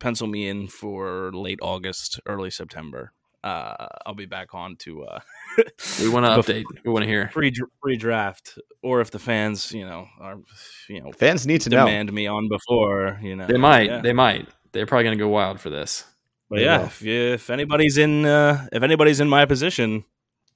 pencil 0.00 0.26
me 0.26 0.48
in 0.48 0.68
for 0.68 1.30
late 1.32 1.60
August, 1.62 2.20
early 2.26 2.50
September. 2.50 3.12
Uh 3.44 3.86
I'll 4.06 4.14
be 4.14 4.26
back 4.26 4.54
on 4.54 4.76
to 4.76 5.04
uh 5.04 5.20
We 6.00 6.08
want 6.08 6.26
to 6.26 6.52
update. 6.52 6.64
We 6.84 6.90
want 6.92 7.04
to 7.04 7.08
hear. 7.08 7.28
pre 7.32 7.52
pre 7.80 7.96
draft 7.96 8.58
or 8.82 9.00
if 9.00 9.10
the 9.10 9.18
fans, 9.18 9.72
you 9.72 9.84
know, 9.84 10.08
are 10.20 10.38
you 10.88 11.00
know 11.00 11.12
Fans 11.12 11.46
need 11.46 11.60
to 11.62 11.70
know. 11.70 11.86
demand 11.86 12.12
me 12.12 12.26
on 12.26 12.48
before, 12.48 13.18
you 13.22 13.36
know. 13.36 13.46
They 13.46 13.56
might. 13.58 13.88
Yeah. 13.88 14.00
They 14.00 14.12
might. 14.12 14.48
They're 14.72 14.86
probably 14.86 15.04
going 15.04 15.18
to 15.18 15.24
go 15.24 15.28
wild 15.28 15.60
for 15.60 15.70
this. 15.70 16.04
But 16.50 16.58
They 16.58 16.64
yeah, 16.64 16.84
if, 16.86 17.04
if 17.04 17.50
anybody's 17.50 17.98
in 17.98 18.26
uh 18.26 18.66
if 18.72 18.82
anybody's 18.82 19.20
in 19.20 19.28
my 19.28 19.44
position, 19.46 20.04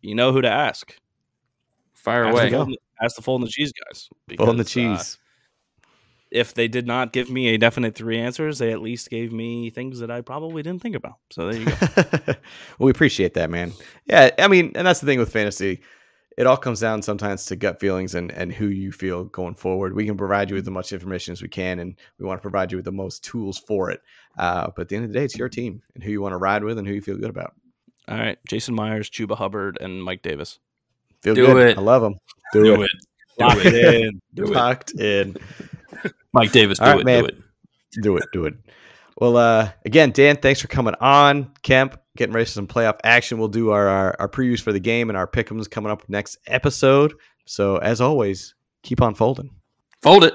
you 0.02 0.14
know 0.14 0.32
who 0.32 0.40
to 0.42 0.50
ask. 0.50 0.94
Fire 1.94 2.24
Ask 2.26 2.32
away. 2.34 2.50
the 2.50 2.56
fold, 2.56 2.76
ask 3.02 3.16
the 3.16 3.22
Fold 3.22 3.40
in 3.40 3.44
the 3.46 3.50
Cheese 3.50 3.72
guys. 3.72 4.08
Full 4.36 4.50
in 4.50 4.56
the 4.58 4.64
because, 4.64 4.76
uh, 4.76 4.96
cheese. 4.96 5.18
If 6.30 6.54
they 6.54 6.68
did 6.68 6.86
not 6.86 7.12
give 7.12 7.30
me 7.30 7.48
a 7.48 7.58
definite 7.58 7.94
three 7.94 8.18
answers, 8.18 8.58
they 8.58 8.72
at 8.72 8.80
least 8.80 9.10
gave 9.10 9.32
me 9.32 9.70
things 9.70 10.00
that 10.00 10.10
I 10.10 10.20
probably 10.20 10.62
didn't 10.62 10.82
think 10.82 10.96
about. 10.96 11.16
So 11.30 11.50
there 11.50 11.60
you 11.60 11.66
go. 11.66 11.76
well, 12.26 12.36
we 12.78 12.90
appreciate 12.90 13.34
that, 13.34 13.50
man. 13.50 13.72
Yeah, 14.06 14.30
I 14.38 14.48
mean, 14.48 14.72
and 14.74 14.86
that's 14.86 15.00
the 15.00 15.06
thing 15.06 15.18
with 15.18 15.32
fantasy. 15.32 15.82
It 16.36 16.46
all 16.46 16.56
comes 16.58 16.80
down 16.80 17.00
sometimes 17.00 17.46
to 17.46 17.56
gut 17.56 17.80
feelings 17.80 18.14
and, 18.14 18.30
and 18.32 18.52
who 18.52 18.66
you 18.66 18.92
feel 18.92 19.24
going 19.24 19.54
forward. 19.54 19.94
We 19.94 20.04
can 20.04 20.18
provide 20.18 20.50
you 20.50 20.56
with 20.56 20.66
as 20.66 20.70
much 20.70 20.92
information 20.92 21.32
as 21.32 21.40
we 21.40 21.48
can, 21.48 21.78
and 21.78 21.94
we 22.18 22.26
want 22.26 22.38
to 22.38 22.42
provide 22.42 22.70
you 22.70 22.76
with 22.76 22.84
the 22.84 22.92
most 22.92 23.24
tools 23.24 23.58
for 23.58 23.90
it. 23.90 24.02
Uh, 24.36 24.68
but 24.76 24.82
at 24.82 24.88
the 24.88 24.96
end 24.96 25.06
of 25.06 25.12
the 25.12 25.18
day, 25.18 25.24
it's 25.24 25.38
your 25.38 25.48
team 25.48 25.80
and 25.94 26.04
who 26.04 26.10
you 26.10 26.20
want 26.20 26.34
to 26.34 26.38
ride 26.38 26.62
with 26.62 26.76
and 26.76 26.86
who 26.86 26.92
you 26.92 27.00
feel 27.00 27.16
good 27.16 27.30
about. 27.30 27.54
All 28.08 28.18
right, 28.18 28.38
Jason 28.46 28.74
Myers, 28.74 29.08
Chuba 29.08 29.34
Hubbard, 29.36 29.78
and 29.80 30.02
Mike 30.02 30.20
Davis. 30.22 30.58
Feel 31.22 31.34
Do 31.34 31.46
good. 31.46 31.68
it. 31.68 31.78
I 31.78 31.80
love 31.80 32.02
them. 32.02 32.16
Do, 32.52 32.62
Do 32.64 32.82
it. 32.82 32.84
it. 32.84 32.90
Lock 33.42 33.64
it 33.64 33.74
in. 33.74 34.20
Do 34.34 34.44
it. 34.44 34.50
Locked 34.50 34.92
in. 35.00 35.36
Mike 36.32 36.52
Davis, 36.52 36.78
do 36.78 36.84
right, 36.84 37.00
it. 37.00 37.04
man. 37.04 37.22
Do 37.22 37.28
it. 37.28 37.36
do 38.02 38.16
it, 38.16 38.24
do 38.32 38.44
it. 38.46 38.54
Well, 39.18 39.36
uh, 39.36 39.70
again, 39.84 40.10
Dan, 40.10 40.36
thanks 40.36 40.60
for 40.60 40.68
coming 40.68 40.94
on. 41.00 41.52
Kemp, 41.62 41.98
getting 42.16 42.34
ready 42.34 42.44
for 42.44 42.50
some 42.50 42.66
playoff 42.66 42.98
action. 43.02 43.38
We'll 43.38 43.48
do 43.48 43.70
our, 43.70 43.88
our, 43.88 44.16
our 44.18 44.28
previews 44.28 44.60
for 44.60 44.72
the 44.72 44.80
game 44.80 45.08
and 45.08 45.16
our 45.16 45.26
pick'ems 45.26 45.70
coming 45.70 45.90
up 45.90 46.06
next 46.08 46.36
episode. 46.46 47.14
So, 47.46 47.76
as 47.78 48.00
always, 48.00 48.54
keep 48.82 49.00
on 49.00 49.14
folding. 49.14 49.50
Fold 50.02 50.24
it. 50.24 50.34